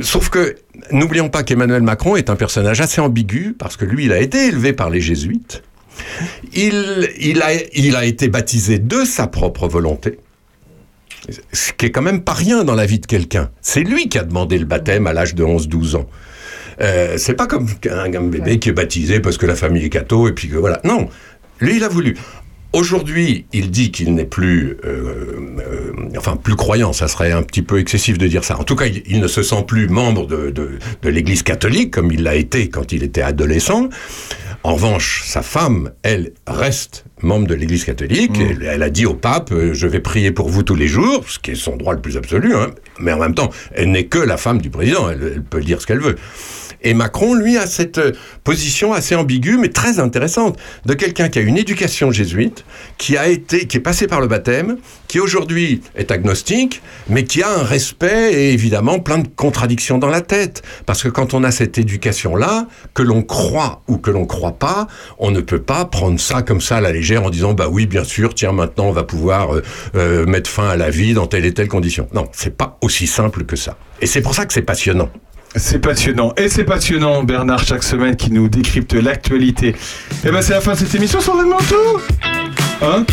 sauf 0.00 0.28
que, 0.28 0.54
n'oublions 0.92 1.28
pas 1.28 1.42
qu'Emmanuel 1.42 1.82
Macron 1.82 2.14
est 2.14 2.30
un 2.30 2.36
personnage 2.36 2.80
assez 2.80 3.00
ambigu, 3.00 3.54
parce 3.58 3.76
que 3.76 3.84
lui, 3.84 4.04
il 4.04 4.12
a 4.12 4.20
été 4.20 4.46
élevé 4.46 4.72
par 4.72 4.88
les 4.88 5.00
jésuites. 5.00 5.62
Il, 6.54 7.10
il, 7.20 7.42
a, 7.42 7.48
il 7.74 7.96
a 7.96 8.04
été 8.04 8.28
baptisé 8.28 8.78
de 8.78 9.04
sa 9.04 9.26
propre 9.26 9.66
volonté. 9.66 10.18
Ce 11.52 11.72
qui 11.72 11.86
est 11.86 11.90
quand 11.90 12.02
même 12.02 12.22
pas 12.22 12.32
rien 12.32 12.64
dans 12.64 12.74
la 12.74 12.86
vie 12.86 12.98
de 12.98 13.06
quelqu'un. 13.06 13.50
C'est 13.60 13.82
lui 13.82 14.08
qui 14.08 14.18
a 14.18 14.24
demandé 14.24 14.58
le 14.58 14.64
baptême 14.64 15.06
à 15.06 15.12
l'âge 15.12 15.34
de 15.34 15.44
11-12 15.44 15.96
ans. 15.96 16.06
Euh, 16.82 17.14
c'est 17.16 17.34
pas 17.34 17.46
comme 17.46 17.66
un, 17.90 18.12
un 18.14 18.22
bébé 18.22 18.58
qui 18.58 18.68
est 18.68 18.72
baptisé 18.72 19.20
parce 19.20 19.38
que 19.38 19.46
la 19.46 19.54
famille 19.54 19.84
est 19.84 19.88
catho 19.90 20.28
et 20.28 20.32
puis 20.32 20.48
que 20.48 20.56
voilà. 20.56 20.80
Non, 20.84 21.08
lui 21.60 21.76
il 21.76 21.84
a 21.84 21.88
voulu. 21.88 22.16
Aujourd'hui, 22.74 23.44
il 23.52 23.70
dit 23.70 23.90
qu'il 23.90 24.14
n'est 24.14 24.24
plus, 24.24 24.78
euh, 24.86 25.36
euh, 25.60 25.92
enfin 26.16 26.36
plus 26.36 26.56
croyant, 26.56 26.94
ça 26.94 27.06
serait 27.06 27.30
un 27.30 27.42
petit 27.42 27.60
peu 27.60 27.78
excessif 27.78 28.16
de 28.16 28.26
dire 28.26 28.44
ça. 28.44 28.58
En 28.58 28.64
tout 28.64 28.76
cas, 28.76 28.86
il, 28.86 29.02
il 29.06 29.20
ne 29.20 29.28
se 29.28 29.42
sent 29.42 29.64
plus 29.66 29.88
membre 29.88 30.26
de, 30.26 30.48
de, 30.48 30.78
de 31.02 31.08
l'Église 31.10 31.42
catholique 31.42 31.90
comme 31.90 32.10
il 32.10 32.22
l'a 32.22 32.34
été 32.34 32.70
quand 32.70 32.92
il 32.92 33.02
était 33.02 33.20
adolescent. 33.20 33.90
En 34.64 34.74
revanche, 34.74 35.22
sa 35.26 35.42
femme, 35.42 35.90
elle, 36.02 36.32
reste 36.46 37.04
membre 37.20 37.46
de 37.46 37.54
l'Église 37.54 37.84
catholique. 37.84 38.38
Elle, 38.40 38.62
elle 38.62 38.82
a 38.82 38.88
dit 38.90 39.04
au 39.04 39.12
pape 39.14 39.52
euh, 39.52 39.74
Je 39.74 39.86
vais 39.86 40.00
prier 40.00 40.30
pour 40.30 40.48
vous 40.48 40.62
tous 40.62 40.76
les 40.76 40.88
jours, 40.88 41.24
ce 41.28 41.38
qui 41.38 41.50
est 41.50 41.56
son 41.56 41.76
droit 41.76 41.92
le 41.92 42.00
plus 42.00 42.16
absolu. 42.16 42.54
hein. 42.54 42.70
Mais 43.00 43.12
en 43.12 43.18
même 43.18 43.34
temps, 43.34 43.50
elle 43.74 43.90
n'est 43.90 44.06
que 44.06 44.18
la 44.18 44.38
femme 44.38 44.62
du 44.62 44.70
président. 44.70 45.10
Elle, 45.10 45.32
elle 45.34 45.42
peut 45.42 45.60
dire 45.60 45.78
ce 45.82 45.86
qu'elle 45.86 46.00
veut. 46.00 46.16
Et 46.82 46.94
Macron, 46.94 47.34
lui, 47.34 47.56
a 47.56 47.66
cette 47.66 47.98
euh, 47.98 48.12
position 48.44 48.92
assez 48.92 49.14
ambiguë, 49.14 49.56
mais 49.58 49.68
très 49.68 49.98
intéressante, 50.00 50.58
de 50.86 50.94
quelqu'un 50.94 51.28
qui 51.28 51.38
a 51.38 51.42
une 51.42 51.56
éducation 51.56 52.10
jésuite, 52.10 52.64
qui 52.98 53.16
a 53.16 53.28
été, 53.28 53.66
qui 53.66 53.76
est 53.76 53.80
passé 53.80 54.06
par 54.06 54.20
le 54.20 54.26
baptême, 54.26 54.78
qui 55.08 55.20
aujourd'hui 55.20 55.82
est 55.94 56.10
agnostique, 56.10 56.82
mais 57.08 57.24
qui 57.24 57.42
a 57.42 57.50
un 57.50 57.62
respect 57.62 58.32
et 58.32 58.52
évidemment 58.52 58.98
plein 58.98 59.18
de 59.18 59.28
contradictions 59.28 59.98
dans 59.98 60.08
la 60.08 60.20
tête. 60.20 60.62
Parce 60.86 61.02
que 61.02 61.08
quand 61.08 61.34
on 61.34 61.44
a 61.44 61.50
cette 61.50 61.78
éducation-là, 61.78 62.66
que 62.94 63.02
l'on 63.02 63.22
croit 63.22 63.82
ou 63.88 63.98
que 63.98 64.10
l'on 64.10 64.26
croit 64.26 64.58
pas, 64.58 64.88
on 65.18 65.30
ne 65.30 65.40
peut 65.40 65.62
pas 65.62 65.84
prendre 65.84 66.18
ça 66.18 66.42
comme 66.42 66.60
ça 66.60 66.76
à 66.76 66.80
la 66.80 66.92
légère 66.92 67.24
en 67.24 67.30
disant 67.30 67.54
bah 67.54 67.68
oui, 67.70 67.86
bien 67.86 68.04
sûr, 68.04 68.34
tiens, 68.34 68.52
maintenant 68.52 68.86
on 68.86 68.92
va 68.92 69.04
pouvoir 69.04 69.54
euh, 69.54 69.62
euh, 69.94 70.26
mettre 70.26 70.50
fin 70.50 70.68
à 70.68 70.76
la 70.76 70.90
vie 70.90 71.14
dans 71.14 71.26
telle 71.26 71.44
et 71.44 71.54
telle 71.54 71.68
condition. 71.68 72.08
Non, 72.12 72.28
c'est 72.32 72.56
pas 72.56 72.78
aussi 72.80 73.06
simple 73.06 73.44
que 73.44 73.56
ça. 73.56 73.76
Et 74.00 74.06
c'est 74.06 74.22
pour 74.22 74.34
ça 74.34 74.46
que 74.46 74.52
c'est 74.52 74.62
passionnant. 74.62 75.10
C'est 75.54 75.78
passionnant. 75.80 76.32
Et 76.36 76.48
c'est 76.48 76.64
passionnant, 76.64 77.22
Bernard, 77.24 77.64
chaque 77.64 77.82
semaine, 77.82 78.16
qui 78.16 78.30
nous 78.32 78.48
décrypte 78.48 78.94
l'actualité. 78.94 79.76
Et 80.24 80.30
ben, 80.30 80.40
c'est 80.40 80.54
la 80.54 80.60
fin 80.60 80.72
de 80.72 80.78
cette 80.78 80.94
émission 80.94 81.20
sur 81.20 81.34
le 81.36 81.44
manteau. 81.44 82.00
Hein 82.82 83.04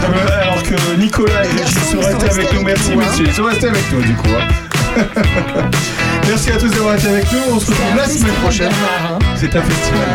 Voilà. 0.00 0.32
Euh, 0.32 0.42
Alors 0.42 0.62
que 0.62 0.96
Nicolas 0.96 1.44
et 1.44 1.48
Régis 1.48 1.90
sont 1.90 1.98
restés 1.98 2.30
avec 2.30 2.52
nous. 2.52 2.62
Merci, 2.62 2.96
messieurs. 2.96 3.24
Ils 3.26 3.32
sont 3.34 3.44
restés 3.44 3.66
avec 3.68 3.82
nous, 3.92 4.02
du 4.02 4.14
coup. 4.14 4.28
hein. 4.38 4.46
Merci 6.28 6.52
à 6.52 6.56
tous 6.56 6.68
d'avoir 6.70 6.94
été 6.94 7.08
avec 7.08 7.32
nous. 7.32 7.38
On 7.54 7.58
se 7.60 7.66
retrouve 7.70 7.96
la 7.96 8.06
semaine 8.08 8.32
prochaine. 8.42 8.72
C'est 9.36 9.56
un 9.56 9.62
festival. 9.62 10.08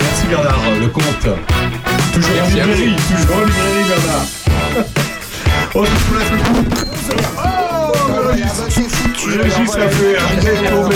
Merci, 0.00 0.26
Bernard. 0.28 0.60
Le 0.80 0.86
compte. 0.86 1.28
Toujours 2.14 2.30
en 2.44 2.48
librairie. 2.48 2.94
Toujours 2.96 3.36
en 3.36 3.44
librairie, 3.44 3.88
Bernard. 3.88 4.86
On 5.74 5.84
se 5.84 5.90
retrouve 5.90 6.18
la 6.18 6.24
semaine 6.26 6.64
prochaine. 6.64 7.65
Régis. 8.20 9.72
Fait 9.72 9.88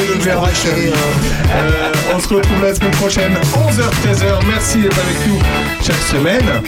le 0.06 0.22
verre 0.22 0.54
chérie. 0.54 0.92
Euh, 1.52 1.92
on 2.14 2.20
se 2.20 2.28
retrouve 2.28 2.62
la 2.62 2.74
semaine 2.74 2.90
prochaine, 2.92 3.32
11h-13h. 3.32 4.44
Merci 4.46 4.78
d'être 4.78 4.98
avec 4.98 5.26
nous 5.26 5.38
chaque 5.82 5.96
semaine. 5.96 6.62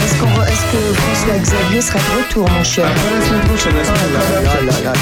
Est-ce, 0.00 0.64
que 0.72 0.78
François 0.94 1.38
Xavier 1.38 1.80
sera 1.80 1.98
de 1.98 2.22
retour, 2.22 2.50
mon 2.50 2.64
cher? 2.64 2.86
Après 2.86 3.10
la 3.18 3.26
semaine 3.26 3.40
prochaine, 3.46 3.76
la 3.76 3.84
semaine 3.84 4.00
Oh 4.12 4.64
là 4.64 4.70
là 4.70 4.70
là 4.70 4.80
là. 4.84 4.92